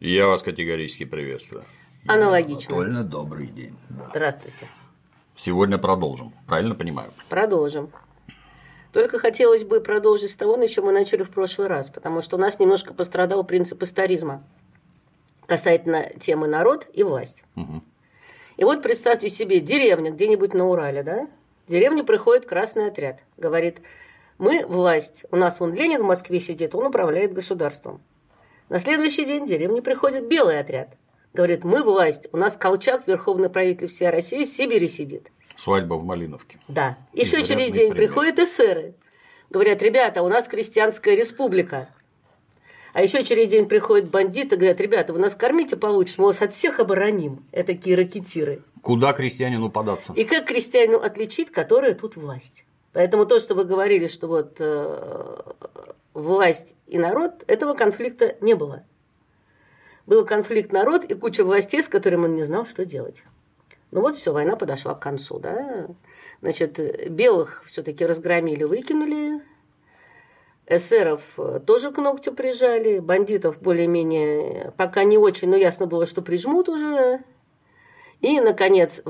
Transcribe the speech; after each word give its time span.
Я 0.00 0.28
вас 0.28 0.42
категорически 0.42 1.04
приветствую. 1.04 1.64
Аналогично. 2.06 2.70
Довольно 2.70 3.02
добрый 3.02 3.48
день. 3.48 3.76
Здравствуйте. 4.10 4.68
Сегодня 5.36 5.76
продолжим. 5.76 6.32
Правильно 6.46 6.76
понимаю? 6.76 7.12
Продолжим. 7.28 7.90
Только 8.92 9.18
хотелось 9.18 9.64
бы 9.64 9.80
продолжить 9.80 10.30
с 10.30 10.36
того, 10.36 10.56
на 10.56 10.68
чем 10.68 10.84
мы 10.84 10.92
начали 10.92 11.24
в 11.24 11.30
прошлый 11.30 11.66
раз, 11.66 11.90
потому 11.90 12.22
что 12.22 12.36
у 12.36 12.38
нас 12.38 12.60
немножко 12.60 12.94
пострадал 12.94 13.42
принцип 13.42 13.82
историзма 13.82 14.44
касательно 15.46 16.10
темы 16.20 16.46
народ 16.46 16.86
и 16.92 17.02
власть. 17.02 17.42
Угу. 17.56 17.82
И 18.58 18.64
вот 18.64 18.82
представьте 18.82 19.28
себе 19.28 19.58
деревня 19.58 20.12
где-нибудь 20.12 20.54
на 20.54 20.66
Урале, 20.68 21.02
да? 21.02 21.28
В 21.66 21.70
деревню 21.70 22.04
приходит 22.04 22.46
красный 22.46 22.86
отряд, 22.86 23.24
говорит, 23.36 23.80
мы 24.38 24.64
власть, 24.64 25.24
у 25.32 25.36
нас 25.36 25.58
вон 25.58 25.74
Ленин 25.74 26.02
в 26.02 26.06
Москве 26.06 26.38
сидит, 26.38 26.74
он 26.76 26.86
управляет 26.86 27.32
государством. 27.32 28.00
На 28.68 28.80
следующий 28.80 29.24
день 29.24 29.44
в 29.44 29.48
деревню 29.48 29.82
приходит 29.82 30.28
белый 30.28 30.60
отряд, 30.60 30.96
говорит, 31.32 31.64
мы 31.64 31.82
власть, 31.82 32.28
у 32.32 32.36
нас 32.36 32.56
Колчак, 32.56 33.06
верховный 33.06 33.48
правитель 33.48 33.86
всей 33.86 34.10
России, 34.10 34.44
в 34.44 34.48
Сибири 34.48 34.88
сидит. 34.88 35.30
Свадьба 35.56 35.94
в 35.94 36.04
Малиновке. 36.04 36.60
Да. 36.68 36.98
Еще 37.12 37.42
через 37.42 37.70
день 37.70 37.92
пример. 37.92 37.96
приходят 37.96 38.38
эсеры. 38.38 38.94
Говорят, 39.50 39.82
ребята, 39.82 40.22
у 40.22 40.28
нас 40.28 40.46
крестьянская 40.46 41.16
республика. 41.16 41.88
А 42.92 43.02
еще 43.02 43.24
через 43.24 43.48
день 43.48 43.66
приходят 43.66 44.10
бандиты, 44.10 44.56
говорят, 44.56 44.80
ребята, 44.80 45.12
вы 45.12 45.18
нас 45.18 45.34
кормите 45.34 45.76
получше, 45.76 46.16
мы 46.18 46.26
вас 46.26 46.42
от 46.42 46.52
всех 46.52 46.80
обороним. 46.80 47.44
Это 47.52 47.68
такие 47.68 47.96
ракетиры. 47.96 48.62
Куда 48.82 49.12
крестьянину 49.14 49.70
податься? 49.70 50.12
И 50.14 50.24
как 50.24 50.44
крестьянину 50.44 50.98
отличить, 50.98 51.50
которая 51.50 51.94
тут 51.94 52.16
власть? 52.16 52.64
Поэтому 52.92 53.26
то, 53.26 53.40
что 53.40 53.54
вы 53.54 53.64
говорили, 53.64 54.06
что 54.06 54.26
вот 54.26 54.56
э, 54.58 55.40
власть 56.18 56.76
и 56.86 56.98
народ, 56.98 57.44
этого 57.46 57.74
конфликта 57.74 58.36
не 58.40 58.54
было. 58.54 58.84
Был 60.06 60.24
конфликт 60.24 60.72
народ 60.72 61.04
и 61.04 61.14
куча 61.14 61.44
властей, 61.44 61.82
с 61.82 61.88
которыми 61.88 62.24
он 62.24 62.34
не 62.34 62.44
знал, 62.44 62.64
что 62.66 62.84
делать. 62.84 63.24
Ну 63.90 64.00
вот 64.00 64.16
все, 64.16 64.32
война 64.32 64.56
подошла 64.56 64.94
к 64.94 65.00
концу, 65.00 65.38
да. 65.38 65.88
Значит, 66.40 67.10
белых 67.10 67.62
все-таки 67.66 68.04
разгромили, 68.04 68.64
выкинули. 68.64 69.42
Эсеров 70.66 71.22
э, 71.38 71.60
тоже 71.66 71.90
к 71.90 71.98
ногтю 71.98 72.32
прижали. 72.32 72.98
Бандитов 72.98 73.60
более-менее 73.60 74.72
пока 74.76 75.04
не 75.04 75.16
очень, 75.16 75.48
но 75.48 75.56
ясно 75.56 75.86
было, 75.86 76.06
что 76.06 76.20
прижмут 76.20 76.68
уже. 76.68 77.22
И, 78.20 78.40
наконец, 78.40 79.02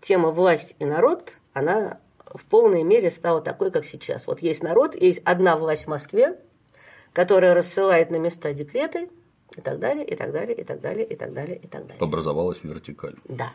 тема 0.00 0.30
власть 0.30 0.74
и 0.78 0.84
народ, 0.84 1.36
она 1.52 2.00
в 2.34 2.44
полной 2.46 2.82
мере 2.82 3.10
стала 3.10 3.40
такой, 3.40 3.70
как 3.70 3.84
сейчас. 3.84 4.26
Вот 4.26 4.40
есть 4.40 4.62
народ, 4.62 4.96
есть 4.96 5.22
одна 5.24 5.56
власть 5.56 5.84
в 5.84 5.88
Москве, 5.88 6.38
которая 7.14 7.54
рассылает 7.54 8.10
на 8.10 8.16
места 8.16 8.52
декреты 8.52 9.08
и 9.56 9.60
так 9.60 9.78
далее, 9.78 10.04
и 10.04 10.14
так 10.16 10.32
далее, 10.32 10.54
и 10.54 10.64
так 10.64 10.80
далее, 10.80 11.06
и 11.06 11.16
так 11.16 11.32
далее, 11.32 11.56
и 11.56 11.66
так 11.66 11.86
далее. 11.86 12.00
Образовалась 12.00 12.58
вертикаль. 12.62 13.14
Да. 13.24 13.50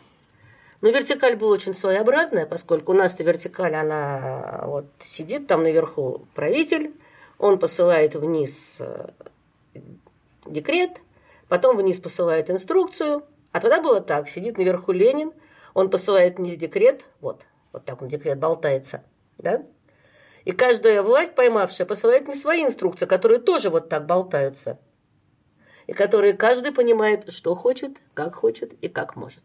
Но 0.81 0.89
вертикаль 0.89 1.35
была 1.35 1.51
очень 1.51 1.73
своеобразная, 1.73 2.45
поскольку 2.45 2.93
у 2.93 2.95
нас-то 2.95 3.23
вертикаль, 3.23 3.75
она 3.75 4.63
вот 4.65 4.85
сидит 4.99 5.45
там 5.45 5.63
наверху 5.63 6.25
правитель, 6.33 6.93
он 7.37 7.59
посылает 7.59 8.15
вниз 8.15 8.77
э, 8.79 9.09
декрет, 10.45 11.01
потом 11.49 11.75
вниз 11.75 11.99
посылает 11.99 12.49
инструкцию, 12.49 13.23
а 13.51 13.59
тогда 13.59 13.81
было 13.81 13.99
так, 13.99 14.29
сидит 14.29 14.57
наверху 14.57 14.93
Ленин, 14.93 15.33
он 15.73 15.89
посылает 15.89 16.37
вниз 16.37 16.55
декрет, 16.55 17.03
вот, 17.19 17.41
вот 17.73 17.83
так 17.83 18.01
он 18.01 18.07
декрет 18.07 18.39
болтается, 18.39 19.03
да, 19.37 19.65
и 20.49 20.51
каждая 20.51 21.03
власть, 21.03 21.35
поймавшая, 21.35 21.85
посылает 21.85 22.27
не 22.27 22.33
свои 22.33 22.63
инструкции, 22.63 23.05
которые 23.05 23.39
тоже 23.39 23.69
вот 23.69 23.87
так 23.87 24.07
болтаются, 24.07 24.79
и 25.85 25.93
которые 25.93 26.33
каждый 26.33 26.71
понимает, 26.71 27.31
что 27.31 27.53
хочет, 27.53 27.97
как 28.15 28.33
хочет 28.33 28.73
и 28.81 28.87
как 28.87 29.15
может. 29.15 29.43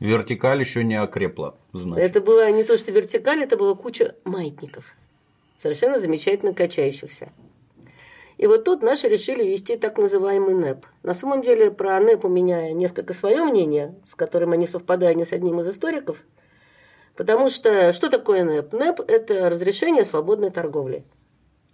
Вертикаль 0.00 0.60
еще 0.60 0.82
не 0.82 0.94
окрепла, 0.94 1.58
значит. 1.74 2.06
Это 2.06 2.22
было 2.22 2.50
не 2.50 2.64
то, 2.64 2.78
что 2.78 2.90
вертикаль, 2.90 3.42
это 3.42 3.58
была 3.58 3.74
куча 3.74 4.14
маятников, 4.24 4.86
совершенно 5.58 5.98
замечательно 5.98 6.54
качающихся. 6.54 7.30
И 8.38 8.46
вот 8.46 8.64
тут 8.64 8.80
наши 8.80 9.08
решили 9.08 9.44
ввести 9.44 9.76
так 9.76 9.98
называемый 9.98 10.54
НЭП. 10.54 10.86
На 11.02 11.12
самом 11.12 11.42
деле 11.42 11.70
про 11.70 12.00
НЭП 12.00 12.24
у 12.24 12.28
меня 12.28 12.72
несколько 12.72 13.12
свое 13.12 13.44
мнение, 13.44 13.94
с 14.06 14.14
которым 14.14 14.52
я 14.52 14.56
не 14.56 14.66
совпадаю 14.66 15.14
ни 15.18 15.24
с 15.24 15.34
одним 15.34 15.60
из 15.60 15.68
историков. 15.68 16.16
Потому 17.18 17.50
что 17.50 17.92
что 17.92 18.10
такое 18.10 18.44
НЭП? 18.44 18.72
НЭП– 18.72 19.00
это 19.08 19.50
разрешение 19.50 20.04
свободной 20.04 20.50
торговли. 20.50 21.04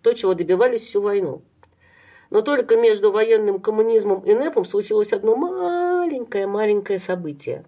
То, 0.00 0.14
чего 0.14 0.32
добивались 0.32 0.80
всю 0.80 1.02
войну. 1.02 1.42
Но 2.30 2.40
только 2.40 2.78
между 2.78 3.12
военным 3.12 3.60
коммунизмом 3.60 4.20
и 4.20 4.32
НЭПом 4.32 4.64
случилось 4.64 5.12
одно 5.12 5.36
маленькое-маленькое 5.36 6.98
событие. 6.98 7.66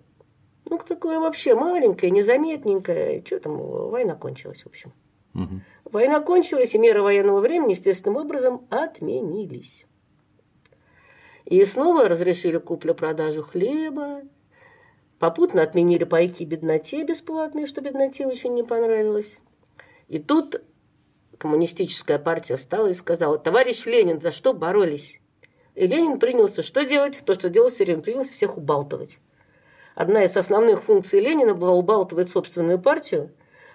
Ну, 0.64 0.78
такое 0.78 1.20
вообще 1.20 1.54
маленькое, 1.54 2.10
незаметненькое. 2.10 3.22
Что 3.26 3.41
там, 3.41 3.59
война 3.59 4.14
кончилась, 4.14 4.62
в 4.62 4.69
общем. 4.69 4.94
Мгм. 5.34 5.62
Война 5.84 6.20
кончилась, 6.20 6.75
и 6.75 6.78
меры 6.78 7.03
военного 7.03 7.41
времени 7.41 7.72
естественным 7.72 8.16
образом 8.16 8.66
отменились. 8.70 9.87
И 11.44 11.62
снова 11.66 12.08
разрешили 12.08 12.56
куплю-продажу 12.56 13.43
хлеба, 13.43 14.22
попутно 15.19 15.62
отменили 15.62 16.04
пайки 16.04 16.44
бедноте 16.44 17.04
бесплатные, 17.04 17.66
что 17.66 17.81
бедноте 17.81 18.27
очень 18.27 18.54
не 18.54 18.62
понравилось. 18.62 19.38
И 20.09 20.19
тут 20.19 20.62
коммунистическая 21.38 22.19
партия 22.19 22.56
встала 22.56 22.88
и 22.88 22.94
сказала, 22.94 23.38
товарищ 23.38 23.87
Ленин, 23.87 24.21
за 24.21 24.31
что 24.31 24.53
боролись? 24.53 25.21
И 25.75 25.87
Ленин 25.87 26.19
принялся 26.19 26.62
что 26.62 26.84
делать? 26.84 27.22
То, 27.25 27.34
что 27.34 27.50
делал 27.50 27.71
все 27.71 27.84
время, 27.84 28.00
принялся 28.00 28.32
всех 28.32 28.56
убалтывать. 28.56 29.19
Одна 29.94 30.25
из 30.25 30.37
основных 30.37 30.84
функций 30.84 31.21
Ленина 31.21 31.55
была 31.55 31.72
убалтывать 31.72 32.31
собственную 32.31 32.78
партию, 32.78 33.31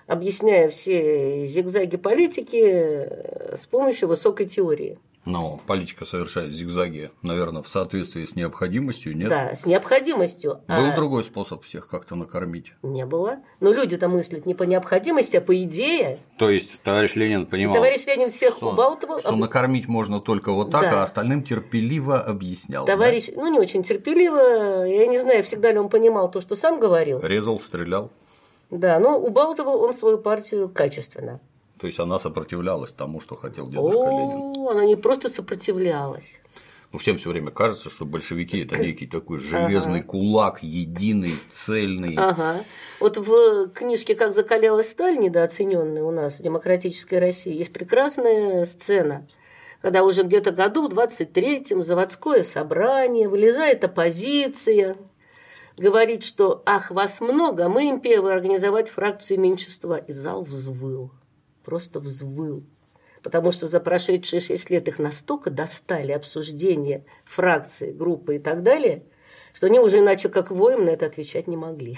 объясняя 0.07 0.69
все 0.69 1.45
зигзаги 1.45 1.97
политики 1.97 2.61
э, 2.63 3.57
с 3.57 3.65
помощью 3.65 4.07
высокой 4.07 4.47
теории. 4.47 4.99
Но 5.23 5.59
политика 5.67 6.03
совершает 6.03 6.51
зигзаги, 6.51 7.11
наверное, 7.21 7.61
в 7.61 7.67
соответствии 7.67 8.25
с 8.25 8.35
необходимостью, 8.35 9.15
нет? 9.15 9.29
Да, 9.29 9.53
с 9.53 9.67
необходимостью. 9.67 10.61
Был 10.67 10.87
А 10.87 10.95
другой 10.95 11.23
способ 11.23 11.63
всех 11.63 11.87
как-то 11.87 12.15
накормить. 12.15 12.73
Не 12.81 13.05
было. 13.05 13.37
Но 13.59 13.71
люди-то 13.71 14.07
мыслят 14.07 14.47
не 14.47 14.55
по 14.55 14.63
необходимости, 14.63 15.37
а 15.37 15.41
по 15.41 15.55
идее. 15.61 16.17
То 16.39 16.49
есть 16.49 16.81
товарищ 16.81 17.13
Ленин 17.13 17.45
понимал, 17.45 17.75
Товарищ 17.75 18.05
Ленин 18.07 18.29
всех 18.29 18.55
что, 18.55 18.71
убалтывал. 18.71 19.19
что 19.19 19.29
об- 19.29 19.37
накормить 19.37 19.87
можно 19.87 20.19
только 20.19 20.51
вот 20.51 20.71
так, 20.71 20.81
Да. 20.83 21.01
а 21.01 21.03
остальным 21.03 21.43
терпеливо 21.43 22.19
объяснял. 22.19 22.85
да? 22.85 22.93
Товарищ, 22.93 23.27
ну, 23.35 23.45
не 23.51 23.59
очень 23.59 23.83
терпеливо. 23.83 24.85
Я 24.85 25.05
не 25.05 25.19
знаю, 25.19 25.43
всегда 25.43 25.71
ли 25.71 25.77
он 25.77 25.89
понимал 25.89 26.31
то, 26.31 26.41
что 26.41 26.55
сам 26.55 26.79
говорил. 26.79 27.19
Резал, 27.21 27.59
стрелял. 27.59 28.09
Да, 28.71 28.97
но 28.99 29.19
убалтывал 29.19 29.83
он 29.83 29.93
свою 29.93 30.17
партию 30.17 30.67
качественно. 30.67 31.39
То 31.81 31.87
есть 31.87 31.99
она 31.99 32.19
сопротивлялась 32.19 32.91
тому, 32.91 33.19
что 33.19 33.35
хотел 33.35 33.67
дедушка 33.67 33.97
Ленин. 33.97 34.55
О, 34.55 34.69
она 34.69 34.85
не 34.85 34.95
просто 34.95 35.29
сопротивлялась. 35.29 36.39
Ну, 36.91 36.99
всем 36.99 37.17
все 37.17 37.29
время 37.29 37.49
кажется, 37.49 37.89
что 37.89 38.05
большевики 38.05 38.59
это 38.59 38.79
некий 38.79 39.07
такой 39.07 39.39
железный 39.39 40.03
кулак, 40.03 40.61
единый, 40.61 41.33
цельный. 41.51 42.13
Ага. 42.17 42.57
Вот 42.99 43.17
в 43.17 43.69
книжке 43.69 44.13
«Как 44.13 44.31
закалялась 44.31 44.91
сталь», 44.91 45.17
недооцененная 45.17 46.03
у 46.03 46.11
нас 46.11 46.37
в 46.37 46.43
демократической 46.43 47.17
России, 47.17 47.57
есть 47.57 47.73
прекрасная 47.73 48.65
сцена, 48.65 49.27
когда 49.81 50.03
уже 50.03 50.21
где-то 50.21 50.51
году 50.51 50.87
в 50.87 50.93
23-м 50.93 51.81
заводское 51.81 52.43
собрание, 52.43 53.27
вылезает 53.27 53.83
оппозиция, 53.83 54.97
говорит, 55.77 56.23
что 56.23 56.61
«ах, 56.67 56.91
вас 56.91 57.21
много, 57.21 57.69
мы 57.69 57.89
им 57.89 58.01
первые 58.01 58.35
организовать 58.35 58.91
фракцию 58.91 59.39
меньшинства». 59.39 59.97
И 59.97 60.11
зал 60.11 60.43
взвыл, 60.43 61.09
просто 61.71 62.01
взвыл. 62.01 62.63
Потому 63.23 63.53
что 63.53 63.65
за 63.65 63.79
прошедшие 63.79 64.41
шесть 64.41 64.69
лет 64.69 64.89
их 64.89 64.99
настолько 64.99 65.49
достали 65.49 66.11
обсуждения 66.11 67.05
фракции, 67.23 67.93
группы 67.93 68.35
и 68.35 68.39
так 68.39 68.61
далее, 68.61 69.03
что 69.53 69.67
они 69.67 69.79
уже 69.79 69.99
иначе 69.99 70.27
как 70.27 70.51
воем 70.51 70.83
на 70.83 70.89
это 70.89 71.05
отвечать 71.05 71.47
не 71.47 71.55
могли. 71.55 71.97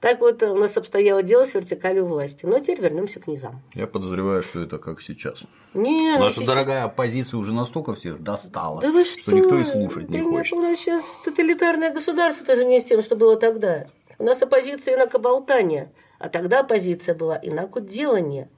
Так 0.00 0.20
вот 0.20 0.42
у 0.44 0.54
нас 0.54 0.78
обстояло 0.78 1.22
дело 1.22 1.44
с 1.44 1.52
вертикалью 1.52 2.06
власти. 2.06 2.46
Но 2.46 2.58
теперь 2.60 2.80
вернемся 2.80 3.20
к 3.20 3.26
низам. 3.26 3.60
Я 3.74 3.86
подозреваю, 3.86 4.40
что 4.40 4.62
это 4.62 4.78
как 4.78 5.02
сейчас. 5.02 5.42
Не, 5.74 6.12
ну 6.14 6.20
Наша 6.20 6.36
сейчас- 6.36 6.46
дорогая 6.46 6.84
оппозиция 6.84 7.36
уже 7.36 7.52
настолько 7.52 7.94
всех 7.96 8.22
достала, 8.22 8.80
Да 8.80 8.90
вы 8.90 9.04
что? 9.04 9.20
что 9.20 9.32
никто 9.32 9.58
и 9.58 9.64
слушать 9.64 10.06
Да 10.06 10.16
не 10.18 10.24
нет, 10.24 10.36
хочет. 10.38 10.52
у 10.54 10.62
нас 10.62 10.78
сейчас 10.78 11.18
тоталитарное 11.22 11.92
государство 11.92 12.46
тоже 12.46 12.64
не 12.64 12.80
с 12.80 12.84
тем, 12.86 13.02
что 13.02 13.14
было 13.16 13.36
тогда. 13.36 13.88
У 14.18 14.24
нас 14.24 14.40
оппозиция 14.40 14.94
инакоболтания, 14.96 15.92
а 16.18 16.28
тогда 16.28 16.60
оппозиция 16.60 17.14
была 17.14 17.38
инакоделание. 17.40 18.48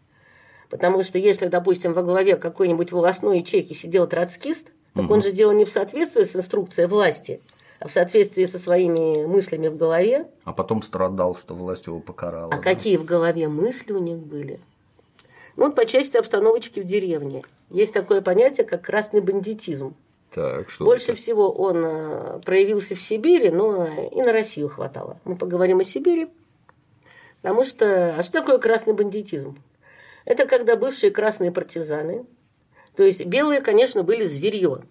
Потому 0.68 1.02
что 1.02 1.18
если, 1.18 1.48
допустим, 1.48 1.92
во 1.92 2.02
главе 2.02 2.36
какой-нибудь 2.36 2.92
волосной 2.92 3.40
ячейки 3.40 3.72
сидел 3.72 4.06
троцкист, 4.06 4.68
так 4.94 5.10
он 5.10 5.22
же 5.22 5.32
делал 5.32 5.52
не 5.52 5.64
в 5.64 5.70
соответствии 5.70 6.22
с 6.22 6.36
инструкцией 6.36 6.88
власти, 6.88 7.40
а 7.80 7.88
в 7.88 7.92
соответствии 7.92 8.44
со 8.44 8.58
своими 8.58 9.26
мыслями 9.26 9.68
в 9.68 9.76
голове. 9.76 10.28
А 10.44 10.52
потом 10.52 10.82
страдал, 10.82 11.36
что 11.36 11.54
власть 11.54 11.86
его 11.86 12.00
покарала. 12.00 12.52
А 12.52 12.56
да. 12.56 12.62
какие 12.62 12.96
в 12.96 13.04
голове 13.04 13.48
мысли 13.48 13.92
у 13.92 13.98
них 13.98 14.18
были? 14.18 14.60
Ну, 15.56 15.66
вот 15.66 15.74
по 15.74 15.84
части 15.84 16.16
обстановочки 16.16 16.80
в 16.80 16.84
деревне. 16.84 17.42
есть 17.68 17.92
такое 17.92 18.22
понятие, 18.22 18.66
как 18.66 18.82
красный 18.82 19.20
бандитизм. 19.20 19.94
Так, 20.32 20.70
что 20.70 20.84
Больше 20.84 21.12
это? 21.12 21.20
всего 21.20 21.50
он 21.50 21.82
э, 21.84 22.40
проявился 22.44 22.94
в 22.94 23.00
Сибири, 23.00 23.50
но 23.50 23.86
и 23.86 24.22
на 24.22 24.32
Россию 24.32 24.68
хватало. 24.68 25.18
Мы 25.24 25.34
поговорим 25.34 25.80
о 25.80 25.84
Сибири, 25.84 26.28
потому 27.42 27.64
что... 27.64 28.16
А 28.16 28.22
что 28.22 28.40
такое 28.40 28.58
красный 28.58 28.92
бандитизм? 28.92 29.58
Это 30.24 30.46
когда 30.46 30.76
бывшие 30.76 31.10
красные 31.10 31.50
партизаны, 31.50 32.26
то 32.96 33.02
есть 33.02 33.24
белые, 33.24 33.60
конечно, 33.60 34.02
были 34.02 34.24
зверье, 34.24 34.82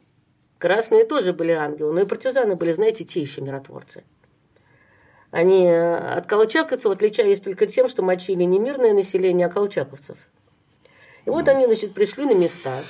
красные 0.57 1.05
тоже 1.05 1.33
были 1.33 1.51
ангелы, 1.51 1.93
но 1.93 2.01
и 2.01 2.05
партизаны 2.05 2.55
были, 2.55 2.71
знаете, 2.71 3.03
те 3.03 3.21
еще 3.21 3.41
миротворцы. 3.41 4.03
Они 5.31 5.65
э, 5.67 5.97
от 5.97 6.25
колчаковцев 6.25 6.91
отличались 6.91 7.39
только 7.41 7.67
тем, 7.67 7.87
что 7.87 8.01
мочили 8.01 8.43
не 8.43 8.57
мирное 8.57 8.93
население, 8.93 9.47
а 9.47 9.49
колчаковцев. 9.49 10.17
И 11.25 11.29
вот 11.29 11.47
они, 11.47 11.67
значит, 11.67 11.93
пришли 11.93 12.25
на 12.25 12.33
места, 12.33 12.81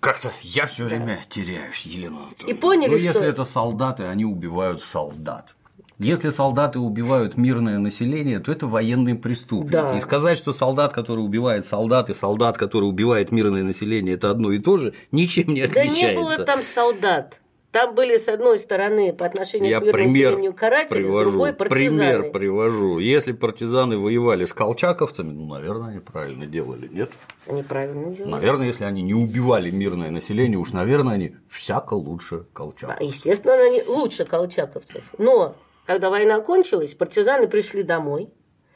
Как-то 0.00 0.32
я 0.42 0.66
все 0.66 0.84
время 0.84 1.20
теряюсь, 1.28 1.80
Елена 1.82 2.24
Анатольевна. 2.24 2.52
И 2.52 2.54
поняли, 2.54 2.90
ну, 2.90 2.96
если 2.96 3.12
что- 3.12 3.24
это 3.24 3.44
солдаты, 3.44 4.04
они 4.04 4.24
убивают 4.24 4.82
солдат. 4.82 5.54
Если 5.98 6.30
солдаты 6.30 6.78
убивают 6.78 7.36
мирное 7.36 7.78
население, 7.78 8.38
то 8.38 8.50
это 8.52 8.66
военный 8.66 9.14
преступник. 9.14 9.72
Да. 9.72 9.96
И 9.96 10.00
сказать, 10.00 10.38
что 10.38 10.52
солдат, 10.52 10.92
который 10.92 11.20
убивает 11.20 11.66
солдат, 11.66 12.10
и 12.10 12.14
солдат, 12.14 12.56
который 12.58 12.84
убивает 12.84 13.32
мирное 13.32 13.62
население, 13.62 14.14
это 14.14 14.30
одно 14.30 14.52
и 14.52 14.58
то 14.58 14.76
же, 14.78 14.94
ничем 15.12 15.48
не 15.54 15.60
Да 15.66 15.80
отличается. 15.80 16.06
не 16.06 16.14
было 16.16 16.38
там 16.38 16.62
солдат. 16.62 17.40
Там 17.72 17.94
были, 17.94 18.16
с 18.16 18.26
одной 18.26 18.58
стороны, 18.58 19.12
по 19.12 19.26
отношению 19.26 19.70
Я 19.70 19.78
к 19.78 19.84
мирному 19.84 20.04
пример 20.04 20.30
населению 20.30 20.54
каратели, 20.54 21.02
с 21.02 21.06
привожу. 21.06 21.30
другой– 21.30 21.52
партизаны. 21.54 21.98
Пример 21.98 22.32
привожу. 22.32 22.98
Если 22.98 23.30
партизаны 23.30 23.96
воевали 23.96 24.44
с 24.44 24.52
колчаковцами, 24.52 25.30
ну, 25.30 25.46
наверное, 25.46 25.90
они 25.90 26.00
правильно 26.00 26.46
делали, 26.46 26.88
нет? 26.92 27.12
Они 27.46 27.62
правильно 27.62 28.12
делали. 28.12 28.32
Наверное, 28.32 28.66
если 28.66 28.82
они 28.82 29.02
не 29.02 29.14
убивали 29.14 29.70
мирное 29.70 30.10
население, 30.10 30.58
уж, 30.58 30.72
наверное, 30.72 31.14
они 31.14 31.36
всяко 31.48 31.94
лучше 31.94 32.38
А, 32.38 32.44
колчаковцев. 32.56 33.08
Естественно, 33.08 33.54
они 33.54 33.84
лучше 33.86 34.24
колчаковцев. 34.24 35.04
Но, 35.18 35.54
когда 35.86 36.10
война 36.10 36.40
кончилась, 36.40 36.94
партизаны 36.94 37.48
пришли 37.48 37.82
домой 37.82 38.30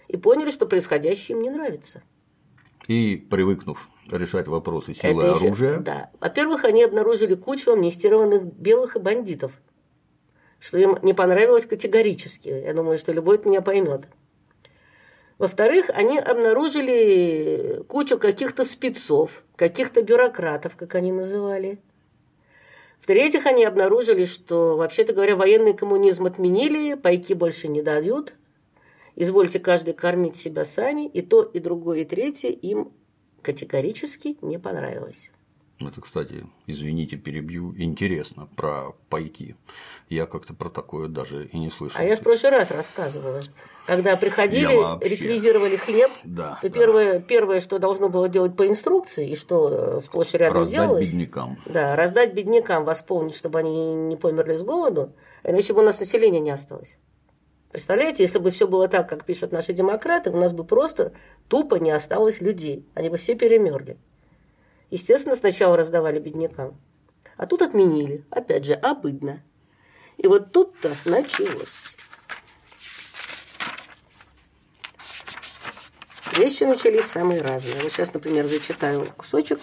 и 0.09 0.17
поняли, 0.17 0.51
что 0.51 0.67
происходящее 0.67 1.37
им 1.37 1.43
не 1.43 1.51
нравится. 1.51 2.03
И 2.87 3.17
привыкнув 3.17 3.89
решать 4.11 4.47
вопросы 4.49 4.93
силой 4.95 5.27
Это 5.29 5.37
еще- 5.37 5.47
оружия, 5.47 5.79
Да. 5.79 6.11
Во-первых, 6.21 6.65
они 6.65 6.83
обнаружили 6.83 7.35
кучу 7.35 7.73
амнистированных 7.73 8.45
белых 8.45 8.97
и 8.97 8.99
бандитов, 8.99 9.53
что 10.59 10.79
им 10.79 10.99
не 11.03 11.15
понравилось 11.15 11.67
категорически. 11.67 12.49
Я 12.49 12.75
думаю, 12.75 12.99
что 12.99 13.13
любой 13.13 13.37
от 13.37 13.47
меня 13.47 13.63
поймет. 13.63 14.09
Во-вторых, 15.39 15.91
они 15.91 16.19
обнаружили 16.19 17.83
кучу 17.89 18.19
каких-то 18.19 18.65
спецов, 18.65 19.43
каких-то 19.57 20.03
бюрократов, 20.03 20.77
как 20.77 20.95
они 20.95 21.11
называли. 21.13 21.81
В-третьих, 23.05 23.45
они 23.45 23.67
обнаружили, 23.67 24.25
что, 24.25 24.79
вообще-то 24.79 25.13
говоря, 25.13 25.37
военный 25.37 25.75
коммунизм 25.75 26.25
отменили, 26.25 26.95
пайки 26.95 27.35
больше 27.35 27.69
не 27.69 27.83
дают, 27.83 28.33
извольте 29.15 29.61
каждый 29.61 29.93
кормить 29.93 30.37
себя 30.37 30.65
сами, 30.65 31.07
и 31.09 31.21
то, 31.21 31.43
и 31.43 31.59
другое, 31.59 31.99
и 31.99 32.05
третье 32.07 32.49
им 32.49 32.95
категорически 33.43 34.39
не 34.41 34.59
понравилось. 34.59 35.31
Это, 35.81 36.01
кстати, 36.01 36.47
извините, 36.67 37.17
перебью, 37.17 37.75
интересно 37.77 38.49
про 38.57 38.93
пайки. 39.11 39.57
Я 40.09 40.27
как-то 40.27 40.55
про 40.55 40.69
такое 40.71 41.09
даже 41.09 41.47
и 41.47 41.59
не 41.59 41.71
слышал. 41.71 42.01
А 42.01 42.05
я 42.05 42.17
в 42.17 42.21
прошлый 42.21 42.53
раз 42.53 42.71
рассказывала. 42.71 43.43
Когда 43.87 44.17
приходили, 44.17 44.73
Я 44.73 44.77
вообще- 44.81 45.09
реквизировали 45.11 45.77
хлеб, 45.77 46.11
Да, 46.25 46.59
то 46.63 46.69
да. 46.69 46.75
Первое, 46.79 47.21
первое, 47.21 47.61
что 47.61 47.79
должно 47.79 48.09
было 48.09 48.29
делать 48.29 48.57
по 48.57 48.67
инструкции, 48.67 49.31
и 49.31 49.37
что 49.37 49.97
э, 49.97 50.01
сплошь 50.01 50.33
рядом 50.35 50.59
Раздать 50.59 50.81
делалось, 50.81 51.11
беднякам. 51.11 51.57
да, 51.67 51.97
раздать 51.97 52.33
беднякам, 52.35 52.85
восполнить, 52.85 53.35
чтобы 53.37 53.59
они 53.59 53.95
не 53.95 54.17
померли 54.17 54.57
с 54.57 54.63
голоду, 54.63 55.13
иначе 55.43 55.75
бы 55.75 55.81
у 55.81 55.85
нас 55.85 56.01
населения 56.01 56.41
не 56.41 56.51
осталось. 56.51 56.97
Представляете, 57.73 58.23
если 58.23 58.39
бы 58.39 58.51
все 58.53 58.69
было 58.69 58.87
так, 58.89 59.09
как 59.09 59.25
пишут 59.25 59.51
наши 59.51 59.73
демократы, 59.73 60.31
у 60.31 60.37
нас 60.37 60.53
бы 60.53 60.63
просто 60.65 61.13
тупо 61.49 61.75
не 61.75 61.91
осталось 61.91 62.41
людей. 62.41 62.87
Они 62.95 63.09
бы 63.09 63.17
все 63.17 63.35
перемерли. 63.35 63.99
Естественно, 64.95 65.35
сначала 65.35 65.77
раздавали 65.77 66.21
беднякам. 66.21 66.81
А 67.37 67.47
тут 67.47 67.63
отменили. 67.63 68.25
Опять 68.31 68.65
же, 68.65 68.75
обыдно. 68.75 69.43
И 70.19 70.29
вот 70.29 70.53
тут-то 70.53 70.95
началось. 71.05 71.97
Вещи 76.37 76.63
начались 76.63 77.07
самые 77.07 77.43
разные. 77.43 77.83
Вот 77.83 77.91
сейчас, 77.91 78.15
например, 78.15 78.47
зачитаю 78.47 79.13
кусочек. 79.17 79.59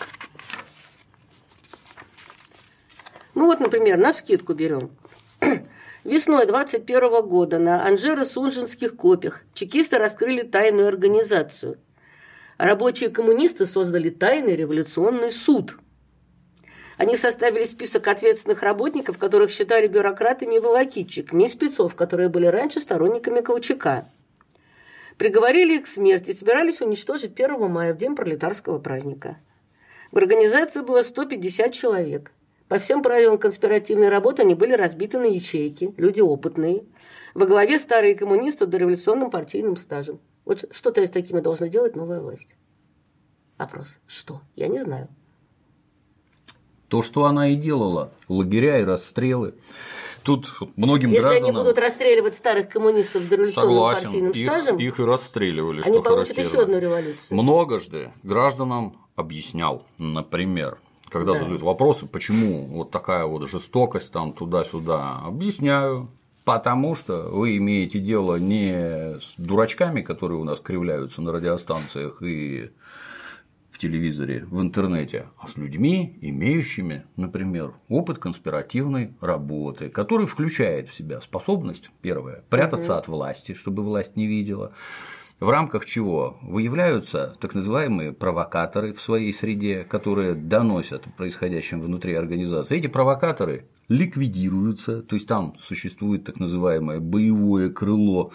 Ну 3.34 3.46
вот, 3.46 3.62
например, 3.62 3.98
на 3.98 4.12
вскидку 4.12 4.54
берем. 4.54 4.92
Весной 6.04 6.46
21 6.46 7.26
года 7.26 7.58
на 7.58 7.88
Анжеро-Сунжинских 7.88 8.98
копях 8.98 9.44
чекисты 9.54 9.98
раскрыли 9.98 10.42
тайную 10.42 10.90
организацию. 10.90 11.80
Рабочие 12.62 13.10
коммунисты 13.10 13.66
создали 13.66 14.12
тайный 14.12 14.56
революционный 14.56 15.32
суд. 15.32 15.80
Они 16.96 17.18
составили 17.18 17.64
список 17.64 18.08
ответственных 18.08 18.62
работников, 18.62 19.18
которых 19.18 19.50
считали 19.50 19.88
бюрократами 19.88 20.58
и 20.58 20.60
волокитчиками, 20.60 21.46
и 21.46 21.48
спецов, 21.48 21.96
которые 21.96 22.30
были 22.30 22.46
раньше 22.46 22.80
сторонниками 22.80 23.42
Колчака. 23.42 24.06
Приговорили 25.18 25.78
их 25.78 25.86
к 25.86 25.88
смерти, 25.88 26.34
собирались 26.34 26.82
уничтожить 26.82 27.34
1 27.34 27.68
мая, 27.68 27.96
в 27.96 27.98
день 27.98 28.16
пролетарского 28.16 28.78
праздника. 28.78 29.38
В 30.12 30.18
организации 30.18 30.82
было 30.82 31.02
150 31.02 31.74
человек. 31.74 32.32
По 32.68 32.78
всем 32.78 33.02
правилам 33.02 33.40
конспиративной 33.40 34.10
работы 34.10 34.44
они 34.44 34.54
были 34.54 34.74
разбиты 34.74 35.18
на 35.18 35.26
ячейки, 35.26 35.96
люди 35.98 36.22
опытные. 36.22 36.84
Во 37.34 37.48
главе 37.48 37.80
старые 37.80 38.14
коммунисты 38.14 38.68
дореволюционным 38.68 39.32
партийным 39.32 39.78
стажем. 39.78 40.20
Вот 40.46 40.66
что-то 40.72 41.06
с 41.06 41.10
такими 41.10 41.40
должна 41.40 41.68
делать 41.68 41.96
новая 41.96 42.20
власть. 42.22 42.56
Вопрос. 43.58 43.98
Что? 44.08 44.42
Я 44.56 44.68
не 44.68 44.82
знаю. 44.82 45.08
То, 46.88 47.02
что 47.02 47.26
она 47.26 47.50
и 47.50 47.56
делала, 47.56 48.12
лагеря 48.28 48.82
и 48.82 48.84
расстрелы. 48.84 49.54
Тут 50.24 50.52
многим 50.76 51.10
Если 51.10 51.22
гражданам... 51.22 51.50
они 51.50 51.58
будут 51.58 51.78
расстреливать 51.78 52.36
старых 52.36 52.70
коммунистов 52.70 53.24
Согласен, 53.54 54.04
партийным 54.04 54.32
их, 54.32 54.48
стажем, 54.52 54.78
их 54.78 55.00
и 55.00 55.04
расстреливали, 55.04 55.82
они 55.84 56.00
получат 56.02 56.38
еще 56.38 56.62
одну 56.62 56.80
революцию. 56.80 57.42
Многожды 57.42 58.12
гражданам 58.24 58.98
объяснял, 59.16 59.84
например, 59.98 60.80
когда 61.10 61.34
Да. 61.34 61.40
задают 61.40 61.62
вопросы, 61.62 62.08
почему 62.08 62.66
вот 62.66 62.92
такая 62.92 63.26
вот 63.26 63.48
жестокость 63.50 64.12
там 64.12 64.34
туда-сюда, 64.34 65.22
объясняю, 65.26 66.10
потому 66.46 66.96
что 66.96 67.30
вы 67.30 67.58
имеете 67.58 68.00
дело 68.00 68.38
не 68.38 69.20
с 69.20 69.34
дурачками, 69.38 70.02
которые 70.02 70.40
у 70.40 70.44
нас 70.44 70.60
кривляются 70.60 71.22
на 71.22 71.32
радиостанциях 71.32 72.22
и 72.22 72.72
в 73.72 73.78
телевизоре, 73.78 74.46
в 74.46 74.62
интернете, 74.62 75.28
а 75.40 75.48
с 75.48 75.58
людьми, 75.58 76.18
имеющими, 76.22 77.06
например, 77.16 77.74
опыт 77.90 78.18
конспиративной 78.20 79.14
работы, 79.22 79.90
который 79.90 80.28
включает 80.28 80.90
в 80.90 80.94
себя 80.94 81.22
способность, 81.22 81.90
первое, 82.02 82.44
прятаться 82.50 82.98
от 82.98 83.08
власти, 83.08 83.54
чтобы 83.54 83.84
власть 83.84 84.16
не 84.16 84.28
видела, 84.28 84.74
в 85.40 85.50
рамках 85.50 85.86
чего 85.86 86.38
выявляются 86.44 87.36
так 87.42 87.56
называемые 87.56 88.14
провокаторы 88.14 88.94
в 88.94 89.02
своей 89.02 89.34
среде, 89.34 89.84
которые 89.84 90.36
доносят 90.36 91.08
о 91.08 91.10
происходящем 91.10 91.82
внутри 91.82 92.14
организации. 92.14 92.78
Эти 92.78 92.86
провокаторы 92.86 93.66
ликвидируются, 93.92 95.02
то 95.02 95.16
есть 95.16 95.28
там 95.28 95.56
существует 95.62 96.24
так 96.24 96.40
называемое 96.40 97.00
боевое 97.00 97.70
крыло, 97.70 98.32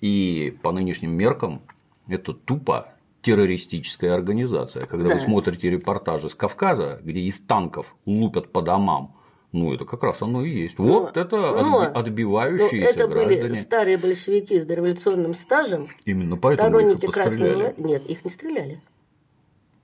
и 0.00 0.56
по 0.62 0.72
нынешним 0.72 1.12
меркам 1.12 1.62
это 2.08 2.32
тупо 2.34 2.92
террористическая 3.22 4.14
организация. 4.14 4.86
Когда 4.86 5.08
Да. 5.08 5.14
вы 5.14 5.20
смотрите 5.20 5.70
репортажи 5.70 6.28
с 6.28 6.34
Кавказа, 6.34 7.00
где 7.02 7.20
из 7.20 7.40
танков 7.40 7.96
лупят 8.04 8.52
по 8.52 8.62
домам, 8.62 9.14
ну, 9.52 9.72
это 9.72 9.84
как 9.84 10.02
раз 10.02 10.22
оно 10.22 10.44
и 10.44 10.50
есть. 10.50 10.78
Вот 10.78 11.16
это 11.16 11.36
но- 11.36 11.62
Ну, 11.62 11.80
отбивающиеся 11.80 12.76
это 12.90 13.08
были 13.08 13.24
граждане. 13.36 13.56
старые 13.56 13.96
большевики 13.96 14.60
с 14.60 14.64
дореволюционным 14.66 15.34
стажем, 15.34 15.88
Именно 16.04 16.36
поэтому 16.36 16.78
их 16.78 16.82
сторонники 16.98 17.06
Красного... 17.06 17.48
постреляли. 17.48 17.74
Нет, 17.78 18.06
их 18.06 18.24
не 18.24 18.30
стреляли. 18.30 18.80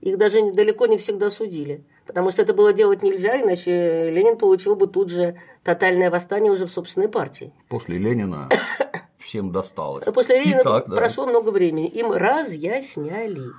Их 0.01 0.19
даже 0.19 0.43
не- 0.43 0.53
далеко 0.53 0.87
не 0.87 0.99
всегда 0.99 1.31
судили. 1.31 1.85
Потому 2.07 2.31
что 2.31 2.43
это 2.43 2.53
было 2.53 2.73
делать 2.73 3.03
нельзя, 3.03 3.41
иначе 3.41 4.11
Ленин 4.11 4.37
получил 4.37 4.75
бы 4.75 4.87
тут 4.87 5.11
же 5.11 5.37
тотальное 5.63 6.11
восстание 6.11 6.51
уже 6.51 6.67
в 6.67 6.73
собственной 6.73 7.09
партии. 7.09 7.53
После 7.69 7.99
Ленина 7.99 8.49
всем 9.19 9.53
досталось. 9.53 10.05
После 10.13 10.41
Ленина 10.41 10.61
Итак, 10.63 10.89
да. 10.89 10.97
прошло 10.97 11.27
много 11.27 11.51
времени. 11.51 11.87
Им 11.89 12.13
разъясняли. 12.13 13.51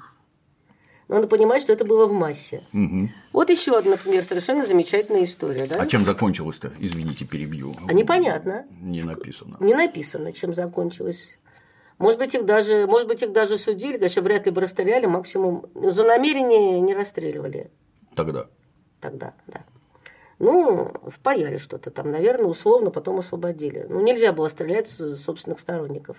Надо 1.08 1.28
понимать, 1.28 1.62
что 1.62 1.74
это 1.74 1.86
было 1.86 2.06
в 2.08 2.14
массе. 2.14 2.64
Мгм. 2.72 3.12
Вот 3.34 3.50
еще 3.50 3.78
одна, 3.78 3.92
например, 3.92 4.24
совершенно 4.24 4.66
замечательная 4.66 5.24
история. 5.26 5.68
Да? 5.68 5.76
А 5.80 5.86
чем 5.86 6.06
закончилось-то? 6.06 6.72
Извините, 6.80 7.26
перебью. 7.26 7.76
А 7.88 7.94
непонятно. 7.94 8.66
Не 8.82 9.04
написано. 9.04 9.58
Не 9.60 9.74
написано, 9.74 10.32
чем 10.32 10.54
закончилось. 10.54 11.38
Может 12.00 12.20
быть, 12.20 12.34
их 12.34 12.46
даже, 12.46 12.88
может 12.88 13.08
быть, 13.08 13.22
их 13.22 13.32
даже 13.32 13.58
судили, 13.58 13.98
конечно, 13.98 14.22
вряд 14.22 14.46
ли 14.46 14.52
бы 14.52 14.62
расстреляли, 14.62 15.06
максимум 15.06 15.68
за 15.76 16.04
намерение 16.04 16.82
не 16.82 16.94
расстреливали. 16.96 17.70
Тогда. 18.16 18.48
Тогда, 19.00 19.34
да. 19.48 19.64
Ну, 20.40 20.92
впаяли 21.08 21.58
что-то 21.58 21.92
там, 21.92 22.12
наверное, 22.12 22.48
условно, 22.48 22.92
потом 22.92 23.20
освободили. 23.20 23.86
Ну, 23.88 24.02
нельзя 24.02 24.34
было 24.34 24.50
стрелять 24.50 24.88
с 24.90 25.18
собственных 25.18 25.60
сторонников. 25.60 26.18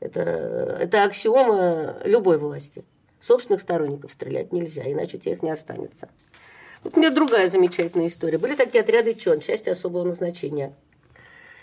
Это, 0.00 0.20
это 0.20 1.04
аксиома 1.04 1.96
любой 2.04 2.38
власти. 2.38 2.84
Собственных 3.18 3.60
сторонников 3.60 4.12
стрелять 4.12 4.52
нельзя, 4.52 4.90
иначе 4.90 5.16
у 5.16 5.20
тебя 5.20 5.32
их 5.32 5.42
не 5.42 5.50
останется. 5.50 6.08
Вот 6.84 6.96
у 6.96 7.00
меня 7.00 7.10
другая 7.10 7.48
замечательная 7.48 8.06
история. 8.06 8.38
Были 8.38 8.54
такие 8.54 8.82
отряды 8.82 9.14
ЧОН, 9.14 9.40
части 9.40 9.68
особого 9.68 10.04
назначения. 10.04 10.74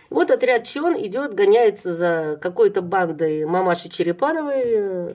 Вот 0.09 0.29
отряд 0.31 0.65
ЧОН 0.65 0.95
идет, 1.07 1.33
гоняется 1.33 1.93
за 1.93 2.37
какой-то 2.41 2.81
бандой 2.81 3.45
мамаши 3.45 3.89
Черепановой. 3.89 5.11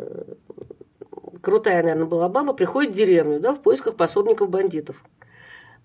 Крутая, 1.41 1.83
наверное, 1.83 2.07
была 2.07 2.29
баба, 2.29 2.53
приходит 2.53 2.93
в 2.93 2.97
деревню 2.97 3.41
да, 3.41 3.55
в 3.55 3.61
поисках 3.61 3.97
пособников 3.97 4.51
бандитов. 4.51 5.03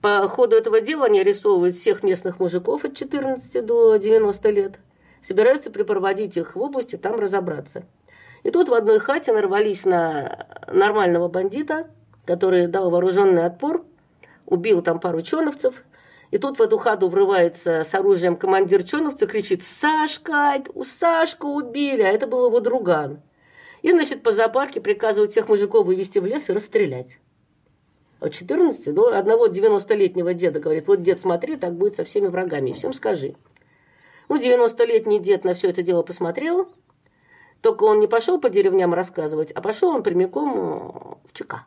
По 0.01 0.27
ходу 0.27 0.55
этого 0.55 0.81
дела 0.81 1.05
они 1.05 1.21
арестовывают 1.21 1.75
всех 1.75 2.03
местных 2.03 2.39
мужиков 2.39 2.83
от 2.83 2.95
14 2.95 3.65
до 3.65 3.95
90 3.95 4.49
лет, 4.49 4.79
собираются 5.21 5.71
припроводить 5.71 6.35
их 6.37 6.55
в 6.55 6.61
области, 6.61 6.97
там 6.97 7.19
разобраться. 7.19 7.83
И 8.43 8.51
тут 8.51 8.67
в 8.67 8.73
одной 8.73 8.99
хате 8.99 9.31
нарвались 9.31 9.85
на 9.85 10.47
нормального 10.67 11.29
бандита, 11.29 11.87
который 12.25 12.67
дал 12.67 12.89
вооруженный 12.89 13.45
отпор, 13.45 13.85
убил 14.45 14.81
там 14.81 14.99
пару 14.99 15.21
чоновцев, 15.21 15.83
и 16.31 16.37
тут 16.37 16.57
в 16.57 16.61
эту 16.61 16.77
хату 16.77 17.09
врывается 17.09 17.83
с 17.83 17.93
оружием 17.93 18.35
командир 18.35 18.83
чоновца, 18.83 19.27
кричит 19.27 19.63
«Сашка! 19.63 20.63
У 20.73 20.83
Сашку 20.83 21.49
убили!» 21.49 22.01
А 22.01 22.09
это 22.09 22.25
был 22.27 22.47
его 22.47 22.59
друган. 22.59 23.21
И, 23.83 23.91
значит, 23.91 24.23
по 24.23 24.31
зоопарке 24.31 24.81
приказывают 24.81 25.31
всех 25.31 25.47
мужиков 25.47 25.85
вывести 25.85 26.17
в 26.17 26.25
лес 26.25 26.49
и 26.49 26.53
расстрелять 26.53 27.19
от 28.23 28.31
14 28.31 28.93
до 28.93 29.17
одного 29.17 29.47
90-летнего 29.47 30.33
деда 30.33 30.59
говорит, 30.59 30.87
вот, 30.87 31.01
дед, 31.01 31.19
смотри, 31.19 31.57
так 31.57 31.75
будет 31.75 31.95
со 31.95 32.05
всеми 32.05 32.27
врагами, 32.27 32.69
и 32.69 32.73
всем 32.73 32.93
скажи. 32.93 33.35
Ну, 34.29 34.37
90-летний 34.37 35.19
дед 35.19 35.43
на 35.43 35.53
все 35.53 35.69
это 35.69 35.83
дело 35.83 36.03
посмотрел, 36.03 36.69
только 37.61 37.83
он 37.83 37.99
не 37.99 38.07
пошел 38.07 38.39
по 38.39 38.49
деревням 38.49 38.93
рассказывать, 38.93 39.51
а 39.51 39.61
пошел 39.61 39.89
он 39.89 40.03
прямиком 40.03 40.53
э, 40.53 41.27
в 41.27 41.33
ЧК. 41.33 41.65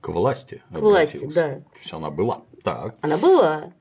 К 0.00 0.08
власти. 0.08 0.62
К 0.70 0.78
власти, 0.78 1.28
да. 1.34 1.48
То 1.48 1.80
есть 1.80 1.92
она 1.92 2.10
была. 2.10 2.42
Так. 2.62 2.94
Она 3.00 3.16
была. 3.16 3.72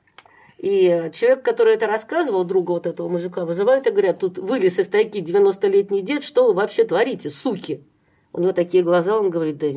И 0.64 1.10
человек, 1.12 1.44
который 1.44 1.74
это 1.74 1.88
рассказывал, 1.88 2.46
друга 2.46 2.72
вот 2.72 2.88
этого 2.88 3.10
мужика, 3.10 3.44
вызывают 3.44 3.86
и 3.86 3.92
говорят, 3.92 4.20
тут 4.20 4.38
вылез 4.38 4.80
из 4.80 4.88
тайки 4.88 5.18
90-летний 5.18 6.02
дед, 6.02 6.24
что 6.24 6.46
вы 6.46 6.54
вообще 6.54 6.86
творите, 6.86 7.30
суки? 7.30 7.84
У 8.32 8.40
него 8.40 8.54
такие 8.54 8.82
глаза, 8.82 9.20
он 9.20 9.30
говорит, 9.30 9.58
да 9.58 9.68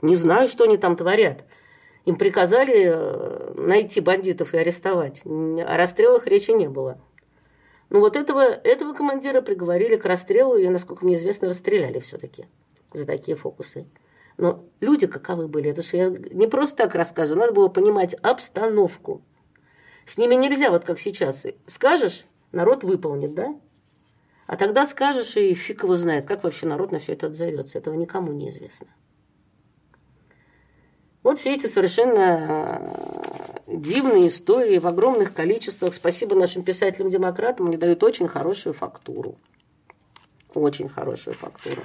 не 0.00 0.14
знаю, 0.14 0.46
что 0.46 0.62
они 0.62 0.76
там 0.76 0.94
творят. 0.94 1.44
Им 2.04 2.14
приказали 2.14 2.84
э, 2.84 3.54
найти 3.56 4.00
бандитов 4.00 4.54
и 4.54 4.58
арестовать. 4.58 5.22
О 5.26 5.76
расстрелах 5.76 6.28
речи 6.28 6.52
не 6.52 6.68
было. 6.68 7.00
Ну 7.90 7.98
вот 7.98 8.14
этого, 8.14 8.42
этого 8.42 8.92
командира 8.92 9.40
приговорили 9.40 9.96
к 9.96 10.04
расстрелу 10.04 10.56
и, 10.56 10.68
насколько 10.68 11.04
мне 11.04 11.16
известно, 11.16 11.48
расстреляли 11.48 11.98
все-таки 11.98 12.46
за 12.92 13.08
такие 13.08 13.36
фокусы. 13.36 13.86
Но 14.36 14.64
люди 14.80 15.08
каковы 15.08 15.48
были, 15.48 15.68
это 15.68 15.82
же 15.82 15.96
я 15.96 16.10
не 16.10 16.46
просто 16.46 16.84
так 16.84 16.94
рассказываю, 16.94 17.40
надо 17.40 17.54
было 17.54 17.66
понимать 17.66 18.14
обстановку. 18.22 19.20
С 20.06 20.18
ними 20.18 20.34
нельзя, 20.34 20.70
вот 20.70 20.84
как 20.84 20.98
сейчас, 20.98 21.46
скажешь, 21.66 22.24
народ 22.50 22.84
выполнит, 22.84 23.34
да? 23.34 23.54
А 24.46 24.56
тогда 24.56 24.86
скажешь, 24.86 25.36
и 25.36 25.54
фиг 25.54 25.84
его 25.84 25.96
знает, 25.96 26.26
как 26.26 26.44
вообще 26.44 26.66
народ 26.66 26.92
на 26.92 26.98
все 26.98 27.12
это 27.12 27.28
отзовется. 27.28 27.78
Этого 27.78 27.94
никому 27.94 28.32
не 28.32 28.50
известно. 28.50 28.88
Вот 31.22 31.38
все 31.38 31.54
эти 31.54 31.66
совершенно 31.66 32.80
э, 33.66 33.76
дивные 33.76 34.28
истории 34.28 34.78
в 34.78 34.86
огромных 34.88 35.32
количествах. 35.32 35.94
Спасибо 35.94 36.34
нашим 36.34 36.64
писателям-демократам, 36.64 37.68
они 37.68 37.76
дают 37.76 38.02
очень 38.02 38.26
хорошую 38.26 38.72
фактуру. 38.72 39.36
Очень 40.52 40.88
хорошую 40.88 41.34
фактуру. 41.34 41.82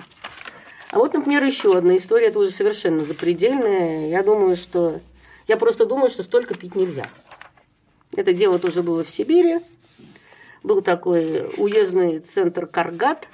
А 0.91 0.97
вот, 0.97 1.13
например, 1.13 1.43
еще 1.43 1.77
одна 1.77 1.95
история, 1.97 2.27
это 2.27 2.39
уже 2.39 2.49
совершенно 2.49 3.03
запредельная. 3.03 4.07
Я 4.07 4.23
думаю, 4.23 4.55
что... 4.55 4.99
Я 5.47 5.55
просто 5.57 5.85
думаю, 5.85 6.09
что 6.09 6.23
столько 6.23 6.55
пить 6.55 6.75
нельзя. 6.75 7.05
Это 8.17 8.33
дело 8.33 8.59
тоже 8.59 8.83
было 8.83 9.05
в 9.05 9.09
Сибири. 9.09 9.59
Был 10.63 10.81
такой 10.81 11.49
уездный 11.55 12.19
центр 12.19 12.65
Каргат. 12.65 13.29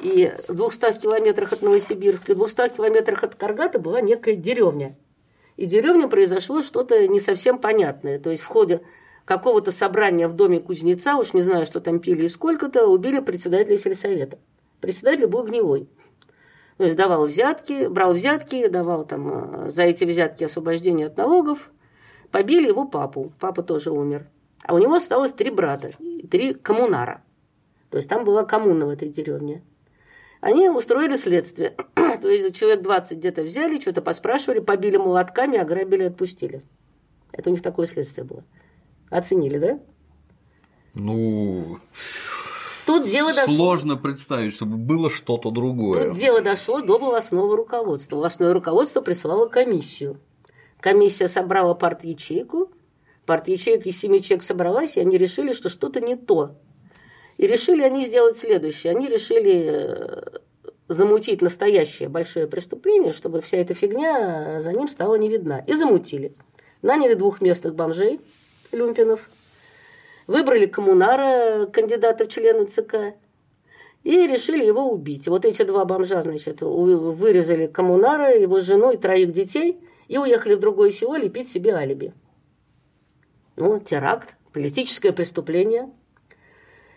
И 0.00 0.32
в 0.46 0.54
200 0.54 1.00
километрах 1.00 1.52
от 1.52 1.62
Новосибирска, 1.62 2.34
в 2.34 2.38
200 2.38 2.76
километрах 2.76 3.24
от 3.24 3.34
Каргата 3.34 3.80
была 3.80 4.00
некая 4.00 4.36
деревня– 4.36 4.96
и 5.56 5.64
в 5.64 5.68
деревне 5.68 6.06
произошло 6.06 6.62
что-то 6.62 7.06
не 7.06 7.20
совсем 7.20 7.58
понятное. 7.58 8.18
То 8.18 8.30
есть 8.30 8.42
в 8.42 8.46
ходе 8.46 8.82
какого-то 9.24 9.72
собрания 9.72 10.28
в 10.28 10.34
доме 10.34 10.60
кузнеца, 10.60 11.16
уж 11.16 11.32
не 11.32 11.42
знаю, 11.42 11.66
что 11.66 11.80
там 11.80 11.98
пили 11.98 12.24
и 12.24 12.28
сколько-то, 12.28 12.86
убили 12.86 13.20
председателя 13.20 13.78
сельсовета. 13.78 14.38
Председатель 14.80 15.26
был 15.26 15.44
гнилой. 15.44 15.88
То 16.76 16.84
есть 16.84 16.96
давал 16.96 17.26
взятки, 17.26 17.86
брал 17.86 18.12
взятки, 18.12 18.68
давал 18.68 19.06
там 19.06 19.66
э, 19.66 19.70
за 19.70 19.84
эти 19.84 20.04
взятки 20.04 20.44
освобождение 20.44 21.06
от 21.06 21.16
налогов. 21.16 21.70
Побили 22.30 22.68
его 22.68 22.86
папу. 22.86 23.32
Папа 23.38 23.62
тоже 23.62 23.90
умер. 23.90 24.26
А 24.62 24.74
у 24.74 24.78
него 24.78 24.94
осталось 24.94 25.32
три 25.32 25.50
брата, 25.50 25.92
три 26.30 26.54
коммунара. 26.54 27.22
То 27.90 27.98
есть 27.98 28.08
там 28.08 28.24
была 28.24 28.44
коммуна 28.44 28.86
в 28.86 28.90
этой 28.90 29.08
деревне. 29.08 29.62
Они 30.40 30.68
устроили 30.68 31.16
следствие. 31.16 31.76
То 31.94 32.28
есть 32.28 32.54
человек 32.56 32.82
20 32.82 33.18
где-то 33.18 33.42
взяли, 33.42 33.80
что-то 33.80 34.02
поспрашивали, 34.02 34.60
побили 34.60 34.96
молотками, 34.96 35.58
ограбили, 35.58 36.04
отпустили. 36.04 36.62
Это 37.32 37.50
у 37.50 37.52
них 37.52 37.62
такое 37.62 37.86
следствие 37.86 38.24
было. 38.24 38.44
Оценили, 39.10 39.58
да? 39.58 39.78
Ну, 40.94 41.78
Тут 42.86 43.08
дело 43.08 43.34
дошло. 43.34 43.54
Сложно 43.54 43.96
представить, 43.96 44.54
чтобы 44.54 44.76
было 44.76 45.10
что-то 45.10 45.50
другое. 45.50 46.08
Тут 46.08 46.18
дело 46.18 46.40
дошло 46.40 46.80
до 46.80 46.98
волосного 46.98 47.56
руководства. 47.56 48.16
Волосное 48.16 48.54
руководство 48.54 49.00
прислало 49.00 49.48
комиссию. 49.48 50.20
Комиссия 50.80 51.28
собрала 51.28 51.74
парт-ячейку. 51.74 52.70
Парт-ячейка 53.26 53.88
из 53.88 53.98
семи 53.98 54.22
человек 54.22 54.44
собралась, 54.44 54.96
и 54.96 55.00
они 55.00 55.18
решили, 55.18 55.52
что 55.52 55.68
что-то 55.68 56.00
не 56.00 56.16
то. 56.16 56.56
И 57.38 57.46
решили 57.46 57.82
они 57.82 58.04
сделать 58.04 58.36
следующее. 58.36 58.92
Они 58.92 59.08
решили 59.08 59.68
э, 59.68 60.38
замутить 60.88 61.42
настоящее 61.42 62.08
большое 62.08 62.46
преступление, 62.46 63.12
чтобы 63.12 63.40
вся 63.40 63.58
эта 63.58 63.74
фигня 63.74 64.60
за 64.60 64.72
ним 64.72 64.88
стала 64.88 65.16
не 65.16 65.28
видна. 65.28 65.58
И 65.66 65.74
замутили. 65.74 66.34
Наняли 66.82 67.14
двух 67.14 67.40
местных 67.40 67.74
бомжей, 67.74 68.20
люмпинов, 68.72 69.28
выбрали 70.26 70.66
коммунара, 70.66 71.66
кандидата 71.66 72.24
в 72.24 72.28
члены 72.28 72.66
ЦК, 72.66 73.14
и 74.04 74.26
решили 74.26 74.64
его 74.64 74.90
убить. 74.90 75.26
Вот 75.26 75.44
эти 75.44 75.62
два 75.62 75.84
бомжа, 75.84 76.22
значит, 76.22 76.60
вырезали 76.60 77.66
коммунара, 77.66 78.38
его 78.38 78.60
жену 78.60 78.92
и 78.92 78.96
троих 78.96 79.32
детей, 79.32 79.80
и 80.08 80.18
уехали 80.18 80.54
в 80.54 80.60
другое 80.60 80.90
село 80.90 81.16
лепить 81.16 81.48
себе 81.48 81.74
алиби. 81.74 82.14
Ну, 83.56 83.80
теракт, 83.80 84.36
политическое 84.52 85.12
преступление. 85.12 85.90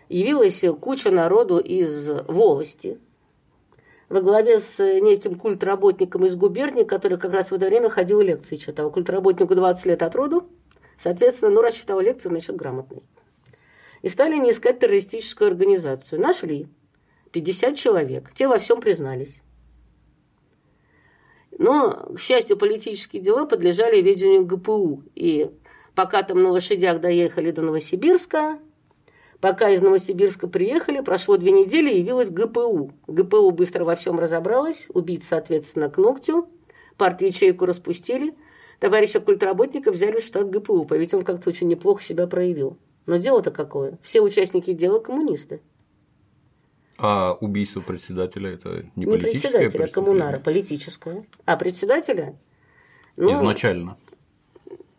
Явилась 0.08 0.64
куча 0.80 1.10
народу 1.10 1.58
из 1.58 2.10
волости– 2.26 2.98
во 4.10 4.20
главе 4.20 4.58
с 4.58 4.78
неким 5.00 5.36
культработником 5.36 6.26
из 6.26 6.34
губернии, 6.34 6.82
который 6.82 7.16
как 7.16 7.32
раз 7.32 7.50
в 7.50 7.54
это 7.54 7.66
время 7.66 7.88
ходил 7.88 8.20
лекции 8.20 8.56
читал. 8.56 8.90
Культработнику 8.90 9.54
20 9.54 9.86
лет 9.86 10.02
от 10.02 10.14
роду, 10.16 10.48
соответственно, 10.98 11.52
ну, 11.52 11.62
раз 11.62 11.74
читал 11.74 12.00
лекции, 12.00 12.28
значит, 12.28 12.56
грамотный. 12.56 13.04
И 14.02 14.08
стали 14.08 14.36
не 14.36 14.50
искать 14.50 14.80
террористическую 14.80 15.48
организацию. 15.48 16.20
Нашли 16.20 16.66
50 17.30 17.76
человек, 17.76 18.34
те 18.34 18.48
во 18.48 18.58
всем 18.58 18.80
признались. 18.80 19.42
Но, 21.60 22.08
к 22.14 22.18
счастью, 22.18 22.56
политические 22.56 23.20
дела 23.20 23.44
подлежали 23.44 24.00
ведению 24.00 24.46
ГПУ. 24.46 25.02
И 25.14 25.50
пока 25.94 26.22
там 26.22 26.42
на 26.42 26.48
лошадях 26.48 27.02
доехали 27.02 27.50
до 27.52 27.62
Новосибирска, 27.62 28.58
Пока 29.40 29.70
из 29.70 29.80
Новосибирска 29.80 30.48
приехали, 30.48 31.00
прошло 31.00 31.38
две 31.38 31.50
недели, 31.50 31.90
явилась 31.90 32.28
ГПУ. 32.28 32.92
ГПУ 33.06 33.50
быстро 33.52 33.84
во 33.84 33.96
всем 33.96 34.18
разобралась, 34.18 34.86
убить, 34.92 35.24
соответственно, 35.24 35.88
к 35.88 35.96
ногтю. 35.96 36.46
Парт-ячейку 36.98 37.64
распустили. 37.64 38.34
Товарища 38.80 39.18
культработника 39.18 39.92
взяли 39.92 40.20
в 40.20 40.24
штат 40.24 40.50
ГПУ, 40.50 40.86
ведь 40.90 41.14
он 41.14 41.24
как-то 41.24 41.48
очень 41.48 41.68
неплохо 41.68 42.02
себя 42.02 42.26
проявил. 42.26 42.76
Но 43.06 43.16
дело-то 43.16 43.50
какое? 43.50 43.98
Все 44.02 44.20
участники 44.20 44.74
дела 44.74 45.00
коммунисты. 45.00 45.62
А 47.02 47.32
убийство 47.40 47.80
председателя 47.80 48.50
это 48.50 48.84
не, 48.94 49.04
не 49.04 49.06
политическое 49.06 49.58
председателя, 49.58 49.84
а 49.84 49.88
коммунара, 49.88 50.38
политическое. 50.38 51.26
А 51.46 51.56
председателя? 51.56 52.36
Ну, 53.16 53.32
Изначально. 53.32 53.96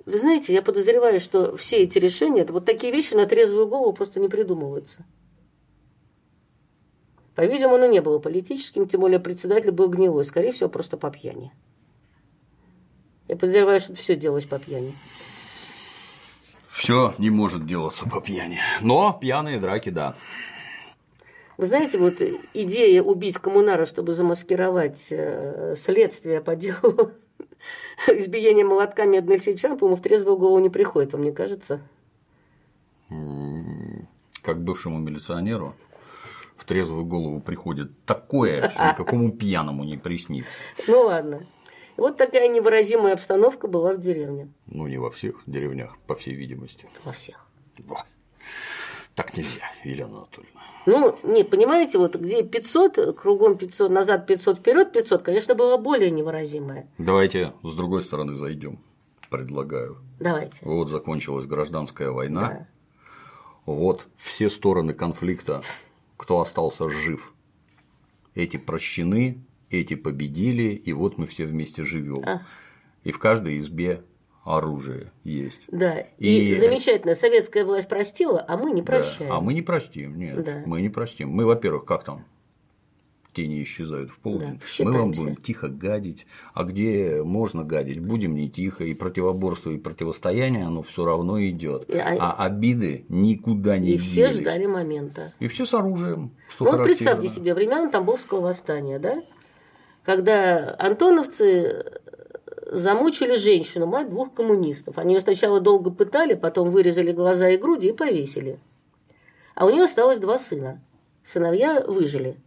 Вы 0.05 0.17
знаете, 0.17 0.53
я 0.53 0.61
подозреваю, 0.61 1.19
что 1.19 1.55
все 1.55 1.77
эти 1.77 1.99
решения, 1.99 2.41
это 2.41 2.53
вот 2.53 2.65
такие 2.65 2.91
вещи 2.91 3.13
на 3.13 3.25
трезвую 3.25 3.67
голову 3.67 3.93
просто 3.93 4.19
не 4.19 4.29
придумываются. 4.29 5.05
По-видимому, 7.35 7.75
оно 7.75 7.85
не 7.85 8.01
было 8.01 8.19
политическим, 8.19 8.87
тем 8.87 9.01
более 9.01 9.19
председатель 9.19 9.71
был 9.71 9.87
гнилой, 9.87 10.25
скорее 10.25 10.51
всего, 10.51 10.69
просто 10.69 10.97
по 10.97 11.09
пьяни. 11.09 11.53
Я 13.27 13.35
подозреваю, 13.37 13.79
что 13.79 13.95
все 13.95 14.15
делалось 14.15 14.45
по 14.45 14.59
пьяни. 14.59 14.93
Все 16.67 17.13
не 17.17 17.29
может 17.29 17.65
делаться 17.65 18.05
по 18.09 18.21
пьяни. 18.21 18.59
Но 18.81 19.13
пьяные 19.13 19.59
драки, 19.59 19.89
да. 19.89 20.15
Вы 21.57 21.65
знаете, 21.65 21.97
вот 21.97 22.21
идея 22.53 23.01
убить 23.01 23.37
коммунара, 23.37 23.85
чтобы 23.85 24.13
замаскировать 24.13 25.07
э, 25.11 25.75
следствие 25.77 26.41
по 26.41 26.55
делу 26.55 27.11
избиения 28.07 28.65
молотками 28.65 29.19
односельчан, 29.19 29.77
по-моему, 29.77 29.97
в 29.97 30.01
трезвую 30.01 30.37
голову 30.37 30.59
не 30.59 30.69
приходит, 30.69 31.13
вам 31.13 31.23
не 31.23 31.31
кажется? 31.31 31.81
Как 34.41 34.63
бывшему 34.63 34.99
милиционеру 34.99 35.75
в 36.55 36.65
трезвую 36.65 37.05
голову 37.05 37.41
приходит 37.41 37.91
такое, 38.05 38.69
что 38.69 38.89
никакому 38.89 39.31
пьяному 39.31 39.83
не 39.83 39.97
приснится. 39.97 40.51
Ну 40.87 41.01
ладно. 41.01 41.41
Вот 41.97 42.17
такая 42.17 42.47
невыразимая 42.47 43.13
обстановка 43.13 43.67
была 43.67 43.93
в 43.93 43.99
деревне. 43.99 44.51
Ну, 44.67 44.87
не 44.87 44.97
во 44.97 45.11
всех 45.11 45.43
деревнях, 45.45 45.97
по 46.07 46.15
всей 46.15 46.33
видимости. 46.33 46.87
Во 47.03 47.11
всех. 47.11 47.47
Так 49.15 49.37
нельзя, 49.37 49.63
Елена 49.83 50.17
Анатольевна. 50.17 50.61
Ну, 50.85 51.17
не, 51.23 51.43
понимаете, 51.43 51.97
вот 51.97 52.15
где 52.15 52.43
500, 52.43 53.17
кругом 53.17 53.57
500, 53.57 53.91
назад 53.91 54.25
500, 54.25 54.59
вперед 54.59 54.91
500, 54.91 55.21
конечно, 55.21 55.53
было 55.53 55.77
более 55.77 56.09
невыразимое. 56.09 56.87
Давайте 56.97 57.53
с 57.63 57.75
другой 57.75 58.01
стороны 58.01 58.35
зайдем, 58.35 58.79
предлагаю. 59.29 59.97
Давайте. 60.19 60.59
Вот 60.63 60.89
закончилась 60.89 61.45
гражданская 61.45 62.09
война. 62.09 62.41
Да. 62.49 62.67
Вот 63.65 64.07
все 64.17 64.49
стороны 64.49 64.93
конфликта, 64.93 65.61
кто 66.17 66.39
остался 66.39 66.89
жив, 66.89 67.33
эти 68.33 68.57
прощены, 68.57 69.43
эти 69.69 69.95
победили, 69.95 70.73
и 70.73 70.93
вот 70.93 71.17
мы 71.17 71.27
все 71.27 71.45
вместе 71.45 71.83
живем. 71.83 72.23
А. 72.25 72.41
И 73.03 73.11
в 73.11 73.19
каждой 73.19 73.57
избе 73.57 74.03
оружие 74.43 75.11
есть. 75.23 75.61
Да, 75.67 75.99
и, 76.17 76.51
и 76.51 76.55
замечательно, 76.55 77.15
советская 77.15 77.63
власть 77.63 77.87
простила, 77.87 78.43
а 78.47 78.57
мы 78.57 78.71
не 78.71 78.81
прощаем. 78.81 79.29
Да, 79.29 79.37
а 79.37 79.41
мы 79.41 79.53
не 79.53 79.61
простим, 79.61 80.17
нет, 80.17 80.43
да. 80.43 80.63
мы 80.65 80.81
не 80.81 80.89
простим. 80.89 81.29
Мы, 81.29 81.45
во-первых, 81.45 81.85
как 81.85 82.03
там 82.03 82.25
тени 83.33 83.63
исчезают 83.63 84.09
в 84.09 84.19
полдень, 84.19 84.59
да, 84.59 84.85
мы 84.85 84.91
вам 84.91 85.11
будем 85.11 85.35
тихо 85.37 85.69
гадить, 85.69 86.27
а 86.53 86.63
где 86.63 87.23
можно 87.23 87.63
гадить, 87.63 87.99
будем 87.99 88.35
не 88.35 88.49
тихо, 88.49 88.83
и 88.83 88.93
противоборство, 88.93 89.69
и 89.69 89.77
противостояние, 89.77 90.65
оно 90.65 90.81
все 90.81 91.05
равно 91.05 91.41
идет, 91.41 91.89
а, 91.89 92.35
а 92.37 92.45
обиды 92.45 93.05
никуда 93.07 93.77
не 93.77 93.91
И 93.91 93.91
делись. 93.93 94.09
все 94.09 94.31
ждали 94.31 94.65
момента. 94.65 95.31
И 95.39 95.47
все 95.47 95.65
с 95.65 95.73
оружием. 95.73 96.31
Что 96.49 96.65
ну, 96.65 96.71
вот 96.71 96.83
представьте 96.83 97.29
себе 97.29 97.53
времена 97.53 97.89
Тамбовского 97.89 98.41
восстания, 98.41 98.99
да? 98.99 99.23
когда 100.03 100.75
антоновцы 100.79 102.01
замучили 102.65 103.35
женщину, 103.35 103.85
мать 103.85 104.09
двух 104.09 104.33
коммунистов. 104.33 104.97
Они 104.97 105.13
ее 105.13 105.21
сначала 105.21 105.59
долго 105.59 105.91
пытали, 105.91 106.33
потом 106.35 106.71
вырезали 106.71 107.11
глаза 107.11 107.49
и 107.49 107.57
груди 107.57 107.89
и 107.89 107.93
повесили. 107.93 108.59
А 109.55 109.65
у 109.65 109.69
нее 109.69 109.83
осталось 109.83 110.19
два 110.19 110.39
сына. 110.39 110.81
Сыновья 111.23 111.81
выжили. 111.81 112.37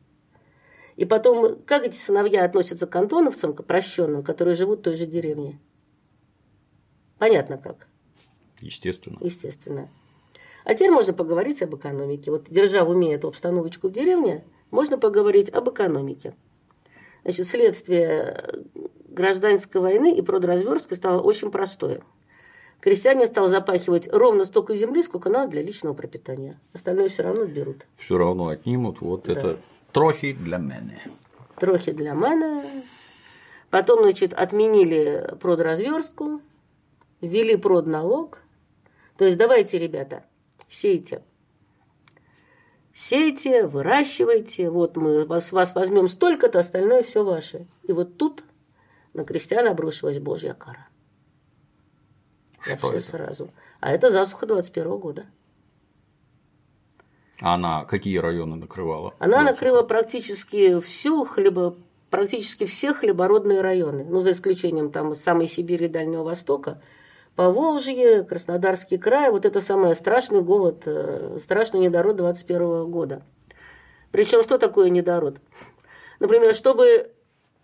И 0.96 1.04
потом, 1.04 1.60
как 1.64 1.84
эти 1.84 1.96
сыновья 1.96 2.44
относятся 2.44 2.86
к 2.86 2.96
антоновцам, 2.96 3.54
к 3.54 3.64
прощенным, 3.64 4.22
которые 4.22 4.54
живут 4.54 4.80
в 4.80 4.82
той 4.82 4.94
же 4.94 5.06
деревне? 5.06 5.58
Понятно 7.18 7.58
как. 7.58 7.88
Естественно. 8.60 9.18
Естественно. 9.20 9.88
А 10.64 10.74
теперь 10.74 10.90
можно 10.90 11.12
поговорить 11.12 11.62
об 11.62 11.74
экономике. 11.76 12.30
Вот 12.30 12.46
держа 12.48 12.84
в 12.84 12.90
уме 12.90 13.14
эту 13.14 13.28
обстановочку 13.28 13.88
в 13.88 13.92
деревне, 13.92 14.44
можно 14.70 14.98
поговорить 14.98 15.50
об 15.50 15.68
экономике. 15.68 16.34
Значит, 17.22 17.46
следствие 17.46 18.64
гражданской 19.14 19.80
войны 19.80 20.16
и 20.16 20.22
продразверстки 20.22 20.94
стало 20.94 21.20
очень 21.20 21.50
простое. 21.50 22.02
Крестьянин 22.80 23.26
стал 23.26 23.48
запахивать 23.48 24.12
ровно 24.12 24.44
столько 24.44 24.76
земли, 24.76 25.02
сколько 25.02 25.30
надо 25.30 25.52
для 25.52 25.62
личного 25.62 25.94
пропитания. 25.94 26.60
Остальное 26.74 27.08
все 27.08 27.22
равно 27.22 27.46
берут. 27.46 27.86
Все 27.96 28.18
равно 28.18 28.48
отнимут. 28.48 29.00
Вот 29.00 29.24
да. 29.24 29.32
это 29.32 29.58
трохи 29.92 30.32
для 30.32 30.58
мене. 30.58 31.02
Трохи 31.58 31.92
для 31.92 32.12
мене. 32.12 32.64
Потом, 33.70 34.02
значит, 34.02 34.34
отменили 34.34 35.34
продразверстку, 35.40 36.42
ввели 37.22 37.56
продналог. 37.56 38.42
То 39.16 39.24
есть 39.24 39.38
давайте, 39.38 39.78
ребята, 39.78 40.24
сейте 40.68 41.22
сейте, 42.94 43.66
выращивайте, 43.66 44.70
вот 44.70 44.96
мы 44.96 45.26
вас, 45.26 45.52
вас 45.52 45.74
возьмем 45.74 46.08
столько-то, 46.08 46.60
остальное 46.60 47.02
все 47.02 47.24
ваше. 47.24 47.66
И 47.82 47.92
вот 47.92 48.16
тут 48.16 48.44
на 49.14 49.24
крестьян 49.24 49.66
обрушилась 49.66 50.18
Божья 50.18 50.54
кара. 50.54 50.86
Я 52.66 52.76
все 52.76 52.92
это? 52.92 53.06
сразу. 53.06 53.50
А 53.80 53.90
это 53.90 54.10
засуха 54.10 54.46
21 54.46 54.98
года. 54.98 55.26
А 57.40 57.54
она 57.54 57.84
какие 57.84 58.18
районы 58.18 58.56
накрывала? 58.56 59.14
Она 59.18 59.38
засуха? 59.38 59.52
накрыла 59.52 59.82
практически 59.82 60.78
всю 60.80 61.24
хлебо, 61.24 61.76
практически 62.10 62.64
все 62.66 62.92
хлебородные 62.92 63.60
районы, 63.60 64.04
ну, 64.04 64.20
за 64.20 64.32
исключением 64.32 64.90
там 64.90 65.14
самой 65.14 65.46
Сибири 65.46 65.86
и 65.86 65.88
Дальнего 65.88 66.22
Востока– 66.22 66.82
Поволжье, 67.36 68.22
Краснодарский 68.22 68.96
край, 68.96 69.30
вот 69.30 69.44
это 69.44 69.60
самый 69.60 69.96
страшный 69.96 70.40
голод, 70.40 70.82
э, 70.86 71.38
страшный 71.40 71.80
недород 71.80 72.16
21 72.16 72.88
года. 72.90 73.22
Причем 74.12 74.44
что 74.44 74.56
такое 74.56 74.88
недород? 74.88 75.40
Например, 76.20 76.54
чтобы 76.54 77.10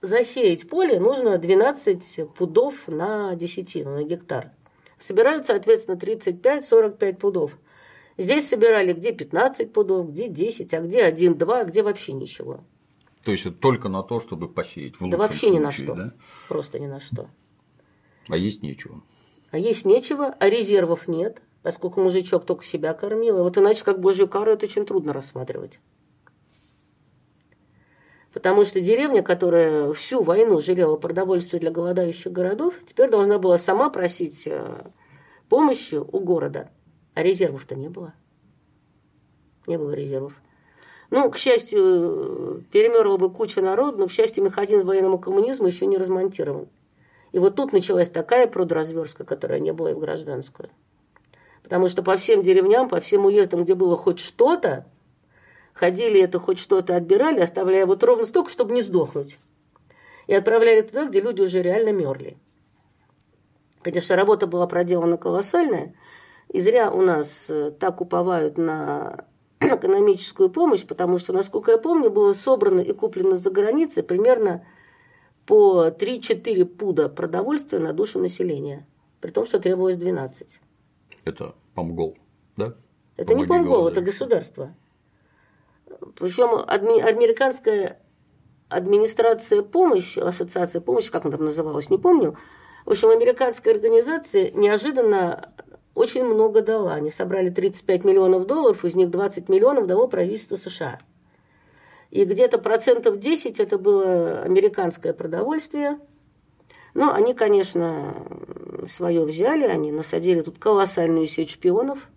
засеять 0.02 0.68
поле, 0.68 0.98
нужно 1.00 1.38
12 1.38 2.32
пудов 2.34 2.88
на 2.88 3.34
десятину, 3.34 3.96
на 3.96 4.02
гектар. 4.02 4.52
Собирают, 4.98 5.46
соответственно, 5.46 5.96
35-45 5.96 7.14
пудов. 7.16 7.58
Здесь 8.18 8.48
собирали 8.48 8.92
где 8.92 9.12
15 9.12 9.72
пудов, 9.72 10.10
где 10.10 10.28
10, 10.28 10.74
а 10.74 10.80
где 10.80 11.08
1-2, 11.10 11.60
а 11.60 11.64
где 11.64 11.82
вообще 11.82 12.12
ничего. 12.12 12.60
То 13.24 13.32
есть 13.32 13.46
это 13.46 13.56
только 13.56 13.88
на 13.88 14.02
то, 14.02 14.20
чтобы 14.20 14.48
посеять? 14.48 14.98
В 15.00 15.08
да 15.08 15.16
вообще 15.16 15.38
случае, 15.38 15.58
ни 15.58 15.62
на 15.62 15.70
что. 15.70 15.94
Да? 15.94 16.12
Просто 16.48 16.78
ни 16.78 16.86
на 16.86 17.00
что. 17.00 17.28
А 18.28 18.36
есть 18.36 18.62
нечего. 18.62 19.02
А 19.50 19.58
есть 19.58 19.84
нечего, 19.84 20.34
а 20.38 20.48
резервов 20.48 21.08
нет, 21.08 21.42
поскольку 21.62 22.00
мужичок 22.00 22.46
только 22.46 22.64
себя 22.64 22.94
кормил. 22.94 23.38
И 23.38 23.42
вот 23.42 23.58
иначе 23.58 23.84
как 23.84 24.00
божью 24.00 24.28
кару 24.28 24.52
это 24.52 24.66
очень 24.66 24.86
трудно 24.86 25.12
рассматривать. 25.12 25.80
Потому 28.32 28.64
что 28.64 28.80
деревня, 28.80 29.22
которая 29.22 29.92
всю 29.92 30.22
войну 30.22 30.60
жалела 30.60 30.96
продовольствие 30.96 31.60
для 31.60 31.70
голодающих 31.70 32.30
городов, 32.30 32.74
теперь 32.86 33.10
должна 33.10 33.38
была 33.38 33.58
сама 33.58 33.90
просить 33.90 34.46
э, 34.46 34.84
помощи 35.48 35.96
у 35.96 36.20
города. 36.20 36.70
А 37.14 37.22
резервов-то 37.22 37.74
не 37.74 37.88
было. 37.88 38.14
Не 39.66 39.78
было 39.78 39.90
резервов. 39.92 40.40
Ну, 41.10 41.28
к 41.28 41.36
счастью, 41.36 42.64
перемерла 42.70 43.16
бы 43.16 43.30
куча 43.30 43.60
народу, 43.60 43.98
но, 43.98 44.06
к 44.06 44.12
счастью, 44.12 44.44
механизм 44.44 44.86
военного 44.86 45.18
коммунизма 45.18 45.66
еще 45.66 45.86
не 45.86 45.98
размонтирован. 45.98 46.68
И 47.32 47.40
вот 47.40 47.56
тут 47.56 47.72
началась 47.72 48.08
такая 48.08 48.46
продразверстка, 48.46 49.24
которая 49.24 49.58
не 49.58 49.72
была 49.72 49.90
и 49.90 49.94
в 49.94 49.98
гражданскую. 49.98 50.70
Потому 51.64 51.88
что 51.88 52.04
по 52.04 52.16
всем 52.16 52.42
деревням, 52.42 52.88
по 52.88 53.00
всем 53.00 53.24
уездам, 53.24 53.64
где 53.64 53.74
было 53.74 53.96
хоть 53.96 54.20
что-то, 54.20 54.86
ходили 55.72 56.20
это 56.20 56.38
хоть 56.38 56.59
что-то 56.59 56.96
отбирали, 56.96 57.40
оставляя 57.40 57.87
вот 57.87 58.02
ровно 58.02 58.24
столько, 58.24 58.50
чтобы 58.50 58.74
не 58.74 58.83
сдохнуть. 58.83 59.38
И 60.26 60.35
отправляли 60.35 60.83
туда, 60.83 61.06
где 61.06 61.20
люди 61.20 61.40
уже 61.40 61.62
реально 61.62 61.92
мерли. 61.92 62.37
Конечно, 63.83 64.16
работа 64.16 64.46
была 64.46 64.66
проделана 64.66 65.16
колоссальная, 65.16 65.94
и 66.48 66.61
зря 66.61 66.90
у 66.90 67.00
нас 67.00 67.46
э, 67.48 67.70
так 67.70 68.00
уповают 68.00 68.59
на 68.59 69.26
экономическую 69.61 70.50
помощь, 70.50 70.85
потому 70.85 71.18
что, 71.18 71.33
насколько 71.33 71.70
я 71.70 71.78
помню, 71.78 72.11
было 72.11 72.33
собрано 72.33 72.80
и 72.80 72.92
куплено 72.92 73.37
за 73.38 73.50
границей 73.50 74.02
примерно 74.02 74.64
по 75.46 75.88
3-4 75.88 76.64
пуда 76.66 77.09
продовольствия 77.09 77.78
на 77.78 77.92
душу 77.92 78.18
населения, 78.18 78.87
при 79.20 79.30
том, 79.30 79.46
что 79.46 79.59
требовалось 79.59 79.96
12. 79.96 80.61
Это 81.24 81.54
Помгол, 81.74 82.16
да? 82.56 82.74
Это 83.16 83.28
Помоги 83.28 83.42
не 83.42 83.46
Помгол, 83.48 83.88
это 83.88 84.00
государство. 84.00 84.74
Причем 86.18 86.54
адми- 86.54 87.00
американская 87.00 88.00
администрация 88.68 89.62
помощи, 89.62 90.18
ассоциация 90.18 90.80
помощи, 90.80 91.10
как 91.10 91.24
она 91.24 91.36
там 91.36 91.44
называлась, 91.44 91.90
не 91.90 91.98
помню. 91.98 92.36
В 92.86 92.90
общем, 92.90 93.10
американская 93.10 93.74
организация 93.74 94.50
неожиданно 94.52 95.52
очень 95.94 96.24
много 96.24 96.62
дала. 96.62 96.94
Они 96.94 97.10
собрали 97.10 97.50
35 97.50 98.04
миллионов 98.04 98.46
долларов, 98.46 98.84
из 98.84 98.96
них 98.96 99.10
20 99.10 99.48
миллионов 99.48 99.86
дало 99.86 100.08
правительство 100.08 100.56
США. 100.56 101.00
И 102.10 102.24
где-то 102.24 102.58
процентов 102.58 103.18
10 103.18 103.60
это 103.60 103.78
было 103.78 104.40
американское 104.42 105.12
продовольствие. 105.12 105.98
Но 106.94 107.12
они, 107.12 107.34
конечно, 107.34 108.14
свое 108.86 109.24
взяли, 109.24 109.64
они 109.64 109.92
насадили 109.92 110.40
тут 110.40 110.58
колоссальную 110.58 111.26
сеть 111.26 111.50
шпионов. 111.50 112.08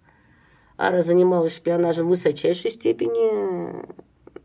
Ара 0.83 1.01
занималась 1.01 1.55
шпионажем 1.55 2.09
высочайшей 2.09 2.69
степени. 2.69 3.87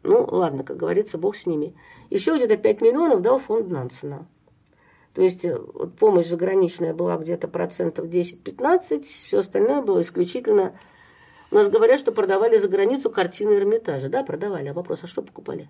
Ну, 0.05 0.24
ладно, 0.31 0.62
как 0.62 0.77
говорится, 0.77 1.18
бог 1.18 1.35
с 1.35 1.46
ними. 1.46 1.74
Еще 2.11 2.37
где-то 2.37 2.57
5 2.57 2.81
миллионов 2.81 3.22
дал 3.22 3.40
фонд 3.40 3.72
Нансена. 3.72 4.29
То 5.14 5.22
есть 5.22 5.44
э, 5.44 5.59
вот 5.59 5.96
помощь 5.96 6.27
заграничная 6.27 6.94
была 6.94 7.16
где-то 7.16 7.48
процентов 7.48 8.07
10-15, 8.07 9.03
все 9.03 9.38
остальное 9.38 9.83
было 9.83 10.01
исключительно... 10.01 10.79
У 11.51 11.57
нас 11.57 11.68
говорят, 11.68 11.98
что 11.98 12.12
продавали 12.12 12.57
за 12.57 12.68
границу 12.68 13.11
картины 13.11 13.55
Эрмитажа. 13.55 14.09
Да, 14.09 14.22
продавали. 14.22 14.68
А 14.68 14.74
вопрос, 14.74 15.03
а 15.03 15.09
что 15.09 15.22
покупали 15.22 15.68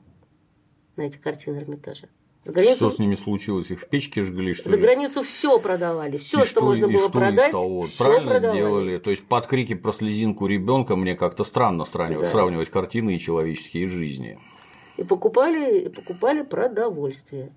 на 0.97 1.03
эти 1.03 1.17
картины 1.17 1.57
Эрмитажа? 1.57 2.09
За 2.45 2.53
границу... 2.53 2.77
Что 2.77 2.91
с 2.91 2.99
ними 2.99 3.15
случилось? 3.15 3.71
Их 3.71 3.81
в 3.81 3.89
печке 3.89 4.23
жгли, 4.23 4.55
что 4.55 4.71
За 4.71 4.77
ли? 4.77 4.83
границу 4.83 5.23
все 5.23 5.59
продавали, 5.59 6.17
все, 6.17 6.39
что, 6.39 6.47
что 6.47 6.61
можно 6.63 6.89
было 6.89 7.03
что 7.03 7.11
продать, 7.13 7.55
все 7.55 8.05
Правильно 8.05 8.31
продавали. 8.31 8.59
делали. 8.59 8.99
То 8.99 9.11
есть 9.11 9.25
под 9.27 9.47
крики 9.47 9.75
про 9.75 9.93
слезинку 9.93 10.47
ребенка 10.47 10.97
мне 10.97 11.15
как-то 11.15 11.45
странно 11.45 11.85
сравнивать, 11.85 12.25
да. 12.25 12.31
сравнивать 12.31 12.71
картины 12.71 13.17
и 13.17 13.19
человеческие 13.19 13.87
жизни. 13.87 14.39
И 14.97 15.05
покупали, 15.05 15.81
и 15.81 15.89
покупали 15.89 16.43
продовольствие. 16.43 17.53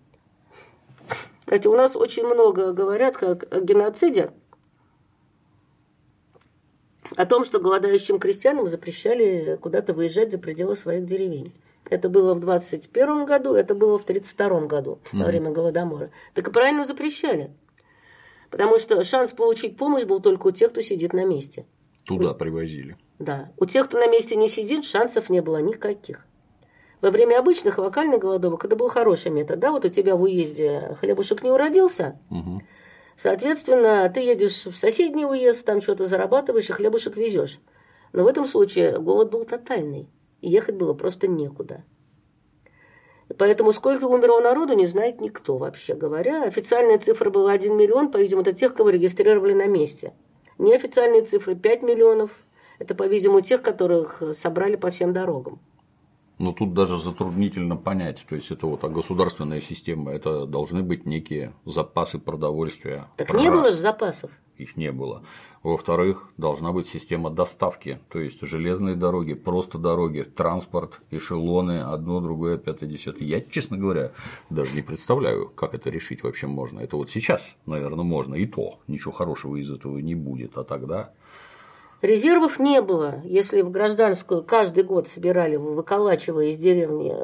Кстати, 1.40 1.68
у 1.68 1.76
нас 1.76 1.96
очень 1.96 2.26
много 2.26 2.72
говорят 2.72 3.18
как 3.18 3.46
о 3.54 3.62
геноциде, 3.62 4.32
о 7.16 7.26
том, 7.26 7.44
что 7.44 7.60
голодающим 7.60 8.20
крестьянам 8.20 8.68
запрещали 8.70 9.58
куда-то 9.62 9.94
выезжать 9.94 10.32
за 10.32 10.38
пределы 10.38 10.76
своих 10.76 11.06
деревень. 11.06 11.52
Это 11.92 12.08
было 12.08 12.34
в 12.34 12.40
21 12.40 13.26
году, 13.26 13.54
это 13.54 13.76
было 13.76 14.00
в 14.00 14.06
32 14.06 14.62
году, 14.62 15.00
mm-hmm. 15.04 15.20
во 15.20 15.26
время 15.26 15.52
Голодомора. 15.52 16.10
Так 16.34 16.48
и 16.48 16.52
правильно 16.52 16.86
запрещали. 16.86 17.52
Потому 18.50 18.80
что 18.80 19.04
шанс 19.04 19.34
получить 19.34 19.76
помощь 19.76 20.06
был 20.06 20.22
только 20.22 20.48
у 20.48 20.52
тех, 20.52 20.72
кто 20.72 20.80
сидит 20.80 21.12
на 21.12 21.26
месте. 21.26 21.66
Туда 22.06 22.34
привозили. 22.34 22.96
Да. 23.20 23.52
У 23.58 23.66
тех, 23.66 23.90
кто 23.90 24.00
на 24.00 24.08
месте 24.08 24.38
не 24.38 24.48
сидит, 24.48 24.86
шансов 24.86 25.30
не 25.30 25.42
было 25.42 25.58
никаких. 25.58 26.26
Во 27.02 27.12
время 27.12 27.38
обычных 27.38 27.78
локальных 27.78 28.22
голодовок 28.22 28.64
это 28.64 28.78
был 28.78 28.88
хороший 28.88 29.32
метод. 29.32 29.60
Да, 29.60 29.72
вот 29.72 29.84
у 29.84 29.90
тебя 29.90 30.16
в 30.16 30.22
уезде 30.22 30.96
хлебушек 31.02 31.44
не 31.44 31.52
уродился, 31.52 32.18
угу. 32.30 32.62
соответственно, 33.18 34.10
ты 34.10 34.22
едешь 34.22 34.66
в 34.66 34.78
соседний 34.78 35.26
уезд, 35.26 35.66
там 35.66 35.82
что-то 35.82 36.06
зарабатываешь 36.06 36.70
и 36.70 36.74
хлебушек 36.74 37.18
везешь. 37.18 37.60
Но 38.14 38.24
в 38.24 38.28
этом 38.28 38.46
случае 38.46 38.98
голод 38.98 39.30
был 39.30 39.44
тотальный 39.44 40.08
и 40.42 40.50
ехать 40.50 40.76
было 40.76 40.94
просто 40.94 41.28
некуда. 41.28 41.84
Поэтому 43.38 43.72
сколько 43.72 44.06
умерло 44.06 44.42
народу, 44.42 44.74
не 44.74 44.88
знает 44.88 45.22
никто, 45.22 45.58
вообще 45.58 45.94
говоря. 45.94 46.44
Официальная 46.44 47.00
цифра 47.00 47.30
была 47.30 47.54
1 47.54 47.76
миллион, 47.76 48.12
по-видимому, 48.12 48.42
это 48.42 48.54
тех, 48.54 48.74
кого 48.74 48.90
регистрировали 48.90 49.54
на 49.54 49.68
месте. 49.68 50.14
Неофициальные 50.58 51.24
цифры 51.24 51.56
5 51.56 51.84
миллионов, 51.84 52.32
это, 52.78 52.94
по-видимому, 52.94 53.42
тех, 53.42 53.62
которых 53.62 54.22
собрали 54.34 54.76
по 54.76 54.92
всем 54.92 55.14
дорогам. 55.14 55.60
Но 56.42 56.54
тут 56.54 56.74
даже 56.74 56.98
затруднительно 56.98 57.78
понять, 57.78 58.26
то 58.28 58.34
есть 58.34 58.50
это 58.50 58.66
вот 58.66 58.84
а 58.84 58.90
государственная 58.90 59.62
система, 59.62 60.12
это 60.12 60.48
должны 60.48 60.82
быть 60.82 61.06
некие 61.06 61.54
запасы 61.66 62.18
продовольствия. 62.18 63.06
Так 63.16 63.32
не 63.36 63.52
было 63.52 63.68
же 63.68 63.78
запасов. 63.78 64.32
Их 64.58 64.76
не 64.76 64.92
было. 64.92 65.24
Во-вторых, 65.62 66.32
должна 66.38 66.72
быть 66.72 66.88
система 66.88 67.30
доставки, 67.30 68.00
то 68.10 68.20
есть 68.20 68.42
железные 68.42 68.96
дороги, 68.96 69.36
просто 69.36 69.78
дороги, 69.78 70.24
транспорт, 70.24 71.02
эшелоны, 71.12 71.82
одно, 71.82 72.22
другое, 72.22 72.58
пятое, 72.58 72.90
десятое. 72.90 73.28
Я, 73.28 73.42
честно 73.42 73.78
говоря, 73.78 74.12
даже 74.50 74.74
не 74.74 74.82
представляю, 74.82 75.48
как 75.50 75.76
это 75.76 75.92
решить 75.92 76.24
вообще 76.24 76.48
можно. 76.48 76.80
Это 76.80 76.98
вот 76.98 77.12
сейчас, 77.12 77.56
наверное, 77.68 78.04
можно, 78.04 78.34
и 78.34 78.48
то 78.48 78.80
ничего 78.88 79.12
хорошего 79.12 79.58
из 79.58 79.70
этого 79.70 80.00
не 80.00 80.16
будет, 80.16 80.58
а 80.58 80.64
тогда 80.64 81.14
Резервов 82.02 82.58
не 82.58 82.82
было. 82.82 83.22
Если 83.24 83.62
в 83.62 83.70
гражданскую 83.70 84.44
каждый 84.44 84.84
год 84.84 85.08
собирали, 85.08 85.56
выколачивая 85.56 86.48
из 86.48 86.58
деревни, 86.58 87.16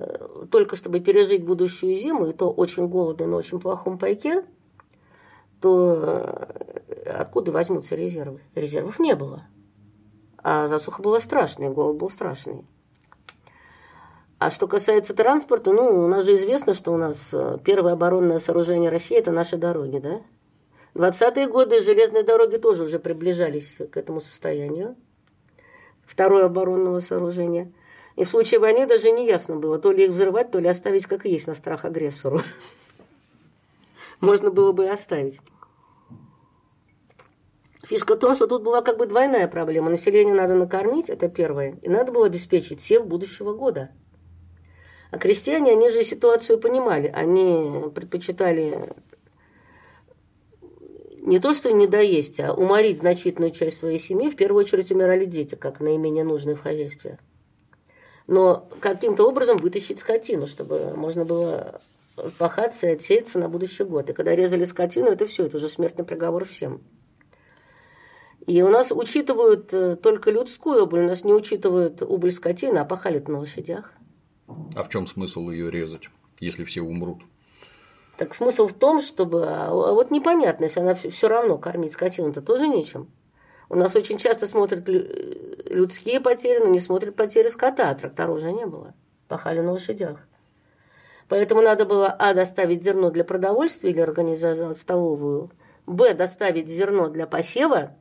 только 0.52 0.76
чтобы 0.76 1.00
пережить 1.00 1.44
будущую 1.44 1.96
зиму, 1.96 2.28
и 2.28 2.34
то 2.34 2.52
очень 2.52 2.88
голодно 2.88 3.26
на 3.26 3.38
очень 3.38 3.60
плохом 3.60 3.98
пайке, 3.98 4.44
то 5.62 5.96
э, 5.96 7.10
откуда 7.10 7.52
возьмутся 7.52 7.96
резервы? 7.96 8.42
Резервов 8.54 9.00
не 9.00 9.16
было. 9.16 9.46
А 10.44 10.68
засуха 10.68 11.02
была 11.02 11.20
страшная, 11.22 11.72
голод 11.72 11.98
был 11.98 12.12
страшный. 12.12 12.64
А 14.38 14.52
что 14.52 14.68
касается 14.68 15.16
транспорта, 15.16 15.74
ну, 15.74 16.06
у 16.06 16.08
нас 16.08 16.26
же 16.26 16.36
известно, 16.36 16.76
что 16.76 16.94
у 16.94 16.98
нас 16.98 17.30
э, 17.32 17.58
первое 17.64 17.94
оборонное 17.94 18.38
сооружение 18.38 18.92
России– 18.92 19.18
это 19.18 19.32
наши 19.32 19.58
дороги, 19.58 19.98
да? 19.98 20.22
20-е 20.96 21.48
годы 21.48 21.80
железные 21.82 22.24
дороги 22.24 22.58
тоже 22.58 22.84
уже 22.84 23.00
приближались 23.00 23.78
к 23.92 23.98
этому 23.98 24.20
состоянию. 24.22 24.96
Второе 26.06 26.46
оборонного 26.46 27.00
сооружения. 27.00 27.72
И 28.16 28.24
в 28.24 28.30
случае 28.30 28.60
войны 28.60 28.88
даже 28.88 29.12
не 29.12 29.28
ясно 29.28 29.58
было, 29.58 29.78
то 29.78 29.92
ли 29.92 30.06
их 30.06 30.12
взрывать, 30.12 30.50
то 30.50 30.60
ли 30.60 30.68
оставить 30.68 31.06
как 31.06 31.26
есть 31.26 31.48
на 31.48 31.54
страх 31.54 31.86
агрессору. 31.86 32.42
Можно 34.22 34.50
было 34.50 34.72
бы 34.72 34.86
и 34.86 34.90
оставить. 34.90 35.40
Фишка 37.84 38.16
в 38.16 38.20
том, 38.20 38.36
что 38.36 38.48
тут 38.48 38.64
была 38.64 38.82
как 38.82 38.98
бы 38.98 39.06
двойная 39.06 39.48
проблема. 39.48 39.90
Население 39.90 40.34
надо 40.34 40.56
накормить, 40.56 41.10
это 41.10 41.30
первое. 41.30 41.78
И 41.84 41.90
надо 41.90 42.12
было 42.12 42.26
обеспечить 42.26 42.82
сев 42.82 43.06
будущего 43.06 43.54
года. 43.54 43.92
А 45.12 45.18
крестьяне, 45.18 45.72
они 45.72 45.90
же 45.90 46.04
ситуацию 46.04 46.60
понимали. 46.60 47.08
Они 47.08 47.90
предпочитали 47.96 48.94
не 51.28 51.40
то, 51.40 51.54
что 51.54 51.72
не 51.72 51.88
доесть, 51.88 52.40
а 52.40 52.54
уморить 52.54 53.00
значительную 53.00 53.52
часть 53.52 53.80
своей 53.80 54.00
семьи, 54.00 54.30
в 54.30 54.38
первую 54.38 54.64
очередь 54.64 54.92
умирали 54.92 55.26
дети, 55.26 55.56
как 55.56 55.82
наименее 55.82 56.24
нужные 56.24 56.56
в 56.56 56.62
хозяйстве. 56.62 57.20
Но 58.28 58.70
каким-то 58.80 59.28
образом 59.28 59.58
вытащить 59.58 60.00
скотину, 60.00 60.48
чтобы 60.48 60.96
можно 60.96 61.26
было 61.26 61.82
пахаться 62.38 62.88
и 62.88 62.94
отсеяться 62.94 63.40
на 63.40 63.50
будущий 63.50 63.84
год. 63.84 64.10
И 64.10 64.14
когда 64.14 64.36
резали 64.36 64.64
скотину, 64.64 65.08
это 65.08 65.28
все, 65.28 65.46
это 65.46 65.58
уже 65.58 65.68
смертный 65.68 66.06
приговор 66.06 66.46
всем. 66.46 66.82
И 68.46 68.62
у 68.62 68.70
нас 68.70 68.94
учитывают 68.94 69.74
э, 69.74 69.98
только 69.98 70.32
людскую 70.32 70.84
убыль, 70.84 71.02
у 71.02 71.08
нас 71.08 71.26
не 71.26 71.34
учитывают 71.34 72.02
убыль 72.02 72.32
скотины, 72.32 72.78
а 72.78 72.86
пахали 72.86 73.22
на 73.28 73.40
лошадях. 73.40 73.92
А 74.48 74.84
в 74.84 74.88
чем 74.88 75.06
смысл 75.06 75.50
ее 75.50 75.70
резать, 75.70 76.10
если 76.40 76.64
все 76.64 76.82
умрут? 76.82 77.24
Так 78.18 78.34
смысл 78.34 78.68
в 78.68 78.74
том, 78.74 79.00
чтобы... 79.00 79.46
А, 79.46 79.68
а 79.68 79.94
вот 79.94 80.10
непонятно, 80.12 80.66
если 80.66 80.80
она 80.80 80.96
все 80.96 81.28
равно 81.28 81.58
кормить 81.58 81.94
скотину-то 81.94 82.42
тоже 82.42 82.68
нечем. 82.68 83.10
У 83.70 83.76
нас 83.76 83.96
очень 83.96 84.18
часто 84.18 84.48
смотрят 84.48 84.88
людские 84.88 86.20
потери, 86.20 86.60
но 86.60 86.68
не 86.68 86.80
смотрят 86.80 87.16
потери 87.16 87.50
скота, 87.50 87.90
а 87.90 87.96
тракторов 87.96 88.38
уже 88.38 88.52
не 88.52 88.66
было. 88.66 88.94
Пахали 89.28 89.60
на 89.60 89.74
лошадях. 89.74 90.20
Поэтому 91.28 91.62
надо 91.62 91.86
было, 91.86 92.08
а, 92.08 92.34
доставить 92.34 92.84
зерно 92.84 93.12
для 93.12 93.26
продовольствия 93.26 93.92
или 93.92 94.00
организовать 94.00 94.78
столовую, 94.78 95.50
б, 95.86 96.14
доставить 96.14 96.70
зерно 96.70 97.10
для 97.10 97.28
посева, 97.28 97.92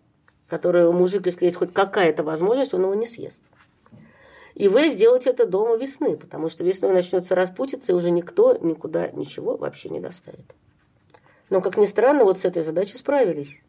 которое 0.48 0.90
мужик, 0.92 1.26
если 1.26 1.46
есть 1.46 1.57
хоть 1.57 1.74
какая-то 1.74 2.22
возможность, 2.22 2.72
он 2.72 2.83
его 2.83 2.94
не 2.94 3.07
съест. 3.07 3.42
И 4.57 4.69
вы 4.69 4.88
сделать 4.88 5.27
это 5.27 5.45
дома 5.45 5.77
весны, 5.77 6.16
потому 6.16 6.49
что 6.49 6.64
весной 6.64 6.95
начнется 6.95 7.35
распутиться, 7.35 7.92
и 7.92 7.95
уже 7.95 8.11
никто 8.11 8.57
никуда 8.57 9.11
ничего 9.11 9.55
вообще 9.55 9.90
не 9.90 10.01
доставит. 10.01 10.55
Но, 11.51 11.61
как 11.61 11.77
ни 11.77 11.85
странно, 11.85 12.25
вот 12.25 12.38
с 12.38 12.47
этой 12.47 12.62
задачей 12.62 12.97
справились. 12.97 13.61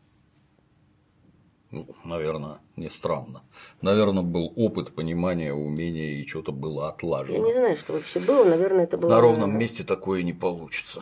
Ну, 1.71 1.86
наверное, 2.06 2.60
не 2.78 2.88
странно. 2.88 3.43
Наверное, 3.82 4.23
был 4.23 4.54
опыт, 4.56 4.95
понимания, 4.95 5.54
умения, 5.54 6.21
и 6.21 6.26
что-то 6.26 6.54
было 6.54 6.88
отлажено. 6.88 7.38
Я 7.38 7.43
не 7.43 7.54
знаю, 7.54 7.76
что 7.76 7.91
вообще 7.91 8.21
было. 8.21 8.45
Наверное, 8.45 8.86
это 8.86 8.97
было. 8.97 9.10
На 9.10 9.19
ровном 9.19 9.60
месте 9.60 9.84
такое 9.84 10.23
не 10.23 10.32
получится. 10.32 11.02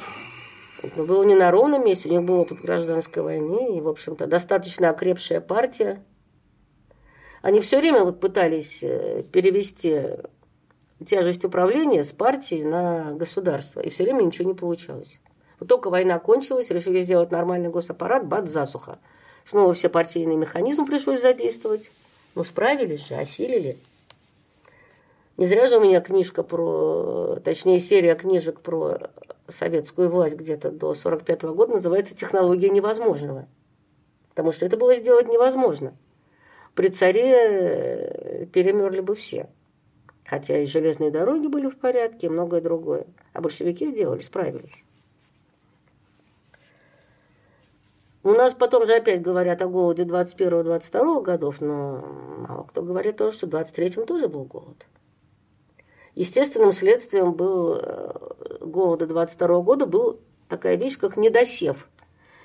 Это 0.82 1.04
было 1.04 1.24
не 1.24 1.36
на 1.36 1.52
ровном 1.52 1.86
месте, 1.86 2.10
у 2.10 2.12
них 2.12 2.24
был 2.24 2.39
опыт 2.39 2.60
гражданской 2.60 3.21
войны, 3.21 3.78
и, 3.78 3.82
в 3.82 3.88
общем-то, 3.88 4.26
достаточно 4.26 4.89
окрепшая 4.89 5.41
партия, 5.41 6.04
они 7.45 7.62
все 7.62 7.77
время 7.79 8.03
вот 8.03 8.19
пытались 8.19 8.81
э, 8.81 9.21
перевести 9.31 10.01
тяжесть 11.05 11.45
управления 11.45 12.03
с 12.03 12.12
партии 12.12 12.63
на 12.63 13.13
государство, 13.13 13.81
и 13.81 13.91
все 13.91 14.03
время 14.03 14.23
ничего 14.23 14.47
не 14.47 14.55
получалось. 14.55 15.21
Вот 15.60 15.69
только 15.69 15.91
война 15.91 16.17
кончилась, 16.17 16.71
решили 16.71 17.01
сделать 17.01 17.29
нормальный 17.29 17.69
госаппарат, 17.69 18.25
бат, 18.25 18.49
засуха. 18.49 18.97
Снова 19.43 19.75
все 19.75 19.89
партийные 19.89 20.38
механизмы 20.38 20.88
пришлось 20.88 21.21
задействовать. 21.21 21.91
Но 22.34 22.43
справились 22.43 23.05
же, 23.08 23.13
осилили. 23.13 23.77
Не 25.38 25.45
зря 25.45 25.67
же 25.67 25.77
у 25.77 25.81
меня 25.81 26.01
книжка 26.01 26.41
про, 26.41 27.38
точнее, 27.43 27.77
серия 27.77 28.15
книжек 28.15 28.62
про 28.62 29.12
советскую 29.47 30.10
власть 30.10 30.36
где-то 30.36 30.71
до 30.71 30.95
45 30.95 31.43
-го 31.43 31.53
года 31.53 31.75
называется 31.75 32.15
«Технология 32.15 32.71
невозможного». 32.71 33.47
Потому 34.29 34.51
что 34.51 34.65
это 34.65 34.77
было 34.77 34.95
сделать 34.95 35.27
невозможно 35.27 35.95
при 36.76 36.90
царе 36.90 37.34
э, 37.34 38.46
перемерли 38.48 39.00
бы 39.00 39.16
все. 39.16 39.50
Хотя 40.26 40.58
и 40.58 40.66
железные 40.66 41.10
дороги 41.10 41.48
были 41.48 41.70
в 41.70 41.78
порядке, 41.78 42.28
и 42.28 42.30
многое 42.30 42.62
другое. 42.62 43.08
А 43.34 43.42
большевики 43.42 43.88
сделали, 43.88 44.20
справились. 44.20 44.84
У 48.24 48.32
нас 48.32 48.56
потом 48.56 48.86
же 48.88 48.94
опять 48.94 49.22
говорят 49.22 49.62
о 49.62 49.68
голоде 49.68 50.04
21-22 50.04 51.22
годов, 51.22 51.62
но 51.62 52.04
мало 52.48 52.64
кто 52.64 52.82
говорит 52.82 53.16
о 53.16 53.26
том, 53.26 53.32
что 53.32 53.46
в 53.46 53.52
23-м 53.52 54.06
тоже 54.06 54.28
был 54.28 54.46
голод. 54.46 54.86
Естественным 56.16 56.72
следствием 56.72 57.34
был 57.34 57.76
э, 57.76 58.12
голода 58.62 59.06
22 59.06 59.62
года 59.62 59.86
был 59.86 60.20
такая 60.50 60.76
вещь, 60.76 60.98
как 60.98 61.18
недосев. 61.18 61.88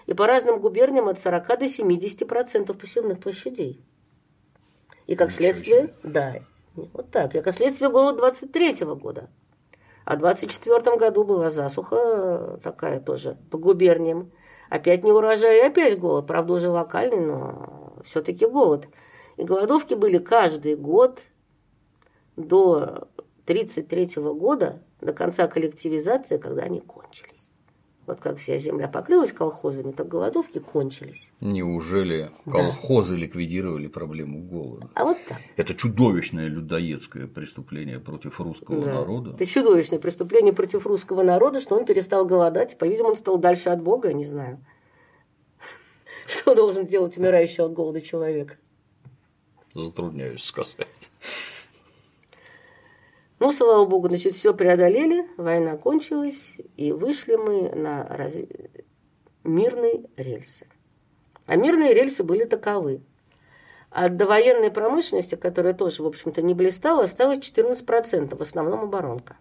И 0.07 0.12
по 0.12 0.27
разным 0.27 0.61
губерниям 0.61 1.09
от 1.09 1.19
40 1.19 1.47
до 1.47 1.64
70% 1.64 2.75
посевных 2.75 3.19
площадей. 3.21 3.81
И 5.11 5.16
как 5.16 5.27
Ничего 5.27 5.38
следствие, 5.38 5.81
себе. 5.81 5.94
да, 6.05 6.35
вот 6.77 7.11
так, 7.11 7.35
и 7.35 7.40
как 7.40 7.53
следствие 7.53 7.90
голод 7.90 8.16
23 8.18 8.85
года. 8.94 9.29
А 10.05 10.14
в 10.14 10.18
24 10.20 10.96
году 10.96 11.25
была 11.25 11.51
засуха 11.51 12.61
такая 12.62 13.01
тоже 13.01 13.37
по 13.51 13.59
губерниям. 13.59 14.31
Опять 14.68 15.03
не 15.03 15.11
урожай 15.11 15.59
и 15.59 15.66
опять 15.66 15.99
голод. 15.99 16.29
Правда, 16.29 16.53
уже 16.53 16.68
локальный, 16.70 17.27
но 17.27 17.92
все-таки 18.05 18.46
голод. 18.46 18.87
И 19.37 19.42
голодовки 19.42 19.94
были 19.94 20.18
каждый 20.18 20.77
год 20.77 21.23
до 22.37 23.09
1933 23.46 24.23
года, 24.23 24.81
до 25.01 25.12
конца 25.12 25.49
коллективизации, 25.49 26.37
когда 26.37 26.62
они 26.62 26.79
кончились. 26.79 27.39
Вот 28.11 28.18
как 28.18 28.38
вся 28.38 28.57
земля 28.59 28.88
покрылась 28.88 29.31
колхозами, 29.31 29.92
так 29.92 30.09
голодовки 30.09 30.59
кончились. 30.59 31.31
Неужели 31.40 32.33
колхозы 32.44 33.14
ликвидировали 33.14 33.87
проблему 33.87 34.42
голода? 34.42 34.88
А 34.96 35.05
вот 35.05 35.16
так. 35.29 35.38
Это 35.57 35.77
чудовищное 35.77 36.49
людоедское 36.49 37.29
преступление 37.29 38.01
против 38.01 38.40
русского 38.40 38.83
Да. 38.83 38.94
народа. 38.94 39.35
Это 39.35 39.46
чудовищное 39.46 40.01
преступление 40.01 40.53
против 40.53 40.88
русского 40.88 41.23
народа, 41.23 41.61
что 41.61 41.77
он 41.77 41.85
перестал 41.85 42.27
голодать. 42.27 42.77
По-видимому, 42.79 43.11
он 43.11 43.16
стал 43.16 43.38
дальше 43.38 43.68
от 43.70 43.81
Бога, 43.81 44.09
я 44.09 44.14
не 44.14 44.25
знаю. 44.25 44.59
Что 46.27 46.57
должен 46.57 46.87
делать 46.87 47.16
умирающий 47.16 47.62
от 47.62 47.73
голода 47.75 48.01
человек? 48.01 48.59
Затрудняюсь 49.73 50.42
сказать. 50.42 50.88
Ну, 53.40 53.53
слава 53.53 53.87
богу, 53.87 54.09
значит, 54.09 54.35
все 54.35 54.53
преодолели, 54.53 55.26
война 55.38 55.79
кончилась, 55.79 56.57
и 56.76 56.92
вышли 56.92 57.37
мы 57.37 57.70
на 57.74 58.07
разв- 58.07 58.85
мирные 59.44 60.11
рельсы. 60.18 60.66
А 61.46 61.57
мирные 61.57 61.94
рельсы 61.94 62.22
были 62.22 62.44
таковы. 62.44 63.00
От 63.88 64.18
довоенной 64.18 64.70
промышленности, 64.70 65.37
которая 65.37 65.72
тоже, 65.72 66.03
в 66.03 66.07
общем-то, 66.07 66.42
не 66.42 66.53
блистала, 66.53 67.05
осталось 67.05 67.38
14%, 67.38 68.37
в 68.37 68.42
основном 68.42 68.81
оборонка. 68.81 69.37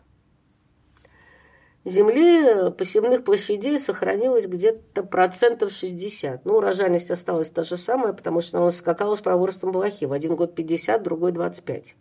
Земли 1.84 2.72
посевных 2.72 3.26
площадей 3.26 3.80
сохранилось 3.80 4.48
где-то 4.48 5.04
процентов 5.04 5.74
60. 5.74 6.46
Ну, 6.46 6.56
урожайность 6.56 7.12
осталась 7.12 7.52
та 7.52 7.64
же 7.64 7.76
самая, 7.76 8.14
потому 8.14 8.40
что 8.40 8.60
она 8.60 8.72
скакала 8.72 9.16
с 9.16 9.22
проворством 9.22 9.74
блохи. 9.74 10.06
В 10.06 10.14
один 10.14 10.38
год 10.38 10.56
50, 10.56 11.04
другой 11.04 11.34
25. 11.34 11.96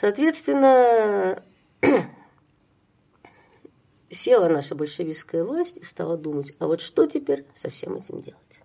Соответственно, 0.00 1.42
села 4.08 4.48
наша 4.48 4.74
большевистская 4.74 5.44
власть 5.44 5.76
и 5.76 5.84
стала 5.84 6.16
думать, 6.16 6.54
а 6.58 6.68
вот 6.68 6.80
что 6.80 7.04
теперь 7.04 7.44
со 7.52 7.68
всем 7.68 7.96
этим 7.96 8.22
делать? 8.22 8.60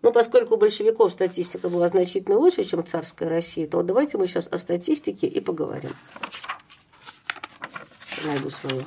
Ну, 0.00 0.12
поскольку 0.12 0.54
у 0.54 0.56
большевиков 0.56 1.12
статистика 1.12 1.68
была 1.68 1.88
значительно 1.88 2.38
лучше, 2.38 2.64
чем 2.64 2.82
в 2.82 2.88
царской 2.88 3.28
России, 3.28 3.66
то 3.66 3.82
давайте 3.82 4.16
мы 4.16 4.26
сейчас 4.26 4.48
о 4.50 4.56
статистике 4.56 5.26
и 5.26 5.40
поговорим. 5.40 5.90
Найду 8.24 8.48
свою. 8.48 8.86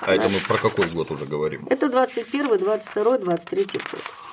А 0.00 0.14
это 0.14 0.30
мы 0.30 0.40
про 0.40 0.56
какой 0.56 0.88
год 0.88 1.10
уже 1.10 1.26
говорим? 1.26 1.66
Это 1.68 1.90
21, 1.90 2.56
22, 2.56 3.18
23 3.18 3.64
год. 3.64 4.31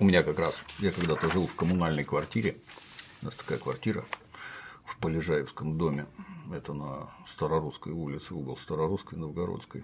У 0.00 0.04
меня 0.04 0.24
как 0.24 0.38
раз, 0.40 0.54
я 0.80 0.90
когда-то 0.90 1.30
жил 1.30 1.46
в 1.46 1.54
коммунальной 1.54 2.02
квартире, 2.02 2.56
у 3.22 3.26
нас 3.26 3.34
такая 3.36 3.58
квартира 3.58 4.04
в 4.84 4.98
Полежаевском 4.98 5.78
доме, 5.78 6.06
это 6.52 6.72
на 6.72 7.10
Старорусской 7.28 7.92
улице, 7.92 8.34
угол 8.34 8.56
Старорусской, 8.56 9.16
Новгородской. 9.18 9.82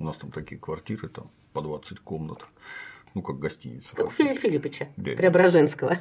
У 0.00 0.04
нас 0.04 0.16
там 0.16 0.32
такие 0.32 0.60
квартиры, 0.60 1.08
там 1.08 1.30
по 1.52 1.60
20 1.62 2.00
комнат, 2.00 2.44
ну, 3.14 3.22
как 3.22 3.38
гостиница. 3.38 3.94
как 3.94 4.08
у. 4.08 4.10
Филиппа 4.10 4.40
Филипповича 4.40 4.88
Да. 4.96 5.12
Преображенского. 5.12 5.98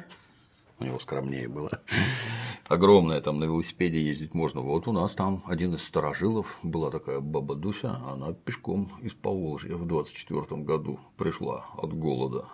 У 0.79 0.83
него 0.83 0.99
скромнее 0.99 1.47
было. 1.47 1.69
Огромная, 2.67 3.21
там 3.21 3.39
на 3.39 3.43
велосипеде 3.43 4.01
ездить 4.01 4.33
можно. 4.33 4.61
Вот 4.61 4.87
у 4.87 4.91
нас 4.91 5.11
там 5.11 5.43
один 5.45 5.75
из 5.75 5.83
старожилов, 5.83 6.57
была 6.63 6.89
такая 6.89 7.19
баба 7.19 7.55
Дуся, 7.55 8.01
она 8.11 8.33
пешком 8.33 8.91
из 9.01 9.13
Поволжья 9.13 9.75
в 9.75 9.85
24 9.85 10.63
году 10.63 10.99
пришла 11.15 11.67
от 11.77 11.93
голода. 11.93 12.47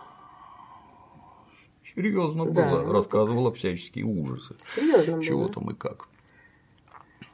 Серьезно 1.94 2.46
Да, 2.46 2.70
было, 2.70 2.82
ну, 2.82 2.92
рассказывала 2.92 3.52
всяческие 3.52 4.04
ужасы. 4.04 4.54
Серьезно 4.64 5.14
было. 5.14 5.24
Чего 5.24 5.48
там 5.48 5.70
и 5.70 5.74
как. 5.74 6.08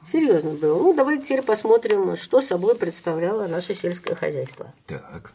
Серьезно 0.05 0.51
было. 0.51 0.81
Ну, 0.81 0.93
давайте 0.93 1.23
теперь 1.23 1.41
посмотрим, 1.43 2.15
что 2.15 2.41
собой 2.41 2.75
представляло 2.75 3.47
наше 3.47 3.73
сельское 3.75 4.15
хозяйство. 4.15 4.73
Так, 4.87 5.33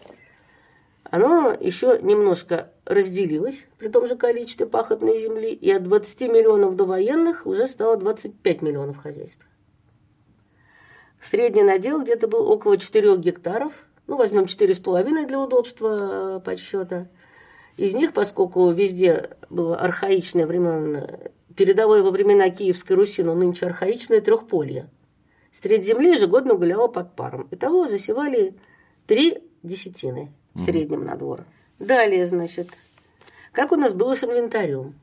Оно 1.05 1.53
еще 1.59 1.99
немножко 2.03 2.73
разделилось 2.85 3.67
при 3.79 3.89
том 3.89 4.07
же 4.07 4.17
количестве 4.17 4.67
пахотной 4.67 5.19
земли, 5.19 5.53
и 5.53 5.71
от 5.71 5.83
20 5.85 6.21
миллионов 6.23 6.77
до 6.77 6.85
военных 6.85 7.47
уже 7.47 7.69
стало 7.69 7.97
25 7.97 8.63
миллионов 8.63 8.99
хозяйств. 8.99 9.47
Средний 11.21 11.63
надел 11.63 12.03
где-то 12.03 12.29
был 12.29 12.51
около 12.51 12.77
4 12.77 13.17
гектаров, 13.17 13.73
ну, 14.07 14.17
возьмем 14.17 14.45
4,5 14.45 15.27
для 15.27 15.39
удобства 15.39 16.43
подсчета. 16.45 17.09
Из 17.77 17.95
них, 17.95 18.13
поскольку 18.13 18.71
везде 18.71 19.31
было 19.51 19.77
архаичное 19.77 20.47
времен, 20.47 21.09
передовое 21.57 22.03
во 22.03 22.11
времена 22.11 22.49
Киевской 22.51 22.93
Руси, 22.93 23.23
но 23.23 23.35
нынче 23.35 23.67
архаичное 23.67 24.21
трехполье, 24.21 24.89
средь 25.51 25.85
земли 25.85 26.13
ежегодно 26.13 26.55
гуляло 26.55 26.89
под 26.89 27.15
паром. 27.17 27.49
Итого 27.51 27.89
засевали 27.89 28.55
три 29.07 29.43
десятины 29.63 30.33
в 30.55 30.61
среднем 30.61 31.05
на 31.05 31.17
двор. 31.17 31.45
Далее, 31.81 32.27
значит, 32.27 32.69
как 33.53 33.73
у 33.73 33.77
нас 33.77 33.93
было 33.93 34.15
с 34.15 34.23
инвентарем? 34.23 34.95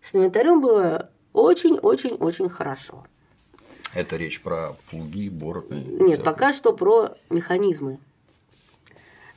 С 0.00 0.14
инвентарем 0.14 0.60
было 0.60 1.10
очень-очень-очень 1.32 2.48
хорошо. 2.48 3.04
это 3.94 4.16
речь 4.16 4.40
про 4.40 4.76
плуги, 4.90 5.28
бороты. 5.28 5.74
Нет, 5.74 6.22
пока 6.22 6.52
что 6.52 6.72
про 6.72 7.14
механизмы. 7.30 7.98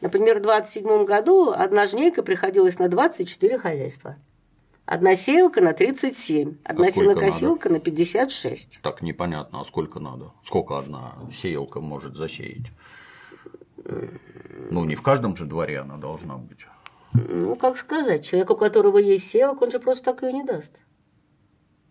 Например, 0.01 0.39
в 0.39 0.41
27 0.41 1.05
году 1.05 1.51
одна 1.51 1.85
жнейка 1.85 2.23
приходилась 2.23 2.79
на 2.79 2.88
24 2.88 3.59
хозяйства. 3.59 4.15
Одна 4.85 5.15
сеялка 5.15 5.62
на 5.62 5.73
37, 5.73 6.57
одна 6.63 6.88
А 6.88 6.91
сенокосилка 6.91 7.69
на 7.69 7.79
56. 7.79 8.79
Так 8.81 9.01
непонятно, 9.03 9.62
а 9.62 9.65
сколько 9.65 9.99
надо? 9.99 10.31
Сколько 10.43 10.79
одна 10.79 11.13
сеялка 11.31 11.79
может 11.79 12.15
засеять? 12.15 12.71
Ну, 14.71 14.85
не 14.85 14.95
в 14.95 15.01
каждом 15.01 15.35
же 15.35 15.45
дворе 15.45 15.79
она 15.79 15.97
должна 15.97 16.38
быть. 16.38 16.65
Ну, 17.13 17.55
как 17.55 17.77
сказать, 17.77 18.25
человек, 18.25 18.49
у 18.49 18.55
которого 18.55 18.97
есть 18.97 19.27
сеялка, 19.27 19.63
он 19.63 19.71
же 19.71 19.79
просто 19.79 20.05
так 20.05 20.23
ее 20.23 20.33
не 20.33 20.43
даст. 20.43 20.79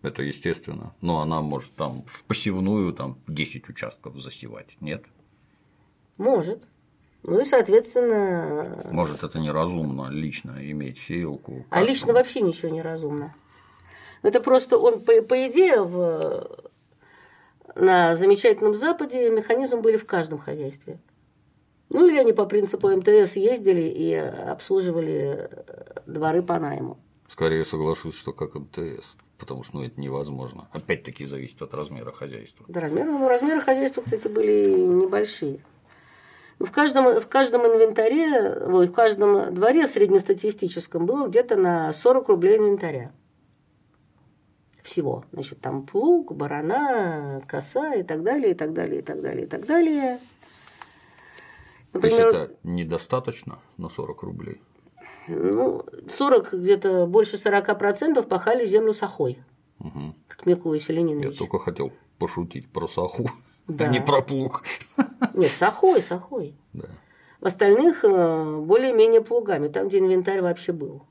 Это 0.03 0.23
естественно. 0.23 0.95
Но 1.01 1.21
она 1.21 1.41
может 1.41 1.75
там 1.75 2.03
в 2.07 2.25
посевную 2.25 2.93
там 2.93 3.19
10 3.27 3.69
участков 3.69 4.19
засевать. 4.19 4.77
Нет? 4.81 5.05
Может. 6.17 6.67
Ну 7.23 7.41
и, 7.41 7.45
соответственно, 7.45 8.83
Может, 8.91 9.23
это 9.23 9.39
неразумно 9.39 10.09
лично 10.11 10.57
иметь 10.71 10.99
сеялку. 10.99 11.67
А 11.71 11.83
лично 11.83 12.13
вообще 12.13 12.41
ничего 12.41 12.71
не 12.71 12.81
разумно. 12.81 13.35
Это 14.23 14.41
просто 14.41 14.79
он, 14.79 15.01
по, 15.01 15.23
по 15.23 15.47
идее, 15.47 15.83
в, 15.83 16.49
на 17.75 18.17
замечательном 18.17 18.75
Западе 18.75 19.31
механизмы 19.31 19.81
были 19.81 19.97
в 19.97 20.07
каждом 20.07 20.39
хозяйстве. 20.39 20.99
Ну 21.91 22.07
или 22.07 22.19
они 22.19 22.33
по 22.33 22.45
принципу 22.45 22.89
МТС 22.89 23.37
ездили 23.37 23.83
и 23.83 24.15
обслуживали 24.15 25.51
дворы 26.07 26.43
по 26.43 26.59
найму. 26.59 26.99
Скорее 27.29 27.65
соглашусь, 27.65 28.17
что 28.17 28.33
как 28.33 28.55
МТС. 28.55 29.07
Потому 29.39 29.63
что 29.63 29.77
ну, 29.77 29.85
это 29.85 30.01
невозможно. 30.01 30.69
Опять-таки 30.73 31.25
зависит 31.25 31.63
от 31.63 31.73
размера 31.73 32.11
хозяйства. 32.11 32.67
Да, 32.69 32.81
размеры, 32.81 33.13
ну, 33.13 33.29
размеры 33.29 33.61
хозяйства, 33.61 34.03
кстати, 34.03 34.27
были 34.27 34.77
небольшие. 34.77 35.61
В 36.59 36.71
каждом, 36.73 37.21
в 37.21 37.29
каждом 37.29 37.63
инвентаре, 37.67 38.53
ой, 38.67 38.89
в 38.89 38.93
каждом 38.93 39.55
дворе 39.55 39.87
среднестатистическом 39.87 41.07
было 41.07 41.29
где-то 41.29 41.57
на 41.57 41.93
40 41.93 42.29
рублей 42.29 42.59
инвентаря. 42.59 43.13
Всего. 44.83 45.25
Значит, 45.33 45.61
там 45.61 45.87
плуг, 45.87 46.33
барана, 46.35 47.41
коса 47.47 47.95
и 47.95 48.03
так 48.03 48.23
далее, 48.23 48.53
и 48.53 48.55
так 48.55 48.73
далее, 48.73 49.01
и 49.01 49.03
так 49.03 49.21
далее, 49.21 49.45
и 49.45 49.49
так 49.49 49.67
далее. 49.67 50.19
То 51.93 52.01
есть 52.07 52.19
это 52.19 52.53
недостаточно 52.65 53.59
на 53.77 53.89
40 53.89 54.23
рублей. 54.23 54.61
ну, 55.29 55.85
40, 56.09 56.55
где-то 56.55 57.07
больше 57.07 57.37
40% 57.37 58.27
пахали 58.27 58.65
землю 58.65 58.93
сахой, 58.95 59.39
Мгм. 59.79 60.15
как 60.27 60.47
Микула 60.47 60.75
Я 60.75 60.81
Селенинович. 60.81 61.39
только 61.39 61.59
хотел 61.59 61.93
пошутить 62.19 62.69
про 62.69 62.87
саху, 62.89 63.31
Да. 63.67 63.85
а 63.87 63.89
не 63.89 64.01
про 64.01 64.23
плуг. 64.23 64.65
Нет, 65.35 65.51
сахой, 65.51 66.03
сахой. 66.03 66.55
Да. 66.73 66.87
В 67.41 67.47
остальных 67.47 68.05
э, 68.05 68.57
более-менее 68.61 69.21
плугами, 69.21 69.69
там, 69.69 69.89
где 69.89 69.99
инвентарь 69.99 70.41
вообще 70.43 70.73
был. 70.73 71.05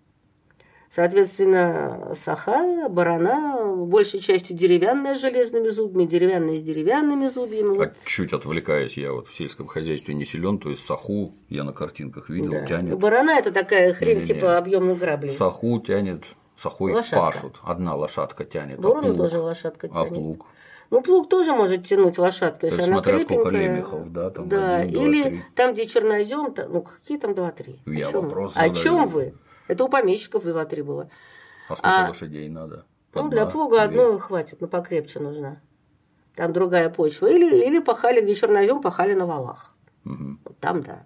Соответственно, 0.89 2.13
саха, 2.15 2.87
барана, 2.89 3.75
большей 3.75 4.21
частью 4.21 4.55
деревянная 4.55 5.15
с 5.15 5.21
железными 5.21 5.67
зубьями, 5.67 6.07
деревянная 6.07 6.55
с 6.57 6.63
деревянными 6.63 7.27
зубьями. 7.27 7.83
А 7.83 7.93
чуть 8.05 8.31
отвлекаясь, 8.31 8.95
я 8.97 9.11
вот 9.11 9.27
в 9.27 9.35
сельском 9.35 9.67
хозяйстве 9.67 10.13
не 10.15 10.25
силен, 10.25 10.59
то 10.59 10.69
есть 10.69 10.85
саху 10.85 11.33
я 11.49 11.65
на 11.65 11.73
картинках 11.73 12.29
видел, 12.29 12.51
Да. 12.51 12.65
тянет. 12.65 12.97
Барана– 12.97 13.31
это 13.37 13.51
такая 13.51 13.93
хрень 13.93 14.19
Не-не-не. 14.19 14.25
типа 14.33 14.57
объемных 14.57 14.97
граблей. 14.97 15.31
Саху 15.31 15.77
тянет, 15.81 16.23
сахой 16.55 16.93
Лошадка. 16.93 17.17
пашут. 17.39 17.55
Одна 17.63 17.95
лошадка 17.95 18.45
тянет. 18.45 18.79
а 18.79 18.81
плуг? 18.81 19.17
тоже 19.17 19.39
лошадка 19.41 19.87
А 19.91 19.93
тянет. 20.05 20.13
плуг? 20.13 20.45
Ну, 20.89 21.01
плуг 21.01 21.27
тоже 21.29 21.53
может 21.53 21.85
тянуть 21.85 22.17
лошадка, 22.17 22.67
если 22.67 22.81
она 22.83 23.01
крепенькая. 23.01 23.51
лемехов, 23.51 24.11
да, 24.11 24.29
там 24.29 24.47
да. 24.47 24.77
один, 24.77 24.93
два, 24.93 25.03
Или 25.03 25.23
три. 25.23 25.43
там, 25.55 25.73
где 25.73 25.85
чернозем, 25.85 26.53
ну 26.69 26.81
какие 26.81 27.17
там 27.17 27.35
два-три? 27.35 27.81
Я 27.85 28.07
О 28.07 28.11
чём 28.11 28.25
вопрос 28.25 28.55
вы? 28.55 28.61
О 28.61 28.69
чем 28.69 29.07
вы? 29.07 29.33
Это 29.67 29.83
у 29.83 29.89
помещиков 29.89 30.43
два-три 30.45 30.81
было. 30.81 31.09
А 31.67 31.75
сколько 31.75 32.05
А- 32.05 32.07
лошадей 32.07 32.47
надо? 32.49 32.85
Ну, 33.13 33.21
Одна, 33.25 33.31
для 33.31 33.45
плуга 33.47 33.87
две? 33.87 34.01
одной 34.01 34.19
хватит, 34.19 34.61
но 34.61 34.67
покрепче 34.67 35.19
нужна. 35.19 35.59
Там 36.35 36.53
другая 36.53 36.89
почва. 36.89 37.27
Или, 37.27 37.65
или 37.65 37.79
пахали, 37.79 38.21
где 38.21 38.35
чернозем, 38.35 38.81
пахали 38.81 39.13
на 39.13 39.25
валах. 39.25 39.75
Мгм. 40.03 40.39
Вот 40.45 40.57
там 40.59 40.83
да. 40.83 41.05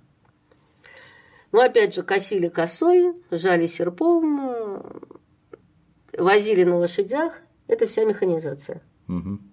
Ну, 1.51 1.59
опять 1.61 1.95
же, 1.95 2.03
косили 2.03 2.49
косой, 2.49 3.13
жали 3.31 3.65
серпом, 3.65 4.51
э, 4.51 4.81
возили 6.17 6.63
на 6.65 6.77
лошадях. 6.77 7.41
Это 7.67 7.87
вся 7.87 8.05
механизация. 8.05 8.81
Мгм. 9.07 9.50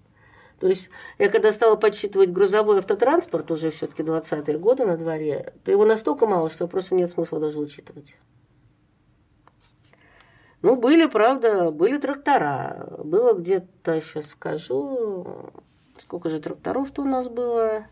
То 0.61 0.67
есть 0.67 0.91
я 1.19 1.29
когда 1.29 1.53
стала 1.53 1.77
подсчитывать 1.77 2.31
грузовой 2.31 2.79
автотранспорт, 2.79 3.51
уже 3.51 3.71
все-таки 3.71 4.03
20-е 4.03 4.59
годы 4.59 4.85
на 4.87 4.97
дворе, 4.97 5.55
то 5.65 5.71
его 5.71 5.85
настолько 5.85 6.27
мало, 6.27 6.51
что 6.51 6.67
просто 6.67 6.95
нет 6.95 7.11
смысла 7.11 7.39
даже 7.39 7.59
учитывать. 7.59 8.17
Ну, 10.61 10.75
были, 10.75 11.07
правда, 11.07 11.71
были 11.71 11.99
трактора. 11.99 12.89
Было 13.05 13.33
где-то, 13.35 14.01
сейчас 14.01 14.31
скажу, 14.31 15.53
сколько 15.97 16.29
же 16.29 16.41
тракторов-то 16.41 17.03
у 17.03 17.05
нас 17.05 17.29
было. 17.29 17.85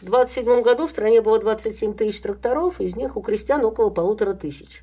В 0.00 0.06
27 0.06 0.62
году 0.62 0.88
в 0.88 0.90
стране 0.90 1.20
было 1.20 1.38
27 1.38 1.94
тысяч 1.94 2.20
тракторов, 2.20 2.80
из 2.80 2.96
них 2.96 3.16
у 3.16 3.22
крестьян 3.22 3.64
около 3.64 3.90
полутора 3.90 4.34
тысяч. 4.34 4.82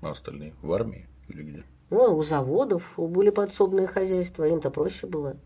А 0.00 0.10
остальные 0.10 0.54
в 0.62 0.72
армии 0.72 1.08
или 1.28 1.42
где? 1.42 1.64
Ну, 1.90 2.16
у 2.16 2.22
заводов 2.22 2.92
были 2.96 3.30
подсобные 3.30 3.86
хозяйства, 3.86 4.44
им-то 4.44 4.70
проще 4.70 5.06
было. 5.06 5.36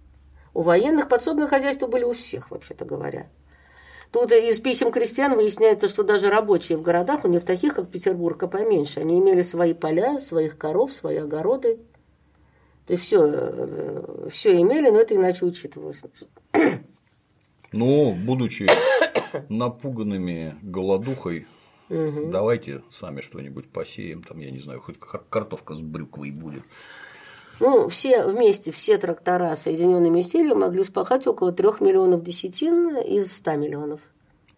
У 0.57 0.63
военных 0.63 1.11
подсобные 1.11 1.49
хозяйства 1.49 1.87
были 1.87 2.05
у 2.05 2.15
всех, 2.15 2.51
вообще-то 2.51 2.87
говоря. 2.87 3.29
Тут 4.11 4.33
из 4.33 4.59
писем 4.59 4.91
крестьян 4.91 5.37
выясняется, 5.37 5.87
что 5.87 6.03
даже 6.03 6.31
рабочие 6.31 6.79
в 6.79 6.83
городах, 6.83 7.27
у 7.27 7.29
в 7.29 7.45
таких, 7.45 7.75
как 7.75 7.91
Петербург, 7.91 8.43
а 8.43 8.49
поменьше, 8.49 9.01
они 9.01 9.19
имели 9.19 9.43
свои 9.43 9.75
поля, 9.75 10.19
своих 10.19 10.57
коров, 10.57 10.95
свои 10.95 11.19
огороды. 11.19 11.79
То 12.87 12.95
есть 12.95 13.05
все, 13.05 14.31
все 14.31 14.59
имели, 14.59 14.89
но 14.89 14.99
это 14.99 15.15
иначе 15.15 15.45
учитывалось. 15.45 16.01
Ну, 17.73 18.15
будучи 18.15 18.67
напуганными 19.51 20.57
голодухой, 20.63 21.47
давайте 21.91 22.83
сами 22.91 23.21
что-нибудь 23.21 23.69
посеем, 23.69 24.23
там, 24.23 24.39
я 24.39 24.51
не 24.51 24.61
знаю, 24.61 24.81
хоть 24.81 24.99
кар- 24.99 25.25
картошка 25.29 25.75
с 25.75 25.81
брюквой 25.81 26.31
будет. 26.31 26.63
Ну, 27.61 27.89
все 27.89 28.25
вместе, 28.25 28.71
все 28.73 28.99
трактора, 28.99 29.57
соединенными 29.57 30.21
усилиями, 30.21 30.59
могли 30.61 30.85
спахать 30.85 31.27
около 31.27 31.53
3 31.53 31.69
миллионов 31.81 32.23
десятин 32.23 32.99
из 32.99 33.35
100 33.37 33.57
миллионов. 33.57 34.01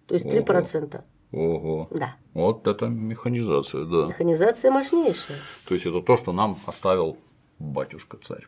То 0.06 0.14
есть 0.14 0.26
3%. 0.26 1.02
Ого. 1.32 1.88
Да. 1.90 2.16
Вот 2.34 2.66
это 2.66 2.86
механизация, 2.86 3.84
да. 3.84 4.06
Механизация 4.06 4.70
мощнейшая. 4.70 5.36
То 5.66 5.74
есть 5.74 5.86
это 5.86 6.00
то, 6.00 6.16
что 6.16 6.32
нам 6.32 6.56
оставил 6.66 7.18
батюшка-царь. 7.58 8.46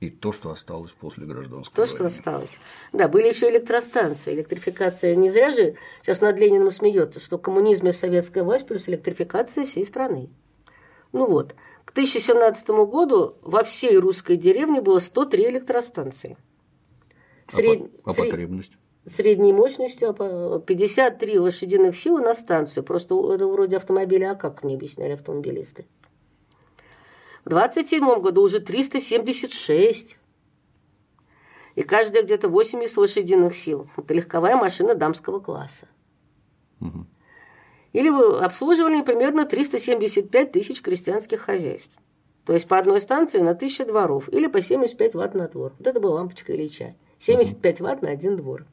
И 0.00 0.10
то, 0.10 0.32
что 0.32 0.50
осталось 0.50 0.90
после 0.90 1.26
гражданской 1.26 1.74
То, 1.76 1.86
что 1.86 2.02
войны. 2.02 2.12
осталось. 2.12 2.58
Да, 2.92 3.06
были 3.06 3.28
еще 3.28 3.48
электростанции. 3.48 4.34
Электрификация 4.34 5.14
не 5.14 5.30
зря 5.30 5.54
же 5.54 5.76
сейчас 6.02 6.20
над 6.20 6.36
Лениным 6.38 6.72
смеется, 6.72 7.20
что 7.20 7.38
коммунизм 7.38 7.86
и 7.86 7.92
советская 7.92 8.42
власть 8.42 8.66
плюс 8.66 8.88
электрификация 8.88 9.64
всей 9.64 9.86
страны. 9.86 10.28
Ну 11.12 11.28
вот, 11.28 11.54
к 11.84 11.92
2017 11.94 12.68
году 12.86 13.36
во 13.42 13.62
всей 13.64 13.96
русской 13.98 14.36
деревне 14.36 14.80
было 14.80 14.98
103 14.98 15.48
электростанции. 15.48 16.36
А 17.48 17.52
Сред- 17.56 18.02
по- 18.02 18.10
а 18.10 18.14
потребность? 18.14 18.72
Средней 19.04 19.52
мощностью 19.52 20.10
а 20.10 20.12
по- 20.12 20.58
53 20.60 21.38
лошадиных 21.40 21.96
силы 21.96 22.20
на 22.20 22.34
станцию. 22.34 22.84
Просто 22.84 23.14
это 23.34 23.46
вроде 23.46 23.76
автомобиля, 23.76 24.32
а 24.32 24.34
как 24.36 24.62
мне 24.62 24.74
объясняли 24.76 25.12
автомобилисты. 25.12 25.86
В 27.44 27.48
27 27.50 28.20
году 28.20 28.42
уже 28.42 28.60
376. 28.60 30.18
И 31.74 31.82
каждая 31.82 32.22
где-то 32.22 32.48
80 32.48 32.96
лошадиных 32.96 33.56
сил. 33.56 33.88
Это 33.96 34.14
легковая 34.14 34.54
машина 34.56 34.94
дамского 34.94 35.40
класса. 35.40 35.88
Или 37.92 38.08
вы 38.08 38.38
обслуживали 38.38 39.02
примерно 39.02 39.44
375 39.44 40.52
тысяч 40.52 40.80
крестьянских 40.82 41.40
хозяйств. 41.40 41.96
То 42.44 42.52
есть 42.54 42.66
по 42.66 42.78
одной 42.78 43.00
станции 43.00 43.38
на 43.38 43.50
1000 43.50 43.86
дворов. 43.86 44.28
Или 44.32 44.46
по 44.46 44.60
75 44.60 45.14
ватт 45.14 45.34
на 45.34 45.48
двор. 45.48 45.74
Вот 45.78 45.86
это 45.86 46.00
была 46.00 46.14
лампочка 46.16 46.54
Ильича. 46.54 46.94
75 47.18 47.80
ватт 47.80 48.02
на 48.02 48.10
один 48.10 48.36
двор. 48.36 48.66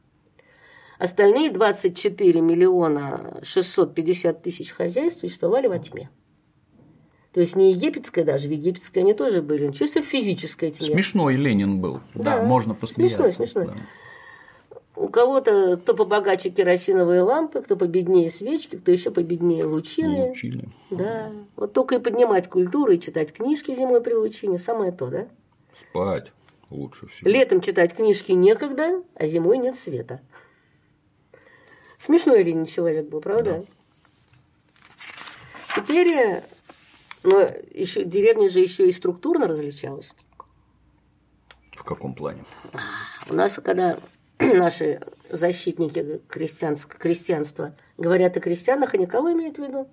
Остальные 0.98 1.52
24 1.52 2.42
миллиона 2.42 3.40
650 3.44 4.42
тысяч 4.42 4.72
хозяйств 4.72 5.22
существовали 5.22 5.68
во 5.68 5.80
тьме. 5.80 6.10
То 7.32 7.42
есть 7.42 7.56
не 7.56 7.72
египетская 7.72 8.26
даже, 8.26 8.48
в 8.48 8.52
египетской 8.52 9.00
они 9.00 9.14
тоже 9.14 9.42
были, 9.44 9.72
чисто 9.72 10.02
в 10.02 10.06
физической 10.06 10.72
тьме. 10.72 10.88
Смешной 10.88 11.36
Ленин 11.36 11.80
был. 11.80 12.02
Да, 12.16 12.38
Да, 12.38 12.44
можно 12.44 12.74
посмеяться. 12.74 13.18
смешной, 13.32 13.32
смешной. 13.32 13.66
да. 13.68 13.84
У 15.00 15.08
кого-то, 15.08 15.78
кто 15.78 15.96
побогаче 15.96 16.50
керосиновые 16.50 17.22
лампы, 17.22 17.62
кто 17.62 17.78
победнее 17.78 18.30
свечки, 18.30 18.76
кто 18.76 18.92
еще 18.92 19.12
победнее 19.12 19.64
лучины. 19.64 20.32
Учили. 20.32 20.68
Да, 20.90 21.32
вот 21.56 21.72
только 21.72 21.96
и 21.96 22.00
поднимать 22.00 22.50
культуру 22.50 22.92
и 22.92 23.00
читать 23.00 23.32
книжки 23.32 23.74
зимой 23.74 24.02
при 24.02 24.14
лучине, 24.14 24.58
самое 24.58 24.92
то, 24.92 25.08
да? 25.08 25.30
Спать 25.74 26.34
лучше 26.70 27.08
всего. 27.08 27.30
Летом 27.30 27.62
читать 27.62 27.96
книжки 27.96 28.34
некогда, 28.34 29.02
а 29.16 29.26
зимой 29.26 29.60
нет 29.60 29.78
света. 29.78 30.20
Смешной 31.98 32.44
Ленин 32.44 32.66
человек 32.66 33.08
был, 33.08 33.22
правда? 33.22 33.64
Теперь, 35.78 36.10
э, 36.10 36.44
но 37.24 37.48
еще 37.74 38.04
деревня 38.04 38.50
же 38.50 38.60
еще 38.60 38.86
и 38.86 38.92
структурно 38.92 39.48
различалась. 39.48 40.14
В 41.72 41.86
каком 41.86 42.14
плане? 42.14 42.44
У 43.30 43.34
нас, 43.34 43.54
когда 43.64 43.98
наши 44.54 45.02
защитники 45.30 46.22
крестьянства 46.28 47.76
говорят 47.98 48.38
о 48.38 48.40
крестьянах, 48.40 48.94
они 48.94 49.06
кого 49.06 49.34
имеют 49.34 49.58
в 49.58 49.62
виду? 49.62 49.88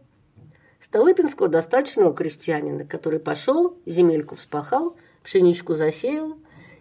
Столыпинского 0.81 1.49
достаточного 1.49 2.15
крестьянина, 2.15 2.85
который 2.85 3.19
пошел, 3.19 3.77
земельку 3.87 4.37
вспахал, 4.37 4.97
пшеничку 5.25 5.75
засеял, 5.75 6.37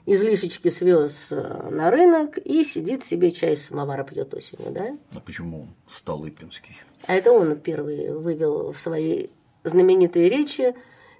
излишечки 0.05 0.69
свез 0.69 1.29
э, 1.31 1.69
на 1.71 1.89
рынок 1.89 2.37
и 2.37 2.63
сидит 2.63 3.03
себе 3.03 3.31
чай 3.31 3.53
из 3.53 3.65
самовара 3.65 4.03
пьет 4.03 4.33
осенью, 4.33 4.71
да? 4.71 4.97
А 5.15 5.19
почему 5.19 5.63
он 5.63 5.67
Столыпинский? 5.87 6.77
А 7.07 7.13
это 7.15 7.31
он 7.31 7.59
первый 7.59 8.11
вывел 8.11 8.73
в 8.73 8.79
своей 8.79 9.31
знаменитой 9.63 10.29
речи 10.29 10.75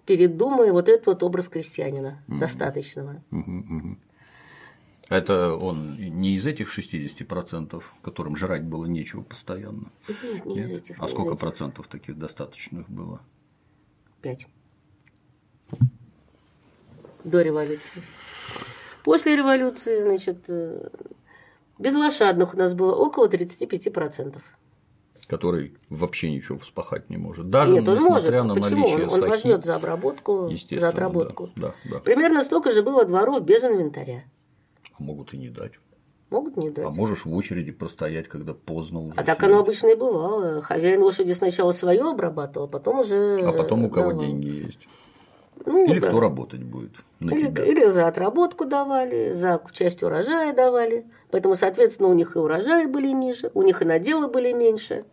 перед 0.06 0.38
Думой 0.38 0.72
вот 0.72 0.88
этот 0.88 1.08
вот 1.08 1.24
образ 1.24 1.50
крестьянина, 1.50 2.24
достаточного. 2.28 3.24
Это 5.10 5.54
он 5.56 5.96
не 5.98 6.36
из 6.36 6.46
этих 6.48 6.76
60%, 6.78 7.84
которым 8.02 8.36
жрать 8.36 8.64
было 8.64 8.86
нечего 8.86 9.22
постоянно. 9.22 9.92
Нет, 10.08 10.46
не 10.46 10.60
из 10.62 10.70
Нет? 10.70 10.82
этих. 10.84 11.02
а 11.02 11.06
из 11.06 11.12
сколько 11.12 11.32
этих. 11.32 11.40
процентов 11.42 11.88
таких 11.88 12.18
достаточных 12.18 12.90
было? 12.90 13.22
Пять. 14.22 14.48
До 17.24 17.42
революции. 17.42 18.02
После 19.04 19.36
революции, 19.36 20.00
значит, 20.00 20.46
э, 20.48 20.90
без 21.78 21.94
лошадных 21.96 22.54
у 22.54 22.58
нас 22.58 22.74
было 22.74 22.96
около 22.96 23.28
35%. 23.28 24.42
Который 25.28 25.76
вообще 25.90 26.32
ничего 26.32 26.58
вспахать 26.58 27.10
не 27.10 27.18
может. 27.18 27.50
Даже 27.50 27.74
Нет, 27.74 27.88
он 27.88 27.96
может. 28.00 28.30
несмотря 28.32 28.44
на 28.44 28.56
Почему? 28.56 28.82
наличие 28.88 29.08
Он, 29.08 29.24
он 29.24 29.30
возьмет 29.30 29.66
за 29.66 29.76
обработку, 29.76 30.52
за 30.72 30.88
отработку. 30.88 31.50
да, 31.56 31.74
да, 31.84 31.92
да. 31.92 32.00
Примерно 32.00 32.44
столько 32.44 32.72
же 32.72 32.84
было 32.84 33.06
дворов 33.06 33.44
без 33.44 33.64
инвентаря. 33.64 34.24
А 34.98 35.04
могут 35.04 35.34
и 35.34 35.38
не 35.38 35.50
дать. 35.50 35.74
Могут 36.30 36.58
не 36.58 36.70
дать. 36.70 36.86
А 36.86 36.90
можешь 36.90 37.26
в 37.26 37.34
очереди 37.34 37.72
простоять, 37.72 38.28
когда 38.28 38.54
поздно 38.54 39.02
уже. 39.02 39.14
А 39.20 39.24
так 39.24 39.42
оно 39.44 39.60
обычно 39.60 39.88
и 39.88 39.96
бывало. 39.96 40.62
Хозяин 40.62 41.02
лошади 41.02 41.34
сначала 41.34 41.72
свое 41.72 42.02
обрабатывал, 42.10 42.68
потом 42.68 43.00
уже. 43.00 43.38
А 43.42 43.52
потом 43.52 43.86
у 43.86 43.90
кого 43.90 44.10
давал. 44.12 44.26
деньги 44.26 44.66
есть. 44.66 44.80
Ну, 45.66 45.86
Или 45.86 46.00
да. 46.00 46.08
кто 46.10 46.20
работать 46.20 46.64
будет 46.64 46.92
Или, 47.22 47.48
тебя. 47.48 47.64
или 47.64 47.86
за 47.86 48.08
отработку 48.08 48.66
давали, 48.66 49.32
за 49.32 49.62
часть 49.72 50.04
урожая 50.04 50.54
давали. 50.54 51.06
Поэтому, 51.32 51.56
соответственно, 51.56 52.10
у 52.10 52.14
них 52.14 52.36
и 52.36 52.40
урожаи 52.40 52.86
были 52.88 53.08
ниже, 53.08 53.52
у 53.54 53.62
них 53.62 53.82
и 53.82 53.86
наделы 53.86 54.28
были 54.28 54.52
меньше. 54.52 55.04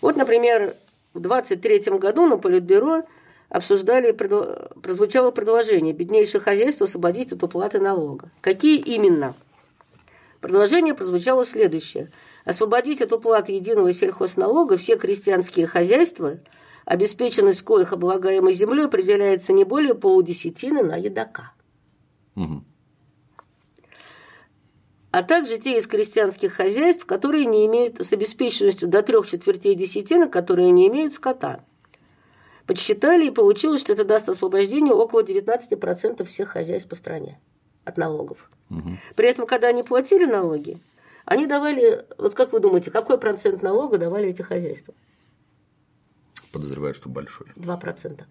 Вот, 0.00 0.16
например, 0.16 0.74
в 1.14 1.20
23 1.20 1.98
году 1.98 2.26
на 2.26 2.36
Политбюро 2.36 3.02
обсуждали, 3.48 4.12
прозвучало 4.12 5.30
предложение 5.30 5.92
беднейших 5.92 6.44
хозяйств 6.44 6.82
освободить 6.82 7.32
от 7.32 7.42
уплаты 7.42 7.80
налога. 7.80 8.30
Какие 8.40 8.78
именно? 8.78 9.34
Предложение 10.40 10.94
прозвучало 10.94 11.44
следующее. 11.44 12.10
Освободить 12.44 13.02
от 13.02 13.12
уплаты 13.12 13.52
единого 13.52 13.92
сельхозналога 13.92 14.76
все 14.76 14.96
крестьянские 14.96 15.66
хозяйства, 15.66 16.38
обеспеченность 16.84 17.62
коих 17.62 17.92
облагаемой 17.92 18.52
землей 18.52 18.86
определяется 18.86 19.52
не 19.52 19.64
более 19.64 19.94
полудесятины 19.94 20.82
на 20.82 20.96
едока. 20.96 21.52
Угу. 22.36 22.64
А 25.10 25.22
также 25.22 25.56
те 25.56 25.78
из 25.78 25.86
крестьянских 25.86 26.52
хозяйств, 26.52 27.04
которые 27.04 27.46
не 27.46 27.66
имеют 27.66 28.04
с 28.04 28.12
обеспеченностью 28.12 28.88
до 28.88 29.02
трех 29.02 29.26
четвертей 29.26 29.74
десятины, 29.74 30.28
которые 30.28 30.70
не 30.70 30.86
имеют 30.88 31.14
скота. 31.14 31.64
Подсчитали 32.68 33.28
и 33.28 33.30
получилось, 33.30 33.80
что 33.80 33.94
это 33.94 34.04
даст 34.04 34.28
освобождение 34.28 34.92
около 34.92 35.22
19% 35.22 36.22
всех 36.26 36.50
хозяйств 36.50 36.86
по 36.86 36.96
стране 36.96 37.40
от 37.84 37.96
налогов. 37.96 38.50
Угу. 38.68 38.98
При 39.16 39.26
этом, 39.26 39.46
когда 39.46 39.68
они 39.68 39.82
платили 39.82 40.26
налоги, 40.26 40.78
они 41.24 41.46
давали, 41.46 42.04
вот 42.18 42.34
как 42.34 42.52
вы 42.52 42.60
думаете, 42.60 42.90
какой 42.90 43.16
процент 43.16 43.62
налога 43.62 43.96
давали 43.96 44.28
эти 44.28 44.42
хозяйства? 44.42 44.92
Подозреваю, 46.52 46.92
что 46.92 47.08
большой. 47.08 47.46
Два 47.56 47.78
процента. 47.78 48.26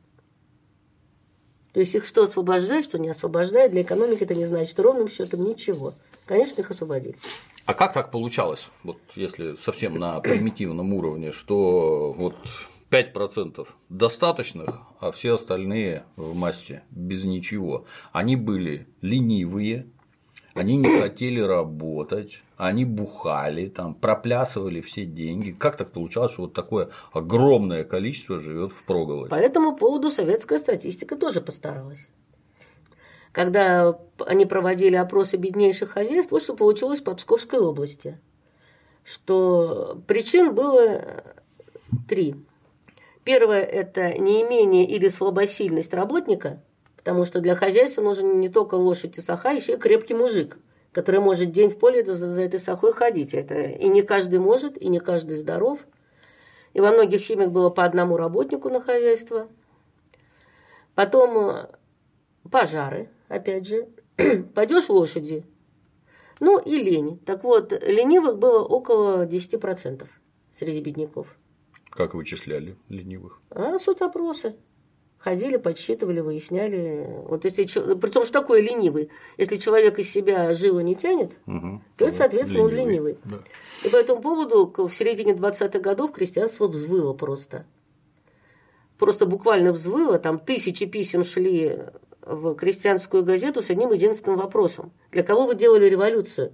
То 1.73 1.79
есть 1.79 1.95
их 1.95 2.05
что 2.05 2.21
освобождает, 2.21 2.83
что 2.83 2.99
не 2.99 3.09
освобождает, 3.09 3.71
для 3.71 3.81
экономики 3.81 4.23
это 4.23 4.35
не 4.35 4.45
значит 4.45 4.79
ровным 4.79 5.07
счетом 5.07 5.45
ничего. 5.45 5.95
Конечно, 6.27 6.61
их 6.61 6.69
освободили. 6.69 7.17
А 7.65 7.73
как 7.73 7.93
так 7.93 8.11
получалось, 8.11 8.69
вот 8.83 8.99
если 9.15 9.55
совсем 9.55 9.97
на 9.97 10.19
примитивном 10.19 10.93
уровне, 10.93 11.31
что 11.31 12.13
вот 12.13 12.35
5% 12.89 13.67
достаточных, 13.89 14.79
а 14.99 15.11
все 15.11 15.35
остальные 15.35 16.03
в 16.15 16.35
массе 16.35 16.83
без 16.91 17.23
ничего. 17.23 17.85
Они 18.13 18.35
были 18.35 18.87
ленивые, 19.01 19.87
они 20.53 20.77
не 20.77 21.01
хотели 21.01 21.39
работать, 21.39 22.41
они 22.55 22.85
бухали, 22.85 23.67
там, 23.67 23.93
проплясывали 23.93 24.81
все 24.81 25.05
деньги. 25.05 25.51
Как 25.51 25.77
так 25.77 25.91
получалось, 25.91 26.31
что 26.31 26.43
вот 26.43 26.53
такое 26.53 26.89
огромное 27.11 27.83
количество 27.83 28.39
живет 28.39 28.71
в 28.71 28.83
проголоде? 28.83 29.29
По 29.29 29.35
этому 29.35 29.75
поводу 29.75 30.09
советская 30.09 30.57
статистика 30.57 31.15
тоже 31.15 31.41
постаралась. 31.41 32.09
Когда 33.31 33.99
они 34.25 34.47
проводили 34.47 34.95
опросы 34.95 35.37
беднейших 35.37 35.91
хозяйств, 35.91 36.31
вот 36.31 36.41
что 36.41 36.55
получилось 36.55 37.01
по 37.01 37.13
Псковской 37.13 37.59
области, 37.59 38.19
что 39.03 40.01
причин 40.07 40.55
было 40.55 41.23
три. 42.07 42.35
Первое– 43.27 43.61
это 43.61 44.17
неимение 44.17 44.87
или 44.87 45.09
слабосильность 45.09 45.93
работника, 45.93 46.63
потому 46.95 47.25
что 47.25 47.41
для 47.41 47.55
хозяйства 47.55 48.01
нужен 48.01 48.39
не 48.39 48.47
только 48.47 48.75
лошадь 48.75 49.17
и 49.17 49.21
саха, 49.21 49.51
еще 49.51 49.73
и 49.73 49.77
крепкий 49.77 50.13
мужик, 50.13 50.57
который 50.93 51.19
может 51.19 51.51
день 51.51 51.69
в 51.69 51.77
поле 51.77 52.05
за, 52.05 52.15
за 52.15 52.41
этой 52.41 52.57
сахой 52.57 52.93
ходить. 52.93 53.33
Это 53.33 53.63
и 53.63 53.89
не 53.89 54.01
каждый 54.01 54.39
может, 54.39 54.81
и 54.81 54.87
не 54.87 54.99
каждый 54.99 55.35
здоров. 55.35 55.79
И 56.71 56.79
во 56.79 56.91
многих 56.91 57.21
семьях 57.21 57.51
было 57.51 57.69
по 57.69 57.83
одному 57.83 58.15
работнику 58.15 58.69
на 58.69 58.79
хозяйство. 58.79 59.49
Потом 60.95 61.49
э, 61.49 61.67
пожары, 62.49 63.09
опять 63.27 63.67
же. 63.67 63.89
Пойдешь 64.55 64.87
лошади. 64.87 65.43
Ну 66.39 66.59
и 66.59 66.77
лень. 66.77 67.19
Так 67.25 67.43
вот, 67.43 67.73
ленивых 67.73 68.37
было 68.37 68.63
около 68.63 69.25
10% 69.25 70.07
среди 70.53 70.79
бедняков. 70.79 71.36
Как 71.97 72.13
вычисляли 72.13 72.77
ленивых? 72.89 73.41
А 73.49 73.79
соцопросы. 73.79 74.55
Ходили, 75.17 75.57
подсчитывали, 75.57 76.19
выясняли. 76.19 77.07
Вот 77.27 77.43
если 77.43 77.63
притом 77.95 78.23
что 78.23 78.41
такое 78.41 78.61
ленивый? 78.61 79.09
Если 79.37 79.55
человек 79.55 79.97
из 79.97 80.07
себя 80.07 80.53
жило 80.53 80.79
не 80.81 80.95
тянет, 80.95 81.31
угу. 81.47 81.81
то 81.97 82.05
это, 82.05 82.15
соответственно, 82.15 82.67
ленивый. 82.67 82.83
он 82.83 82.89
ленивый. 82.89 83.17
Да. 83.25 83.39
И 83.83 83.89
по 83.89 83.95
этому 83.95 84.21
поводу 84.21 84.71
в 84.87 84.93
середине 84.93 85.33
20-х 85.33 85.79
годов 85.79 86.11
крестьянство 86.11 86.67
взвыло 86.67 87.13
просто. 87.13 87.65
Просто 88.99 89.25
буквально 89.25 89.71
взвыло. 89.71 90.19
Там 90.19 90.37
тысячи 90.37 90.85
писем 90.85 91.23
шли 91.23 91.79
в 92.21 92.53
крестьянскую 92.53 93.23
газету 93.23 93.63
с 93.63 93.71
одним 93.71 93.91
единственным 93.91 94.37
вопросом. 94.37 94.91
Для 95.11 95.23
кого 95.23 95.47
вы 95.47 95.55
делали 95.55 95.85
революцию? 95.89 96.53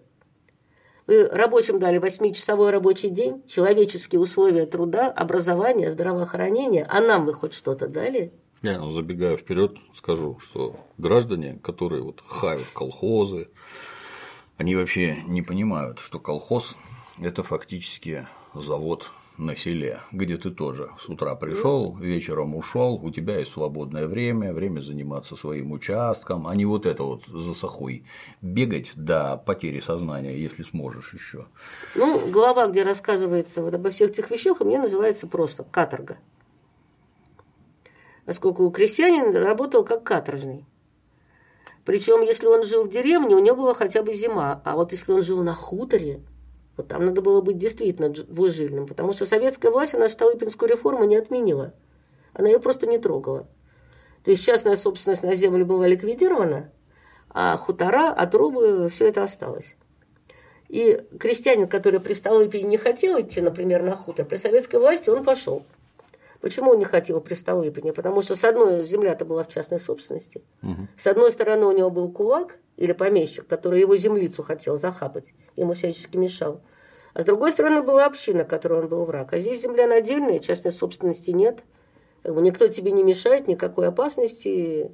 Вы 1.05 1.27
рабочим 1.27 1.79
дали 1.79 1.97
восьмичасовой 1.97 2.71
рабочий 2.71 3.09
день, 3.09 3.43
человеческие 3.47 4.21
условия 4.21 4.65
труда, 4.65 5.11
образование, 5.11 5.91
здравоохранение, 5.91 6.85
а 6.89 7.01
нам 7.01 7.25
вы 7.25 7.33
хоть 7.33 7.53
что-то 7.53 7.87
дали? 7.87 8.31
Я 8.61 8.79
ну, 8.79 8.91
забегая 8.91 9.35
вперед, 9.35 9.75
скажу, 9.93 10.37
что 10.39 10.77
граждане, 10.97 11.59
которые 11.61 12.01
вот 12.01 12.23
хают 12.25 12.65
колхозы, 12.73 13.47
они 14.57 14.75
вообще 14.75 15.17
не 15.27 15.41
понимают, 15.41 15.99
что 15.99 16.19
колхоз– 16.19 16.77
это 17.21 17.43
фактически 17.43 18.25
завод 18.53 19.09
на 19.37 19.55
селе, 19.55 20.01
где 20.11 20.37
ты 20.37 20.51
тоже 20.51 20.89
с 20.99 21.09
утра 21.09 21.35
пришел, 21.35 21.95
вечером 21.95 22.55
ушел, 22.55 22.99
у 23.01 23.09
тебя 23.11 23.39
есть 23.39 23.51
свободное 23.51 24.07
время, 24.07 24.53
время 24.53 24.79
заниматься 24.79 25.35
своим 25.35 25.71
участком, 25.71 26.47
а 26.47 26.55
не 26.55 26.65
вот 26.65 26.85
это 26.85 27.03
вот 27.03 27.25
за 27.25 27.53
сахой 27.53 28.05
бегать 28.41 28.91
до 28.95 29.37
потери 29.37 29.79
сознания, 29.79 30.37
если 30.37 30.63
сможешь 30.63 31.13
еще. 31.13 31.45
Ну, 31.95 32.29
глава, 32.29 32.67
где 32.67 32.83
рассказывается 32.83 33.61
вот 33.61 33.73
обо 33.73 33.89
всех 33.89 34.11
этих 34.11 34.29
вещах, 34.29 34.61
у 34.61 34.65
меня 34.65 34.81
называется 34.81 35.27
просто 35.27 35.63
каторга. 35.63 36.17
Поскольку 38.25 38.69
крестьянин 38.69 39.35
работал 39.35 39.83
как 39.83 40.03
каторжный. 40.03 40.65
Причем, 41.85 42.21
если 42.21 42.45
он 42.45 42.63
жил 42.63 42.85
в 42.85 42.89
деревне, 42.89 43.35
у 43.35 43.39
него 43.39 43.57
была 43.57 43.73
хотя 43.73 44.03
бы 44.03 44.13
зима, 44.13 44.61
а 44.63 44.75
вот 44.75 44.93
если 44.93 45.11
он 45.11 45.21
жил 45.21 45.43
на 45.43 45.53
хуторе, 45.53 46.21
вот 46.75 46.87
там 46.87 47.05
надо 47.05 47.21
было 47.21 47.41
быть 47.41 47.57
действительно 47.57 48.09
двужильным, 48.09 48.87
потому 48.87 49.13
что 49.13 49.25
советская 49.25 49.71
власть, 49.71 49.93
она 49.93 50.09
Столыпинскую 50.09 50.69
реформу 50.69 51.05
не 51.05 51.15
отменила. 51.15 51.73
Она 52.33 52.49
ее 52.49 52.59
просто 52.59 52.87
не 52.87 52.97
трогала. 52.97 53.47
То 54.23 54.31
есть 54.31 54.43
частная 54.43 54.75
собственность 54.75 55.23
на 55.23 55.35
землю 55.35 55.65
была 55.65 55.87
ликвидирована, 55.87 56.71
а 57.29 57.57
хутора, 57.57 58.11
отрубы, 58.11 58.89
все 58.89 59.07
это 59.07 59.23
осталось. 59.23 59.75
И 60.69 61.03
крестьянин, 61.19 61.67
который 61.67 61.99
при 61.99 62.13
Столыпине 62.13 62.63
не 62.63 62.77
хотел 62.77 63.19
идти, 63.19 63.41
например, 63.41 63.83
на 63.83 63.95
хутор, 63.95 64.25
при 64.25 64.37
советской 64.37 64.77
власти 64.77 65.09
он 65.09 65.23
пошел. 65.23 65.63
Почему 66.43 66.71
он 66.71 66.79
не 66.79 66.83
хотел 66.83 67.21
при 67.21 67.35
Столыпине? 67.35 67.93
Потому 67.93 68.21
что, 68.21 68.35
с 68.35 68.43
одной, 68.43 68.83
земля-то 68.83 69.23
была 69.23 69.45
в 69.45 69.47
частной 69.47 69.79
собственности. 69.79 70.43
Угу. 70.61 70.87
С 70.97 71.07
одной 71.07 71.31
стороны, 71.31 71.65
у 71.65 71.71
него 71.71 71.89
был 71.89 72.11
кулак 72.11 72.57
или 72.75 72.91
помещик, 72.91 73.47
который 73.47 73.79
его 73.79 73.95
землицу 73.95 74.43
хотел 74.43 74.75
захапать, 74.75 75.33
ему 75.55 75.73
всячески 75.73 76.17
мешал. 76.17 76.59
А 77.13 77.21
с 77.21 77.25
другой 77.25 77.53
стороны, 77.53 77.81
была 77.81 78.05
община, 78.05 78.43
которой 78.43 78.81
он 78.81 78.89
был 78.89 79.05
враг. 79.05 79.31
А 79.31 79.39
здесь 79.39 79.61
земля 79.61 79.87
надельная, 79.87 80.39
частной 80.39 80.73
собственности 80.73 81.31
нет. 81.31 81.63
Как 82.23 82.35
бы 82.35 82.41
никто 82.41 82.67
тебе 82.67 82.91
не 82.91 83.03
мешает, 83.03 83.47
никакой 83.47 83.87
опасности. 83.87 84.91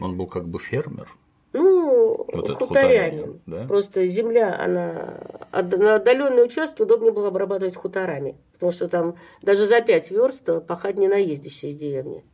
Он 0.00 0.16
был 0.16 0.28
как 0.28 0.46
бы 0.46 0.60
фермер. 0.60 1.08
Ну, 1.54 2.26
вот 2.32 2.50
хуторянин. 2.50 3.40
Да? 3.46 3.64
Просто 3.68 4.08
земля, 4.08 4.60
она 4.60 5.20
на 5.52 5.94
отдаленные 5.94 6.44
участки 6.44 6.82
удобнее 6.82 7.12
было 7.12 7.28
обрабатывать 7.28 7.76
хуторами. 7.76 8.36
Потому 8.54 8.72
что 8.72 8.88
там 8.88 9.16
даже 9.40 9.66
за 9.66 9.80
пять 9.80 10.10
верст 10.10 10.48
пахать 10.66 10.98
не 10.98 11.06
наездишься 11.06 11.68
из 11.68 11.76
деревни. 11.76 12.24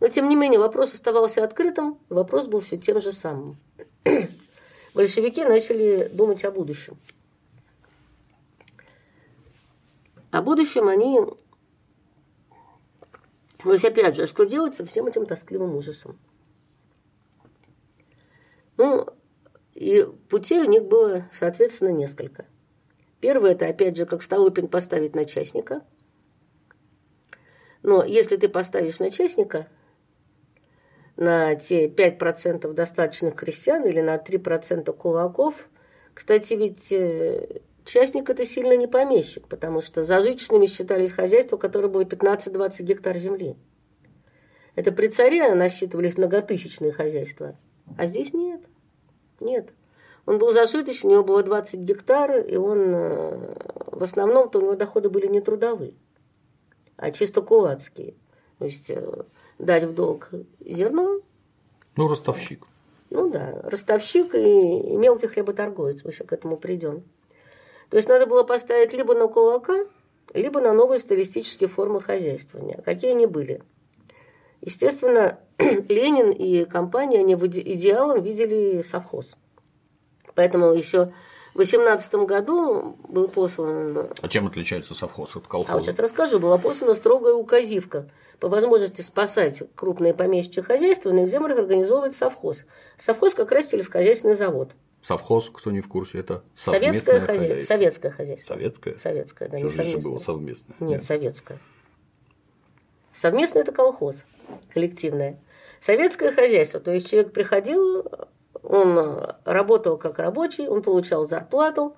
Но, 0.00 0.08
тем 0.08 0.28
не 0.28 0.34
менее, 0.34 0.58
вопрос 0.58 0.92
оставался 0.92 1.44
открытым, 1.44 2.00
вопрос 2.08 2.48
был 2.48 2.58
все 2.58 2.76
тем 2.76 3.00
же 3.00 3.12
самым. 3.12 3.58
Большевики 4.94 5.44
начали 5.44 6.08
думать 6.12 6.44
о 6.44 6.50
будущем. 6.50 6.98
О 10.32 10.42
будущем 10.42 10.88
они... 10.88 11.20
То 13.62 13.72
есть, 13.72 13.84
опять 13.84 14.16
же, 14.16 14.26
что 14.26 14.46
делать 14.46 14.74
со 14.74 14.84
всем 14.84 15.06
этим 15.06 15.26
тоскливым 15.26 15.76
ужасом? 15.76 16.18
Ну, 18.82 19.06
и 19.74 20.04
путей 20.28 20.58
у 20.58 20.64
них 20.64 20.86
было, 20.86 21.28
соответственно, 21.38 21.90
несколько. 21.90 22.46
Первое– 23.20 23.52
это, 23.52 23.68
опять 23.68 23.96
же, 23.96 24.06
как 24.06 24.22
Столыпин 24.22 24.66
поставить 24.66 25.14
начальника. 25.14 25.82
Но 27.84 28.02
если 28.02 28.36
ты 28.36 28.48
поставишь 28.48 28.98
начальника 28.98 29.68
на 31.16 31.54
те 31.54 31.86
5% 31.86 32.72
достаточных 32.72 33.36
крестьян 33.36 33.84
или 33.86 34.00
на 34.00 34.16
3% 34.16 34.92
кулаков, 34.92 35.68
кстати, 36.12 36.54
ведь 36.54 36.90
э, 36.90 37.60
частник– 37.84 38.28
это 38.30 38.44
сильно 38.44 38.76
не 38.76 38.88
помещик, 38.88 39.46
потому 39.46 39.80
что 39.80 40.02
зажиточными 40.02 40.66
считались 40.66 41.12
хозяйства, 41.12 41.56
которые 41.56 41.88
было 41.88 42.02
15-20 42.02 42.82
гектар 42.82 43.16
земли. 43.16 43.54
Это 44.74 44.90
при 44.90 45.06
царе 45.06 45.54
насчитывались 45.54 46.16
многотысячные 46.16 46.90
хозяйства, 46.90 47.56
а 47.96 48.06
здесь 48.06 48.32
нет. 48.32 48.60
Нет. 49.42 49.72
Он 50.24 50.38
был 50.38 50.52
зажиточный, 50.52 51.10
у 51.10 51.12
него 51.14 51.24
было 51.24 51.42
20 51.42 51.80
гектар, 51.80 52.38
и 52.38 52.56
он 52.56 52.94
э, 52.94 53.54
в 53.90 54.02
основном-то 54.02 54.58
у 54.58 54.62
него 54.62 54.76
доходы 54.76 55.10
были 55.10 55.26
не 55.26 55.40
трудовые, 55.40 55.94
а 56.96 57.10
чисто 57.10 57.42
кулацкие. 57.42 58.14
То 58.58 58.64
есть 58.64 58.90
э, 58.90 59.24
дать 59.58 59.82
в 59.82 59.94
долг 59.94 60.30
зерно. 60.60 61.20
Ну, 61.96 62.08
ростовщик. 62.08 62.66
Ну 63.10 63.28
да, 63.30 63.60
ростовщик 63.64 64.34
и, 64.34 64.92
и 64.92 64.96
мелкий 64.96 65.26
хлеботорговец, 65.26 66.04
мы 66.04 66.10
еще 66.10 66.24
к 66.24 66.32
этому 66.32 66.56
придем. 66.56 67.02
То 67.90 67.96
есть 67.96 68.08
надо 68.08 68.26
было 68.26 68.44
поставить 68.44 68.92
либо 68.92 69.14
на 69.14 69.26
кулака, 69.26 69.84
либо 70.32 70.60
на 70.60 70.72
новые 70.72 70.98
стилистические 71.00 71.68
формы 71.68 72.00
хозяйствования. 72.00 72.80
Какие 72.82 73.10
они 73.10 73.26
были? 73.26 73.62
Естественно, 74.62 75.38
Ленин 75.58 76.30
и 76.30 76.64
компания, 76.64 77.18
они 77.18 77.34
идеалом 77.34 78.22
видели 78.22 78.80
совхоз. 78.82 79.36
Поэтому 80.34 80.72
еще 80.72 81.12
в 81.52 81.58
18 81.58 82.14
году 82.14 82.96
был 83.08 83.28
послан... 83.28 84.08
А 84.20 84.28
чем 84.28 84.46
отличается 84.46 84.94
совхоз 84.94 85.36
от 85.36 85.46
колхоза? 85.46 85.72
А 85.72 85.76
вот 85.76 85.84
сейчас 85.84 85.98
расскажу. 85.98 86.38
Была 86.38 86.58
послана 86.58 86.94
строгая 86.94 87.34
указивка 87.34 88.08
по 88.38 88.48
возможности 88.48 89.02
спасать 89.02 89.62
крупные 89.74 90.14
помещичьи 90.14 90.62
хозяйства, 90.62 91.10
на 91.10 91.24
их 91.24 91.28
землях 91.28 91.58
организовывать 91.58 92.14
совхоз. 92.14 92.64
Совхоз 92.96 93.34
как 93.34 93.52
раз 93.52 93.68
сельскохозяйственный 93.68 94.34
завод. 94.34 94.70
Совхоз, 95.02 95.50
кто 95.52 95.72
не 95.72 95.80
в 95.80 95.88
курсе, 95.88 96.20
это 96.20 96.44
советское 96.54 97.20
хозяйство. 97.20 97.74
Советское 97.74 98.10
хозяйство. 98.10 98.54
Советское? 98.54 98.98
Советское, 98.98 99.48
да, 99.48 99.58
Что 99.58 99.66
не 99.66 99.70
же 99.70 99.76
совместное. 99.76 100.10
было 100.10 100.18
совместное? 100.18 100.76
Нет, 100.78 101.02
советское. 101.02 101.58
Совместное– 103.12 103.62
это 103.64 103.72
колхоз, 103.72 104.24
коллективное. 104.72 105.38
Советское 105.80 106.30
хозяйство, 106.32 106.80
то 106.80 106.90
есть 106.92 107.10
человек 107.10 107.32
приходил, 107.32 108.06
он 108.62 109.26
работал 109.44 109.98
как 109.98 110.18
рабочий, 110.18 110.68
он 110.68 110.82
получал 110.82 111.26
зарплату, 111.26 111.96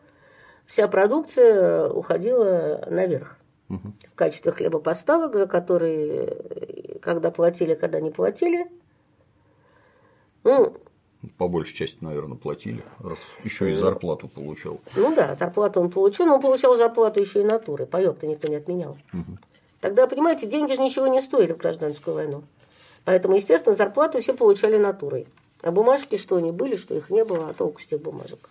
вся 0.67 0.89
продукция 0.89 1.89
уходила 1.89 2.87
наверх 2.91 3.37
в 3.69 4.15
качестве 4.15 4.53
хлебопоставок, 4.53 5.35
за 5.35 5.47
которые, 5.47 6.99
когда 7.03 7.31
платили, 7.31 7.75
когда 7.75 8.01
не 8.01 8.11
платили. 8.11 8.67
Ну, 10.45 10.77
По 11.39 11.49
большей 11.49 11.75
части, 11.75 12.05
наверное, 12.05 12.37
платили, 12.37 12.85
раз 13.01 13.19
еще 13.43 13.71
и 13.71 13.75
зарплату 13.75 14.29
получал. 14.29 14.81
ну 14.95 15.15
да, 15.15 15.35
зарплату 15.35 15.81
он 15.81 15.91
получил, 15.91 16.27
но 16.27 16.35
он 16.35 16.41
получал 16.41 16.77
зарплату 16.77 17.21
еще 17.21 17.41
и 17.41 17.45
натурой. 17.45 17.87
Паёк-то 17.87 18.27
никто 18.27 18.49
не 18.49 18.57
отменял. 18.57 18.97
Тогда, 19.85 20.07
понимаете, 20.07 20.47
деньги 20.47 20.73
же 20.73 20.81
ничего 20.81 21.09
не 21.09 21.21
стоили 21.21 21.53
в 21.53 21.59
гражданскую 21.59 22.15
войну. 22.15 22.43
Поэтому, 23.05 23.35
естественно, 23.35 23.77
зарплату 23.77 24.19
все 24.19 24.33
получали 24.33 24.79
натурой. 24.79 25.29
А 25.61 25.71
бумажки, 25.73 26.17
что 26.17 26.37
они 26.37 26.53
были, 26.53 26.75
что 26.77 26.95
их 26.95 27.11
не 27.11 27.23
было, 27.23 27.51
а 27.51 27.53
толку 27.53 27.83
с 27.83 27.87
тех 27.87 28.01
бумажек. 28.01 28.49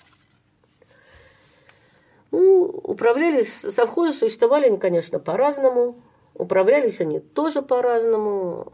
Ну, 2.30 2.66
управлялись, 2.66 3.52
совхозы 3.52 4.14
существовали 4.14 4.68
они, 4.68 4.78
конечно, 4.78 5.18
по-разному. 5.18 5.96
Управлялись 6.36 7.02
они 7.02 7.20
тоже 7.20 7.64
по-разному. 7.64 8.72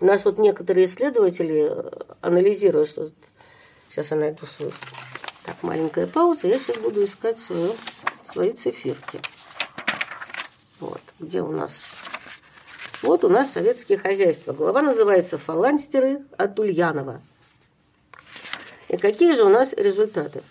У 0.00 0.04
нас 0.06 0.24
вот 0.24 0.38
некоторые 0.38 0.86
исследователи, 0.86 1.70
анализируя, 2.22 2.86
что... 2.86 3.10
Сейчас 3.90 4.12
я 4.12 4.16
найду 4.16 4.46
свою... 4.46 4.72
Так, 5.44 5.62
маленькая 5.62 6.06
пауза, 6.06 6.46
я 6.46 6.58
сейчас 6.58 6.78
буду 6.78 7.04
искать 7.04 7.38
свою, 7.38 7.74
свои 8.24 8.52
циферки. 8.52 9.20
Вот, 10.80 11.00
где 11.18 11.42
у 11.42 11.50
нас... 11.50 11.72
Вот 13.02 13.24
у 13.24 13.28
нас 13.28 13.52
советские 13.52 13.98
хозяйства. 13.98 14.52
Глава 14.52 14.82
называется 14.82 15.38
«Фаланстеры» 15.38 16.24
от 16.36 16.58
Ульянова. 16.58 17.20
И 18.88 18.96
какие 18.96 19.34
же 19.34 19.44
у 19.44 19.48
нас 19.48 19.72
результаты? 19.72 20.42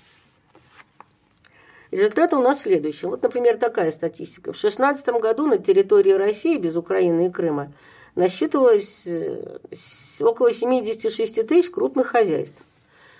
Результаты 1.92 2.36
у 2.36 2.42
нас 2.42 2.62
следующие. 2.62 3.10
Вот, 3.10 3.24
например, 3.24 3.58
такая 3.58 3.92
статистика. 3.92 4.54
В 4.54 4.60
2016 4.60 5.08
году 5.22 5.48
на 5.48 5.58
территории 5.58 6.12
России, 6.12 6.58
без 6.58 6.76
Украины 6.76 7.28
и 7.28 7.32
Крыма, 7.32 7.72
насчитывалось 8.16 9.04
э, 9.06 9.60
около 10.20 10.52
76 10.52 11.48
тысяч 11.48 11.70
крупных 11.70 12.08
хозяйств. 12.08 12.62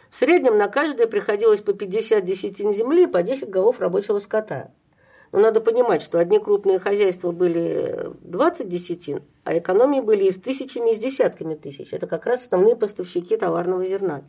В 0.10 0.18
среднем 0.18 0.58
на 0.58 0.68
каждое 0.68 1.08
приходилось 1.08 1.62
по 1.62 1.74
50 1.74 2.24
десятин 2.24 2.74
земли 2.74 3.04
и 3.04 3.08
по 3.08 3.24
10 3.24 3.50
голов 3.50 3.80
рабочего 3.80 4.20
скота. 4.20 4.72
Но 5.32 5.40
надо 5.40 5.60
понимать, 5.62 6.02
что 6.02 6.20
одни 6.20 6.40
крупные 6.40 6.80
хозяйства 6.80 7.32
были 7.32 8.12
20 8.22 8.70
десятин, 8.70 9.22
а 9.44 9.58
экономии 9.58 10.00
были 10.00 10.26
и 10.26 10.32
с 10.32 10.38
тысячами, 10.38 10.92
и 10.92 10.96
с 10.96 11.00
десятками 11.00 11.56
тысяч. 11.56 11.94
Это 11.94 12.08
как 12.08 12.26
раз 12.26 12.44
основные 12.44 12.76
поставщики 12.76 13.36
товарного 13.36 13.86
зерна. 13.86 14.24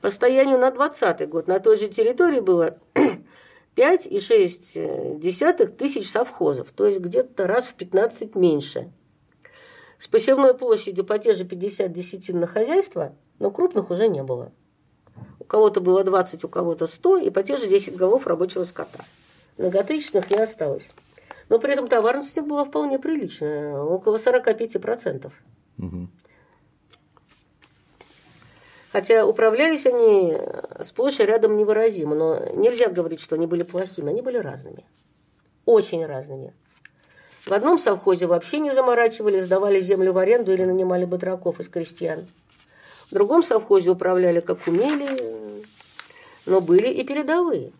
По 0.00 0.10
состоянию 0.10 0.58
на 0.58 0.70
2020 0.70 1.28
год 1.28 1.48
на 1.48 1.60
той 1.60 1.76
же 1.76 1.88
территории 1.88 2.40
было 2.40 2.78
5,6 3.76 5.66
тысяч 5.76 6.10
совхозов, 6.10 6.68
то 6.74 6.86
есть 6.86 7.00
где-то 7.00 7.46
раз 7.46 7.66
в 7.66 7.74
15 7.74 8.34
меньше. 8.36 8.90
С 9.98 10.06
посевной 10.06 10.54
площадью 10.54 11.04
по 11.04 11.18
те 11.18 11.34
же 11.34 11.44
50 11.44 11.92
десятин 11.92 12.38
на 12.38 12.46
хозяйство, 12.46 13.14
но 13.40 13.50
крупных 13.50 13.90
уже 13.90 14.08
не 14.08 14.22
было. 14.22 14.52
У 15.40 15.44
кого-то 15.44 15.80
было 15.80 16.04
20, 16.04 16.44
у 16.44 16.48
кого-то 16.48 16.86
100, 16.86 17.18
и 17.18 17.30
по 17.30 17.42
те 17.42 17.56
же 17.56 17.66
10 17.66 17.96
голов 17.96 18.28
рабочего 18.28 18.62
скота. 18.62 19.04
Многотысячных 19.58 20.30
не 20.30 20.36
осталось. 20.36 20.90
Но 21.48 21.58
при 21.58 21.72
этом 21.72 21.88
товарность 21.88 22.36
у 22.36 22.40
них 22.40 22.48
была 22.48 22.64
вполне 22.64 22.98
приличная, 22.98 23.76
около 23.76 24.16
45%. 24.16 25.30
Хотя 28.92 29.26
управлялись 29.26 29.86
они 29.86 30.38
сплошь 30.82 31.20
и 31.20 31.24
рядом 31.24 31.56
невыразимо, 31.56 32.14
но 32.14 32.38
нельзя 32.54 32.88
говорить, 32.88 33.20
что 33.20 33.34
они 33.34 33.46
были 33.46 33.62
плохими, 33.62 34.10
они 34.10 34.22
были 34.22 34.38
разными. 34.38 34.86
Очень 35.66 36.06
разными. 36.06 36.54
В 37.44 37.52
одном 37.52 37.78
совхозе 37.78 38.26
вообще 38.26 38.58
не 38.60 38.72
заморачивали, 38.72 39.40
сдавали 39.40 39.80
землю 39.80 40.12
в 40.12 40.18
аренду 40.18 40.52
или 40.52 40.64
нанимали 40.64 41.04
батраков 41.04 41.60
из 41.60 41.68
крестьян. 41.68 42.28
В 43.10 43.14
другом 43.14 43.42
совхозе 43.42 43.90
управляли 43.90 44.40
как 44.40 44.66
умели, 44.66 45.64
но 46.46 46.60
были 46.60 46.88
и 46.88 47.04
передовые. 47.04 47.72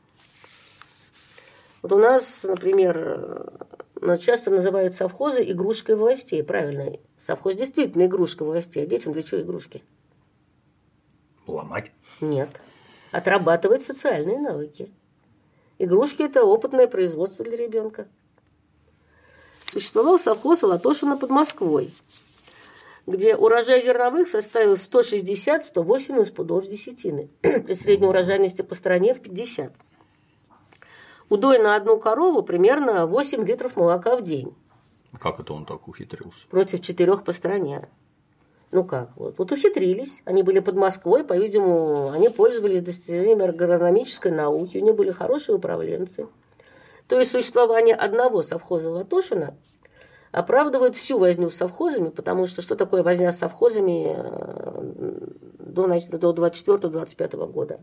Вот 1.83 1.93
у 1.93 1.99
нас, 1.99 2.45
например, 2.45 3.53
нас 4.01 4.19
часто 4.19 4.51
называют 4.51 4.95
совхозы 4.95 5.43
игрушкой 5.51 5.97
властей. 5.97 6.43
Правильно, 6.43 6.99
совхоз 7.19 7.55
действительно 7.55 8.07
игрушка 8.07 8.45
властей. 8.45 8.83
А 8.83 8.87
детям 8.87 9.13
для 9.13 9.23
чего 9.23 9.41
игрушки? 9.41 9.83
Ломать. 11.47 11.93
Нет. 12.21 12.61
Отрабатывать 13.13 13.83
социальные 13.83 14.39
навыки. 14.39 14.91
Игрушки– 15.79 16.23
это 16.25 16.45
опытное 16.45 16.89
производство 16.89 17.45
для 17.45 17.57
ребенка. 17.57 18.09
Существовал 19.67 20.19
совхоз 20.19 20.63
Латошина 20.63 21.17
под 21.17 21.31
Москвой, 21.31 21.93
где 23.07 23.37
урожай 23.37 23.83
зерновых 23.83 24.27
составил 24.27 24.75
160-108 24.75 26.23
из 26.23 26.31
пудов 26.31 26.67
десятины, 26.67 27.31
при 27.43 27.75
средней 27.75 28.09
урожайности 28.09 28.63
по 28.63 28.75
стране 28.75 29.15
в 29.15 29.21
50. 29.21 29.73
Удой 31.29 31.59
на 31.59 31.77
одну 31.77 31.99
корову 31.99 32.43
примерно 32.43 33.07
8 33.07 33.45
литров 33.45 33.77
молока 33.77 34.17
в 34.17 34.23
день 34.23 34.55
Как 35.21 35.41
это 35.41 35.53
он 35.53 35.65
так 35.67 35.87
ухитрился? 35.89 36.47
против 36.49 36.81
четырех 36.81 37.25
по 37.25 37.33
стране. 37.33 37.89
Ну 38.71 38.85
как, 38.85 39.11
вот, 39.17 39.39
вот 39.39 39.53
ухитрились. 39.53 40.23
Они 40.27 40.43
были 40.43 40.61
под 40.61 40.77
Москвой, 40.77 41.25
по-видимому, 41.25 42.11
они 42.11 42.29
пользовались 42.29 42.83
достижениями 42.83 43.47
агрономической 43.47 44.31
науки, 44.31 44.77
у 44.79 44.83
них 44.85 44.95
были 44.95 45.11
хорошие 45.11 45.57
управленцы. 45.57 46.29
То 47.09 47.19
есть 47.19 47.31
существование 47.31 47.95
одного 47.95 48.43
совхоза 48.43 48.91
Латошина 48.91 49.55
оправдывает 50.33 50.97
всю 50.97 51.19
возню 51.19 51.49
с 51.49 51.57
совхозами, 51.57 52.11
потому 52.11 52.47
что 52.47 52.61
что 52.61 52.77
такое 52.77 53.03
возня 53.03 53.33
с 53.33 53.39
совхозами 53.39 54.15
э, 54.15 55.29
до, 55.59 55.87
значит, 55.87 56.11
до 56.11 56.33
24-25 56.33 57.51
года? 57.51 57.81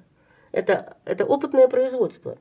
Это, 0.52 0.98
это 1.06 1.26
опытное 1.26 1.68
производство. 1.68 2.38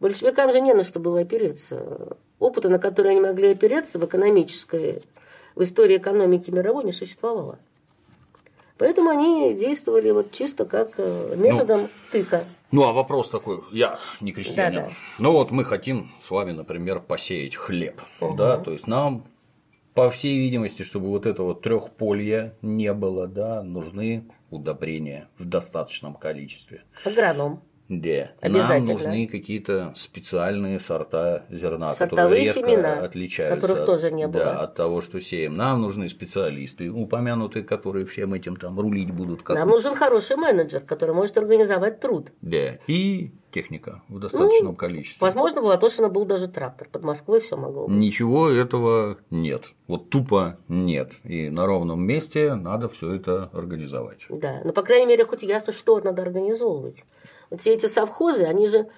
Большевикам 0.00 0.50
же 0.50 0.60
не 0.60 0.72
на 0.72 0.82
что 0.82 0.98
было 0.98 1.20
опереться. 1.20 2.16
Опыта, 2.38 2.70
на 2.70 2.78
который 2.78 3.12
они 3.12 3.20
могли 3.20 3.50
опереться 3.50 3.98
в 3.98 4.06
экономической, 4.06 5.02
в 5.54 5.62
истории 5.62 5.98
экономики 5.98 6.50
мировой 6.50 6.84
не 6.84 6.92
существовало. 6.92 7.58
Поэтому 8.78 9.10
они 9.10 9.52
действовали 9.52 10.10
вот 10.10 10.32
чисто 10.32 10.64
как 10.64 10.94
э, 10.96 11.34
методом 11.36 11.88
тыка. 12.10 12.44
Ну, 12.72 12.84
а 12.84 12.92
вопрос 12.94 13.28
такой, 13.28 13.60
я 13.72 13.98
не 14.22 14.32
крестьянин. 14.32 14.82
Да-да. 14.82 14.92
Ну, 15.18 15.32
вот 15.32 15.50
мы 15.50 15.64
хотим 15.64 16.10
с 16.22 16.30
вами, 16.30 16.52
например, 16.52 17.00
посеять 17.00 17.54
хлеб, 17.56 18.00
да, 18.20 18.56
то 18.56 18.72
есть 18.72 18.86
нам, 18.86 19.24
по 19.92 20.08
всей 20.08 20.38
видимости, 20.38 20.82
чтобы 20.82 21.08
вот 21.08 21.26
это 21.26 21.42
вот 21.42 21.60
трехполье 21.60 22.54
не 22.62 22.94
было, 22.94 23.26
да, 23.26 23.62
нужны 23.62 24.30
удобрения 24.50 25.28
в 25.36 25.44
достаточном 25.44 26.14
количестве. 26.14 26.84
Агроном. 27.04 27.60
Да. 27.90 28.30
Обязательно. 28.40 28.78
Нам 28.78 28.86
нужны 28.86 29.26
какие-то 29.26 29.92
специальные 29.96 30.78
сорта 30.78 31.44
зерна, 31.50 31.92
Сортовые 31.92 32.22
которые 32.22 32.40
резко 32.44 32.60
семена, 32.60 32.92
отличаются 33.00 33.56
которых 33.56 33.80
от, 33.80 33.86
тоже 33.86 34.10
не 34.12 34.28
было. 34.28 34.44
Да, 34.44 34.60
от 34.60 34.76
того, 34.76 35.00
что 35.00 35.20
сеем. 35.20 35.56
Нам 35.56 35.82
нужны 35.82 36.08
специалисты, 36.08 36.88
упомянутые, 36.88 37.64
которые 37.64 38.06
всем 38.06 38.32
этим 38.32 38.54
там 38.54 38.78
рулить 38.78 39.10
будут. 39.10 39.42
Как 39.42 39.56
Нам 39.58 39.68
нужен 39.68 39.94
хороший 39.94 40.36
менеджер, 40.36 40.82
который 40.82 41.16
может 41.16 41.36
организовать 41.36 41.98
труд. 41.98 42.28
Да. 42.42 42.78
И 42.86 43.32
техника 43.50 44.02
в 44.08 44.20
достаточном 44.20 44.72
Ну, 44.72 44.76
количестве. 44.76 45.18
Возможно, 45.20 45.60
в 45.60 45.64
Латошино 45.64 46.08
был 46.08 46.24
даже 46.24 46.46
трактор. 46.46 46.88
Под 46.88 47.02
Москвой 47.02 47.40
все 47.40 47.56
могло 47.56 47.88
быть. 47.88 47.96
Ничего 47.96 48.48
этого 48.48 49.18
нет. 49.30 49.72
Вот 49.88 50.10
тупо 50.10 50.58
нет. 50.68 51.14
И 51.24 51.50
на 51.50 51.66
ровном 51.66 52.00
месте 52.00 52.54
надо 52.54 52.88
все 52.88 53.12
это 53.14 53.50
организовать. 53.52 54.26
Да, 54.28 54.60
но, 54.64 54.72
по 54.72 54.82
крайней 54.82 55.06
мере, 55.06 55.24
хоть 55.24 55.42
ясно, 55.42 55.72
что 55.72 56.00
надо 56.00 56.22
организовывать. 56.22 57.04
Вот 57.50 57.60
все 57.60 57.74
эти 57.74 57.86
совхозы, 57.86 58.44
они 58.44 58.68
же 58.68 58.88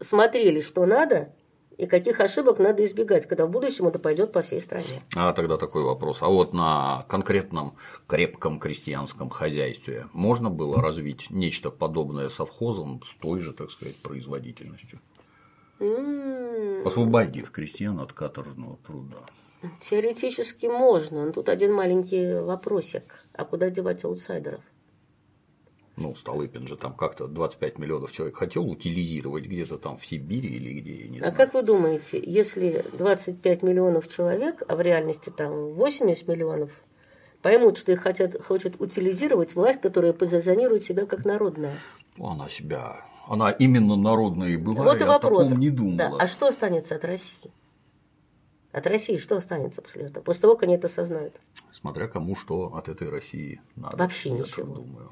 смотрели, 0.00 0.60
что 0.60 0.86
надо, 0.86 1.32
и 1.76 1.86
каких 1.86 2.20
ошибок 2.20 2.58
надо 2.58 2.84
избегать, 2.84 3.26
когда 3.26 3.46
в 3.46 3.50
будущем 3.50 3.88
это 3.88 3.98
пойдет 3.98 4.32
по 4.32 4.42
всей 4.42 4.60
стране. 4.60 5.02
А 5.16 5.32
тогда 5.32 5.56
такой 5.56 5.82
вопрос. 5.82 6.18
А 6.20 6.28
вот 6.28 6.52
на 6.52 7.04
конкретном 7.08 7.74
крепком 8.06 8.60
крестьянском 8.60 9.30
хозяйстве 9.30 10.06
можно 10.12 10.50
было 10.50 10.80
развить 10.80 11.30
нечто 11.30 11.70
подобное 11.70 12.28
совхозом 12.28 13.02
с 13.04 13.18
той 13.20 13.40
же, 13.40 13.52
так 13.52 13.70
сказать, 13.70 13.96
производительностью? 14.02 15.00
М, 15.80 16.86
Освободив 16.86 17.50
крестьян 17.50 17.98
от 18.00 18.12
каторжного 18.12 18.76
труда. 18.86 19.16
Теоретически 19.80 20.66
можно, 20.66 21.26
но 21.26 21.32
тут 21.32 21.48
один 21.48 21.72
маленький 21.72 22.40
вопросик. 22.40 23.04
А 23.34 23.44
куда 23.44 23.70
девать 23.70 24.04
аутсайдеров? 24.04 24.60
Ну, 26.00 26.16
Столыпин 26.16 26.66
же 26.66 26.76
там 26.76 26.94
как-то 26.94 27.26
25 27.28 27.78
миллионов 27.78 28.10
человек 28.10 28.36
хотел 28.36 28.64
утилизировать 28.68 29.44
где-то 29.44 29.76
там 29.78 29.96
в 29.98 30.06
Сибири 30.06 30.48
или 30.48 30.80
где, 30.80 30.94
я 31.02 31.08
не 31.08 31.18
А 31.18 31.20
знаю. 31.20 31.34
как 31.36 31.52
вы 31.54 31.62
думаете, 31.62 32.20
если 32.24 32.84
25 32.94 33.62
миллионов 33.62 34.08
человек, 34.08 34.62
а 34.66 34.76
в 34.76 34.80
реальности 34.80 35.28
там 35.30 35.74
80 35.74 36.26
миллионов, 36.26 36.70
поймут, 37.42 37.76
что 37.76 37.92
их 37.92 38.00
хотят, 38.00 38.42
хочет 38.42 38.80
утилизировать 38.80 39.54
власть, 39.54 39.80
которая 39.82 40.12
позиционирует 40.14 40.82
себя 40.84 41.04
как 41.04 41.24
народная? 41.26 41.76
Она 42.18 42.48
себя, 42.48 43.04
она 43.28 43.50
именно 43.50 43.94
народная 43.96 44.48
и 44.48 44.56
была, 44.56 44.82
вот 44.84 44.96
и 44.96 45.00
я 45.00 45.06
вопрос. 45.06 45.40
о 45.42 45.44
таком 45.50 45.60
не 45.60 45.70
думала. 45.70 45.96
Да, 46.18 46.24
А 46.24 46.26
что 46.26 46.48
останется 46.48 46.94
от 46.96 47.04
России? 47.04 47.50
От 48.72 48.86
России 48.86 49.16
что 49.16 49.36
останется 49.36 49.82
после 49.82 50.04
этого? 50.04 50.22
После 50.22 50.42
того, 50.42 50.54
как 50.54 50.62
они 50.62 50.76
это 50.76 50.86
осознают? 50.86 51.34
Смотря 51.72 52.06
кому 52.08 52.36
что 52.36 52.74
от 52.74 52.88
этой 52.88 53.08
России 53.10 53.60
надо. 53.76 53.96
Вообще 53.98 54.30
я 54.30 54.38
ничего. 54.38 54.74
думаю. 54.76 55.10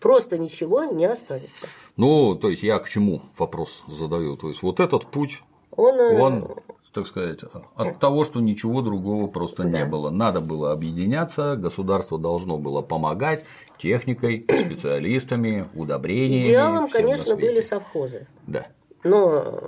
Просто 0.00 0.38
ничего 0.38 0.84
не 0.84 1.04
останется. 1.04 1.66
Ну, 1.96 2.34
то 2.34 2.48
есть 2.48 2.62
я 2.62 2.78
к 2.78 2.88
чему 2.88 3.22
вопрос 3.36 3.84
задаю? 3.86 4.36
То 4.36 4.48
есть 4.48 4.62
вот 4.62 4.80
этот 4.80 5.06
путь, 5.06 5.42
Он, 5.76 5.94
э, 5.94 6.18
он, 6.18 6.56
так 6.92 7.06
сказать, 7.06 7.40
от 7.74 7.98
того, 7.98 8.24
что 8.24 8.40
ничего 8.40 8.80
другого 8.80 9.26
просто 9.26 9.64
не 9.64 9.84
было. 9.84 10.08
Надо 10.10 10.40
было 10.40 10.72
объединяться, 10.72 11.56
государство 11.56 12.18
должно 12.18 12.56
было 12.56 12.80
помогать 12.80 13.44
техникой, 13.78 14.46
специалистами, 14.48 15.68
удобрениями. 15.74 16.44
идеалом, 16.44 16.88
конечно, 16.88 17.36
были 17.36 17.60
совхозы. 17.60 18.26
Да. 18.46 18.66
Но 19.04 19.60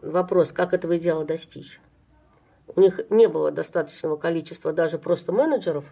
вопрос, 0.00 0.52
как 0.52 0.72
этого 0.72 0.96
идеала 0.96 1.24
достичь? 1.24 1.80
У 2.76 2.80
них 2.80 3.00
не 3.10 3.28
было 3.28 3.50
достаточного 3.50 4.16
количества 4.16 4.72
даже 4.72 4.98
просто 4.98 5.32
менеджеров, 5.32 5.84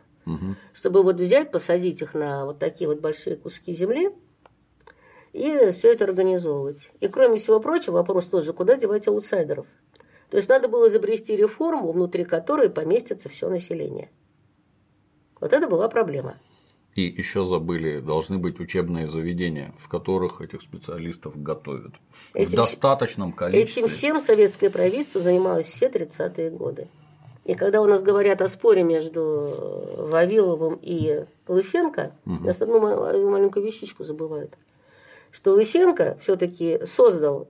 чтобы 0.72 1.02
вот 1.02 1.16
взять, 1.16 1.50
посадить 1.50 2.02
их 2.02 2.14
на 2.14 2.46
вот 2.46 2.58
такие 2.58 2.88
вот 2.88 3.00
большие 3.00 3.36
куски 3.36 3.72
земли 3.72 4.10
и 5.32 5.70
все 5.70 5.92
это 5.92 6.04
организовывать. 6.04 6.90
И 7.00 7.08
кроме 7.08 7.36
всего 7.36 7.60
прочего, 7.60 7.94
вопрос 7.94 8.26
тоже, 8.26 8.52
куда 8.52 8.76
девать 8.76 9.06
аутсайдеров? 9.06 9.66
То 10.30 10.38
есть 10.38 10.48
надо 10.48 10.68
было 10.68 10.88
изобрести 10.88 11.36
реформу, 11.36 11.92
внутри 11.92 12.24
которой 12.24 12.70
поместится 12.70 13.28
все 13.28 13.48
население. 13.48 14.10
Вот 15.40 15.52
это 15.52 15.68
была 15.68 15.88
проблема. 15.88 16.38
И 16.94 17.02
еще 17.02 17.44
забыли, 17.44 18.00
должны 18.00 18.38
быть 18.38 18.58
учебные 18.58 19.06
заведения, 19.06 19.74
в 19.78 19.88
которых 19.88 20.40
этих 20.40 20.62
специалистов 20.62 21.40
готовят. 21.40 21.92
Этим 22.32 22.52
в 22.52 22.54
достаточном 22.54 23.32
количестве. 23.32 23.82
Этим 23.82 23.88
всем 23.88 24.20
советское 24.20 24.70
правительство 24.70 25.20
занималось 25.20 25.66
все 25.66 25.88
30-е 25.90 26.50
годы. 26.50 26.88
И 27.46 27.54
когда 27.54 27.80
у 27.80 27.86
нас 27.86 28.02
говорят 28.02 28.42
о 28.42 28.48
споре 28.48 28.82
между 28.82 29.22
Вавиловым 29.98 30.80
и 30.82 31.24
Лысенко, 31.46 32.12
нас 32.24 32.60
одну 32.60 32.80
ма- 32.80 33.10
одну 33.10 33.30
маленькую 33.30 33.64
вещичку 33.64 34.02
забывают. 34.02 34.58
Что 35.30 35.52
Лысенко 35.52 36.16
все-таки 36.20 36.80
создал 36.84 37.48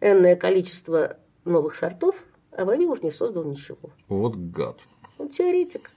энное 0.00 0.34
количество 0.34 1.16
новых 1.44 1.76
сортов, 1.76 2.16
а 2.50 2.64
Вавилов 2.64 3.04
не 3.04 3.12
создал 3.12 3.44
ничего. 3.44 3.90
Вот 4.08 4.34
гад. 4.34 4.78
Он 5.18 5.28
теоретик. 5.28 5.92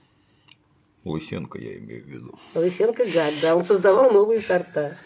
Лысенко 1.04 1.58
я 1.58 1.76
имею 1.78 2.04
в 2.04 2.06
виду. 2.06 2.38
Лысенко 2.54 3.04
гад, 3.04 3.34
да, 3.42 3.56
он 3.56 3.64
создавал 3.64 4.12
новые 4.12 4.40
сорта. 4.40 4.96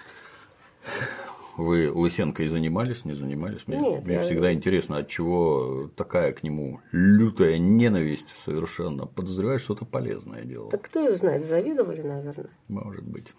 Вы 1.59 1.91
Лысенко 1.93 2.45
и 2.45 2.47
занимались, 2.47 3.05
не 3.05 3.15
занимались? 3.15 3.67
Мне, 3.67 3.81
Нет, 3.81 4.05
мне 4.05 4.15
я- 4.15 4.23
всегда 4.23 4.53
интересно, 4.53 4.99
от 4.99 5.09
чего 5.09 5.91
такая 5.97 6.33
к 6.33 6.45
нему 6.45 6.81
лютая 6.93 7.59
ненависть 7.59 8.29
совершенно. 8.29 9.07
Подозреваю, 9.07 9.59
что-то 9.59 9.85
полезное 9.85 10.45
делал. 10.45 10.69
Так 10.69 10.83
кто 10.83 11.07
их 11.09 11.17
знает, 11.17 11.45
завидовали, 11.45 12.03
наверное. 12.03 12.51
Может 12.69 13.03
быть. 13.03 13.35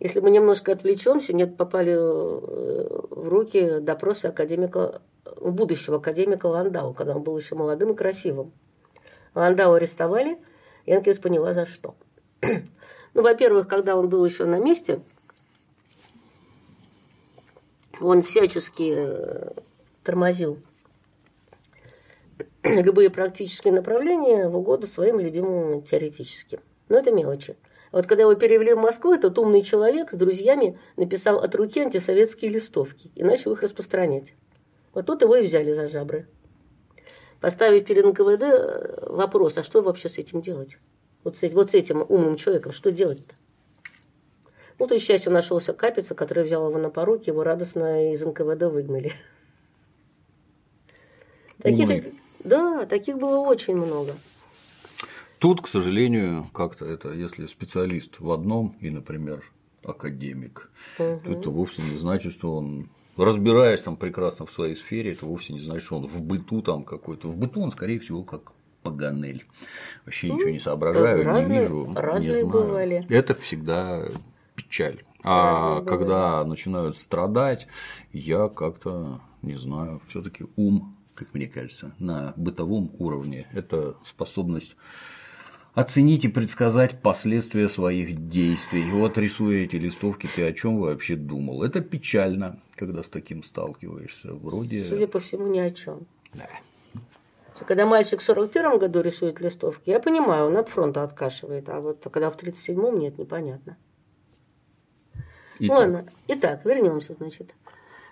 Если 0.00 0.18
мы 0.18 0.32
немножко 0.32 0.72
отвлечемся, 0.72 1.32
мне 1.32 1.46
попали 1.46 1.92
э, 1.92 3.00
в 3.10 3.28
руки 3.28 3.78
допросы 3.78 4.26
академика, 4.26 5.02
будущего 5.40 5.98
академика 5.98 6.46
Ландау, 6.46 6.94
когда 6.94 7.14
он 7.14 7.22
был 7.22 7.38
еще 7.38 7.54
молодым 7.54 7.92
и 7.92 7.94
красивым. 7.94 8.50
Ландау 9.36 9.74
арестовали, 9.74 10.36
я 10.84 10.96
наконец 10.96 11.20
поняла, 11.20 11.52
за 11.52 11.64
что. 11.64 11.94
Ну, 13.14 13.20
во-первых, 13.22 13.68
когда 13.68 13.94
он 13.94 14.08
был 14.08 14.24
еще 14.24 14.46
на 14.46 14.58
месте, 14.58 15.02
он 18.02 18.22
всячески 18.22 18.94
э, 18.96 19.52
тормозил 20.02 20.58
любые 22.64 23.10
практические 23.10 23.72
направления 23.72 24.48
в 24.48 24.56
угоду 24.56 24.86
своим 24.86 25.20
любимым 25.20 25.82
теоретическим. 25.82 26.60
Но 26.88 26.98
это 26.98 27.10
мелочи. 27.10 27.56
Вот 27.92 28.06
когда 28.06 28.22
его 28.22 28.34
перевели 28.34 28.72
в 28.72 28.78
Москву, 28.78 29.12
этот 29.12 29.38
умный 29.38 29.62
человек 29.62 30.10
с 30.10 30.16
друзьями 30.16 30.78
написал 30.96 31.38
от 31.38 31.54
руки 31.54 31.80
антисоветские 31.80 32.50
листовки 32.50 33.10
и 33.14 33.22
начал 33.22 33.52
их 33.52 33.62
распространять. 33.62 34.34
Вот 34.94 35.06
тут 35.06 35.22
его 35.22 35.36
и 35.36 35.42
взяли 35.42 35.72
за 35.72 35.88
жабры. 35.88 36.26
Поставив 37.40 37.84
перед 37.84 38.04
НКВД 38.04 38.42
э, 38.42 39.06
вопрос, 39.08 39.58
а 39.58 39.62
что 39.62 39.82
вообще 39.82 40.08
с 40.08 40.18
этим 40.18 40.40
делать? 40.40 40.78
Вот 41.24 41.36
с, 41.36 41.42
эт- 41.42 41.54
вот 41.54 41.70
с 41.70 41.74
этим 41.74 42.04
умным 42.08 42.36
человеком, 42.36 42.72
что 42.72 42.92
делать-то? 42.92 43.34
Ну, 44.82 44.88
то, 44.88 44.96
к 44.98 45.00
счастью, 45.00 45.32
нашелся 45.32 45.72
Капица, 45.72 46.16
который 46.16 46.42
взял 46.42 46.68
его 46.68 46.76
на 46.76 46.90
поруки, 46.90 47.28
его 47.30 47.44
радостно 47.44 48.12
из 48.12 48.20
НКВД 48.26 48.64
выгнали. 48.64 49.12
Таких, 51.62 52.06
да, 52.42 52.84
таких 52.86 53.16
было 53.16 53.38
очень 53.38 53.76
много. 53.76 54.16
Тут, 55.38 55.62
к 55.62 55.68
сожалению, 55.68 56.48
как-то 56.52 56.84
это, 56.84 57.12
если 57.12 57.46
специалист 57.46 58.18
в 58.18 58.32
одном 58.32 58.74
и, 58.80 58.90
например, 58.90 59.44
академик, 59.84 60.68
то 60.98 61.20
это 61.26 61.50
вовсе 61.50 61.80
не 61.82 61.96
значит, 61.96 62.32
что 62.32 62.56
он 62.56 62.88
разбираясь 63.16 63.82
там 63.82 63.96
прекрасно 63.96 64.46
в 64.46 64.50
своей 64.50 64.74
сфере, 64.74 65.12
это 65.12 65.26
вовсе 65.26 65.52
не 65.52 65.60
значит, 65.60 65.84
что 65.84 65.98
он 65.98 66.08
в 66.08 66.20
быту 66.22 66.60
там 66.60 66.82
какой-то. 66.82 67.28
В 67.28 67.36
быту 67.36 67.60
он, 67.60 67.70
скорее 67.70 68.00
всего, 68.00 68.24
как 68.24 68.50
Паганель. 68.82 69.46
Вообще 70.06 70.28
ничего 70.28 70.50
не 70.50 70.58
соображаю, 70.58 71.22
разные- 71.22 71.46
не 71.56 71.62
вижу, 71.62 71.86
не 71.86 71.94
разные 71.94 72.32
знаю. 72.32 72.48
бывали. 72.48 73.06
Это 73.08 73.36
всегда 73.36 74.08
печаль. 74.54 75.04
А 75.24 75.76
Разные 75.76 75.86
когда 75.86 76.44
начинают 76.44 76.96
страдать, 76.96 77.68
я 78.12 78.48
как-то 78.48 79.20
не 79.42 79.56
знаю, 79.56 80.00
все-таки 80.08 80.46
ум, 80.56 80.96
как 81.14 81.34
мне 81.34 81.46
кажется, 81.46 81.94
на 81.98 82.32
бытовом 82.36 82.90
уровне 82.98 83.46
это 83.52 83.96
способность 84.04 84.76
оценить 85.74 86.24
и 86.24 86.28
предсказать 86.28 87.00
последствия 87.00 87.68
своих 87.68 88.28
действий. 88.28 88.86
И 88.86 88.90
вот 88.90 89.18
рисуя 89.18 89.64
эти 89.64 89.76
листовки, 89.76 90.26
ты 90.26 90.46
о 90.46 90.52
чем 90.52 90.78
вообще 90.78 91.16
думал? 91.16 91.62
Это 91.62 91.80
печально, 91.80 92.60
когда 92.74 93.02
с 93.02 93.06
таким 93.06 93.42
сталкиваешься. 93.42 94.34
Вроде. 94.34 94.84
Судя 94.84 95.06
по 95.06 95.18
всему, 95.18 95.46
ни 95.46 95.58
о 95.58 95.70
чем. 95.70 96.06
Да. 96.34 96.48
Когда 97.66 97.86
мальчик 97.86 98.20
в 98.20 98.22
41 98.22 98.78
году 98.78 99.02
рисует 99.02 99.40
листовки, 99.40 99.90
я 99.90 100.00
понимаю, 100.00 100.46
он 100.46 100.56
от 100.56 100.68
фронта 100.68 101.04
откашивает, 101.04 101.68
а 101.68 101.80
вот 101.80 102.06
когда 102.10 102.30
в 102.30 102.36
37-м 102.36 102.98
нет, 102.98 103.18
непонятно. 103.18 103.76
Итак, 105.64 105.78
Ладно, 105.78 106.04
итак, 106.26 106.64
вернемся, 106.64 107.12
значит. 107.12 107.54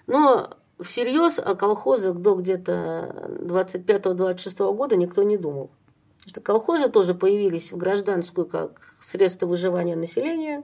Но 0.06 0.50
всерьез 0.78 1.40
о 1.40 1.56
колхозах 1.56 2.18
до 2.18 2.36
где-то 2.36 3.28
25-26 3.40 4.72
года 4.74 4.94
никто 4.94 5.24
не 5.24 5.36
думал. 5.36 5.70
Что 6.26 6.40
колхозы 6.40 6.88
тоже 6.88 7.12
появились 7.12 7.72
в 7.72 7.76
гражданскую 7.76 8.46
как 8.46 8.80
средство 9.02 9.46
выживания 9.46 9.96
населения. 9.96 10.62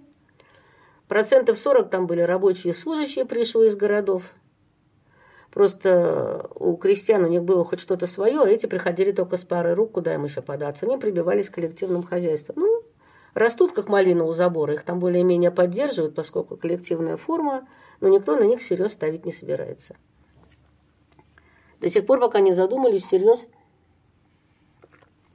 Процентов 1.08 1.58
40 1.58 1.90
там 1.90 2.06
были 2.06 2.20
рабочие 2.20 2.72
и 2.72 2.76
служащие 2.76 3.24
пришлые 3.24 3.70
из 3.70 3.76
городов. 3.76 4.30
Просто 5.50 6.48
у 6.54 6.76
крестьян 6.76 7.24
у 7.24 7.28
них 7.28 7.42
было 7.42 7.64
хоть 7.64 7.80
что-то 7.80 8.06
свое, 8.06 8.42
а 8.42 8.48
эти 8.48 8.66
приходили 8.66 9.10
только 9.10 9.36
с 9.36 9.42
парой 9.42 9.74
рук, 9.74 9.90
куда 9.90 10.14
им 10.14 10.22
еще 10.22 10.40
податься. 10.40 10.86
Они 10.86 10.98
прибивались 10.98 11.50
к 11.50 11.54
коллективным 11.54 12.04
хозяйствам. 12.04 12.58
Ну, 12.60 12.82
растут 13.36 13.72
как 13.72 13.88
малина 13.88 14.24
у 14.24 14.32
забора, 14.32 14.74
их 14.74 14.82
там 14.82 14.98
более-менее 14.98 15.50
поддерживают, 15.50 16.14
поскольку 16.14 16.56
коллективная 16.56 17.16
форма, 17.16 17.68
но 18.00 18.08
никто 18.08 18.36
на 18.36 18.44
них 18.44 18.60
всерьез 18.60 18.92
ставить 18.92 19.24
не 19.24 19.32
собирается. 19.32 19.94
До 21.80 21.88
сих 21.88 22.06
пор, 22.06 22.18
пока 22.18 22.40
не 22.40 22.54
задумались 22.54 23.04
всерьез, 23.04 23.46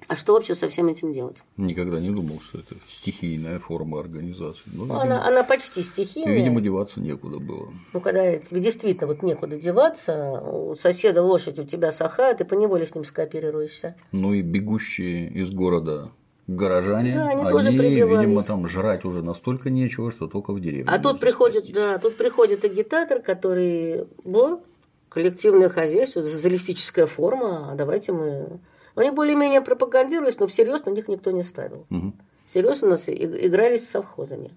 а 0.07 0.17
что 0.17 0.33
вообще 0.33 0.55
со 0.55 0.67
всем 0.67 0.87
этим 0.89 1.13
делать? 1.13 1.37
Никогда 1.55 1.99
не 1.99 2.09
думал, 2.09 2.41
что 2.41 2.57
это 2.57 2.75
стихийная 2.85 3.59
форма 3.59 3.99
организации. 3.99 4.63
Ну, 4.65 4.83
видимо, 4.83 5.01
она, 5.01 5.25
она 5.25 5.43
почти 5.43 5.83
стихийная. 5.83 6.35
Видимо, 6.35 6.59
деваться 6.59 6.99
некуда 6.99 7.39
было. 7.39 7.71
Ну, 7.93 8.01
когда 8.01 8.35
тебе 8.37 8.59
действительно 8.59 9.07
вот 9.07 9.23
некуда 9.23 9.57
деваться, 9.57 10.41
у 10.41 10.75
соседа 10.75 11.23
лошадь, 11.23 11.59
у 11.59 11.63
тебя 11.63 11.93
саха, 11.93 12.33
ты 12.33 12.43
поневоле 12.43 12.85
с 12.85 12.93
ним 12.93 13.05
скооперируешься. 13.05 13.95
Ну 14.11 14.33
и 14.33 14.41
бегущие 14.41 15.29
из 15.29 15.49
города 15.51 16.11
горожане, 16.47 17.13
да, 17.13 17.29
они, 17.29 17.41
они 17.41 17.49
тоже 17.49 17.71
видимо, 17.71 18.43
там 18.43 18.67
жрать 18.67 19.05
уже 19.05 19.21
настолько 19.21 19.69
нечего, 19.69 20.11
что 20.11 20.27
только 20.27 20.53
в 20.53 20.59
деревне. 20.59 20.91
А 20.91 20.99
тут 20.99 21.19
приходит, 21.19 21.65
спастись. 21.65 21.75
да, 21.75 21.97
тут 21.97 22.17
приходит 22.17 22.65
агитатор, 22.65 23.21
который, 23.21 24.07
ну, 24.23 24.63
коллективное 25.09 25.69
хозяйство, 25.69 26.21
социалистическая 26.21 27.05
форма, 27.05 27.71
а 27.71 27.75
давайте 27.75 28.11
мы 28.11 28.59
они 28.95 29.11
более-менее 29.11 29.61
пропагандировались, 29.61 30.39
но 30.39 30.47
всерьез 30.47 30.85
на 30.85 30.91
них 30.91 31.07
никто 31.07 31.31
не 31.31 31.43
ставил. 31.43 31.85
Угу. 31.89 32.13
Всерьез 32.47 32.83
у 32.83 32.87
нас 32.87 33.05
игрались 33.07 33.87
с 33.87 33.91
совхозами. 33.91 34.51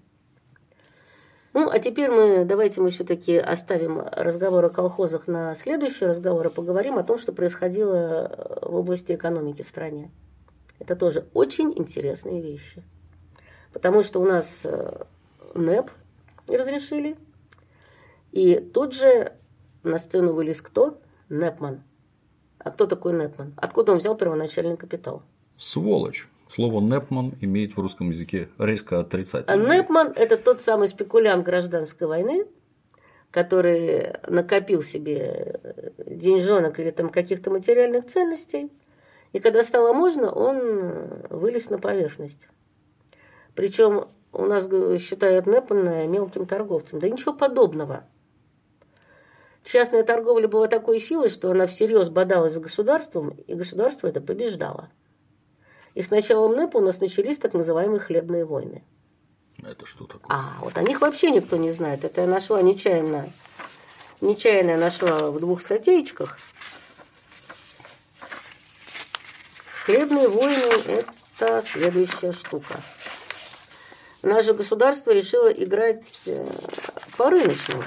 Ну, 1.53 1.69
а 1.69 1.79
теперь 1.79 2.11
мы 2.11 2.43
давайте 2.43 2.81
мы 2.81 2.89
все-таки 2.89 3.37
оставим 3.37 4.01
разговор 4.11 4.65
о 4.65 4.69
колхозах 4.69 5.27
на 5.27 5.55
следующий 5.55 6.05
разговор, 6.05 6.47
и 6.47 6.49
поговорим 6.49 6.97
о 6.97 7.03
том, 7.03 7.17
что 7.17 7.31
происходило 7.31 8.59
в 8.61 8.75
области 8.75 9.13
экономики 9.13 9.61
в 9.61 9.69
стране. 9.69 10.11
Это 10.79 10.95
тоже 10.95 11.27
очень 11.33 11.73
интересные 11.77 12.41
вещи. 12.41 12.83
Потому 13.73 14.03
что 14.03 14.19
у 14.21 14.25
нас 14.25 14.61
э, 14.63 15.03
НЭП 15.53 15.89
разрешили, 16.47 17.17
и 18.31 18.59
тут 18.59 18.93
же 18.93 19.33
на 19.83 19.97
сцену 19.97 20.33
вылез 20.33 20.61
кто? 20.61 20.99
НЭПман– 21.29 21.83
а 22.65 22.71
кто 22.71 22.87
такой 22.87 23.13
Непман? 23.13 23.53
Откуда 23.57 23.91
он 23.91 23.99
взял 23.99 24.17
первоначальный 24.17 24.75
капитал? 24.75 25.21
Сволочь. 25.55 26.27
Слово 26.49 26.81
Непман 26.81 27.33
имеет 27.39 27.77
в 27.77 27.79
русском 27.79 28.09
языке 28.09 28.49
резко 28.57 28.99
отрицательное. 28.99 29.55
А 29.55 29.77
Непман– 29.77 30.11
это 30.15 30.35
тот 30.35 30.61
самый 30.61 30.87
спекулянт 30.87 31.45
гражданской 31.45 32.07
войны, 32.07 32.47
который 33.29 34.15
накопил 34.27 34.81
себе 34.81 35.59
деньжонок 36.07 36.79
или 36.79 36.89
там 36.89 37.09
каких-то 37.09 37.51
материальных 37.51 38.07
ценностей, 38.07 38.71
и 39.35 39.39
когда 39.41 39.65
стало 39.65 39.91
можно, 39.91 40.31
он 40.31 41.09
вылез 41.29 41.69
на 41.69 41.77
поверхность. 41.77 42.47
Причем 43.53 44.07
у 44.31 44.45
нас 44.45 44.63
считают 45.01 45.45
Непмана 45.45 46.07
мелким 46.07 46.45
торговцем. 46.45 47.01
Да 47.01 47.09
ничего 47.09 47.33
подобного. 47.33 48.05
Частная 49.65 50.05
торговля 50.05 50.47
была 50.47 50.69
такой 50.69 50.99
силой, 50.99 51.27
что 51.27 51.51
она 51.51 51.67
всерьез 51.67 52.07
бодалась 52.07 52.53
с 52.53 52.59
государством, 52.59 53.31
и 53.31 53.55
государство 53.55 54.07
это 54.07 54.21
побеждало. 54.21 54.89
И 55.95 56.01
с 56.01 56.11
началом 56.11 56.55
НЭПа 56.55 56.77
у 56.77 56.81
нас 56.81 57.01
начались 57.01 57.37
так 57.37 57.53
называемые 57.53 57.99
хлебные 57.99 58.45
войны. 58.45 58.85
Это 59.61 59.85
что 59.85 60.05
такое? 60.05 60.27
А, 60.29 60.59
вот 60.61 60.77
о 60.77 60.81
них 60.81 61.01
вообще 61.01 61.31
никто 61.31 61.57
не 61.57 61.71
знает. 61.71 62.05
Это 62.05 62.21
я 62.21 62.27
нашла 62.27 62.61
нечаянно. 62.61 63.27
Нечаянно 64.21 64.71
я 64.71 64.77
нашла 64.77 65.29
в 65.29 65.41
двух 65.41 65.61
статейках. 65.61 66.37
Хлебные 69.85 70.27
войны– 70.27 71.05
это 71.37 71.63
следующая 71.63 72.31
штука. 72.31 72.81
Наше 74.23 74.55
государство 74.55 75.11
решило 75.11 75.47
играть 75.47 76.23
э, 76.25 76.49
по 77.15 77.29
рыночному. 77.29 77.83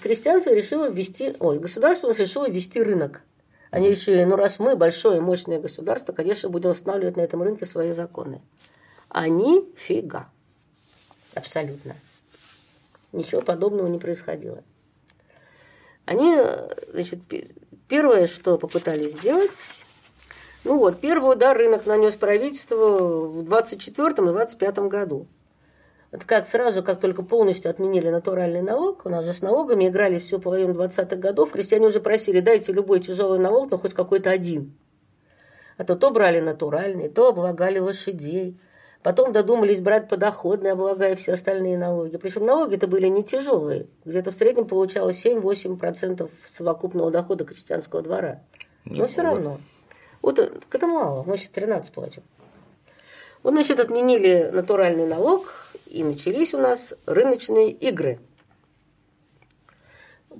крестьянство 0.00 0.54
решило 0.54 0.88
ввести, 0.88 1.34
ой, 1.40 1.58
государство 1.58 2.12
решило 2.12 2.48
ввести 2.48 2.80
рынок. 2.80 3.22
Они 3.72 3.90
решили, 3.90 4.22
ну 4.22 4.36
раз 4.36 4.60
мы 4.60 4.76
большое 4.76 5.20
мощное 5.20 5.58
государство, 5.58 6.12
конечно, 6.12 6.48
будем 6.48 6.70
устанавливать 6.70 7.16
на 7.16 7.22
этом 7.22 7.42
рынке 7.42 7.66
свои 7.66 7.90
законы. 7.90 8.40
Они 9.08 9.68
фига. 9.76 10.28
Абсолютно. 11.34 11.96
Ничего 13.10 13.40
подобного 13.40 13.88
не 13.88 13.98
происходило. 13.98 14.62
Они, 16.04 16.36
значит, 16.92 17.18
первое, 17.88 18.26
что 18.26 18.58
попытались 18.58 19.12
сделать, 19.12 19.84
ну 20.64 20.78
вот, 20.78 21.00
первый 21.00 21.32
удар 21.32 21.56
рынок 21.56 21.86
нанес 21.86 22.14
правительство 22.16 22.76
в 22.76 23.44
24 23.44 24.08
и 24.08 24.12
25 24.12 24.78
году. 24.80 25.26
Это 26.10 26.26
как 26.26 26.46
сразу, 26.46 26.82
как 26.82 27.00
только 27.00 27.22
полностью 27.22 27.70
отменили 27.70 28.08
натуральный 28.08 28.62
налог, 28.62 29.04
у 29.04 29.08
нас 29.10 29.24
же 29.24 29.34
с 29.34 29.42
налогами 29.42 29.88
играли 29.88 30.18
всю 30.18 30.40
половину 30.40 30.72
20-х 30.72 31.16
годов, 31.16 31.52
крестьяне 31.52 31.86
уже 31.86 32.00
просили, 32.00 32.40
дайте 32.40 32.72
любой 32.72 33.00
тяжелый 33.00 33.38
налог, 33.38 33.70
но 33.70 33.78
хоть 33.78 33.94
какой-то 33.94 34.30
один. 34.30 34.74
А 35.76 35.84
то 35.84 35.96
то 35.96 36.10
брали 36.10 36.40
натуральный, 36.40 37.08
то 37.08 37.28
облагали 37.28 37.78
лошадей. 37.78 38.58
Потом 39.02 39.32
додумались 39.32 39.78
брать 39.78 40.08
подоходные, 40.08 40.72
облагая 40.72 41.14
все 41.14 41.34
остальные 41.34 41.78
налоги. 41.78 42.16
Причем 42.16 42.44
налоги-то 42.44 42.88
были 42.88 43.06
не 43.06 43.22
тяжелые. 43.22 43.86
Где-то 44.04 44.32
в 44.32 44.34
среднем 44.34 44.66
получалось 44.66 45.24
7-8% 45.24 46.28
совокупного 46.46 47.10
дохода 47.10 47.44
крестьянского 47.44 48.02
двора. 48.02 48.42
Но 48.84 49.06
все 49.06 49.22
равно. 49.22 49.58
Вот 50.20 50.38
это 50.38 50.86
мало, 50.86 51.22
мы 51.22 51.34
еще 51.34 51.48
13 51.48 51.92
платим. 51.92 52.22
Вот, 53.42 53.52
значит, 53.52 53.78
отменили 53.78 54.50
натуральный 54.52 55.06
налог, 55.06 55.54
и 55.86 56.02
начались 56.02 56.54
у 56.54 56.58
нас 56.58 56.92
рыночные 57.06 57.70
игры. 57.70 58.18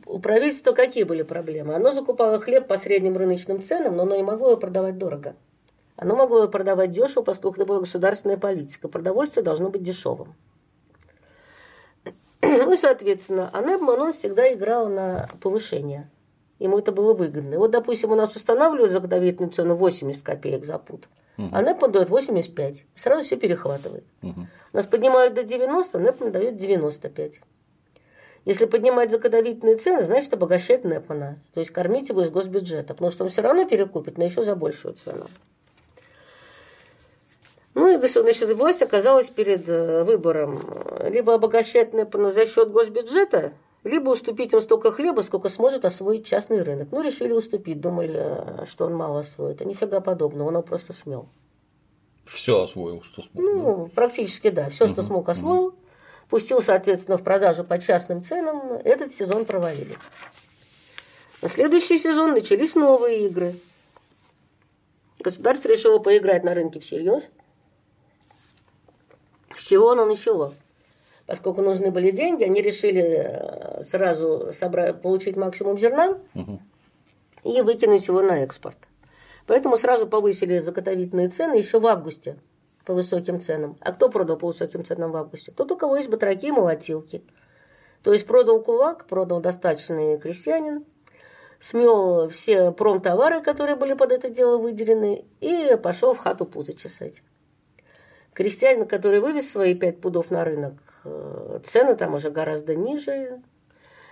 У 0.05 0.19
правительства 0.19 0.73
какие 0.73 1.05
были 1.05 1.23
проблемы? 1.23 1.75
Оно 1.75 1.93
закупало 1.93 2.41
хлеб 2.41 2.67
по 2.67 2.77
средним 2.77 3.17
рыночным 3.17 3.63
ценам, 3.63 3.97
но 3.97 4.03
оно 4.03 4.17
не 4.17 4.23
могло 4.23 4.51
его 4.51 4.61
продавать 4.61 4.99
дорого. 4.99 5.37
Оно 5.99 6.17
могло 6.17 6.49
продавать 6.49 6.91
дешево, 6.91 7.23
поскольку 7.23 7.57
это 7.57 7.67
была 7.67 7.81
государственная 7.81 8.39
политика. 8.39 8.89
Продовольствие 8.89 9.45
должно 9.45 9.69
быть 9.69 9.83
дешевым. 9.83 10.35
Ну 12.41 12.73
и, 12.73 12.77
соответственно, 12.77 13.51
Анебман, 13.53 14.01
он 14.01 14.13
всегда 14.13 14.51
играл 14.53 14.89
на 14.89 15.29
повышение. 15.43 16.11
Ему 16.59 16.79
это 16.79 16.93
было 16.93 17.13
выгодно. 17.13 17.55
И 17.55 17.57
вот, 17.57 17.73
допустим, 17.73 18.13
у 18.13 18.15
нас 18.15 18.35
устанавливают 18.37 18.93
заготовительную 18.93 19.53
цену 19.53 19.75
80 19.75 20.23
копеек 20.23 20.65
за 20.65 20.79
пуд– 20.79 21.09
Угу. 21.39 21.51
А 21.53 21.63
НЭП 21.63 21.91
дает 21.91 22.09
85. 22.09 22.85
Сразу 22.95 23.23
все 23.23 23.37
перехватывает. 23.37 24.05
Угу. 24.23 24.47
Нас 24.73 24.87
поднимают 24.87 25.35
до 25.35 25.45
90, 25.45 25.99
НЭП 25.99 26.31
дает 26.33 26.57
95. 26.57 27.41
Если 28.45 28.65
поднимать 28.67 29.11
закодовительные 29.11 29.77
цены, 29.77 30.03
значит 30.03 30.33
обогащать 30.35 30.85
НЭПмана. 30.85 31.39
То 31.55 31.61
есть 31.61 31.71
кормить 31.71 32.09
его 32.09 32.23
из 32.23 32.31
госбюджета. 32.31 32.95
Потому 32.95 33.11
что 33.11 33.25
он 33.25 33.31
все 33.31 33.43
равно 33.43 33.65
перекупит, 33.67 34.19
но 34.19 34.25
еще 34.25 34.43
за 34.43 34.57
большую 34.57 34.95
цену. 34.95 35.27
Ну 37.79 37.95
и 37.95 38.09
значит, 38.09 38.51
власть 38.57 38.83
оказалась 38.83 39.31
перед 39.31 39.69
э, 39.69 40.03
выбором 40.03 40.61
либо 41.09 41.35
обогащать 41.35 41.93
НЭПмана 41.93 42.33
за 42.33 42.45
счет 42.45 42.73
госбюджета, 42.73 43.53
либо 43.85 44.11
уступить 44.11 44.53
им 44.53 44.61
столько 44.61 44.91
хлеба, 44.91 45.21
сколько 45.21 45.49
сможет 45.49 45.85
освоить 45.85 46.27
частный 46.27 46.65
рынок. 46.65 46.89
Ну, 46.91 47.03
решили 47.03 47.31
уступить, 47.31 47.81
думали, 47.81 48.67
что 48.69 48.87
он 48.87 48.97
мало 48.97 49.21
освоит. 49.21 49.63
А 49.63 49.65
нифига 49.65 50.01
подобного, 50.01 50.49
он 50.49 50.55
его 50.55 50.63
просто 50.65 50.93
смел. 50.93 51.29
Все 52.25 52.63
освоил, 52.63 53.01
что 53.03 53.23
смог. 53.23 53.45
Ну, 53.45 53.85
да? 53.87 53.93
практически 53.95 54.51
да. 54.51 54.71
Все, 54.71 54.89
что 54.89 55.03
смог, 55.03 55.29
освоил. 55.29 55.73
Пустил, 56.29 56.61
соответственно, 56.61 57.17
в 57.17 57.23
продажу 57.23 57.63
по 57.63 57.79
частным 57.79 58.23
ценам. 58.23 58.73
Этот 58.73 59.15
сезон 59.15 59.45
провалили. 59.45 59.97
На 61.43 61.49
следующий 61.49 61.97
сезон 61.97 62.33
начались 62.33 62.75
новые 62.75 63.27
игры. 63.27 63.55
Государство 65.21 65.69
решило 65.69 66.01
поиграть 66.01 66.43
на 66.43 66.55
рынке 66.55 66.81
всерьез. 66.81 67.31
С 69.59 69.65
чего 69.65 69.91
оно 69.91 70.07
начало? 70.07 70.55
поскольку 71.29 71.61
нужны 71.61 71.91
были 71.91 72.11
деньги, 72.11 72.43
они 72.43 72.63
решили 72.63 73.03
э, 73.03 73.83
сразу 73.83 74.49
собрать, 74.51 75.03
получить 75.03 75.37
максимум 75.37 75.79
зерна 75.79 76.17
угу. 76.35 76.59
и 77.45 77.61
выкинуть 77.61 78.09
его 78.09 78.23
на 78.23 78.43
экспорт. 78.45 78.79
Поэтому 79.47 79.77
сразу 79.77 80.07
повысили 80.07 80.59
заготовительные 80.59 81.29
цены 81.29 81.57
еще 81.57 81.81
в 81.81 81.87
августе 81.87 82.39
по 82.87 82.95
высоким 82.95 83.41
ценам. 83.41 83.77
А 83.81 83.93
кто 83.93 84.09
продал 84.09 84.39
по 84.39 84.47
высоким 84.47 84.87
ценам 84.87 85.13
в 85.13 85.17
августе? 85.17 85.53
Тот, 85.53 85.71
у 85.71 85.77
кого 85.77 85.99
есть 85.99 86.09
батраки 86.09 86.47
и 86.47 86.51
молотилки. 86.51 87.23
То 88.03 88.15
есть 88.15 88.27
продал 88.27 88.63
кулак, 88.63 89.05
продал 89.05 89.41
достаточный 89.41 90.19
крестьянин, 90.19 90.87
смел 91.61 92.31
все 92.31 92.73
промтовары, 92.73 93.43
которые 93.43 93.77
были 93.77 93.93
под 93.93 94.13
это 94.13 94.31
дело 94.31 94.57
выделены, 94.57 95.27
и 95.41 95.77
пошел 95.83 96.15
в 96.15 96.19
хату 96.19 96.47
пузо 96.47 96.73
чесать. 96.73 97.23
Крестьянин, 98.39 98.87
который 98.87 99.19
вывез 99.19 99.51
свои 99.51 99.75
пять 99.75 100.01
пудов 100.01 100.31
на 100.31 100.45
рынок, 100.45 100.75
э, 101.05 101.59
цены 101.65 101.97
там 101.97 102.15
уже 102.15 102.31
гораздо 102.31 102.77
ниже. 102.77 103.43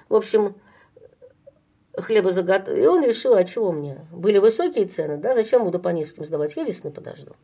В 0.09 0.16
общем, 0.16 0.57
хлебозагот... 1.97 2.68
И 2.68 2.89
он 2.89 3.05
решил, 3.05 3.37
а 3.37 3.45
чего 3.45 3.70
мне? 3.70 4.05
Были 4.11 4.39
высокие 4.39 4.87
цены, 4.87 5.16
да, 5.16 5.33
зачем 5.33 5.62
буду 5.62 5.79
по 5.79 5.91
низким 5.91 6.24
сдавать? 6.24 6.57
Я 6.57 6.64
весны 6.64 6.91
подожду. 6.91 7.37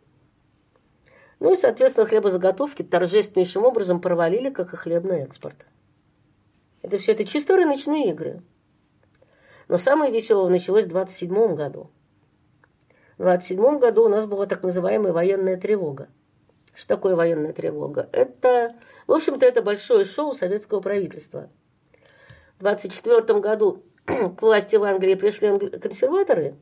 Ну 1.39 1.53
и, 1.53 1.57
соответственно, 1.57 2.05
хлебозаготовки 2.05 2.83
торжественнейшим 2.83 3.65
образом 3.65 4.01
провалили, 4.01 4.51
как 4.51 4.75
и 4.75 4.77
хлебный 4.77 5.21
экспорт. 5.21 5.67
Это 6.83 6.99
все 6.99 7.13
это 7.13 7.25
чисто 7.25 7.55
рыночные 7.57 8.11
игры. 8.11 8.43
Но 9.69 9.79
самое 9.79 10.13
веселое 10.13 10.51
началось 10.51 10.87
в 10.87 10.89
27 10.89 11.55
году. 11.55 11.93
В 13.19 13.23
27 13.23 13.79
году 13.79 14.07
у 14.07 14.09
нас 14.09 14.27
была 14.27 14.47
так 14.47 14.65
называемая 14.65 15.13
военная 15.13 15.57
тревога. 15.57 16.09
Что 16.75 16.97
такое 16.97 17.17
военная 17.17 17.53
тревога? 17.53 18.09
Это, 18.13 18.75
в 19.07 19.13
общем-то, 19.13 19.45
это 19.45 19.63
большое 19.63 20.05
шоу 20.05 20.33
советского 20.33 20.81
правительства. 20.81 21.51
В 22.59 22.61
24 22.61 23.41
году 23.41 23.83
к 24.05 24.41
власти 24.41 24.77
в 24.77 24.85
Англии 24.85 25.15
пришли 25.15 25.59
консерваторы. 25.79 26.57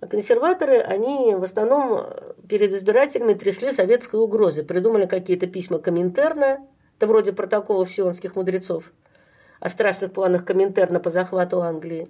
А 0.00 0.06
консерваторы, 0.06 0.78
они 0.80 1.34
в 1.34 1.42
основном 1.42 2.06
перед 2.48 2.72
избирателями 2.72 3.34
трясли 3.34 3.72
советской 3.72 4.16
угрозы. 4.16 4.62
Придумали 4.62 5.06
какие-то 5.06 5.46
письма 5.46 5.78
Коминтерна, 5.78 6.58
это 6.96 7.06
вроде 7.06 7.32
протоколов 7.32 7.90
сионских 7.90 8.36
мудрецов, 8.36 8.92
о 9.60 9.68
страшных 9.68 10.12
планах 10.12 10.44
Коминтерна 10.44 11.00
по 11.00 11.10
захвату 11.10 11.62
Англии. 11.62 12.08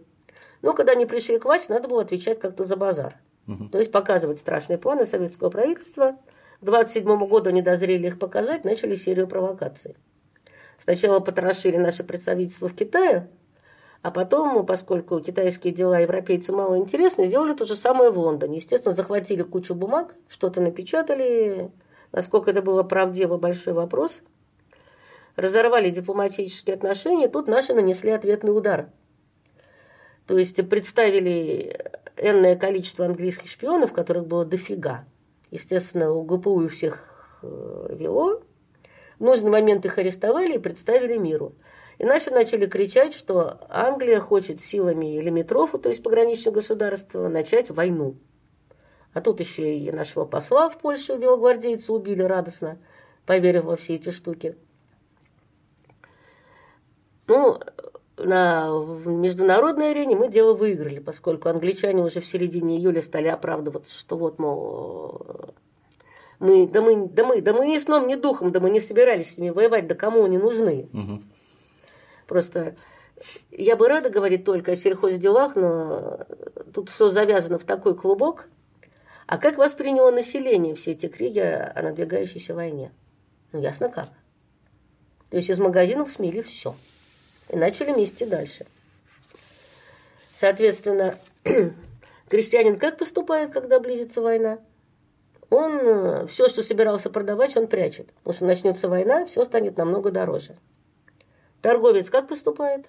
Но 0.62 0.72
когда 0.72 0.93
они 0.93 1.07
пришли 1.07 1.39
к 1.39 1.45
власти, 1.45 1.70
надо 1.70 1.89
было 1.89 2.03
отвечать 2.03 2.41
как-то 2.41 2.64
за 2.64 2.77
базар. 2.77 3.16
Угу. 3.47 3.68
То 3.68 3.79
есть 3.79 3.93
показывать 3.93 4.39
страшные 4.39 4.79
планы 4.79 5.05
советского 5.05 5.51
правительства. 5.51 6.16
К 6.61 6.64
27 6.64 7.26
году 7.26 7.50
они 7.50 7.62
дозрели 7.62 8.07
их 8.07 8.18
показать, 8.18 8.64
начали 8.64 8.94
серию 8.94 9.26
провокаций. 9.28 9.96
Сначала 10.78 11.20
потрошили 11.20 11.76
наше 11.76 12.05
представительство 12.05 12.68
в 12.68 12.74
Китае, 12.74 13.28
а 14.02 14.11
потом, 14.11 14.66
поскольку 14.66 15.20
китайские 15.20 15.72
дела 15.72 15.98
европейцу 15.98 16.55
мало 16.55 16.76
интересны, 16.76 17.24
сделали 17.24 17.55
то 17.55 17.64
же 17.64 17.74
самое 17.74 18.11
в 18.11 18.18
Лондоне. 18.18 18.57
Естественно, 18.57 18.94
захватили 18.94 19.42
кучу 19.42 19.74
бумаг, 19.74 20.14
что-то 20.28 20.61
напечатали. 20.61 21.70
Насколько 22.12 22.50
это 22.50 22.61
было 22.61 22.82
правдиво, 22.82 23.38
большой 23.38 23.72
вопрос. 23.72 24.22
Разорвали 25.36 25.88
дипломатические 25.88 26.74
отношения. 26.76 27.28
Тут 27.28 27.48
наши 27.48 27.72
нанесли 27.72 28.11
ответный 28.11 28.55
удар. 28.55 28.90
То 30.26 30.36
есть 30.36 30.68
представили 30.68 31.90
энное 32.18 32.57
количество 32.57 33.07
английских 33.07 33.48
шпионов, 33.48 33.92
которых 33.94 34.26
было 34.26 34.44
дофига. 34.44 35.07
Естественно, 35.55 36.11
у 36.11 36.24
ГПУ 36.24 36.62
и 36.62 36.68
всех 36.68 37.38
э, 37.40 37.86
вело. 37.90 38.42
В 39.20 39.22
нужный 39.22 39.52
момент 39.52 39.84
их 39.84 39.98
арестовали 39.98 40.57
и 40.57 40.59
представили 40.59 41.16
миру. 41.16 41.55
И 41.98 42.05
наши 42.05 42.32
начали 42.32 42.66
кричать, 42.66 43.14
что 43.14 43.61
Англия 43.68 44.18
хочет 44.18 44.61
силами 44.61 45.20
лимитрофа, 45.20 45.78
то 45.78 45.88
есть 45.88 46.02
пограничного 46.02 46.57
государства, 46.57 47.28
начать 47.28 47.70
войну. 47.70 48.16
А 49.12 49.20
тут 49.20 49.38
еще 49.38 49.78
и 49.78 49.92
нашего 49.92 50.24
посла 50.24 50.68
в 50.68 50.78
Польше 50.78 51.18
белогвардейцы 51.18 51.92
убили 51.92 52.22
радостно, 52.22 52.78
поверив 53.24 53.62
во 53.62 53.76
все 53.76 53.94
эти 53.94 54.11
штуки. 54.11 54.57
Ну, 57.28 57.61
на 58.16 58.68
международной 59.04 59.90
арене 59.90 60.16
мы 60.16 60.28
дело 60.28 60.54
выиграли, 60.54 61.00
поскольку 61.00 61.48
англичане 61.48 62.02
уже 62.02 62.20
в 62.20 62.26
середине 62.26 62.76
июля 62.76 63.02
стали 63.02 63.28
оправдываться, 63.28 63.98
что 63.98 64.16
вот, 64.16 64.38
мол, 64.38 65.26
мы, 66.38 66.68
да 66.68 66.80
мы, 66.80 67.08
да 67.08 67.24
мы, 67.24 67.40
да 67.40 67.52
мы 67.52 67.66
ни 67.66 67.78
сном, 67.78 68.06
ни 68.06 68.14
духом, 68.14 68.52
да 68.52 68.60
мы 68.60 68.70
не 68.70 68.80
собирались 68.80 69.34
с 69.34 69.38
ними 69.38 69.50
воевать, 69.50 69.86
да 69.86 69.94
кому 69.94 70.24
они 70.24 70.38
нужны. 70.38 70.88
Угу. 70.92 71.22
Просто 72.26 72.76
я 73.50 73.76
бы 73.76 73.88
рада 73.88 74.10
говорить 74.10 74.44
только 74.44 74.72
о 74.72 74.76
сельхозделах, 74.76 75.56
но 75.56 76.26
тут 76.72 76.90
все 76.90 77.08
завязано 77.08 77.58
в 77.58 77.64
такой 77.64 77.96
клубок. 77.96 78.48
А 79.26 79.38
как 79.38 79.56
восприняло 79.56 80.10
население 80.10 80.74
все 80.74 80.92
эти 80.92 81.08
криги 81.08 81.38
о 81.38 81.80
надвигающейся 81.82 82.54
войне? 82.54 82.92
Ну, 83.52 83.60
ясно 83.60 83.88
как. 83.88 84.08
То 85.30 85.38
есть 85.38 85.48
из 85.48 85.58
магазинов 85.58 86.10
смели 86.10 86.42
все. 86.42 86.74
И 87.49 87.57
начали 87.57 87.92
мести 87.92 88.24
дальше. 88.24 88.66
Соответственно, 90.32 91.16
крестьянин 92.28 92.78
как 92.78 92.99
поступает, 92.99 93.53
когда 93.53 93.80
близится 93.80 94.20
война? 94.20 94.59
Он 95.51 95.78
э, 95.78 96.26
все, 96.26 96.49
что 96.49 96.62
собирался 96.62 97.11
продавать, 97.11 97.57
он 97.57 97.66
прячет. 97.66 98.12
Потому 98.14 98.34
что 98.34 98.45
начнется 98.47 98.88
война, 98.88 99.24
все 99.26 99.45
станет 99.45 99.76
намного 99.76 100.11
дороже. 100.11 100.57
Торговец 101.62 102.11
как 102.11 102.28
поступает? 102.28 102.86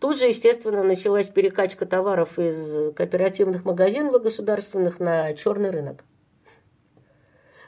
Тут 0.00 0.18
же, 0.18 0.26
естественно, 0.26 0.82
началась 0.82 1.28
перекачка 1.28 1.86
товаров 1.86 2.38
из 2.38 2.94
кооперативных 2.94 3.64
магазинов 3.64 4.22
государственных 4.22 5.00
на 5.00 5.32
черный 5.34 5.70
рынок. 5.70 6.04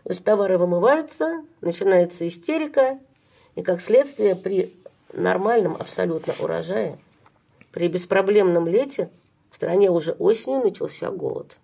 То 0.05 0.11
есть 0.11 0.25
товары 0.25 0.59
вымываются, 0.59 1.45
начинается 1.61 2.27
истерика, 2.27 2.99
и 3.55 3.63
как 3.63 3.81
следствие 3.81 4.37
при 4.37 4.75
нормальном 5.13 5.75
абсолютно 5.75 6.35
урожае, 6.39 6.99
при 7.73 7.89
беспроблемном 7.89 8.67
лете 8.67 9.11
в 9.51 9.57
стране 9.57 9.91
уже 9.91 10.13
осенью 10.13 10.63
начался 10.63 11.11
голод. 11.11 11.59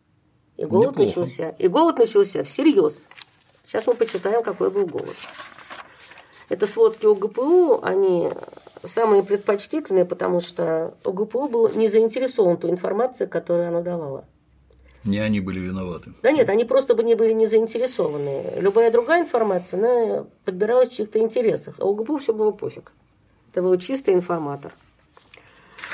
И 0.57 0.65
голод 0.65 0.97
Неплохо. 0.97 1.21
начался. 1.21 1.49
И 1.51 1.69
голод 1.69 1.99
начался 1.99 2.45
всерьез. 2.45 3.09
Сейчас 3.67 3.87
мы 3.87 3.95
почитаем, 3.95 4.43
какой 4.43 4.71
был 4.71 4.87
голод. 4.87 5.17
Это 6.49 6.67
сводки 6.67 7.07
ОГПУ, 7.07 7.83
они 7.83 8.31
самые 8.85 9.23
предпочтительные, 9.23 10.05
потому 10.05 10.41
что 10.41 10.95
ОГПУ 11.05 11.49
был 11.49 11.69
не 11.71 11.89
заинтересован 11.89 12.59
той 12.59 12.71
информацией, 12.71 13.29
которую 13.29 13.69
оно 13.69 13.83
давало. 13.83 14.25
Не 15.05 15.19
они 15.19 15.41
были 15.41 15.61
виноваты. 15.61 16.13
Да 16.23 16.31
нет, 16.31 16.49
они 16.49 16.65
просто 16.65 16.95
бы 16.95 17.03
не 17.03 17.15
были 17.15 17.33
не 17.33 17.47
заинтересованы. 17.47 18.55
Любая 18.57 18.91
другая 18.91 19.23
информация, 19.23 19.79
она 19.79 20.27
подбиралась 20.45 20.89
в 20.89 20.95
чьих-то 20.95 21.19
интересах, 21.19 21.75
а 21.79 21.85
ОГПУ 21.85 22.19
все 22.19 22.33
было 22.33 22.53
пофиг. 22.53 22.93
Это 23.55 23.63
был 23.63 23.79
чистый 23.79 24.15
информатор. 24.15 24.73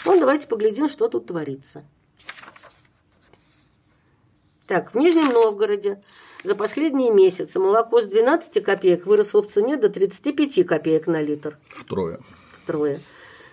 Ну, 0.07 0.19
давайте 0.19 0.49
поглядим, 0.49 0.89
что 0.89 1.09
тут 1.09 1.27
творится. 1.27 1.85
Так, 4.67 4.95
в 4.95 4.97
Нижнем 4.97 5.31
Новгороде 5.31 6.03
за 6.43 6.55
последние 6.55 7.11
месяцы 7.11 7.59
молоко 7.59 8.01
с 8.01 8.07
12 8.07 8.65
копеек 8.65 9.05
выросло 9.05 9.43
в 9.43 9.47
цене 9.49 9.77
до 9.77 9.91
35 9.91 10.67
копеек 10.67 11.07
на 11.07 11.21
литр. 11.21 11.59
Втрое. 11.69 12.21
Втрое. 12.63 12.99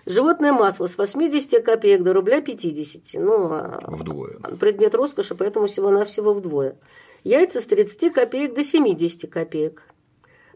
Животное 0.06 0.54
масло 0.54 0.86
с 0.86 0.96
80 0.96 1.62
копеек 1.62 2.02
до 2.02 2.14
рубля 2.14 2.40
50. 2.40 3.20
Ну, 3.22 3.52
а 3.52 3.78
вдвое. 3.88 4.38
Предмет 4.58 4.94
роскоши, 4.94 5.34
поэтому 5.34 5.66
всего-навсего 5.66 6.32
вдвое. 6.32 6.78
Яйца 7.24 7.60
с 7.60 7.66
30 7.66 8.10
копеек 8.14 8.54
до 8.54 8.64
70 8.64 9.30
копеек. 9.30 9.82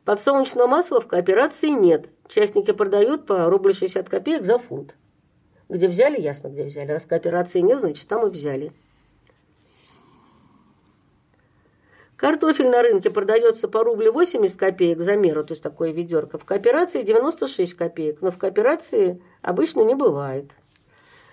Подсолнечного 0.06 0.68
масла 0.68 1.02
в 1.02 1.06
кооперации 1.06 1.68
нет. 1.68 2.08
Частники 2.34 2.72
продают 2.72 3.26
по 3.26 3.50
рубль 3.50 3.74
60 3.74 4.08
копеек 4.08 4.42
за 4.42 4.58
фунт. 4.58 4.94
Где 5.68 5.86
взяли, 5.86 6.18
ясно, 6.18 6.48
где 6.48 6.64
взяли. 6.64 6.90
Раз 6.92 7.04
кооперации 7.04 7.60
нет, 7.60 7.80
значит, 7.80 8.08
там 8.08 8.26
и 8.26 8.30
взяли. 8.30 8.72
Картофель 12.16 12.70
на 12.70 12.80
рынке 12.80 13.10
продается 13.10 13.68
по 13.68 13.84
рублю 13.84 14.14
80 14.14 14.58
копеек 14.58 15.00
за 15.00 15.14
меру, 15.14 15.44
то 15.44 15.52
есть 15.52 15.62
такое 15.62 15.92
ведерко. 15.92 16.38
В 16.38 16.46
кооперации 16.46 17.02
96 17.02 17.74
копеек, 17.74 18.22
но 18.22 18.30
в 18.30 18.38
кооперации 18.38 19.22
обычно 19.42 19.82
не 19.82 19.94
бывает. 19.94 20.52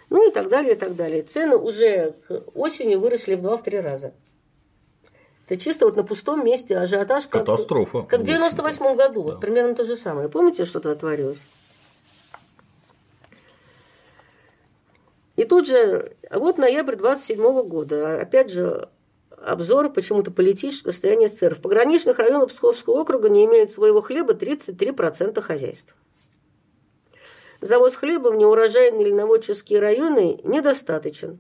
Ну 0.10 0.28
и 0.28 0.34
так 0.34 0.50
далее, 0.50 0.74
и 0.74 0.78
так 0.78 0.98
далее. 0.98 1.22
Цены 1.22 1.56
уже 1.56 2.14
к 2.28 2.44
осени 2.56 2.96
выросли 2.96 3.36
в 3.36 3.46
2-3 3.46 3.80
раза. 3.80 4.14
Это 5.50 5.60
чисто 5.60 5.86
вот 5.86 5.96
на 5.96 6.04
пустом 6.04 6.46
месте 6.46 6.78
ажиотаж. 6.78 7.26
Как, 7.26 7.44
Катастрофа. 7.46 8.04
Как 8.04 8.20
в 8.20 8.24
98 8.24 8.96
году. 8.96 9.24
Да. 9.24 9.32
Вот 9.32 9.42
примерно 9.42 9.74
то 9.74 9.84
же 9.84 9.98
самое. 9.98 10.30
Помните, 10.30 10.64
что 10.64 10.80
тогда 10.80 10.96
творилось? 11.00 11.48
И 15.38 15.46
тут 15.46 15.66
же, 15.66 16.16
вот 16.32 16.60
ноябрь 16.60 16.96
27 16.96 17.64
года, 17.64 18.22
опять 18.22 18.52
же, 18.52 18.90
обзор 19.32 19.92
почему-то 19.92 20.30
политического 20.30 20.92
состояния 20.92 21.28
СССР. 21.28 21.56
В 21.56 21.62
пограничных 21.62 22.20
районах 22.20 22.50
Псковского 22.50 23.00
округа 23.00 23.30
не 23.30 23.46
имеют 23.46 23.72
своего 23.72 24.02
хлеба 24.02 24.34
33% 24.34 25.42
хозяйств. 25.42 25.96
Завоз 27.60 27.96
хлеба 27.96 28.28
в 28.28 28.36
неурожайные 28.36 29.08
льноводческие 29.08 29.80
районы 29.80 30.40
недостаточен. 30.44 31.40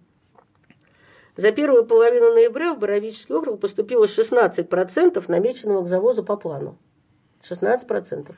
За 1.39 1.53
первую 1.53 1.85
половину 1.85 2.33
ноября 2.33 2.73
в 2.73 2.79
Боровический 2.79 3.33
округ 3.33 3.61
поступило 3.61 4.03
16% 4.03 5.23
намеченного 5.29 5.83
к 5.83 5.87
завозу 5.87 6.21
по 6.21 6.35
плану. 6.35 6.77
16%. 7.41 8.35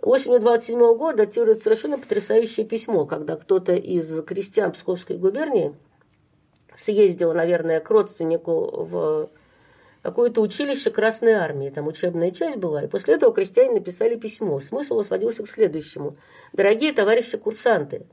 Осенью 0.00 0.38
27 0.38 0.78
года 0.96 1.16
датирует 1.16 1.60
совершенно 1.60 1.98
потрясающее 1.98 2.64
письмо, 2.64 3.06
когда 3.06 3.34
кто-то 3.34 3.74
из 3.74 4.22
крестьян 4.22 4.70
Псковской 4.70 5.18
губернии– 5.18 5.74
съездила, 6.76 7.32
наверное, 7.32 7.80
к 7.80 7.90
родственнику 7.90 8.84
в 8.84 9.30
какое-то 10.02 10.40
училище 10.40 10.92
Красной 10.92 11.32
Армии, 11.32 11.70
там 11.70 11.88
учебная 11.88 12.30
часть 12.30 12.56
была, 12.56 12.84
и 12.84 12.86
после 12.86 13.14
этого 13.14 13.34
крестьяне 13.34 13.72
написали 13.72 14.14
письмо. 14.14 14.60
Смысл 14.60 15.02
сводился 15.02 15.42
к 15.42 15.48
следующему. 15.48 16.16
«Дорогие 16.52 16.92
товарищи 16.92 17.36
курсанты, 17.36 18.06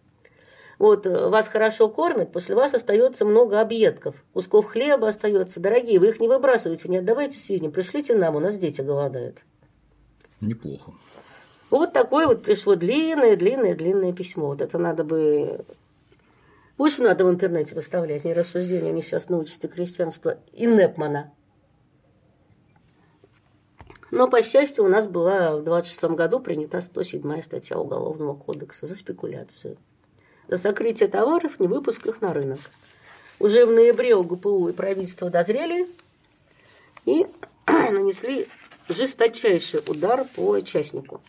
вот 0.77 1.07
э, 1.07 1.29
вас 1.29 1.47
хорошо 1.47 1.89
кормят, 1.89 2.31
после 2.31 2.55
вас 2.55 2.73
остается 2.73 3.25
много 3.25 3.61
объедков, 3.61 4.15
кусков 4.33 4.65
хлеба 4.65 5.07
остается. 5.07 5.59
Дорогие, 5.59 5.99
вы 5.99 6.09
их 6.09 6.19
не 6.19 6.27
выбрасывайте, 6.27 6.89
не 6.89 6.97
отдавайте 6.97 7.37
свиньям, 7.37 7.71
пришлите 7.71 8.15
нам, 8.15 8.35
у 8.35 8.39
нас 8.39 8.57
дети 8.57 8.81
голодают». 8.81 9.43
Неплохо. 10.41 10.91
Вот 11.69 11.93
такое 11.93 12.27
вот 12.27 12.43
пришло 12.43 12.75
длинное, 12.75 13.35
длинное, 13.35 13.75
длинное 13.75 14.13
письмо. 14.13 14.47
Вот 14.47 14.61
это 14.61 14.77
надо 14.77 15.03
бы... 15.03 15.65
Больше 16.77 17.01
надо 17.01 17.25
в 17.25 17.29
интернете 17.29 17.73
выставлять, 17.73 18.25
не 18.25 18.33
рассуждения 18.33 18.91
несчастного 18.91 19.41
учителя 19.41 19.69
крестьянства 19.69 20.37
и 20.51 20.65
Непмана. 20.65 21.33
Но, 24.11 24.27
по 24.27 24.41
счастью, 24.41 24.85
у 24.85 24.87
нас 24.87 25.07
была 25.07 25.57
в 25.57 25.63
26 25.63 26.03
году 26.15 26.39
принята 26.39 26.81
107 26.81 27.41
статья 27.41 27.77
Уголовного 27.77 28.35
кодекса 28.35 28.85
за 28.87 28.95
спекуляцию. 28.95 29.77
За 30.47 30.57
сокрытие 30.57 31.09
товаров, 31.09 31.59
не 31.59 31.67
выпуск 31.67 32.05
их 32.07 32.21
на 32.21 32.33
рынок. 32.33 32.59
Уже 33.39 33.65
в 33.65 33.71
ноябре 33.71 34.15
УГПУ 34.15 34.69
и 34.69 34.73
правительство 34.73 35.29
дозрели 35.29 35.87
и 37.05 37.25
нанесли 37.67 38.47
жесточайший 38.87 39.81
удар 39.87 40.25
по 40.35 40.49
участнику. 40.51 41.21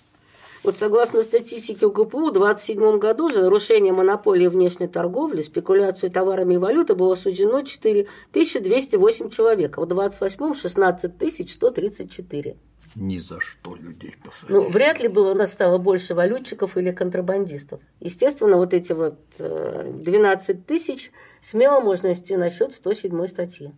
Вот 0.62 0.76
согласно 0.76 1.22
статистике 1.22 1.86
УГПУ, 1.86 2.30
в 2.30 2.32
2027 2.32 2.98
году 2.98 3.30
за 3.30 3.42
нарушение 3.42 3.92
монополии 3.92 4.48
внешней 4.48 4.88
торговли, 4.88 5.42
спекуляцию 5.42 6.10
товарами 6.10 6.54
и 6.54 6.58
валютой 6.58 6.96
было 6.96 7.12
осуждено 7.12 7.62
4208 7.62 9.30
человек, 9.30 9.78
а 9.78 9.82
в 9.82 9.86
2028– 9.86 10.54
16 10.60 11.50
134. 11.50 12.56
Ни 12.96 13.18
за 13.18 13.40
что 13.40 13.74
людей 13.74 14.16
посадили. 14.24 14.56
Ну, 14.56 14.68
вряд 14.70 15.00
ли 15.00 15.08
было 15.08 15.32
у 15.32 15.34
нас 15.34 15.52
стало 15.52 15.76
больше 15.76 16.14
валютчиков 16.14 16.78
или 16.78 16.92
контрабандистов. 16.92 17.80
Естественно, 18.00 18.56
вот 18.56 18.72
эти 18.72 18.94
вот 18.94 19.18
12 19.38 20.48
э, 20.48 20.54
тысяч 20.66 21.12
смело 21.42 21.80
можно 21.80 22.08
нести 22.08 22.36
на 22.38 22.48
счет 22.48 22.72
107 22.72 23.26
статьи. 23.26 23.72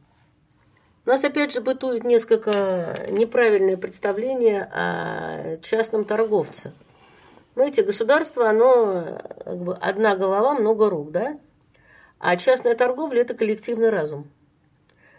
У 1.05 1.09
нас 1.09 1.25
опять 1.25 1.53
же 1.53 1.61
бытует 1.61 2.05
несколько 2.05 2.95
неправильное 3.11 3.77
представление 3.77 4.63
о 4.65 5.57
частном 5.63 6.05
торговце. 6.05 6.73
Знаете, 7.57 7.83
государство, 7.83 8.49
оно 8.49 9.21
как 9.45 9.59
бы 9.59 9.75
одна 9.75 10.15
голова, 10.15 10.55
много 10.55 10.89
рук, 10.91 11.11
да? 11.11 11.41
А 12.21 12.37
частная 12.37 12.77
торговля– 12.77 13.21
это 13.23 13.35
коллективный 13.35 13.91
разум. 13.91 14.31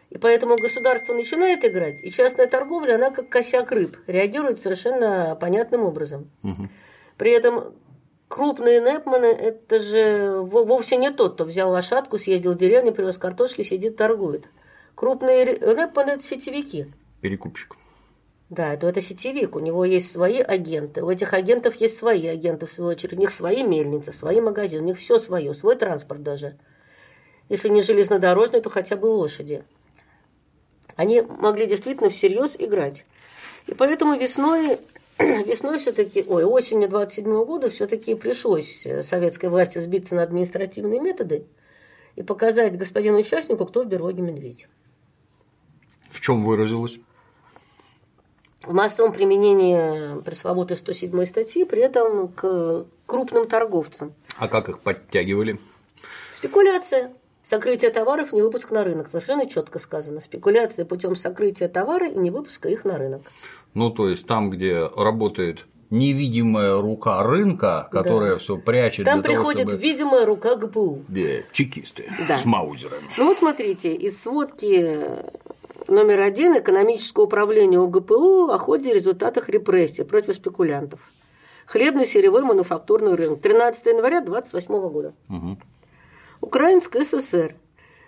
И 0.10 0.18
поэтому 0.18 0.56
государство 0.56 1.14
начинает 1.14 1.64
играть, 1.64 2.04
и 2.04 2.12
частная 2.12 2.48
торговля, 2.48 2.96
она 2.96 3.12
как 3.12 3.30
косяк 3.30 3.72
рыб, 3.72 3.98
реагирует 4.08 4.60
совершенно 4.60 5.38
понятным 5.40 5.84
образом. 5.84 6.32
Угу. 6.44 6.68
При 7.18 7.32
этом 7.32 7.76
крупные 8.28 8.80
непманы– 8.80 9.26
это 9.26 9.78
же 9.78 10.42
вовсе 10.42 10.98
не 10.98 11.12
тот, 11.12 11.36
кто 11.36 11.46
взял 11.46 11.70
лошадку, 11.70 12.18
съездил 12.18 12.54
в 12.54 12.58
деревню, 12.58 12.92
привез 12.92 13.18
картошки, 13.18 13.62
сидит, 13.62 13.98
торгует. 13.98 14.48
Крупные 14.96 15.46
рэпманы– 15.46 16.10
это 16.12 16.24
сетевики. 16.24 16.88
Перекупщик. 17.22 17.76
Да, 18.50 18.76
то 18.78 18.88
это 18.88 19.00
сетевик, 19.00 19.56
у 19.56 19.60
него 19.60 19.86
есть 19.86 20.12
свои 20.12 20.40
агенты, 20.40 21.04
у 21.04 21.12
этих 21.12 21.34
агентов 21.34 21.76
есть 21.76 21.98
свои 21.98 22.26
агенты, 22.26 22.66
в 22.66 22.72
свою 22.72 22.90
очередь, 22.90 23.14
у 23.14 23.18
них 23.18 23.30
свои 23.30 23.62
мельницы, 23.62 24.12
свои 24.12 24.42
магазины, 24.42 24.82
у 24.82 24.86
них 24.86 24.98
все 24.98 25.20
свое, 25.20 25.54
свой 25.54 25.76
транспорт 25.76 26.24
даже. 26.24 26.58
Если 27.48 27.70
не 27.70 27.84
железнодорожный, 27.84 28.62
то 28.62 28.72
хотя 28.72 28.96
бы 28.96 29.06
лошади. 29.06 29.64
Они 31.00 31.22
могли 31.22 31.66
действительно 31.66 32.10
всерьез 32.10 32.58
играть. 32.60 33.06
И 33.68 33.74
поэтому 33.74 34.18
весной, 34.18 34.80
весной 35.18 35.80
все-таки, 35.80 36.26
ой, 36.28 36.44
осенью 36.44 36.90
27 36.90 37.46
года 37.46 37.70
все-таки 37.70 38.16
пришлось 38.16 38.86
советской 39.04 39.46
власти 39.46 39.78
сбиться 39.78 40.16
на 40.16 40.24
административные 40.24 41.00
методы 41.00 41.46
и 42.18 42.22
показать 42.22 42.78
господину 42.78 43.18
участнику, 43.18 43.66
кто 43.66 43.86
в 43.86 43.88
берлоге 43.88 44.22
медведь. 44.24 44.68
В 46.10 46.20
чем 46.20 46.44
выразилось? 46.44 47.00
В 48.64 48.74
массовом 48.74 49.14
применении 49.14 50.22
пресловутой 50.24 50.76
107 50.76 51.24
статьи, 51.24 51.64
при 51.64 51.82
этом 51.82 52.28
к 52.28 52.88
крупным 53.06 53.48
торговцам. 53.48 54.14
А 54.36 54.50
как 54.50 54.68
их 54.68 54.82
подтягивали? 54.82 55.62
Спекуляция. 56.34 57.14
Сокрытие 57.50 57.90
товаров, 57.90 58.32
не 58.32 58.44
выпуск 58.44 58.70
на 58.70 58.84
рынок. 58.84 59.08
Совершенно 59.08 59.48
четко 59.48 59.80
сказано. 59.80 60.22
Спекуляция 60.22 60.86
путем 60.86 61.16
сокрытия 61.16 61.68
товара 61.68 62.08
и 62.08 62.16
не 62.16 62.30
выпуска 62.30 62.70
их 62.70 62.86
на 62.86 62.96
рынок. 62.96 63.24
Ну, 63.74 63.90
то 63.90 64.08
есть 64.08 64.28
там, 64.28 64.52
где 64.52 64.88
работает 64.96 65.66
невидимая 65.90 66.80
рука 66.80 67.24
рынка, 67.24 67.90
которая 67.92 68.34
да. 68.34 68.38
все 68.38 68.56
прячет. 68.58 69.06
Там 69.06 69.24
приходит 69.24 69.64
того, 69.64 69.70
чтобы... 69.70 69.82
видимая 69.82 70.26
рука 70.28 70.58
ГПУ. 70.58 71.06
Да, 71.08 71.42
чекисты 71.52 72.06
да. 72.28 72.38
с 72.38 72.46
маузерами. 72.46 73.10
Ну 73.18 73.26
вот 73.26 73.40
смотрите, 73.40 73.96
из 73.96 74.22
сводки 74.22 75.00
номер 75.88 76.20
один 76.20 76.56
экономического 76.56 77.24
управления 77.24 77.80
ОГПУ 77.80 78.52
о 78.52 78.60
ходе 78.60 78.92
и 78.92 78.94
результатах 78.94 79.50
репрессий 79.50 80.04
против 80.04 80.36
спекулянтов. 80.36 81.00
Хлебный, 81.66 82.06
сырьевой, 82.06 82.44
мануфактурный 82.44 83.16
рынок. 83.16 83.42
13 83.42 83.88
января 83.88 84.22
28 84.22 84.90
года. 84.90 85.16
Угу. 85.30 85.58
Украинская 86.42 87.04
ССР. 87.04 87.56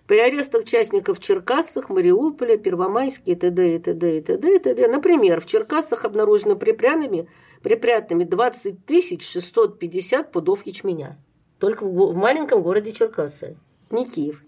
При 0.08 0.18
арестах 0.20 0.64
участников 0.64 1.20
в 1.20 1.22
Черкассах, 1.22 1.90
Мариуполе, 1.90 2.58
Первомайске 2.58 3.34
и 3.34 3.36
т.д. 3.36 3.76
и 3.76 3.80
т.д. 3.80 4.18
и 4.18 4.22
т.д. 4.22 4.56
и 4.56 4.60
т.д. 4.60 4.88
Например, 4.88 5.42
в 5.42 5.46
Черкассах 5.46 6.06
обнаружено 6.06 6.56
припрятанными, 6.56 7.30
припрятанными 7.62 8.24
20 8.24 9.22
650 9.22 10.32
пудов 10.32 10.66
ячменя. 10.66 11.18
Только 11.60 11.86
в 11.86 12.16
маленьком 12.16 12.62
городе 12.62 12.92
Черкассы, 12.92 13.58
не 13.90 14.06
Киев. 14.06 14.44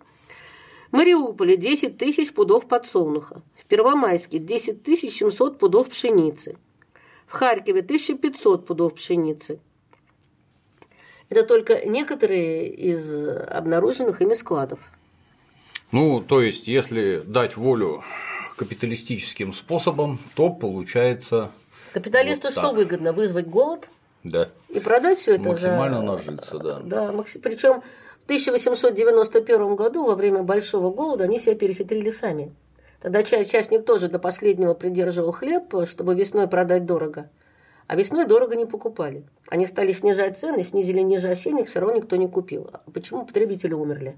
Мариуполе 0.92 1.58
10 1.58 1.98
тысяч 1.98 2.34
пудов 2.34 2.68
подсолнуха, 2.68 3.42
в 3.56 3.66
Первомайске 3.66 4.40
10 4.40 4.86
700 5.12 5.58
пудов 5.58 5.90
пшеницы, 5.90 6.58
в 7.26 7.34
Харькове 7.34 7.82
1500 7.82 8.66
пудов 8.66 8.94
пшеницы. 8.94 9.60
Это 11.30 11.44
только 11.44 11.86
некоторые 11.86 12.68
из 12.68 13.12
обнаруженных 13.48 14.22
ими 14.22 14.34
складов. 14.34 14.80
Ну, 15.92 16.22
то 16.22 16.42
есть, 16.42 16.68
если 16.68 17.22
дать 17.26 17.56
волю 17.56 18.04
капиталистическим 18.58 19.54
способом, 19.54 20.20
то 20.36 20.50
получается. 20.50 21.52
Капиталисту 21.94 22.48
вот 22.48 22.54
что 22.54 22.72
выгодно? 22.72 23.14
Вызвать 23.14 23.48
голод? 23.48 23.90
Да. 24.24 24.50
И 24.70 24.80
продать 24.80 25.20
все 25.20 25.36
это 25.36 25.50
Максимально 25.50 25.98
за... 26.00 26.04
нажиться, 26.04 26.58
да. 26.60 26.80
Да, 26.84 27.14
причем 27.42 27.82
в 28.22 28.26
1891 28.26 29.76
году, 29.76 30.06
во 30.06 30.16
время 30.16 30.44
Большого 30.44 30.92
голода, 30.92 31.26
они 31.26 31.40
себя 31.40 31.56
перехитрили 31.56 32.10
сами. 32.10 32.54
Тогда 33.02 33.22
частник 33.22 33.86
тоже 33.86 34.08
до 34.08 34.18
последнего 34.18 34.74
придерживал 34.74 35.34
хлеб, 35.34 35.74
чтобы 35.86 36.16
весной 36.16 36.48
продать 36.48 36.86
дорого. 36.86 37.30
А 37.88 37.96
весной 37.96 38.26
дорого 38.26 38.56
не 38.56 38.66
покупали. 38.66 39.24
Они 39.50 39.68
стали 39.68 39.92
снижать 39.92 40.38
цены, 40.38 40.64
снизили 40.64 41.02
ниже 41.02 41.30
осенних, 41.30 41.68
все 41.68 41.80
равно 41.80 41.98
никто 41.98 42.16
не 42.16 42.28
купил. 42.28 42.70
А 42.72 42.82
почему 42.92 43.26
потребители 43.26 43.74
умерли? 43.74 44.18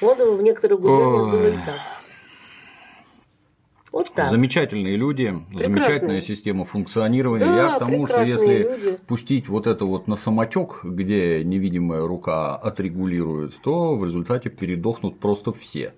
Вот 0.00 0.18
в 0.18 0.42
некоторых 0.42 0.80
губерниях 0.80 1.30
было 1.30 1.46
и 1.46 1.52
так. 1.52 1.80
Вот 3.92 4.10
так. 4.14 4.30
Замечательные 4.30 4.96
люди, 4.96 5.26
прекрасные. 5.26 5.64
замечательная 5.66 6.20
система 6.22 6.64
функционирования. 6.64 7.44
Да, 7.44 7.56
Я 7.56 7.76
к 7.76 7.78
тому, 7.78 8.06
что 8.06 8.22
если 8.22 8.62
люди. 8.62 8.98
пустить 9.06 9.48
вот 9.48 9.66
это 9.66 9.84
вот 9.84 10.08
на 10.08 10.16
самотек, 10.16 10.80
где 10.82 11.44
невидимая 11.44 12.06
рука 12.06 12.56
отрегулирует, 12.56 13.54
то 13.62 13.94
в 13.96 14.04
результате 14.06 14.48
передохнут 14.48 15.20
просто 15.20 15.52
все. 15.52 15.92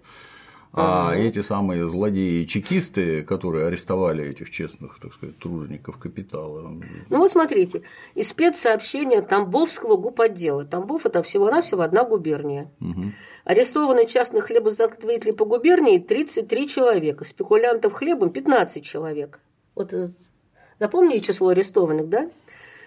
А 0.76 1.14
эти 1.14 1.40
самые 1.40 1.88
злодеи-чекисты, 1.88 3.22
которые 3.22 3.66
арестовали 3.66 4.24
этих 4.24 4.50
честных, 4.50 4.98
так 5.00 5.14
сказать, 5.14 5.38
тружеников 5.38 5.98
капитала. 5.98 6.68
Ну 7.10 7.18
вот 7.18 7.30
смотрите, 7.30 7.82
из 8.14 8.28
спецсообщения 8.28 9.22
Тамбовского 9.22 9.96
гупотдела. 9.96 10.64
Тамбов– 10.64 11.04
это 11.06 11.22
всего-навсего 11.22 11.82
одна 11.82 12.04
губерния. 12.04 12.72
Угу. 12.80 13.02
Арестованы 13.44 14.06
частных 14.06 14.46
хлебозаготовителей 14.46 15.32
по 15.32 15.44
губернии 15.44 15.98
33 15.98 16.68
человека, 16.68 17.24
спекулянтов 17.24 17.92
хлебом 17.92 18.30
15 18.30 18.82
человек. 18.82 19.40
Вот 19.76 19.92
э, 19.94 20.08
запомнили 20.80 21.20
число 21.20 21.48
арестованных, 21.48 22.08
да? 22.08 22.30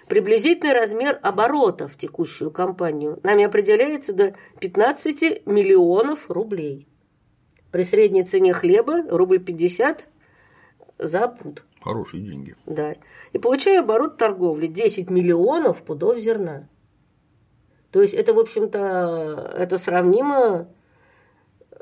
Приблизительный 0.07 0.73
размер 0.73 1.19
оборота 1.21 1.87
в 1.87 1.97
текущую 1.97 2.51
кампанию 2.51 3.19
нами 3.23 3.43
определяется 3.43 4.13
до 4.13 4.35
15 4.59 5.45
миллионов 5.45 6.29
рублей. 6.29 6.87
При 7.77 7.83
средней 7.83 8.23
цене 8.23 8.53
хлеба 8.53 9.03
рубль 9.07 9.37
50 9.37 10.07
за 10.97 11.27
пуд. 11.27 11.63
Хорошие 11.79 12.23
деньги. 12.23 12.55
Да. 12.65 12.95
И 13.33 13.37
получаю 13.37 13.81
оборот 13.81 14.17
торговли 14.17 14.65
10 14.65 15.11
миллионов 15.11 15.83
пудов 15.83 16.17
зерна. 16.17 16.67
То 17.91 18.01
есть 18.01 18.15
это, 18.15 18.33
в 18.33 18.39
общем-то, 18.39 19.53
это 19.55 19.77
сравнимо 19.77 20.69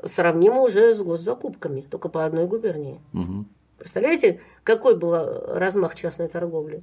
сравнимо 0.04 0.60
уже 0.60 0.92
с 0.92 1.00
госзакупками, 1.00 1.80
только 1.80 2.10
по 2.10 2.26
одной 2.26 2.46
губернии. 2.46 3.00
Угу. 3.14 3.46
Представляете, 3.78 4.42
какой 4.64 4.98
был 4.98 5.14
размах 5.14 5.94
частной 5.94 6.28
торговли? 6.28 6.82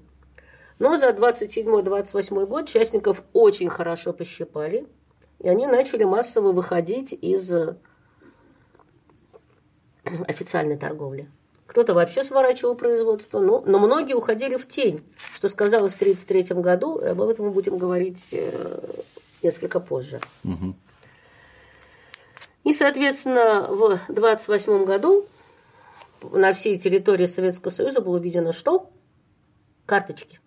Но 0.80 0.98
за 0.98 1.12
27-28 1.12 2.48
год 2.48 2.68
частников 2.68 3.22
очень 3.34 3.70
хорошо 3.70 4.12
пощипали, 4.12 4.88
и 5.38 5.48
они 5.48 5.68
начали 5.68 6.04
массово 6.04 6.52
выходить 6.52 7.14
из 7.14 7.54
официальной 10.28 10.78
торговли. 10.78 11.30
Кто-то 11.66 11.94
вообще 11.94 12.24
сворачивал 12.24 12.76
производство, 12.76 13.40
но, 13.40 13.64
но 13.66 13.80
многие 13.80 14.14
уходили 14.14 14.58
в 14.58 14.68
тень, 14.68 15.04
что 15.34 15.50
сказалось 15.50 15.94
в 15.94 15.96
1933 15.96 16.62
году, 16.62 17.00
и 17.00 17.06
об 17.06 17.22
этом 17.22 17.46
мы 17.46 17.52
будем 17.52 17.78
говорить 17.78 18.30
э, 18.32 18.80
несколько 19.42 19.80
позже. 19.80 20.20
Угу. 20.44 20.76
И, 22.66 22.74
соответственно, 22.74 23.66
в 23.70 23.84
1928 23.84 24.86
году 24.86 25.26
на 26.32 26.54
всей 26.54 26.78
территории 26.78 27.26
Советского 27.26 27.72
Союза 27.72 28.02
было 28.02 28.18
введено 28.18 28.52
что? 28.52 28.90
Карточки. 29.86 30.40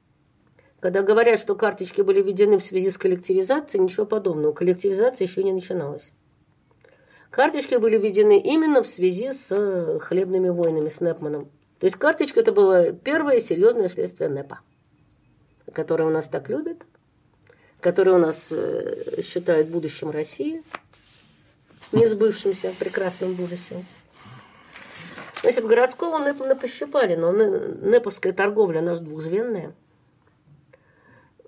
Когда 0.80 1.02
говорят, 1.02 1.40
что 1.40 1.54
карточки 1.54 2.02
были 2.02 2.22
введены 2.22 2.58
в 2.58 2.64
связи 2.64 2.90
с 2.90 2.98
коллективизацией, 2.98 3.82
ничего 3.82 4.06
подобного. 4.06 4.52
Коллективизация 4.52 5.26
еще 5.26 5.42
не 5.42 5.52
начиналась. 5.52 6.12
Карточки 7.30 7.74
были 7.74 7.98
введены 7.98 8.38
именно 8.38 8.82
в 8.82 8.86
связи 8.86 9.32
с 9.32 9.48
э, 9.50 9.98
хлебными 10.00 10.48
войнами, 10.48 10.88
с 10.88 11.00
Непманом. 11.00 11.50
То 11.78 11.86
есть 11.86 11.96
карточка– 11.96 12.40
это 12.42 12.52
было 12.52 12.92
первое 12.92 13.40
серьезное 13.40 13.88
следствие 13.88 14.30
НЭПа, 14.30 14.60
которое 15.72 16.04
у 16.04 16.10
нас 16.10 16.28
так 16.28 16.48
любят, 16.48 16.86
которое 17.80 18.12
у 18.12 18.18
нас 18.18 18.48
э, 18.50 19.20
считают 19.22 19.68
будущим 19.68 20.10
России, 20.10 20.62
не 21.92 22.06
сбывшимся 22.06 22.72
прекрасным 22.78 23.34
будущим. 23.34 23.84
Значит, 25.42 25.66
городского 25.66 26.18
НЭПа 26.18 26.54
пощипали, 26.54 27.14
но 27.14 27.32
НЭПовская 27.32 28.32
торговля, 28.32 28.80
же 28.96 29.02
двухзвенная. 29.02 29.74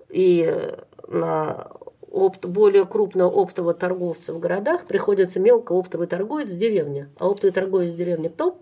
И 0.09 0.45
э, 0.47 0.83
на 1.07 1.71
опт, 2.19 2.45
более 2.45 2.85
крупного 2.85 3.29
оптового 3.29 3.73
торговца 3.73 4.33
в 4.33 4.39
городах 4.39 4.85
приходится 4.85 5.39
мелкооптовый 5.39 6.07
торговец 6.07 6.49
в 6.49 6.57
деревне. 6.57 7.09
А 7.17 7.27
оптовый 7.27 7.53
торговец 7.53 7.91
в 7.91 7.97
деревне 7.97 8.29
кто? 8.29 8.61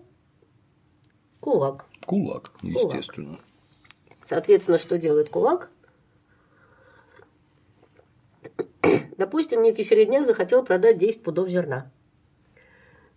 Кулак. 1.40 1.86
Кулак, 2.06 2.52
естественно. 2.62 3.36
Кулак. 3.36 3.44
Соответственно, 4.22 4.78
что 4.78 4.98
делает 4.98 5.30
кулак? 5.30 5.70
Допустим, 9.16 9.62
некий 9.62 9.82
середняк 9.82 10.26
захотел 10.26 10.64
продать 10.64 10.98
10 10.98 11.22
пудов 11.22 11.48
зерна. 11.48 11.90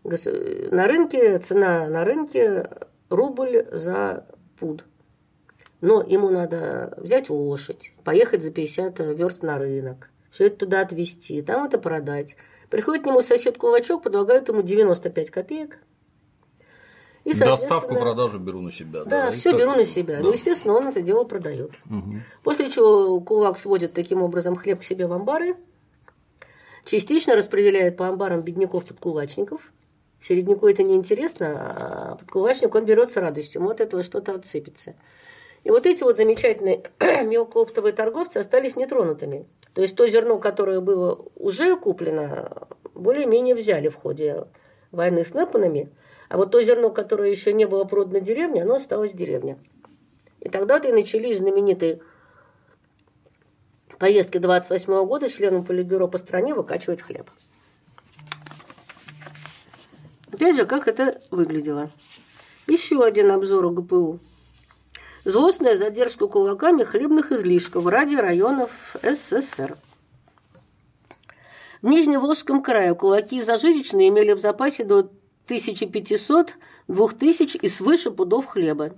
На 0.04 0.88
рынке 0.88 1.38
цена 1.40 1.88
на 1.88 2.04
рынке 2.04 2.70
рубль 3.10 3.68
за 3.72 4.26
пуд. 4.58 4.86
Но 5.82 6.02
ему 6.02 6.30
надо 6.30 6.94
взять 6.98 7.30
лошадь, 7.30 7.92
поехать 8.04 8.42
за 8.42 8.52
50 8.52 9.00
верст 9.00 9.44
на 9.44 9.58
рынок, 9.58 10.12
все 10.32 10.48
это 10.48 10.58
туда 10.58 10.82
отвезти, 10.82 11.42
там 11.42 11.66
это 11.66 11.78
продать. 11.78 12.36
Приходит 12.70 13.04
к 13.04 13.06
нему 13.06 13.22
сосед 13.22 13.58
кулачок, 13.58 14.02
предлагает 14.02 14.48
ему 14.48 14.62
95 14.62 15.30
копеек. 15.30 15.80
И, 17.24 17.36
Доставку, 17.36 17.94
продажу 17.94 18.40
беру 18.40 18.62
на 18.62 18.72
себя. 18.72 19.04
Да, 19.04 19.28
да 19.28 19.32
все 19.34 19.56
беру 19.56 19.74
на 19.74 19.86
себя. 19.86 20.18
Да. 20.18 20.24
Ну, 20.24 20.32
естественно, 20.32 20.74
он 20.74 20.88
это 20.88 21.02
дело 21.02 21.24
продает. 21.24 21.72
Угу. 21.86 22.16
После 22.44 22.72
чего 22.72 23.20
кулак 23.22 23.60
сводит 23.60 23.94
таким 23.94 24.24
образом 24.24 24.56
хлеб 24.56 24.80
к 24.80 24.84
себе 24.84 25.06
в 25.06 25.14
амбары, 25.14 25.56
частично 26.84 27.36
распределяет 27.36 27.98
по 27.98 28.08
амбарам 28.08 28.42
бедняков-подкулачников. 28.42 29.62
Середняку 30.20 30.68
это 30.68 30.82
неинтересно, 30.82 31.48
а 31.50 32.16
подкулачник 32.16 32.74
он 32.74 32.86
берет 32.86 33.12
с 33.12 33.18
радостью, 33.18 33.62
ему 33.62 33.72
от 33.72 33.82
этого 33.82 34.02
что-то 34.02 34.34
отсыпется. 34.34 34.96
И 35.64 35.70
вот 35.70 35.86
эти 35.86 36.04
вот 36.04 36.18
замечательные 36.18 36.84
мелкооптовые 37.00 37.94
торговцы 37.94 38.38
остались 38.38 38.76
нетронутыми. 38.76 39.46
То 39.74 39.82
есть 39.82 39.96
то 39.96 40.08
зерно, 40.08 40.38
которое 40.38 40.82
было 40.82 41.26
уже 41.36 41.78
куплено, 41.78 42.68
более-менее 42.94 43.56
взяли 43.56 43.88
в 43.88 43.96
ходе 43.96 44.48
войны 44.92 45.24
с 45.24 45.34
Непанами, 45.34 45.90
а 46.28 46.38
вот 46.38 46.52
то 46.52 46.62
зерно, 46.62 46.90
которое 46.90 47.30
еще 47.30 47.54
не 47.54 47.66
было 47.66 47.86
продано 47.86 48.20
деревне, 48.20 48.64
оно 48.64 48.76
осталось 48.76 49.14
в 49.14 49.18
деревне. 49.18 49.58
И 50.40 50.50
тогда-то 50.50 50.90
и 50.90 50.92
начались 50.92 51.38
знаменитые 51.38 52.02
поездки 53.98 54.40
28 54.40 54.94
-го 54.94 55.06
года 55.06 55.30
членам 55.30 55.64
Политбюро 55.64 56.08
по 56.08 56.18
стране 56.18 56.54
выкачивать 56.54 57.02
хлеб. 57.02 57.30
Опять 60.34 60.56
же, 60.56 60.66
как 60.66 60.88
это 60.88 61.22
выглядело. 61.30 61.92
Еще 62.68 63.04
один 63.04 63.32
обзор 63.32 63.66
у 63.66 63.72
ГПУ– 63.72 64.20
Злостная 65.24 65.76
задержка 65.76 66.26
кулаками 66.28 66.84
хлебных 66.84 67.32
излишков 67.32 67.86
ради 67.86 68.16
районов 68.16 68.96
СССР. 69.04 69.78
В 71.84 71.88
Нижневолжском 71.88 72.64
крае 72.64 72.96
кулаки 72.96 73.42
зажиточные 73.42 74.10
имели 74.10 74.34
в 74.34 74.40
запасе 74.40 74.84
до 74.84 75.00
1500, 75.46 76.56
2000 76.88 77.58
и 77.58 77.70
свыше 77.70 78.10
пудов 78.10 78.48
хлеба. 78.48 78.96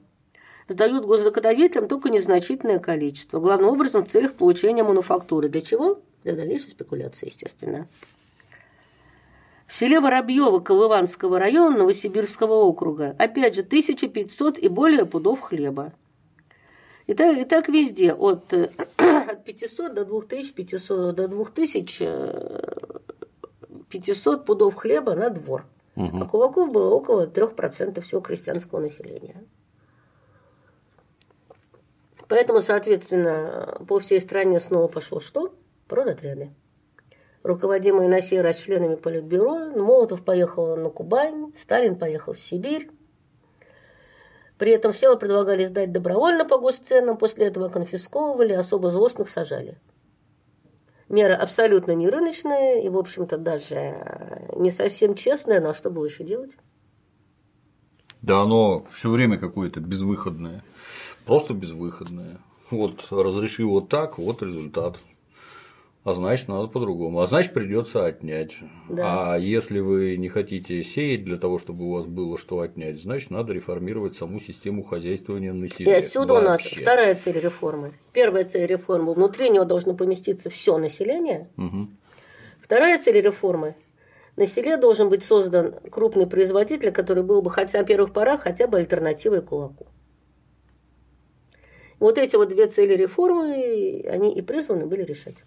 Сдают 0.69 1.05
госзаготовителям 1.05 1.89
только 1.89 2.09
незначительное 2.09 2.79
количество, 2.79 3.39
главным 3.39 3.69
образом 3.69 4.05
в 4.05 4.09
целях 4.09 4.33
получения 4.33 4.83
мануфактуры. 4.83 5.49
Для 5.49 5.59
чего? 5.59 5.99
Для 6.23 6.35
дальнейшей 6.35 6.69
спекуляции, 6.69 7.25
естественно. 7.25 7.89
В 9.67 9.73
селе 9.73 9.99
Воробьево 9.99 10.59
Колыванского 10.59 11.37
района 11.37 11.79
Новосибирского 11.79 12.53
округа 12.53 13.13
опять 13.19 13.55
же 13.55 13.61
1500 13.61 14.57
и 14.57 14.69
более 14.69 15.05
пудов 15.05 15.41
хлеба. 15.41 15.91
И 17.07 17.13
так, 17.13 17.37
и 17.37 17.43
так 17.43 17.67
везде, 17.67 18.13
от, 18.13 18.53
от 18.97 19.43
500 19.43 19.93
до 19.93 20.05
2500, 20.05 21.15
до 21.15 21.27
2500 21.27 23.03
500 23.89 24.41
э, 24.41 24.43
пудов 24.43 24.75
хлеба 24.75 25.15
на 25.15 25.29
двор. 25.29 25.65
Угу. 25.95 26.17
А 26.21 26.25
кулаков 26.25 26.71
было 26.71 26.93
около 26.93 27.27
3% 27.27 28.01
всего 28.01 28.21
крестьянского 28.21 28.79
населения. 28.79 29.43
Поэтому, 32.27 32.61
соответственно, 32.61 33.77
по 33.87 33.99
всей 33.99 34.19
стране 34.19 34.59
снова 34.59 34.87
пошло 34.87 35.19
что? 35.19 35.53
Продотряды. 35.87 36.51
Руководимые 37.43 38.09
на 38.09 38.21
сей 38.21 38.41
раз 38.41 38.57
членами 38.57 38.95
Политбюро, 38.95 39.71
Молотов 39.75 40.23
поехал 40.23 40.77
на 40.77 40.89
Кубань, 40.89 41.51
Сталин 41.55 41.95
поехал 41.95 42.33
в 42.33 42.39
Сибирь, 42.39 42.89
при 44.57 44.71
этом 44.71 44.93
все 44.93 45.15
предлагали 45.17 45.65
сдать 45.65 45.91
добровольно 45.91 46.45
по 46.45 46.57
госценам, 46.57 47.17
после 47.17 47.47
этого 47.47 47.69
конфисковывали, 47.69 48.53
особо 48.53 48.89
злостных 48.89 49.29
сажали. 49.29 49.79
Мера 51.09 51.35
абсолютно 51.35 51.91
не 51.93 52.09
рыночная 52.09 52.79
и, 52.79 52.89
в 52.89 52.97
общем-то, 52.97 53.37
даже 53.37 54.47
не 54.55 54.71
совсем 54.71 55.15
честная, 55.15 55.61
но 55.61 55.73
что 55.73 55.89
было 55.89 56.05
еще 56.05 56.23
делать? 56.23 56.57
Да 58.21 58.41
оно 58.41 58.85
все 58.89 59.09
время 59.09 59.37
какое-то 59.37 59.79
безвыходное, 59.81 60.63
просто 61.25 61.53
безвыходное. 61.53 62.39
Вот 62.71 63.07
разрешил 63.11 63.71
вот 63.71 63.89
так, 63.89 64.17
вот 64.17 64.41
результат 64.41 64.97
а 66.03 66.13
значит, 66.13 66.49
надо 66.49 66.67
по-другому. 66.67 67.21
А 67.21 67.27
значит, 67.27 67.53
придется 67.53 68.05
отнять. 68.05 68.57
Да. 68.89 69.33
А 69.33 69.37
если 69.37 69.79
вы 69.79 70.17
не 70.17 70.27
хотите 70.27 70.83
сеять 70.83 71.23
для 71.23 71.37
того, 71.37 71.59
чтобы 71.59 71.85
у 71.85 71.93
вас 71.93 72.05
было 72.05 72.37
что 72.37 72.59
отнять, 72.59 73.01
значит, 73.01 73.31
надо 73.31 73.53
реформировать 73.53 74.17
саму 74.17 74.41
систему 74.41 74.83
хозяйствования 74.83 75.53
на 75.53 75.69
селе. 75.69 75.91
И 75.91 75.95
отсюда 75.95 76.33
Вообще. 76.33 76.45
у 76.45 76.49
нас 76.49 76.61
вторая 76.61 77.15
цель 77.15 77.39
реформы. 77.39 77.93
Первая 78.11 78.43
цель 78.43 78.65
реформы 78.67 79.13
внутри 79.13 79.49
него 79.49 79.63
должно 79.63 79.93
поместиться 79.93 80.49
все 80.49 80.77
население. 80.77 81.47
Угу. 81.57 81.87
Вторая 82.61 82.99
цель 82.99 83.21
реформы 83.21 83.75
на 84.35 84.45
селе 84.45 84.75
должен 84.75 85.07
быть 85.07 85.23
создан 85.23 85.73
крупный 85.89 86.27
производитель, 86.27 86.91
который 86.91 87.23
был 87.23 87.41
бы 87.41 87.49
хотя 87.49 87.79
на 87.79 87.85
первых 87.85 88.11
порах 88.11 88.41
хотя 88.41 88.67
бы 88.67 88.77
альтернативой 88.77 89.41
кулаку. 89.41 89.87
Вот 91.99 92.17
эти 92.17 92.35
вот 92.35 92.49
две 92.49 92.67
цели 92.67 92.93
реформы, 92.93 94.03
они 94.09 94.33
и 94.35 94.41
призваны 94.41 94.85
были 94.85 95.03
решать. 95.03 95.37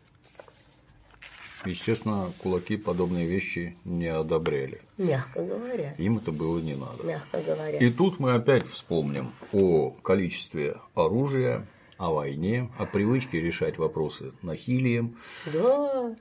Естественно, 1.66 2.32
кулаки 2.42 2.76
подобные 2.76 3.26
вещи 3.26 3.76
не 3.84 4.06
одобряли. 4.06 4.80
Мягко 4.96 5.42
говоря. 5.42 5.94
Им 5.98 6.18
это 6.18 6.32
было 6.32 6.58
не 6.60 6.74
надо. 6.74 7.02
Мягко 7.04 7.40
говоря. 7.40 7.78
И 7.78 7.90
тут 7.90 8.18
мы 8.18 8.34
опять 8.34 8.66
вспомним 8.66 9.32
о 9.52 9.90
количестве 9.90 10.76
оружия, 10.94 11.66
о 11.98 12.12
войне, 12.12 12.70
о 12.78 12.86
привычке 12.86 13.40
решать 13.40 13.78
вопросы 13.78 14.32
насилием. 14.42 15.16
Да. 15.52 16.14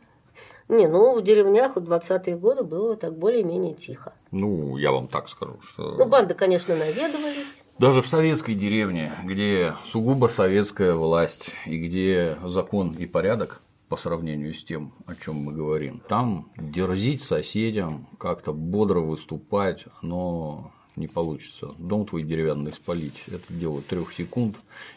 Не, 0.68 0.88
ну 0.88 1.16
в 1.16 1.24
деревнях 1.24 1.76
в 1.76 1.80
20-е 1.80 2.38
годы 2.38 2.64
было 2.64 2.96
так 2.96 3.18
более-менее 3.18 3.76
тихо. 3.76 4.14
Ну, 4.32 4.78
я 4.78 4.92
вам 4.92 5.08
так 5.08 5.30
скажу, 5.30 5.60
что. 5.62 5.92
Ну, 5.92 6.06
банды, 6.08 6.34
конечно, 6.34 6.76
наведывались. 6.76 7.62
Даже 7.78 8.02
в 8.02 8.08
советской 8.08 8.56
деревне, 8.56 9.12
где 9.24 9.74
сугубо 9.92 10.28
советская 10.28 10.94
власть 10.94 11.52
и 11.66 11.78
где 11.78 12.38
закон 12.44 12.94
и 12.94 13.06
порядок, 13.06 13.62
по 13.90 13.98
сравнению 13.98 14.54
с 14.54 14.64
тем, 14.64 14.94
о 15.06 15.16
чем 15.16 15.36
мы 15.36 15.54
говорим. 15.54 16.02
Там 16.08 16.52
дерзить 16.58 17.22
соседям, 17.22 18.08
как-то 18.20 18.54
бодро 18.54 19.00
выступать, 19.00 19.86
оно 20.02 20.72
не 20.96 21.08
получится. 21.08 21.74
Дом 21.78 22.06
твой 22.06 22.24
деревянный 22.24 22.72
спалить– 22.72 23.24
это 23.28 23.54
дело 23.54 23.82
трех 23.82 24.14
секунд, 24.14 24.56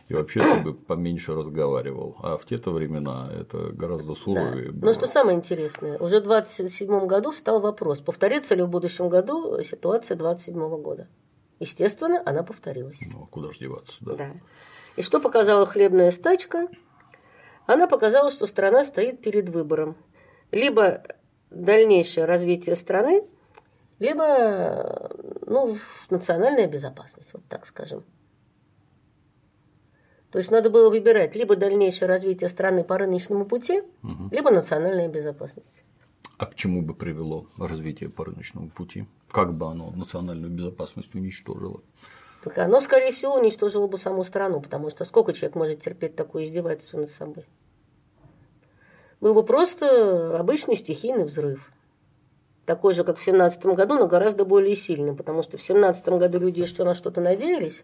и 0.09 0.15
вообще 0.15 0.41
ты 0.41 0.61
бы 0.61 0.75
поменьше 0.75 1.35
разговаривал. 1.35 2.17
А 2.23 2.39
в 2.39 2.47
те-то 2.47 2.71
времена 2.71 3.29
это 3.33 3.73
гораздо 3.73 4.15
суровее. 4.15 4.71
Да. 4.73 4.87
Но 4.87 4.93
что 4.93 5.07
самое 5.07 5.37
интересное, 5.37 5.99
уже 5.99 6.21
в 6.21 6.25
27 6.25 7.07
году 7.07 7.33
встал 7.33 7.61
вопрос, 7.61 8.01
повторится 8.01 8.55
ли 8.55 8.63
в 8.63 8.69
будущем 8.69 9.09
году 9.09 9.61
ситуация 9.63 10.17
27 10.17 10.83
года. 10.83 11.09
Естественно, 11.61 12.23
она 12.25 12.45
повторилась. 12.45 13.01
Ну, 13.13 13.25
а 13.25 13.27
куда 13.27 13.51
же 13.53 13.59
деваться, 13.59 13.97
да. 14.01 14.15
да. 14.15 14.33
И 14.97 15.03
что 15.03 15.21
показала 15.21 15.67
хлебная 15.67 16.11
стачка? 16.11 16.69
Она 17.69 17.87
показала, 17.87 18.31
что 18.31 18.47
страна 18.47 18.83
стоит 18.83 19.21
перед 19.21 19.51
выбором. 19.51 19.95
Либо 20.53 21.03
дальнейшее 21.51 22.25
развитие 22.25 22.77
страны, 22.77 23.25
либо 23.99 25.11
ну, 25.45 25.77
национальная 26.09 26.67
безопасность, 26.67 27.35
вот 27.35 27.45
так 27.47 27.67
скажем. 27.67 28.05
То 30.31 30.39
есть 30.39 30.51
надо 30.51 30.71
было 30.71 30.89
выбирать 30.89 31.35
либо 31.35 31.57
дальнейшее 31.57 32.09
развитие 32.09 32.49
страны 32.49 32.85
по 32.85 32.97
рыночному 32.97 33.45
пути, 33.45 33.83
угу. 34.03 34.29
либо 34.31 34.51
национальная 34.51 35.09
безопасность. 35.09 35.85
А 36.39 36.47
к 36.47 36.55
чему 36.55 36.81
бы 36.81 36.95
привело 36.95 37.49
развитие 37.59 38.09
по 38.09 38.25
рыночному 38.25 38.71
пути? 38.71 39.07
Как 39.31 39.53
бы 39.53 39.67
оно 39.67 39.91
национальную 39.91 40.51
безопасность 40.51 41.15
уничтожило? 41.15 41.83
Оно, 42.57 42.81
скорее 42.81 43.13
всего, 43.13 43.35
уничтожило 43.35 43.87
бы 43.87 43.99
саму 43.99 44.25
страну, 44.25 44.61
потому 44.61 44.91
что 44.91 45.05
сколько 45.05 45.33
человек 45.33 45.57
может 45.57 45.81
терпеть 45.81 46.17
такое 46.17 46.45
издевательство 46.45 46.99
над 46.99 47.11
собой? 47.11 47.45
Был 49.21 49.35
бы 49.35 49.43
просто 49.43 50.39
обычный 50.39 50.77
стихийный 50.77 51.25
взрыв. 51.25 51.71
Такой 52.65 52.95
же, 52.95 53.03
как 53.03 53.19
в 53.19 53.25
17 53.25 53.67
году, 53.67 53.95
но 53.95 54.07
гораздо 54.07 54.45
более 54.45 54.77
сильный, 54.77 55.15
потому 55.15 55.43
что 55.43 55.57
в 55.57 55.63
17 55.63 56.07
году 56.11 56.39
люди 56.39 56.65
что 56.67 56.85
на 56.85 56.95
что-то 56.95 57.21
надеялись, 57.21 57.83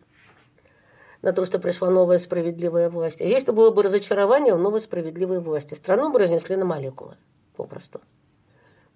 на 1.22 1.32
то, 1.32 1.44
что 1.46 1.58
пришла 1.58 1.90
новая 1.90 2.18
справедливая 2.18 2.90
власть. 2.90 3.20
А 3.22 3.24
здесь-то 3.24 3.52
было 3.52 3.70
бы 3.70 3.82
разочарование 3.82 4.54
в 4.54 4.58
новой 4.58 4.80
справедливой 4.80 5.40
власти. 5.40 5.74
Страну 5.74 6.12
бы 6.12 6.18
разнесли 6.18 6.54
на 6.54 6.66
молекулы, 6.66 7.16
попросту. 7.56 8.00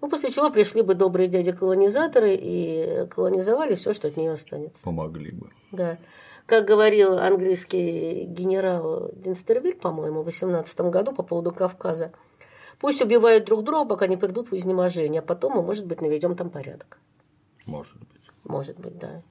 Ну, 0.01 0.09
после 0.09 0.31
чего 0.31 0.49
пришли 0.49 0.81
бы 0.81 0.95
добрые 0.95 1.27
дяди-колонизаторы 1.27 2.35
и 2.35 3.05
колонизовали 3.09 3.75
все, 3.75 3.93
что 3.93 4.07
от 4.07 4.17
нее 4.17 4.31
останется. 4.31 4.81
Помогли 4.83 5.31
бы. 5.31 5.49
Да. 5.71 5.97
Как 6.45 6.65
говорил 6.65 7.19
английский 7.19 8.23
генерал 8.25 9.11
Динстервиль, 9.13 9.75
по-моему, 9.75 10.21
в 10.21 10.25
18 10.25 10.79
году 10.81 11.11
по 11.11 11.21
поводу 11.21 11.51
Кавказа, 11.51 12.11
пусть 12.79 13.01
убивают 13.01 13.45
друг 13.45 13.63
друга, 13.63 13.89
пока 13.89 14.07
не 14.07 14.17
придут 14.17 14.51
в 14.51 14.55
изнеможение, 14.55 15.19
а 15.19 15.23
потом 15.23 15.53
мы, 15.53 15.61
может 15.61 15.85
быть, 15.85 16.01
наведем 16.01 16.35
там 16.35 16.49
порядок. 16.49 16.97
Может 17.65 17.97
быть. 17.99 18.21
Может 18.45 18.79
быть, 18.79 18.97
да. 18.97 19.21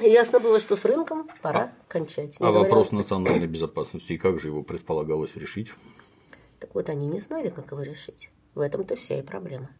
Ясно 0.00 0.40
было, 0.40 0.60
что 0.60 0.76
с 0.76 0.84
рынком 0.84 1.28
пора 1.42 1.60
а, 1.60 1.72
кончать. 1.88 2.36
а 2.38 2.52
вопрос 2.52 2.92
национальной 2.92 3.46
безопасности, 3.46 4.12
и 4.12 4.18
как 4.18 4.40
же 4.40 4.48
его 4.48 4.62
предполагалось 4.62 5.36
решить? 5.36 5.72
Так 6.60 6.74
вот, 6.74 6.90
они 6.90 7.08
не 7.08 7.18
знали, 7.18 7.48
как 7.48 7.72
его 7.72 7.82
решить. 7.82 8.30
В 8.54 8.60
этом-то 8.60 8.94
вся 8.94 9.18
и 9.18 9.22
проблема. 9.22 9.70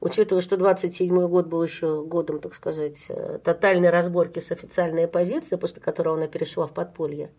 Учитывая, 0.00 0.42
что 0.42 0.56
27 0.56 1.28
год 1.28 1.46
был 1.46 1.62
еще 1.62 2.02
годом, 2.04 2.40
так 2.40 2.54
сказать, 2.54 3.06
э, 3.08 3.38
тотальной 3.42 3.90
разборки 3.90 4.40
с 4.40 4.52
официальной 4.52 5.04
оппозицией, 5.04 5.58
после 5.58 5.80
которого 5.80 6.16
она 6.16 6.26
перешла 6.26 6.66
в 6.66 6.74
подполье, 6.74 7.30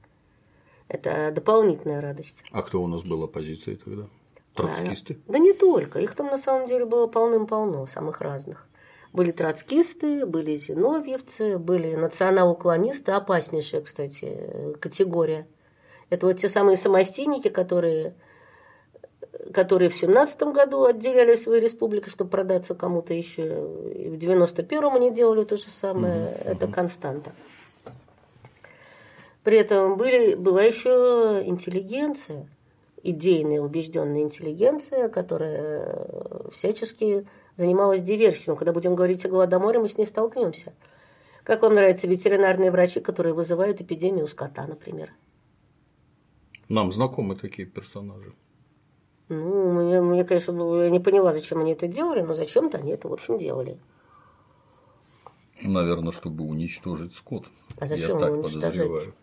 это 0.88 1.32
дополнительная 1.32 2.02
радость. 2.02 2.44
А 2.52 2.64
кто 2.64 2.82
у 2.82 2.88
нас 2.88 3.04
был 3.04 3.24
оппозицией 3.24 3.78
тогда? 3.78 4.08
Троцкисты? 4.56 5.16
Да, 5.28 5.34
да 5.34 5.40
не 5.40 5.54
только. 5.54 6.00
Их 6.00 6.16
там 6.16 6.28
на 6.28 6.38
самом 6.38 6.68
деле 6.68 6.86
было 6.86 7.06
полным-полно, 7.08 7.86
самых 7.86 8.22
разных. 8.22 8.68
Были 9.14 9.32
троцкисты, 9.32 10.26
были 10.26 10.56
зиновьевцы, 10.56 11.60
были 11.60 11.96
национал-уклонисты, 11.96 13.12
опаснейшая, 13.12 13.82
кстати, 13.82 14.74
категория– 14.80 15.48
это 16.10 16.28
вот 16.28 16.38
те 16.38 16.50
самые 16.50 16.78
самостийники, 16.78 17.50
которые, 17.50 18.16
которые 19.54 19.90
в 19.90 19.98
семнадцатом 19.98 20.54
году 20.54 20.86
отделяли 20.86 21.36
свои 21.36 21.60
республики, 21.60 22.10
чтобы 22.10 22.30
продаться 22.30 22.76
кому-то 22.76 23.14
еще. 23.14 23.44
И 23.94 24.10
в 24.10 24.18
девяносто 24.18 24.64
первом 24.64 24.96
они 24.96 25.12
делали 25.12 25.44
то 25.44 25.58
же 25.58 25.70
самое. 25.70 26.28
Угу, 26.28 26.42
Это 26.46 26.68
константа. 26.68 27.32
При 29.44 29.58
этом 29.58 29.98
были, 29.98 30.36
была 30.36 30.64
еще 30.64 31.42
интеллигенция, 31.46 32.50
идейная, 33.02 33.62
убежденная 33.62 34.22
интеллигенция, 34.22 35.08
которая 35.08 36.50
всячески 36.52 37.26
занималась 37.56 38.02
диверсией. 38.02 38.58
Когда 38.58 38.74
будем 38.74 38.96
говорить 38.96 39.26
о 39.26 39.30
Голодоморе, 39.30 39.80
мы 39.80 39.88
с 39.88 39.98
ней 39.98 40.06
столкнемся. 40.06 40.74
Как 41.44 41.62
вам 41.62 41.76
нравятся 41.76 42.08
ветеринарные 42.08 42.72
врачи, 42.72 43.00
которые 43.00 43.34
вызывают 43.34 43.80
эпидемию 43.80 44.26
у 44.26 44.28
скота, 44.28 44.68
например? 44.68 45.14
Нам 46.70 46.92
знакомы 46.92 47.36
такие 47.36 47.68
персонажи. 47.68 48.34
Ну, 49.30 49.74
мне, 49.74 50.02
мне, 50.02 50.24
конечно, 50.24 50.52
я 50.84 50.90
не 50.90 51.00
поняла, 51.00 51.34
зачем 51.34 51.60
они 51.60 51.74
это 51.74 51.88
делали, 51.88 52.22
но 52.22 52.34
зачем-то 52.34 52.78
они 52.78 52.92
это, 52.92 53.10
в 53.10 53.14
общем, 53.14 53.38
делали. 53.38 53.78
Наверное, 55.62 56.12
чтобы 56.12 56.46
уничтожить 56.46 57.16
скот. 57.16 57.46
А 57.80 57.88
зачем 57.88 58.20
я 58.20 58.26
так 58.26 58.42
подозреваю. 58.42 59.14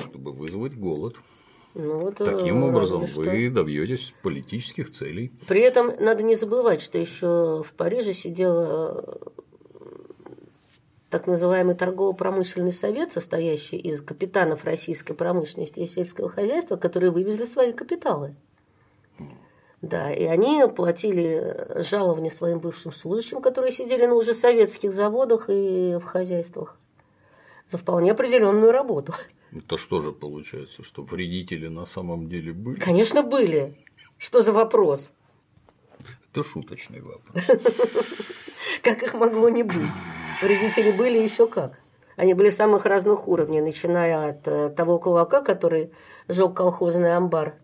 Чтобы 0.00 0.32
вызвать 0.32 0.76
голод. 0.76 1.16
Ну, 1.74 1.98
вот, 1.98 2.16
Таким 2.16 2.62
образом, 2.62 3.04
вы 3.04 3.50
добьетесь 3.50 4.14
политических 4.22 4.90
целей. 4.90 5.30
При 5.46 5.60
этом 5.60 5.92
надо 6.00 6.22
не 6.22 6.34
забывать, 6.34 6.80
что 6.80 6.96
еще 6.96 7.62
в 7.62 7.72
Париже 7.76 8.14
сидела 8.14 9.20
так 11.10 11.26
называемый 11.26 11.74
торгово-промышленный 11.74 12.72
совет, 12.72 13.12
состоящий 13.12 13.76
из 13.76 14.00
капитанов 14.00 14.64
российской 14.64 15.14
промышленности 15.14 15.80
и 15.80 15.86
сельского 15.86 16.28
хозяйства, 16.28 16.76
которые 16.76 17.10
вывезли 17.10 17.44
свои 17.44 17.72
капиталы. 17.72 18.34
Да, 19.82 20.12
и 20.12 20.24
они 20.24 20.64
платили 20.74 21.82
жалования 21.82 22.30
своим 22.30 22.58
бывшим 22.58 22.92
служащим, 22.92 23.40
которые 23.40 23.70
сидели 23.70 24.06
на 24.06 24.14
уже 24.14 24.34
советских 24.34 24.92
заводах 24.92 25.48
и 25.48 25.96
в 25.96 26.02
хозяйствах 26.02 26.76
за 27.68 27.78
вполне 27.78 28.12
определенную 28.12 28.72
работу. 28.72 29.12
Это 29.52 29.76
что 29.76 30.00
же 30.00 30.12
получается, 30.12 30.82
что 30.82 31.02
вредители 31.02 31.68
на 31.68 31.86
самом 31.86 32.28
деле 32.28 32.52
были? 32.52 32.80
Конечно, 32.80 33.22
были. 33.22 33.76
Что 34.18 34.42
за 34.42 34.52
вопрос? 34.52 35.12
Это 36.30 36.42
шуточный 36.42 37.00
вопрос. 37.00 37.44
Как 38.82 39.02
их 39.02 39.14
могло 39.14 39.48
не 39.48 39.62
быть? 39.62 39.92
Вредители 40.42 40.90
были 40.90 41.18
еще 41.18 41.46
как. 41.46 41.80
Они 42.16 42.34
были 42.34 42.50
самых 42.50 42.86
разных 42.86 43.28
уровней, 43.28 43.60
начиная 43.60 44.30
от 44.30 44.48
э, 44.48 44.70
того 44.70 44.98
кулака, 44.98 45.42
который 45.42 45.92
жег 46.28 46.54
колхозный 46.54 47.14
амбар, 47.14 47.56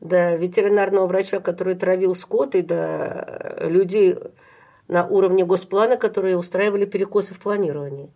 до 0.00 0.36
ветеринарного 0.36 1.06
врача, 1.06 1.40
который 1.40 1.74
травил 1.74 2.14
скот, 2.14 2.54
и 2.54 2.62
до 2.62 3.58
людей 3.60 4.16
на 4.88 5.06
уровне 5.06 5.44
госплана, 5.44 5.96
которые 5.96 6.36
устраивали 6.36 6.84
перекосы 6.84 7.34
в 7.34 7.38
планировании. 7.38 8.10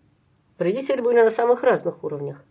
Вредители 0.59 1.01
были 1.01 1.23
на 1.23 1.31
самых 1.31 1.63
разных 1.63 2.03
уровнях. 2.03 2.43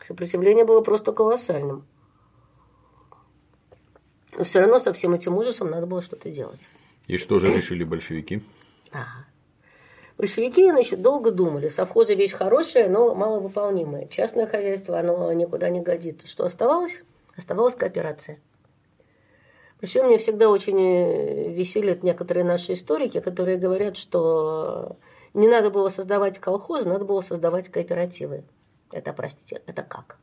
Сопротивление 0.00 0.64
было 0.64 0.80
просто 0.80 1.12
колоссальным. 1.12 1.86
Но 4.36 4.44
все 4.44 4.60
равно 4.60 4.78
со 4.78 4.92
всем 4.92 5.14
этим 5.14 5.36
ужасом 5.36 5.70
надо 5.70 5.86
было 5.86 6.02
что-то 6.02 6.30
делать. 6.30 6.68
И 7.06 7.16
что 7.16 7.38
же 7.38 7.46
решили 7.46 7.84
большевики? 7.84 8.42
Ага. 8.92 9.25
Большевики, 10.18 10.70
значит, 10.70 11.02
долго 11.02 11.30
думали. 11.30 11.68
Совхозы 11.68 12.14
вещь 12.14 12.32
хорошая, 12.32 12.88
но 12.88 13.14
маловыполнимая. 13.14 14.06
Частное 14.06 14.46
хозяйство, 14.46 14.98
оно 14.98 15.30
никуда 15.32 15.68
не 15.68 15.80
годится. 15.80 16.26
Что 16.26 16.44
оставалось? 16.44 17.02
Оставалась 17.36 17.74
кооперация. 17.74 18.38
Причем 19.78 20.06
мне 20.06 20.16
всегда 20.16 20.48
очень 20.48 20.80
э, 20.80 21.52
веселят 21.52 22.02
некоторые 22.02 22.44
наши 22.44 22.72
историки, 22.72 23.20
которые 23.20 23.58
говорят, 23.58 23.98
что 23.98 24.96
не 25.34 25.48
надо 25.48 25.70
было 25.70 25.90
создавать 25.90 26.38
колхозы, 26.38 26.88
надо 26.88 27.04
было 27.04 27.20
создавать 27.20 27.68
кооперативы. 27.68 28.44
Это, 28.90 29.12
простите, 29.12 29.60
это 29.66 29.82
как? 29.82 30.16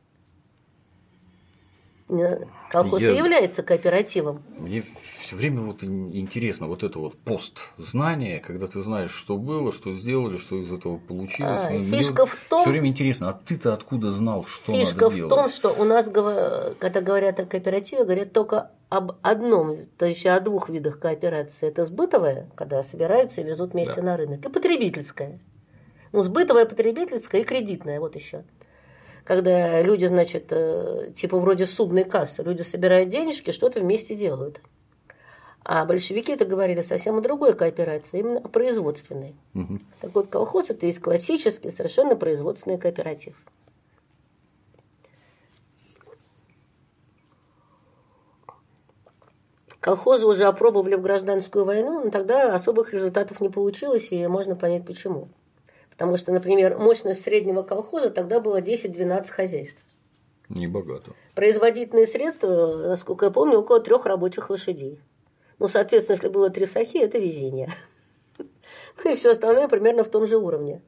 Колхоз 2.70 3.02
я, 3.02 3.12
является 3.12 3.62
кооперативом. 3.62 4.42
Мне 4.58 4.82
все 5.18 5.36
время 5.36 5.60
вот 5.62 5.82
интересно 5.82 6.66
вот 6.66 6.82
это 6.82 6.98
вот 6.98 7.16
постзнание, 7.18 8.40
когда 8.40 8.66
ты 8.66 8.80
знаешь, 8.80 9.12
что 9.12 9.38
было, 9.38 9.72
что 9.72 9.94
сделали, 9.94 10.36
что 10.36 10.56
из 10.56 10.72
этого 10.72 10.98
получилось. 10.98 11.62
А, 11.62 11.78
фишка 11.78 12.26
в 12.26 12.36
том. 12.48 12.62
Все 12.62 12.70
время 12.70 12.88
интересно, 12.88 13.30
а 13.30 13.32
ты-то 13.32 13.72
откуда 13.72 14.10
знал, 14.10 14.44
что 14.44 14.72
фишка 14.72 15.04
надо 15.04 15.14
делать? 15.14 15.14
Фишка 15.14 15.26
в 15.26 15.28
том, 15.28 15.48
что 15.48 15.82
у 15.82 15.84
нас, 15.84 16.06
когда 16.06 17.00
говорят 17.00 17.40
о 17.40 17.46
кооперативе, 17.46 18.04
говорят 18.04 18.32
только 18.32 18.70
об 18.88 19.12
одном, 19.22 19.86
то 19.98 20.06
есть 20.06 20.26
о 20.26 20.38
двух 20.40 20.68
видах 20.68 20.98
кооперации. 20.98 21.68
Это 21.68 21.84
сбытовая, 21.84 22.50
когда 22.54 22.82
собираются 22.82 23.40
и 23.40 23.44
везут 23.44 23.72
вместе 23.72 24.00
да. 24.00 24.02
на 24.02 24.16
рынок, 24.16 24.44
и 24.44 24.48
потребительская. 24.48 25.40
Ну, 26.12 26.22
сбытовая, 26.22 26.64
потребительская 26.64 27.40
и 27.40 27.44
кредитная, 27.44 27.98
вот 27.98 28.14
еще. 28.14 28.44
Когда 29.24 29.80
люди, 29.82 30.06
значит, 30.06 30.46
э, 30.50 31.10
типа 31.14 31.38
вроде 31.38 31.66
судной 31.66 32.04
кассы, 32.04 32.42
люди 32.42 32.62
собирают 32.62 33.08
денежки, 33.08 33.50
что-то 33.50 33.80
вместе 33.80 34.14
делают. 34.14 34.60
А 35.64 35.86
большевики 35.86 36.32
это 36.32 36.44
говорили 36.44 36.82
совсем 36.82 37.16
о 37.16 37.20
другой 37.22 37.54
кооперации, 37.54 38.20
именно 38.20 38.38
о 38.38 38.48
производственной. 38.48 39.34
Мгм. 39.54 39.80
Так 40.00 40.14
вот, 40.14 40.26
колхоз 40.26 40.68
это 40.68 40.84
есть 40.84 41.00
классический, 41.00 41.70
совершенно 41.70 42.16
производственный 42.16 42.76
кооператив. 42.76 43.34
Колхозы 49.80 50.26
уже 50.26 50.44
опробовали 50.44 50.94
в 50.94 51.02
гражданскую 51.02 51.64
войну, 51.64 52.04
но 52.04 52.10
тогда 52.10 52.54
особых 52.54 52.92
результатов 52.92 53.40
не 53.40 53.48
получилось, 53.48 54.12
и 54.12 54.26
можно 54.26 54.56
понять 54.56 54.86
почему. 54.86 55.28
Потому 55.96 56.16
что, 56.16 56.32
например, 56.32 56.76
мощность 56.78 57.22
среднего 57.22 57.62
колхоза 57.62 58.10
тогда 58.10 58.40
была 58.40 58.60
10-12 58.60 59.30
хозяйств. 59.30 59.82
Небогато. 60.48 61.12
Производительные 61.34 62.06
средства, 62.06 62.76
насколько 62.88 63.26
я 63.26 63.30
помню, 63.30 63.58
около 63.58 63.80
трех 63.80 64.04
рабочих 64.04 64.50
лошадей. 64.50 65.00
Ну, 65.58 65.68
соответственно, 65.68 66.16
если 66.16 66.28
было 66.28 66.50
три 66.50 66.66
сахи, 66.66 66.98
это 66.98 67.18
везение. 67.18 67.70
Ну 69.04 69.10
и 69.10 69.14
все 69.16 69.32
остальное 69.32 69.66
примерно 69.68 70.04
в 70.04 70.08
том 70.08 70.26
же 70.26 70.36
уровне. 70.36 70.80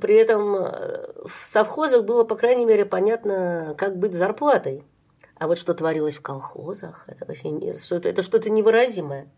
При 0.00 0.14
этом 0.16 0.56
э, 0.56 1.12
в 1.24 1.46
совхозах 1.46 2.04
было, 2.04 2.24
по 2.24 2.34
крайней 2.36 2.64
мере, 2.64 2.84
понятно, 2.84 3.74
как 3.78 3.96
быть 3.96 4.14
зарплатой. 4.14 4.84
А 5.36 5.46
вот 5.46 5.56
что 5.58 5.72
творилось 5.74 6.16
в 6.16 6.20
колхозах, 6.22 7.04
это 7.06 7.24
вообще 7.26 7.50
не- 7.50 7.76
что-то- 7.76 8.08
это 8.08 8.22
что-то 8.22 8.50
невыразимое. 8.50 9.28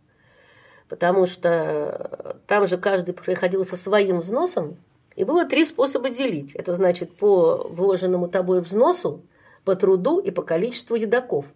Потому 0.88 1.26
что 1.26 2.38
там 2.46 2.66
же 2.66 2.76
каждый 2.76 3.14
приходил 3.14 3.64
со 3.64 3.76
своим 3.76 4.20
взносом, 4.20 4.76
и 5.16 5.24
было 5.24 5.44
три 5.44 5.64
способа 5.64 6.10
делить. 6.10 6.54
Это 6.54 6.74
значит 6.74 7.16
по 7.16 7.66
вложенному 7.68 8.28
тобой 8.28 8.60
взносу, 8.60 9.22
по 9.64 9.74
труду 9.76 10.18
и 10.18 10.30
по 10.30 10.42
количеству 10.42 10.96
едоков. 10.96 11.46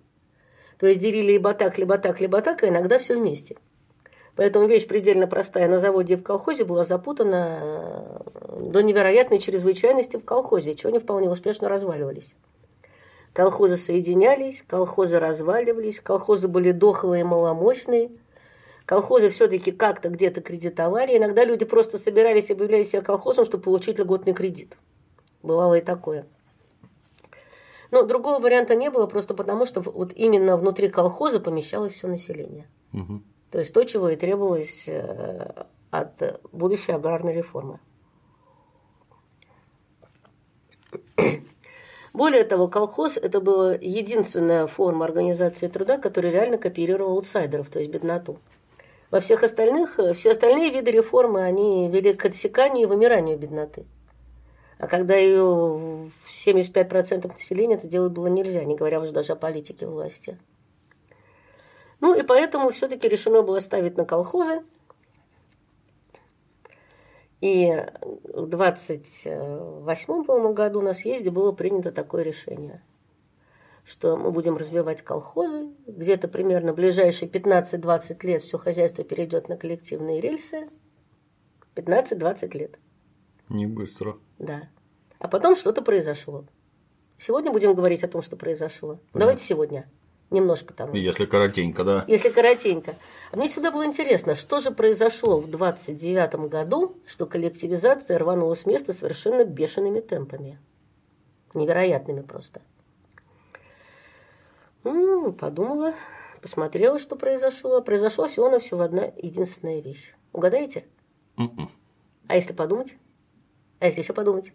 То 0.78 0.86
есть 0.86 1.00
делили 1.00 1.32
либо 1.32 1.54
так, 1.54 1.78
либо 1.78 1.98
так, 1.98 2.20
либо 2.20 2.42
так, 2.42 2.62
а 2.62 2.68
иногда 2.68 2.98
все 2.98 3.16
вместе. 3.16 3.56
Поэтому 4.36 4.66
вещь 4.66 4.86
предельно 4.86 5.26
простая. 5.26 5.66
На 5.66 5.80
заводе 5.80 6.14
и 6.14 6.16
в 6.16 6.22
колхозе 6.22 6.64
была 6.64 6.84
запутана 6.84 7.58
э, 7.62 8.60
до 8.66 8.82
невероятной 8.82 9.38
чрезвычайности 9.38 10.18
в 10.18 10.24
колхозе, 10.24 10.74
чего 10.74 10.90
они 10.90 10.98
вполне 10.98 11.30
успешно 11.30 11.70
разваливались. 11.70 12.34
Колхозы 13.32 13.78
соединялись, 13.78 14.62
колхозы 14.66 15.18
разваливались, 15.18 16.00
колхозы 16.00 16.48
были 16.48 16.72
дохлые 16.72 17.22
и 17.22 17.24
маломощные. 17.24 18.10
Колхозы 18.86 19.30
все-таки 19.30 19.72
как-то 19.72 20.08
где-то 20.08 20.40
кредитовали. 20.40 21.18
Иногда 21.18 21.44
люди 21.44 21.64
просто 21.64 21.98
собирались 21.98 22.50
и 22.50 22.52
объявляли 22.52 22.84
себя 22.84 23.02
колхозом, 23.02 23.44
чтобы 23.44 23.64
получить 23.64 23.98
льготный 23.98 24.32
кредит. 24.32 24.78
Бывало 25.42 25.74
и 25.74 25.80
такое. 25.80 26.24
Но 27.90 28.02
другого 28.04 28.40
варианта 28.40 28.76
не 28.76 28.90
было, 28.90 29.06
просто 29.06 29.34
потому 29.34 29.66
что 29.66 29.80
вот 29.80 30.12
именно 30.14 30.56
внутри 30.56 30.88
колхоза 30.88 31.40
помещалось 31.40 31.94
все 31.94 32.06
население. 32.06 32.68
Мгм. 32.92 33.24
То 33.50 33.58
есть 33.58 33.74
то, 33.74 33.82
чего 33.82 34.08
и 34.08 34.16
требовалось 34.16 34.84
э, 34.86 35.64
от 35.90 36.40
будущей 36.52 36.92
аграрной 36.92 37.32
реформы. 37.32 37.80
Более 42.12 42.44
того, 42.44 42.68
колхоз– 42.68 43.16
это 43.22 43.40
была 43.40 43.74
единственная 43.74 44.68
форма 44.68 45.04
организации 45.04 45.66
труда, 45.66 45.98
которая 45.98 46.30
реально 46.32 46.58
копировала 46.58 47.12
аутсайдеров, 47.12 47.68
то 47.68 47.80
есть 47.80 47.90
бедноту. 47.90 48.38
Во 49.16 49.20
всех 49.20 49.44
остальных, 49.44 49.98
э, 49.98 50.12
все 50.12 50.32
остальные 50.32 50.70
виды 50.70 50.90
реформы, 50.90 51.42
они 51.42 51.88
вели 51.88 52.12
к 52.12 52.26
отсеканию 52.26 52.82
и 52.82 52.86
вымиранию 52.86 53.38
бедноты. 53.38 53.86
А 54.78 54.86
когда 54.88 55.14
ее 55.14 55.42
в 55.42 56.10
75% 56.28 57.26
населения 57.32 57.76
это 57.76 57.88
делать 57.88 58.12
было 58.12 58.26
нельзя, 58.26 58.62
не 58.64 58.76
говоря 58.76 59.00
уже 59.00 59.12
даже 59.12 59.32
о 59.32 59.36
политике 59.36 59.86
власти. 59.86 60.38
Ну 62.00 62.14
и 62.14 62.22
поэтому 62.24 62.68
все-таки 62.68 63.08
решено 63.08 63.40
было 63.40 63.58
ставить 63.60 63.96
на 63.96 64.04
колхозы. 64.04 64.62
И 67.40 67.72
в 68.02 68.46
28 68.48 70.24
по-моему, 70.24 70.52
году 70.52 70.82
на 70.82 70.92
съезде 70.92 71.30
было 71.30 71.52
принято 71.52 71.90
такое 71.90 72.22
решение, 72.22 72.82
что 73.86 74.16
мы 74.16 74.32
будем 74.32 74.56
развивать 74.56 75.02
колхозы, 75.02 75.68
где-то 75.86 76.26
примерно 76.26 76.72
ближайшие 76.72 77.30
15-20 77.30 78.26
лет 78.26 78.42
все 78.42 78.58
хозяйство 78.58 79.04
перейдет 79.04 79.48
на 79.48 79.56
коллективные 79.56 80.20
рельсы. 80.20 80.68
15-20 81.76 82.58
лет, 82.58 82.78
Не 83.48 83.66
быстро. 83.66 84.16
да. 84.38 84.68
А 85.18 85.28
потом 85.28 85.56
что-то 85.56 85.82
произошло. 85.82 86.44
Сегодня 87.16 87.50
будем 87.50 87.74
говорить 87.74 88.02
о 88.02 88.08
том, 88.08 88.22
что 88.22 88.36
произошло. 88.36 88.98
Давайте 89.14 89.42
сегодня. 89.44 89.88
Немножко 90.30 90.74
там. 90.74 90.92
Если 90.92 91.24
коротенько, 91.24 91.84
да. 91.84 92.04
Если 92.08 92.28
коротенько. 92.28 92.96
А 93.30 93.36
мне 93.36 93.46
всегда 93.48 93.70
было 93.70 93.86
интересно, 93.86 94.34
что 94.34 94.60
же 94.60 94.72
произошло 94.72 95.38
в 95.40 95.48
29 95.48 96.48
году, 96.50 96.96
что 97.06 97.26
коллективизация 97.26 98.18
рванула 98.18 98.54
с 98.54 98.66
места 98.66 98.92
совершенно 98.92 99.44
бешеными 99.44 100.00
темпами. 100.00 100.58
Невероятными 101.54 102.20
просто. 102.22 102.60
Подумала, 105.32 105.94
посмотрела, 106.40 106.98
что 106.98 107.16
произошло. 107.16 107.82
Произошла 107.82 108.28
всего-навсего 108.28 108.82
одна 108.82 109.12
единственная 109.16 109.80
вещь. 109.80 110.14
Угадаете? 110.32 110.84
Мгм. 111.36 111.68
А 112.28 112.36
если 112.36 112.52
подумать? 112.52 112.96
А 113.80 113.86
если 113.86 114.00
еще 114.00 114.12
подумать? 114.12 114.52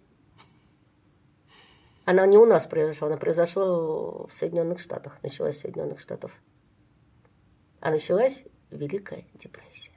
Она 2.05 2.25
не 2.25 2.37
у 2.37 2.45
нас 2.45 2.65
произошла, 2.65 3.07
она 3.07 3.17
произошла 3.17 3.65
в 3.65 4.29
Соединенных 4.31 4.79
Штатах, 4.79 5.19
началась 5.21 5.57
в 5.57 5.61
Соединенных 5.61 5.99
Штатах. 5.99 6.31
А 7.79 7.91
началась 7.91 8.43
Великая 8.71 9.25
депрессия. 9.35 9.91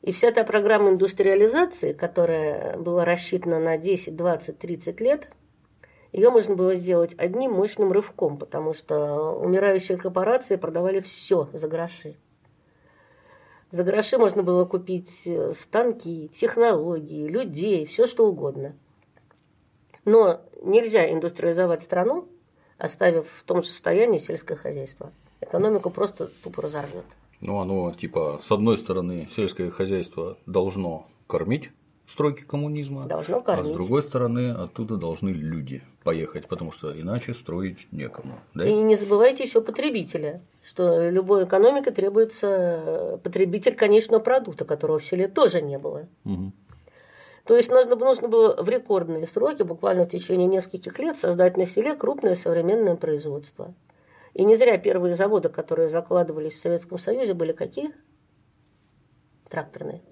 И 0.00 0.12
вся 0.12 0.30
та 0.30 0.44
программа 0.44 0.90
индустриализации, 0.90 1.92
которая 1.92 2.78
была 2.78 3.04
рассчитана 3.04 3.58
на 3.58 3.76
10, 3.76 4.16
20, 4.16 4.58
30 4.58 5.00
лет, 5.00 5.30
ее 6.12 6.30
можно 6.30 6.54
было 6.54 6.74
сделать 6.74 7.14
одним 7.18 7.52
мощным 7.52 7.92
рывком, 7.92 8.38
потому 8.38 8.72
что 8.72 9.32
умирающие 9.38 9.98
корпорации 9.98 10.56
продавали 10.56 11.00
все 11.00 11.48
за 11.52 11.68
гроши. 11.68 12.16
За 13.70 13.84
гроши 13.84 14.16
можно 14.16 14.42
было 14.42 14.64
купить 14.64 15.26
э, 15.26 15.52
станки, 15.52 16.28
технологии, 16.28 17.28
людей, 17.28 17.84
все 17.84 18.06
что 18.06 18.26
угодно. 18.26 18.74
Но 20.06 20.40
нельзя 20.62 21.12
индустриализовать 21.12 21.82
страну, 21.82 22.26
оставив 22.78 23.28
в 23.28 23.42
том 23.44 23.62
же 23.62 23.68
состоянии 23.68 24.16
сельское 24.16 24.56
хозяйство. 24.56 25.12
Экономику 25.42 25.90
просто 25.90 26.30
тупо 26.42 26.62
разорвет. 26.62 27.04
Ну, 27.40 27.60
оно, 27.60 27.92
типа, 27.92 28.40
с 28.42 28.50
одной 28.50 28.78
стороны, 28.78 29.28
сельское 29.36 29.70
хозяйство 29.70 30.38
должно 30.46 31.06
кормить 31.26 31.70
стройки 32.08 32.42
коммунизма, 32.42 33.06
Должно 33.06 33.38
а 33.38 33.40
кормить. 33.42 33.72
с 33.72 33.76
другой 33.76 34.02
стороны, 34.02 34.50
оттуда 34.50 34.96
должны 34.96 35.28
люди 35.28 35.82
поехать, 36.02 36.48
потому 36.48 36.72
что 36.72 36.98
иначе 36.98 37.34
строить 37.34 37.86
некому. 37.92 38.38
Да? 38.54 38.64
И 38.64 38.80
не 38.80 38.96
забывайте 38.96 39.44
еще 39.44 39.60
потребителя, 39.60 40.42
что 40.62 41.10
любой 41.10 41.44
экономике 41.44 41.90
требуется 41.90 42.46
э, 42.46 43.18
потребитель 43.22 43.74
конечного 43.74 44.20
продукта, 44.20 44.64
которого 44.64 44.98
в 44.98 45.04
селе 45.04 45.28
тоже 45.28 45.60
не 45.60 45.78
было. 45.78 46.08
Мгм. 46.24 46.52
То 47.44 47.56
есть 47.56 47.70
нужно, 47.70 47.94
нужно 47.96 48.28
было 48.28 48.62
в 48.62 48.68
рекордные 48.68 49.26
сроки, 49.26 49.62
буквально 49.62 50.04
в 50.04 50.10
течение 50.10 50.46
нескольких 50.46 50.98
лет, 50.98 51.16
создать 51.16 51.56
на 51.56 51.66
селе 51.66 51.94
крупное 51.94 52.34
современное 52.34 52.96
производство. 52.96 53.74
И 54.34 54.44
не 54.44 54.54
зря 54.54 54.78
первые 54.78 55.14
заводы, 55.14 55.48
которые 55.48 55.88
закладывались 55.88 56.54
в 56.54 56.58
Советском 56.58 56.98
Союзе, 56.98 57.34
были 57.34 57.52
какие? 57.52 57.92
Тракторные. 59.48 60.02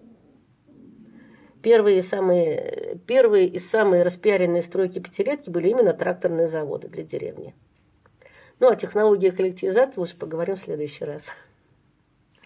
Первые, 1.66 2.04
самые, 2.04 3.00
первые 3.08 3.48
и 3.48 3.58
самые 3.58 4.04
распиаренные 4.04 4.62
стройки 4.62 5.00
пятилетки 5.00 5.50
были 5.50 5.70
именно 5.70 5.92
тракторные 5.94 6.46
заводы 6.46 6.86
для 6.86 7.02
деревни. 7.02 7.56
Ну, 8.60 8.70
о 8.70 8.76
технологии 8.76 9.30
коллективизации 9.30 9.98
лучше 9.98 10.16
поговорим 10.16 10.54
в 10.54 10.60
следующий 10.60 11.04
раз. 11.04 11.30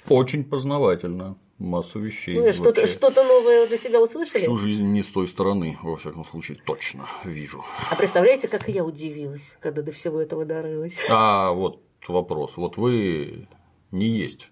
Очень 0.09 0.43
познавательно. 0.43 1.37
Массу 1.59 1.99
вещей. 1.99 2.35
Ну, 2.35 2.51
что-то, 2.55 2.87
что-то 2.87 3.23
новое 3.23 3.67
для 3.67 3.77
себя 3.77 4.01
услышали? 4.01 4.41
Всю 4.41 4.57
жизнь 4.57 4.87
не 4.87 5.03
с 5.03 5.09
той 5.09 5.29
стороны, 5.29 5.77
во 5.83 5.99
всяком 5.99 6.25
случае, 6.25 6.57
точно 6.65 7.05
вижу. 7.23 7.63
А 7.91 7.97
представляете, 7.97 8.49
как 8.49 8.71
я 8.71 8.87
удивилась, 8.87 9.55
когда 9.61 9.83
до 9.83 9.93
всего 9.93 10.19
этого 10.19 10.47
дорылась. 10.47 10.99
А 11.11 11.53
вот 11.53 11.83
вопрос. 12.09 12.57
Вот 12.57 12.79
вы 12.79 13.49
не 13.91 14.07
есть 14.07 14.51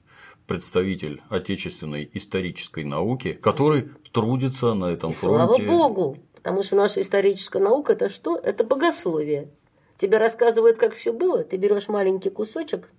представитель 0.49 1.23
отечественной 1.29 2.11
исторической 2.15 2.83
науки, 2.83 3.35
который 3.35 3.91
трудится 4.13 4.75
на 4.75 4.87
этом 4.87 5.11
И 5.11 5.13
слава 5.13 5.55
фронте. 5.55 5.67
Богу, 5.67 6.17
потому 6.35 6.65
что 6.65 6.75
наша 6.75 7.03
историческая 7.03 7.61
наука 7.61 7.93
это 7.93 8.09
что? 8.09 8.37
Это 8.37 8.65
богословие. 8.65 9.51
Тебе 9.97 10.19
рассказывают, 10.19 10.79
как 10.79 10.95
все 10.95 11.13
было, 11.13 11.45
ты 11.45 11.57
берешь 11.57 11.89
маленький 11.89 12.31
кусочек, 12.31 12.91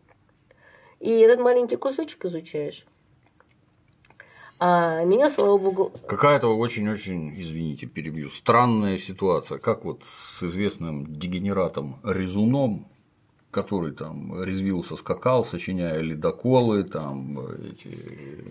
и 0.99 1.09
этот 1.09 1.39
маленький 1.39 1.75
кусочек 1.75 2.23
изучаешь. 2.25 2.85
А 4.61 5.05
меня, 5.05 5.29
слава 5.29 5.57
богу... 5.57 5.93
Какая-то 6.05 6.47
очень-очень, 6.47 7.33
извините, 7.41 7.87
перебью, 7.87 8.29
странная 8.29 8.97
ситуация. 8.97 9.57
Как 9.57 9.85
вот 9.85 10.03
с 10.03 10.43
известным 10.43 11.07
дегенератом 11.07 12.01
Резуном, 12.03 12.89
который 13.51 13.93
там 13.93 14.43
резвился, 14.43 14.95
скакал, 14.95 15.43
сочиняя 15.43 15.99
ледоколы, 15.99 16.83
там 16.83 17.39
эти 17.39 17.97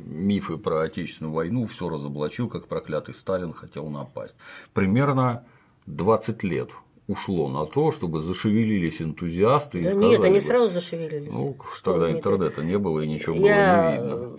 мифы 0.06 0.56
про 0.56 0.82
Отечественную 0.82 1.32
войну, 1.32 1.66
все 1.66 1.88
разоблачил, 1.88 2.48
как 2.48 2.66
проклятый 2.66 3.14
Сталин 3.14 3.52
хотел 3.52 3.88
напасть. 3.88 4.34
Примерно 4.74 5.44
20 5.86 6.42
лет 6.42 6.70
ушло 7.06 7.48
на 7.48 7.64
то, 7.64 7.92
чтобы 7.92 8.20
зашевелились 8.20 9.00
энтузиасты. 9.00 9.82
Да 9.82 9.92
нет, 9.92 10.22
они 10.24 10.40
сразу 10.40 10.70
зашевелились. 10.70 11.32
Ну, 11.32 11.56
тогда 11.82 12.10
интернета 12.10 12.62
не 12.62 12.78
было 12.78 13.00
и 13.00 13.08
ничего 13.08 13.36
Я... 13.36 13.42
было 13.42 13.90
не 13.90 13.96
видно 13.96 14.38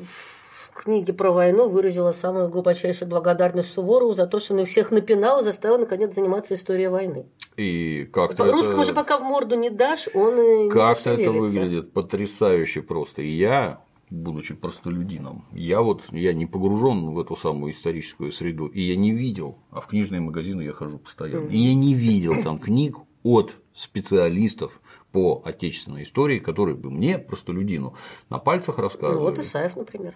книге 0.83 1.13
про 1.13 1.31
войну 1.31 1.69
выразила 1.69 2.11
самую 2.11 2.49
глубочайшую 2.49 3.09
благодарность 3.09 3.71
Суворову 3.71 4.13
за 4.13 4.27
то, 4.27 4.39
что 4.39 4.53
он 4.55 4.65
всех 4.65 4.91
напинал 4.91 5.41
и 5.41 5.43
заставил 5.43 5.77
наконец 5.77 6.15
заниматься 6.15 6.55
историей 6.55 6.87
войны. 6.87 7.25
И 7.57 8.09
как-то 8.11 8.51
Русскому 8.51 8.81
это... 8.81 8.91
же 8.91 8.93
пока 8.93 9.17
в 9.17 9.23
морду 9.23 9.55
не 9.55 9.69
дашь, 9.69 10.07
он 10.13 10.39
и 10.39 10.69
Как-то 10.69 11.11
это 11.11 11.31
выглядит 11.31 11.93
потрясающе 11.93 12.81
просто. 12.81 13.21
И 13.21 13.29
я 13.29 13.83
будучи 14.09 14.55
простолюдином, 14.55 15.45
я 15.51 15.81
вот 15.81 16.03
я 16.11 16.33
не 16.33 16.45
погружен 16.45 17.13
в 17.13 17.19
эту 17.19 17.35
самую 17.35 17.73
историческую 17.73 18.31
среду, 18.31 18.65
и 18.65 18.81
я 18.81 18.95
не 18.95 19.11
видел, 19.11 19.59
а 19.69 19.81
в 19.81 19.87
книжные 19.87 20.19
магазины 20.21 20.63
я 20.63 20.73
хожу 20.73 20.97
постоянно, 20.97 21.47
и 21.47 21.57
я 21.57 21.75
не 21.75 21.93
видел 21.93 22.33
там 22.43 22.59
книг 22.59 22.97
от 23.21 23.53
специалистов 23.73 24.81
по 25.11 25.41
отечественной 25.45 26.03
истории, 26.03 26.39
которые 26.39 26.75
бы 26.75 26.89
мне, 26.89 27.17
простолюдину, 27.17 27.95
на 28.29 28.39
пальцах 28.39 28.77
рассказывали. 28.77 29.17
Ну, 29.17 29.29
вот 29.29 29.39
Исаев, 29.39 29.75
например. 29.75 30.15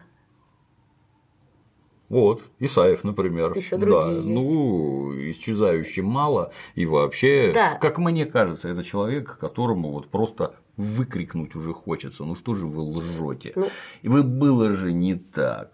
Вот, 2.14 2.44
Исаев, 2.60 3.04
например. 3.04 3.54
Еще 3.56 3.76
другие 3.78 4.02
да, 4.02 4.12
есть. 4.12 4.28
Ну, 4.28 5.12
исчезающе 5.32 6.04
мало. 6.04 6.52
И 6.76 6.86
вообще, 6.86 7.52
да. 7.54 7.80
как 7.82 7.98
мне 7.98 8.28
кажется, 8.28 8.70
это 8.70 8.84
человек, 8.84 9.38
которому 9.40 9.92
вот 9.92 10.10
просто 10.10 10.54
выкрикнуть 10.78 11.56
уже 11.56 11.74
хочется. 11.74 12.24
Ну 12.24 12.36
что 12.36 12.54
же 12.54 12.68
вы 12.68 12.84
лжете? 12.84 13.54
Ну, 13.56 13.68
и 14.04 14.10
вы 14.10 14.22
было 14.22 14.72
же 14.74 14.94
не 14.94 15.16
так. 15.16 15.72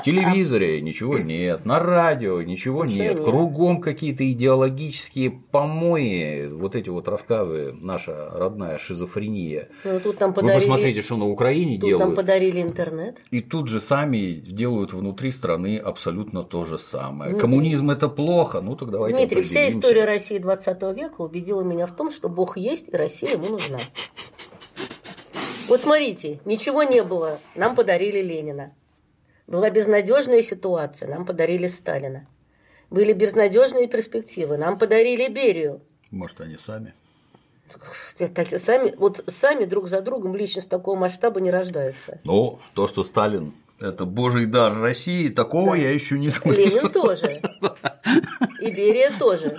В 0.00 0.04
телевизоре 0.04 0.80
ничего 0.80 1.18
нет, 1.18 1.64
на 1.64 1.78
радио 1.78 2.42
ничего, 2.42 2.84
нет, 2.84 3.20
кругом 3.20 3.80
какие-то 3.80 4.30
идеологические 4.30 5.30
помои, 5.30 6.46
вот 6.48 6.76
эти 6.76 6.88
вот 6.88 7.08
рассказы, 7.08 7.74
наша 7.80 8.30
родная 8.30 8.78
шизофрения. 8.78 9.68
Ну, 9.84 10.00
тут 10.00 10.20
нам 10.20 10.32
подарили... 10.32 10.54
Вы 10.54 10.60
посмотрите, 10.60 11.02
что 11.02 11.16
на 11.16 11.26
Украине 11.26 11.78
тут 11.78 11.88
делают. 11.88 12.06
нам 12.06 12.16
подарили 12.16 12.62
интернет. 12.62 13.18
И 13.30 13.40
тут 13.40 13.68
же 13.68 13.80
сами 13.80 14.32
делают 14.32 14.92
внутри 14.92 15.30
страны 15.32 15.76
абсолютно 15.76 16.42
то 16.42 16.64
же 16.64 16.78
самое. 16.78 17.30
Дмитрий... 17.30 17.40
Коммунизм 17.40 17.90
это 17.90 18.08
плохо, 18.08 18.60
ну 18.60 18.76
так 18.76 18.90
давайте 18.90 19.16
Дмитрий, 19.16 19.42
вся 19.42 19.68
история 19.68 20.04
России 20.04 20.38
20 20.38 20.82
века 20.96 21.20
убедила 21.22 21.62
меня 21.62 21.86
в 21.86 21.92
том, 21.94 22.10
что 22.10 22.28
Бог 22.28 22.56
есть 22.56 22.88
и 22.88 22.96
Россия 22.96 23.32
ему 23.32 23.48
нужна. 23.48 23.78
Вот 25.68 25.80
смотрите, 25.82 26.40
ничего 26.46 26.82
не 26.82 27.02
было, 27.02 27.38
нам 27.54 27.74
подарили 27.74 28.22
Ленина. 28.22 28.72
Была 29.48 29.70
безнадежная 29.70 30.42
ситуация, 30.42 31.08
нам 31.08 31.24
подарили 31.24 31.66
Сталина. 31.68 32.26
Были 32.90 33.14
безнадежные 33.14 33.88
перспективы, 33.88 34.58
нам 34.58 34.78
подарили 34.78 35.26
Берию. 35.32 35.80
Может, 36.10 36.42
они 36.42 36.58
сами? 36.58 36.94
Так, 38.18 38.48
сами, 38.58 38.94
вот 38.96 39.24
сами 39.26 39.64
друг 39.64 39.88
за 39.88 40.02
другом 40.02 40.36
личность 40.36 40.70
такого 40.70 40.96
масштаба 40.96 41.40
не 41.40 41.50
рождаются. 41.50 42.20
Ну, 42.24 42.58
то, 42.74 42.86
что 42.86 43.04
Сталин 43.04 43.54
это 43.80 44.04
божий 44.04 44.46
дар 44.46 44.78
России, 44.78 45.30
такого 45.30 45.72
да. 45.72 45.82
я 45.82 45.92
еще 45.92 46.18
не 46.18 46.30
слышал. 46.30 46.60
Ленин 46.60 46.90
тоже. 46.90 47.40
И 48.60 48.70
Берия 48.70 49.10
тоже. 49.18 49.56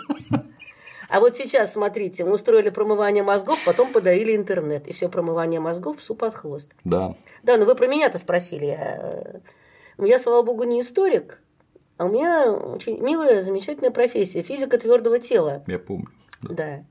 А 1.10 1.20
вот 1.20 1.36
сейчас, 1.36 1.74
смотрите, 1.74 2.26
мы 2.26 2.34
устроили 2.34 2.70
промывание 2.70 3.24
мозгов, 3.24 3.60
потом 3.66 3.92
подарили 3.92 4.36
интернет. 4.36 4.88
И 4.88 4.94
все 4.94 5.10
промывание 5.10 5.60
мозгов 5.60 5.98
псу 5.98 6.14
под 6.14 6.36
хвост. 6.36 6.76
Да. 6.84 7.16
Да, 7.42 7.58
но 7.58 7.66
вы 7.66 7.76
про 7.76 7.88
меня-то 7.88 8.20
спросили. 8.20 9.42
Я 10.00 10.06
я, 10.06 10.20
слава 10.20 10.44
богу, 10.44 10.64
не 10.64 10.82
историк, 10.82 11.42
а 11.98 12.06
у 12.06 12.10
меня 12.10 12.52
очень 12.52 13.02
милая, 13.02 13.44
замечательная 13.44 13.92
профессия– 13.92 14.42
физика 14.44 14.78
твердого 14.78 15.20
тела. 15.20 15.64
Я 15.68 15.80
помню. 15.80 16.08
Да. 16.42 16.54
да. 16.54 16.86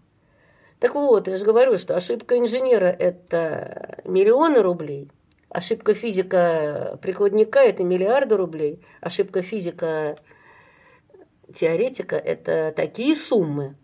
Так 0.78 0.94
вот, 0.94 1.26
я 1.26 1.36
же 1.36 1.44
говорю, 1.44 1.78
что 1.78 1.96
ошибка 1.96 2.38
инженера– 2.38 2.86
это 2.98 4.02
миллионы 4.04 4.60
рублей, 4.60 5.10
ошибка 5.48 5.94
физика 5.94 6.98
прикладника– 7.02 7.60
это 7.60 7.82
миллиарды 7.82 8.36
рублей, 8.36 8.84
ошибка 9.00 9.42
физика 9.42 10.18
теоретика– 11.52 12.16
это 12.16 12.72
такие 12.76 13.16
суммы, 13.16 13.76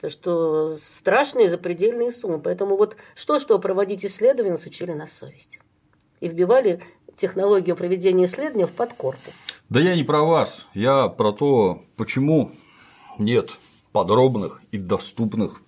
то 0.00 0.10
что 0.10 0.74
страшные 0.76 1.48
запредельные 1.48 2.10
суммы. 2.10 2.38
Поэтому 2.38 2.76
вот 2.76 2.96
что-что 3.14 3.58
проводить 3.58 4.04
исследования 4.04 4.52
нас 4.52 4.66
учили 4.66 4.92
на 4.92 5.06
совесть. 5.06 5.60
И 6.20 6.28
вбивали 6.28 6.82
технологию 7.16 7.76
проведения 7.76 8.26
исследований 8.26 8.66
в 8.66 8.72
подкорку. 8.72 9.30
Да 9.68 9.80
я 9.80 9.94
не 9.94 10.04
про 10.04 10.22
вас, 10.22 10.66
я 10.74 11.08
про 11.08 11.32
то, 11.32 11.82
почему 11.96 12.50
нет 13.18 13.50
подробных 13.92 14.60
и 14.72 14.78
доступных 14.78 15.62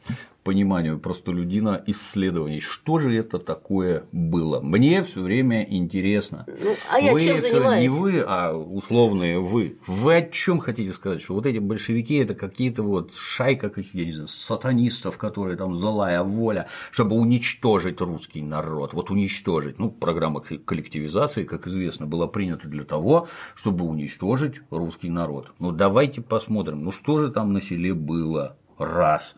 пониманию 0.46 1.00
простолюдина 1.00 1.82
исследований. 1.86 2.60
Что 2.60 3.00
же 3.00 3.12
это 3.12 3.40
такое 3.40 4.04
было? 4.12 4.60
Мне 4.60 5.02
все 5.02 5.20
время 5.20 5.66
интересно. 5.68 6.46
Ну, 6.46 6.76
а 6.88 7.00
я 7.00 7.12
вы 7.12 7.20
чем 7.20 7.40
занимаюсь? 7.40 7.82
Не 7.82 7.88
вы, 7.88 8.20
а 8.24 8.52
условные 8.52 9.40
вы. 9.40 9.76
Вы 9.88 10.14
о 10.18 10.22
чем 10.22 10.60
хотите 10.60 10.92
сказать? 10.92 11.20
Что 11.20 11.34
вот 11.34 11.46
эти 11.46 11.58
большевики 11.58 12.14
это 12.14 12.36
какие-то 12.36 12.84
вот 12.84 13.12
шайка, 13.12 13.72
я 13.92 14.04
не 14.04 14.12
знаю, 14.12 14.28
сатанистов, 14.28 15.18
которые 15.18 15.56
там 15.56 15.74
злая 15.74 16.22
воля, 16.22 16.68
чтобы 16.92 17.16
уничтожить 17.16 18.00
русский 18.00 18.40
народ. 18.40 18.94
Вот 18.94 19.10
уничтожить. 19.10 19.80
Ну, 19.80 19.90
программа 19.90 20.40
коллективизации, 20.40 21.42
как 21.42 21.66
известно, 21.66 22.06
была 22.06 22.28
принята 22.28 22.68
для 22.68 22.84
того, 22.84 23.26
чтобы 23.56 23.84
уничтожить 23.84 24.60
русский 24.70 25.10
народ. 25.10 25.50
Ну, 25.58 25.72
давайте 25.72 26.20
посмотрим, 26.20 26.84
ну 26.84 26.92
что 26.92 27.18
же 27.18 27.32
там 27.32 27.52
на 27.52 27.60
селе 27.60 27.94
было? 27.94 28.56
Раз 28.78 29.34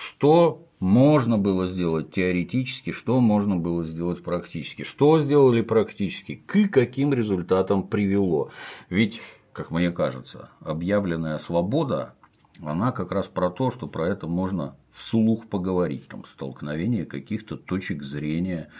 что 0.00 0.66
можно 0.78 1.36
было 1.36 1.66
сделать 1.66 2.10
теоретически, 2.10 2.90
что 2.90 3.20
можно 3.20 3.56
было 3.56 3.84
сделать 3.84 4.24
практически, 4.24 4.82
что 4.82 5.18
сделали 5.18 5.60
практически, 5.60 6.36
к 6.36 6.68
каким 6.70 7.12
результатам 7.12 7.86
привело. 7.86 8.50
Ведь, 8.88 9.20
как 9.52 9.70
мне 9.70 9.90
кажется, 9.90 10.48
объявленная 10.60 11.36
свобода, 11.36 12.14
она 12.62 12.92
как 12.92 13.12
раз 13.12 13.26
про 13.26 13.50
то, 13.50 13.70
что 13.70 13.86
про 13.86 14.08
это 14.08 14.26
можно 14.26 14.74
вслух 14.90 15.46
поговорить, 15.48 16.08
там, 16.08 16.24
столкновение 16.24 17.04
каких-то 17.04 17.58
точек 17.58 18.02
зрения, 18.02 18.70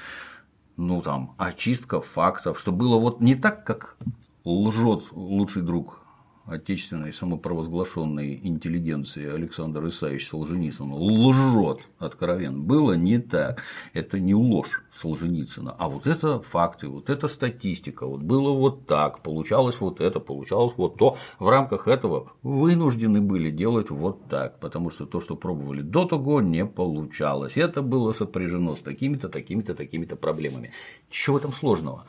ну 0.79 1.03
там, 1.03 1.35
очистка 1.37 2.01
фактов, 2.01 2.59
что 2.59 2.73
было 2.73 2.99
вот 2.99 3.21
не 3.21 3.35
так, 3.35 3.65
как 3.67 3.99
лжет 4.45 5.05
лучший 5.13 5.63
друг 5.63 6.00
отечественной 6.47 7.13
самопровозглашенной 7.13 8.41
интеллигенции 8.43 9.33
Александр 9.33 9.87
Исаевич 9.89 10.29
Солженицын 10.29 10.93
лжет 10.93 11.81
откровенно. 11.99 12.59
Было 12.59 12.95
не 12.95 13.19
так. 13.19 13.63
Это 13.93 14.19
не 14.19 14.35
ложь 14.35 14.83
Солженицына, 14.97 15.75
а 15.79 15.89
вот 15.89 16.07
это 16.07 16.41
факты, 16.41 16.89
вот 16.89 17.09
это 17.09 17.29
статистика. 17.29 18.07
Вот 18.07 18.21
было 18.21 18.53
вот 18.53 18.87
так, 18.87 19.23
получалось 19.23 19.81
вот 19.81 20.01
это, 20.01 20.21
получалось 20.21 20.75
вот 20.77 20.97
то. 20.97 21.17
В 21.39 21.49
рамках 21.49 21.89
этого 21.89 22.33
вынуждены 22.43 23.21
были 23.21 23.51
делать 23.51 23.91
вот 23.91 24.29
так, 24.29 24.59
потому 24.61 24.91
что 24.91 25.07
то, 25.07 25.21
что 25.21 25.37
пробовали 25.37 25.83
до 25.83 26.05
того, 26.05 26.41
не 26.41 26.67
получалось. 26.67 27.57
Это 27.57 27.83
было 27.83 28.13
сопряжено 28.13 28.75
с 28.77 28.81
такими-то, 28.81 29.29
такими-то, 29.29 29.75
такими-то 29.75 30.17
проблемами. 30.17 30.73
Чего 31.11 31.39
этом 31.39 31.53
сложного? 31.53 32.05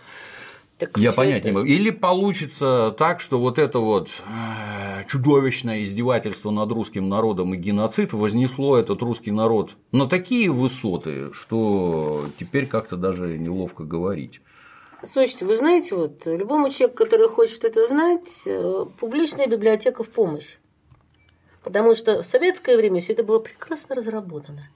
Так 0.82 0.98
Я 0.98 1.12
понять 1.12 1.42
это... 1.42 1.50
не 1.50 1.54
могу. 1.54 1.68
Или 1.68 1.92
получится 1.92 2.96
так, 2.98 3.22
что 3.22 3.40
вот 3.40 3.60
это 3.60 3.78
вот 3.78 4.10
э, 4.10 5.04
чудовищное 5.08 5.84
издевательство 5.84 6.50
над 6.50 6.72
русским 6.72 7.08
народом 7.08 7.54
и 7.54 7.58
геноцид 7.58 8.14
вознесло 8.14 8.78
этот 8.78 9.04
русский 9.04 9.30
народ 9.30 9.74
на 9.92 10.08
такие 10.08 10.50
высоты, 10.50 11.32
что 11.34 12.26
теперь 12.40 12.66
как-то 12.66 12.98
даже 12.98 13.38
неловко 13.38 13.84
говорить. 13.84 14.42
Слушайте, 15.08 15.46
вы 15.46 15.56
знаете, 15.56 15.94
вот 15.94 16.26
любому 16.26 16.72
человеку, 16.72 17.04
который 17.04 17.28
хочет 17.28 17.64
это 17.64 17.86
знать, 17.88 18.42
э, 18.48 18.86
публичная 19.00 19.46
библиотека 19.46 20.04
в 20.04 20.10
помощь. 20.10 20.58
Потому 21.64 21.94
что 21.94 22.24
в 22.24 22.26
советское 22.26 22.76
время 22.76 23.02
все 23.02 23.14
это 23.14 23.24
было 23.24 23.38
прекрасно 23.38 23.94
разработано. 23.94 24.70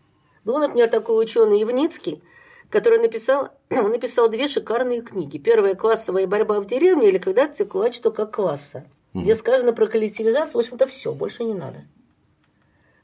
Был, 0.44 0.60
например, 0.60 0.88
такой 0.88 1.24
ученый 1.24 1.62
Евницкий, 1.62 2.22
который 2.70 3.00
написал, 3.00 3.50
он 3.70 3.90
написал 3.90 4.30
две 4.30 4.48
шикарные 4.48 5.02
книги. 5.02 5.38
Первая 5.38 5.76
«Классовая 5.76 6.28
борьба 6.28 6.60
в 6.60 6.66
деревне» 6.66 7.10
и 7.10 7.12
«Ликвидация 7.12 7.66
кулачества 7.66 8.12
как 8.12 8.34
класса», 8.34 8.86
угу. 9.14 9.24
где 9.24 9.36
сказано 9.36 9.74
про 9.74 9.88
коллективизацию, 9.88 10.56
в 10.56 10.66
общем-то, 10.66 10.88
все, 10.88 11.14
больше 11.14 11.44
не 11.44 11.54
надо. 11.54 11.84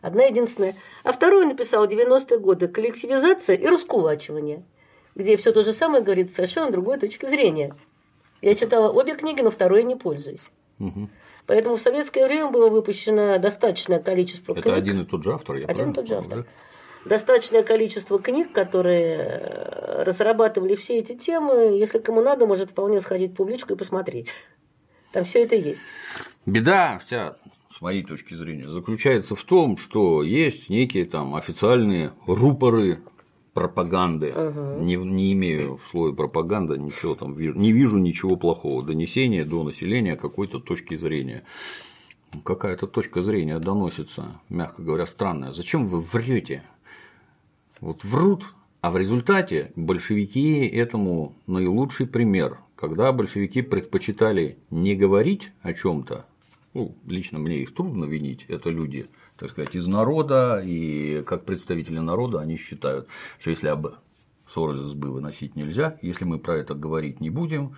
Одна 0.01 0.23
единственная. 0.23 0.75
А 1.03 1.11
вторую 1.11 1.45
написал 1.47 1.85
в 1.85 1.89
90-е 1.89 2.39
годы 2.39 2.67
«Коллективизация 2.67 3.55
и 3.55 3.67
раскулачивание», 3.67 4.63
где 5.15 5.37
все 5.37 5.51
то 5.51 5.61
же 5.61 5.73
самое 5.73 6.03
говорит 6.03 6.29
с 6.29 6.35
совершенно 6.35 6.71
другой 6.71 6.97
точки 6.97 7.27
зрения. 7.27 7.75
Я 8.41 8.55
читала 8.55 8.91
обе 8.91 9.13
книги, 9.15 9.41
но 9.41 9.51
второй 9.51 9.83
не 9.83 9.95
пользуюсь. 9.95 10.49
Поэтому 11.45 11.75
в 11.75 11.81
советское 11.81 12.25
время 12.25 12.47
было 12.47 12.69
выпущено 12.69 13.37
достаточное 13.37 13.99
количество 13.99 14.53
Это 14.53 14.61
книг. 14.61 14.75
один 14.75 15.01
и 15.01 15.05
тот 15.05 15.23
же 15.23 15.33
автор, 15.33 15.57
я 15.57 15.65
Один 15.67 15.91
и 15.91 15.93
тот 15.93 16.07
же 16.07 16.15
автор. 16.15 16.39
да? 16.39 16.45
Достаточное 17.05 17.63
количество 17.63 18.19
книг, 18.19 18.51
которые 18.51 19.17
э, 19.17 20.03
разрабатывали 20.03 20.75
все 20.75 20.97
эти 20.99 21.15
темы. 21.15 21.77
Если 21.77 21.97
кому 21.97 22.21
надо, 22.21 22.45
может 22.45 22.71
вполне 22.71 23.01
сходить 23.01 23.31
в 23.31 23.35
публичку 23.35 23.73
и 23.73 23.75
посмотреть. 23.75 24.31
Там 25.11 25.23
все 25.23 25.43
это 25.43 25.55
есть. 25.55 25.81
Беда 26.45 26.99
вся, 27.03 27.37
с 27.69 27.81
моей 27.81 28.03
точки 28.03 28.35
зрения, 28.35 28.69
заключается 28.69 29.35
в 29.35 29.43
том, 29.43 29.77
что 29.77 30.21
есть 30.21 30.69
некие 30.69 31.05
там 31.05 31.35
официальные 31.35 32.13
рупоры 32.27 33.01
пропаганды. 33.53 34.33
Не, 34.79 34.95
не 34.95 35.33
имею 35.33 35.77
в 35.77 35.87
слове 35.87 36.13
пропаганда 36.13 36.77
ничего 36.77 37.15
там, 37.15 37.37
не 37.37 37.71
вижу 37.71 37.97
ничего 37.97 38.35
плохого. 38.37 38.83
Донесение 38.83 39.43
до 39.43 39.63
населения 39.63 40.15
какой-то 40.15 40.59
точки 40.59 40.95
зрения. 40.95 41.43
Какая-то 42.45 42.87
точка 42.87 43.21
зрения 43.21 43.59
доносится, 43.59 44.39
мягко 44.47 44.81
говоря, 44.81 45.05
странная. 45.05 45.51
Зачем 45.51 45.87
вы 45.87 45.99
врете? 45.99 46.63
Вот 47.81 48.03
врут, 48.03 48.45
а 48.81 48.91
в 48.91 48.97
результате 48.97 49.71
большевики 49.75 50.67
этому 50.67 51.35
наилучший 51.47 52.05
пример. 52.05 52.59
Когда 52.75 53.11
большевики 53.11 53.63
предпочитали 53.63 54.59
не 54.69 54.95
говорить 54.95 55.51
о 55.63 55.73
чем-то, 55.73 56.27
ну, 56.75 56.95
лично 57.07 57.39
мне 57.39 57.57
их 57.57 57.73
трудно 57.73 58.05
винить, 58.05 58.45
это 58.47 58.69
люди, 58.69 59.07
так 59.35 59.49
сказать, 59.49 59.75
из 59.75 59.87
народа, 59.87 60.61
и 60.63 61.23
как 61.23 61.43
представители 61.43 61.97
народа 61.97 62.39
они 62.39 62.55
считают, 62.55 63.07
что 63.39 63.49
если 63.49 63.67
об 63.67 63.87
ссор 64.47 64.75
из 64.75 64.85
избы 64.85 65.11
выносить 65.11 65.55
нельзя, 65.55 65.97
если 66.03 66.25
мы 66.25 66.37
про 66.37 66.57
это 66.57 66.75
говорить 66.75 67.19
не 67.19 67.31
будем, 67.31 67.77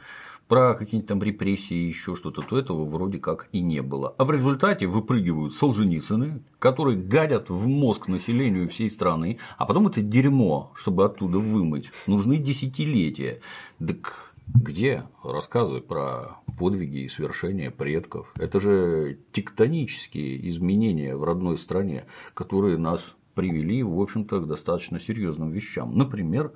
про 0.53 0.75
какие-нибудь 0.75 1.07
там 1.07 1.23
репрессии 1.23 1.75
и 1.75 1.88
еще 1.88 2.15
что-то, 2.15 2.43
то 2.43 2.59
этого 2.59 2.85
вроде 2.85 3.17
как 3.17 3.49
и 3.53 3.61
не 3.61 3.81
было. 3.81 4.13
А 4.19 4.23
в 4.23 4.30
результате 4.30 4.85
выпрыгивают 4.85 5.55
Солженицыны, 5.55 6.43
которые 6.59 6.95
гадят 6.95 7.49
в 7.49 7.65
мозг 7.65 8.07
населению 8.07 8.69
всей 8.69 8.91
страны, 8.91 9.39
а 9.57 9.65
потом 9.65 9.88
это 9.88 10.03
дерьмо, 10.03 10.71
чтобы 10.75 11.05
оттуда 11.05 11.39
вымыть, 11.39 11.89
нужны 12.05 12.38
десятилетия. 12.38 13.41
Так 13.80 14.35
где 14.45 15.05
рассказы 15.23 15.81
про 15.81 16.38
подвиги 16.59 16.99
и 16.99 17.09
свершения 17.09 17.71
предков? 17.71 18.31
Это 18.35 18.59
же 18.59 19.17
тектонические 19.31 20.47
изменения 20.49 21.15
в 21.15 21.23
родной 21.23 21.57
стране, 21.57 22.05
которые 22.35 22.77
нас 22.77 23.15
привели, 23.34 23.81
в 23.81 23.99
общем-то, 23.99 24.41
к 24.41 24.47
достаточно 24.47 24.99
серьезным 24.99 25.49
вещам. 25.49 25.97
Например, 25.97 26.51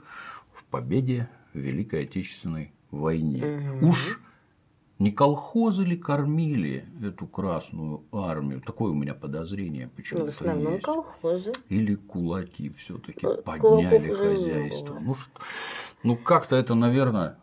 в 0.53 0.65
победе 0.65 1.29
Великой 1.55 2.03
Отечественной 2.03 2.73
войне. 2.97 3.79
Уж 3.81 4.19
не 4.99 5.11
колхозы 5.11 5.83
ли 5.83 5.95
кормили 5.95 6.85
эту 7.03 7.27
Красную 7.27 8.01
армию? 8.11 8.61
Такое 8.61 8.91
у 8.91 8.95
меня 8.95 9.13
подозрение 9.13 9.85
Ну, 9.85 9.91
почему-то 9.95 10.25
в 10.25 10.29
основном 10.29 10.73
есть. 10.73 10.85
колхозы. 10.85 11.51
Или 11.69 11.95
кулаки 11.95 12.71
все-таки 12.77 13.25
Э, 13.25 13.41
подняли 13.41 14.11
хозяйство. 14.13 14.97
Ну, 14.99 15.13
что, 15.13 15.39
ну 16.03 16.15
как-то 16.17 16.55
это, 16.55 16.73
наверное. 16.73 17.37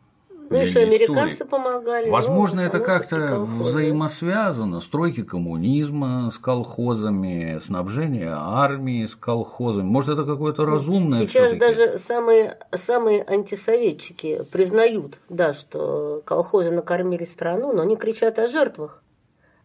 Ну, 0.55 0.65
не 0.65 0.87
американцы 0.87 1.35
историк. 1.35 1.51
помогали. 1.51 2.11
Возможно, 2.11 2.63
ну, 2.63 2.69
это 2.69 2.81
как-то 2.81 3.39
взаимосвязано. 3.41 4.81
Стройки 4.81 5.23
коммунизма 5.23 6.31
с 6.31 6.39
колхозами, 6.39 7.59
снабжение 7.61 8.33
армии 8.33 9.07
с 9.07 9.15
колхозами. 9.15 9.87
Может, 9.87 10.19
это 10.19 10.25
какое-то 10.25 10.65
разумное 10.65 11.19
Сейчас 11.19 11.55
даже 11.55 11.99
самые, 11.99 12.59
самые 12.73 13.25
антисоветчики 13.25 14.43
признают, 14.53 15.19
да, 15.29 15.53
что 15.53 16.23
колхозы 16.25 16.71
накормили 16.71 17.25
страну, 17.25 17.73
но 17.73 17.83
они 17.83 17.97
кричат 17.97 18.39
о 18.39 18.47
жертвах. 18.47 19.03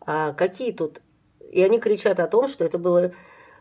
А 0.05 0.33
какие 0.33 0.71
тут? 0.71 1.01
И 1.51 1.61
они 1.61 1.79
кричат 1.79 2.19
о 2.19 2.27
том, 2.27 2.47
что 2.47 2.63
это 2.63 2.77
было 2.77 3.11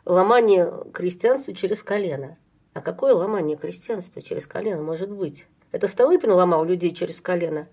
ломание 0.05 0.73
крестьянства 0.93 1.55
через 1.55 1.83
колено. 1.83 2.37
А 2.75 2.81
какое 2.81 3.15
ломание 3.15 3.57
крестьянства 3.57 4.23
через 4.23 4.47
колено 4.47 4.83
может 4.83 5.11
быть? 5.11 5.47
Это 5.73 5.89
Столыпин 5.89 6.33
ломал 6.33 6.65
людей 6.65 6.95
через 6.95 7.21
колено. 7.21 7.69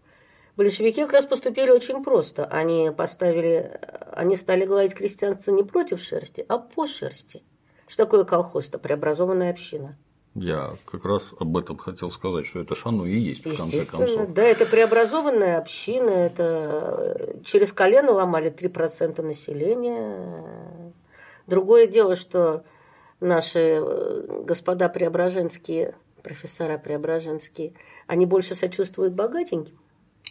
Большевики 0.57 1.01
как 1.01 1.13
раз 1.13 1.25
поступили 1.25 1.71
очень 1.71 2.03
просто. 2.03 2.45
Они 2.45 2.91
поставили, 2.95 3.79
они 4.11 4.37
стали 4.37 4.65
гладить 4.65 4.95
крестьянство 4.95 5.51
не 5.51 5.63
против 5.63 6.01
шерсти, 6.01 6.45
а 6.47 6.57
по 6.57 6.87
шерсти. 6.87 7.43
Что 7.87 8.05
такое 8.05 8.23
колхоз? 8.23 8.69
Это 8.69 8.79
преобразованная 8.79 9.51
община. 9.51 9.97
Я 10.33 10.75
как 10.85 11.05
раз 11.05 11.31
об 11.39 11.55
этом 11.55 11.77
хотел 11.77 12.11
сказать, 12.11 12.45
что 12.45 12.59
это 12.59 12.75
ж 12.75 12.81
оно 12.85 13.05
и 13.05 13.15
есть, 13.15 13.45
в 13.45 13.57
конце 13.57 13.85
концов. 13.85 14.33
да, 14.33 14.43
это 14.43 14.65
преобразованная 14.65 15.57
община, 15.57 16.09
это 16.09 16.43
э, 17.17 17.43
через 17.45 17.71
колено 17.71 18.11
ломали 18.11 18.51
3% 18.51 19.21
населения. 19.21 20.93
Другое 21.47 21.87
дело, 21.87 22.17
что 22.17 22.65
наши 23.21 23.79
э, 23.81 24.41
господа 24.43 24.89
преображенские, 24.89 25.95
профессора 26.25 26.79
преображенские, 26.79 27.73
они 28.07 28.25
больше 28.25 28.55
сочувствуют 28.55 29.13
богатеньким. 29.13 29.77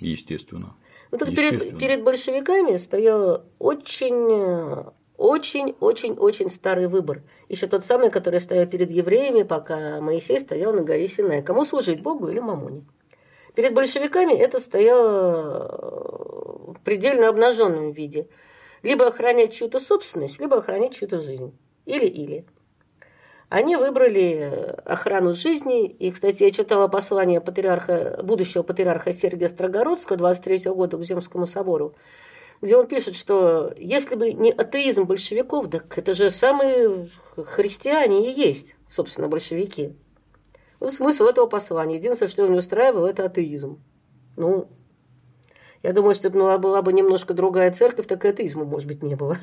Естественно. 0.00 0.74
Вот 1.12 1.20
так 1.20 1.28
перед, 1.28 1.52
Естественно. 1.52 1.78
перед 1.80 2.02
большевиками 2.02 2.76
стоял 2.76 3.44
очень, 3.60 4.90
очень, 5.16 5.76
очень, 5.78 6.14
очень 6.14 6.50
старый 6.50 6.88
выбор. 6.88 7.22
Еще 7.48 7.68
тот 7.68 7.84
самый, 7.84 8.10
который 8.10 8.40
стоял 8.40 8.66
перед 8.66 8.90
евреями, 8.90 9.44
пока 9.44 10.00
Моисей 10.00 10.40
стоял 10.40 10.72
на 10.72 10.82
горе 10.82 11.06
Синай. 11.06 11.42
Кому 11.42 11.64
служить, 11.64 12.02
Богу 12.02 12.28
или 12.28 12.40
Мамоне? 12.40 12.84
Перед 13.54 13.72
большевиками 13.72 14.34
это 14.34 14.58
стояло 14.58 15.68
в 16.74 16.82
предельно 16.82 17.28
обнаженном 17.28 17.92
виде. 17.92 18.26
Либо 18.82 19.06
охранять 19.06 19.54
чью-то 19.54 19.78
собственность, 19.78 20.40
либо 20.40 20.56
охранять 20.58 20.94
чью-то 20.94 21.20
жизнь. 21.20 21.56
Или-или. 21.86 22.44
Они 23.48 23.76
выбрали 23.76 24.74
охрану 24.84 25.34
жизни. 25.34 25.86
И, 25.86 26.10
кстати, 26.10 26.42
я 26.42 26.50
читала 26.50 26.88
послание 26.88 27.40
патриарха, 27.40 28.20
будущего 28.22 28.62
патриарха 28.62 29.12
Сергия 29.12 29.48
Строгородского 29.48 30.18
23 30.18 30.70
года 30.70 30.96
к 30.96 31.04
Земскому 31.04 31.46
собору, 31.46 31.94
где 32.60 32.76
он 32.76 32.86
пишет, 32.86 33.16
что 33.16 33.72
если 33.76 34.14
бы 34.14 34.32
не 34.32 34.50
атеизм 34.50 35.04
большевиков, 35.04 35.70
так 35.70 35.96
это 35.98 36.14
же 36.14 36.30
самые 36.30 37.10
христиане 37.36 38.30
и 38.30 38.40
есть, 38.40 38.74
собственно, 38.88 39.28
большевики. 39.28 39.94
Вот 40.80 40.92
смысл 40.92 41.24
этого 41.24 41.46
послания. 41.46 41.96
Единственное, 41.96 42.30
что 42.30 42.42
его 42.42 42.52
не 42.52 42.58
устраивало, 42.58 43.06
это 43.06 43.24
атеизм. 43.24 43.82
Ну, 44.36 44.68
я 45.82 45.92
думаю, 45.92 46.14
что 46.14 46.30
была, 46.30 46.58
была 46.58 46.82
бы 46.82 46.92
немножко 46.92 47.34
другая 47.34 47.70
церковь, 47.70 48.06
так 48.06 48.24
и 48.24 48.28
атеизма, 48.28 48.64
может 48.64 48.88
быть, 48.88 49.02
не 49.02 49.14
было. 49.14 49.38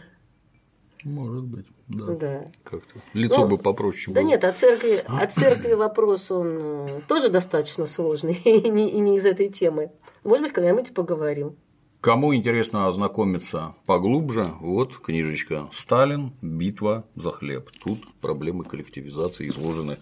Может 1.03 1.43
быть, 1.43 1.65
да. 1.87 2.05
Да. 2.15 2.45
Как-то 2.63 2.99
лицо 3.13 3.41
Ну, 3.41 3.47
бы 3.49 3.57
попроще 3.57 4.13
Да 4.13 4.21
было. 4.21 4.29
нет, 4.29 4.43
о 4.43 4.51
церкви, 4.51 5.03
о 5.07 5.27
церкви 5.27 5.73
вопрос, 5.73 6.31
он 6.31 6.57
э, 6.57 7.01
тоже 7.07 7.29
достаточно 7.29 7.87
сложный, 7.87 8.33
и 8.45 8.69
не, 8.69 8.89
и 8.91 8.99
не 8.99 9.17
из 9.17 9.25
этой 9.25 9.49
темы. 9.49 9.91
Может 10.23 10.43
быть, 10.43 10.53
когда-нибудь 10.53 10.93
поговорим. 10.93 11.55
Кому 12.01 12.33
интересно 12.33 12.87
ознакомиться 12.87 13.75
поглубже, 13.85 14.43
вот 14.59 14.97
книжечка 14.97 15.67
«Сталин. 15.71 16.33
Битва 16.41 17.05
за 17.15 17.29
хлеб». 17.29 17.69
Тут 17.83 17.99
проблемы 18.21 18.63
коллективизации 18.63 19.47
изложены 19.49 19.99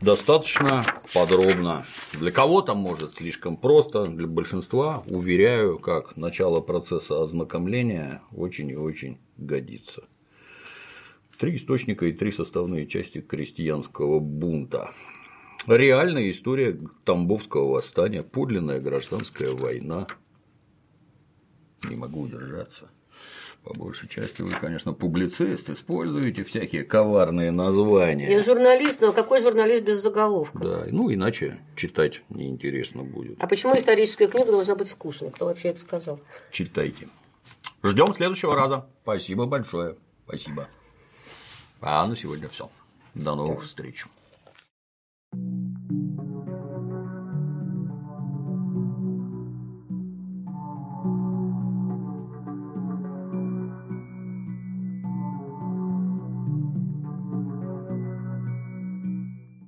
достаточно 0.00 0.84
подробно. 1.12 1.82
Для 2.12 2.30
кого-то, 2.30 2.74
может, 2.74 3.14
слишком 3.14 3.56
просто, 3.56 4.06
для 4.06 4.28
большинства, 4.28 5.02
уверяю, 5.08 5.80
как 5.80 6.16
начало 6.16 6.60
процесса 6.60 7.20
ознакомления 7.20 8.22
очень 8.32 8.68
и 8.70 8.76
очень 8.76 9.18
годится. 9.36 10.04
Три 11.40 11.56
источника 11.56 12.04
и 12.04 12.12
три 12.12 12.32
составные 12.32 12.86
части 12.86 13.22
крестьянского 13.22 14.20
бунта. 14.20 14.90
Реальная 15.66 16.30
история 16.30 16.78
Тамбовского 17.06 17.76
восстания, 17.76 18.22
подлинная 18.22 18.78
гражданская 18.78 19.50
война, 19.52 20.06
не 21.84 21.96
могу 21.96 22.20
удержаться. 22.20 22.90
По 23.64 23.72
большей 23.72 24.06
части 24.06 24.42
вы, 24.42 24.50
конечно, 24.50 24.92
публицист, 24.92 25.70
используете 25.70 26.44
всякие 26.44 26.84
коварные 26.84 27.46
Я 27.46 27.52
названия. 27.52 28.42
журналист, 28.42 29.00
но 29.00 29.14
какой 29.14 29.40
журналист 29.40 29.82
без 29.82 30.02
заголовка? 30.02 30.58
Да, 30.58 30.84
ну 30.90 31.10
иначе 31.10 31.58
читать 31.74 32.22
неинтересно 32.28 33.02
будет. 33.02 33.42
А 33.42 33.46
почему 33.46 33.74
историческая 33.74 34.28
книга 34.28 34.50
должна 34.50 34.74
быть 34.74 34.88
скучной? 34.88 35.30
Кто 35.30 35.46
вообще 35.46 35.68
это 35.68 35.78
сказал? 35.78 36.20
Читайте. 36.50 37.08
Ждем 37.82 38.12
следующего 38.12 38.54
раза. 38.54 38.86
Спасибо 39.02 39.46
большое. 39.46 39.96
Спасибо. 40.26 40.68
А 41.80 42.06
на 42.06 42.14
сегодня 42.14 42.48
все. 42.48 42.68
До 43.14 43.34
новых 43.34 43.62
встреч. 43.64 44.06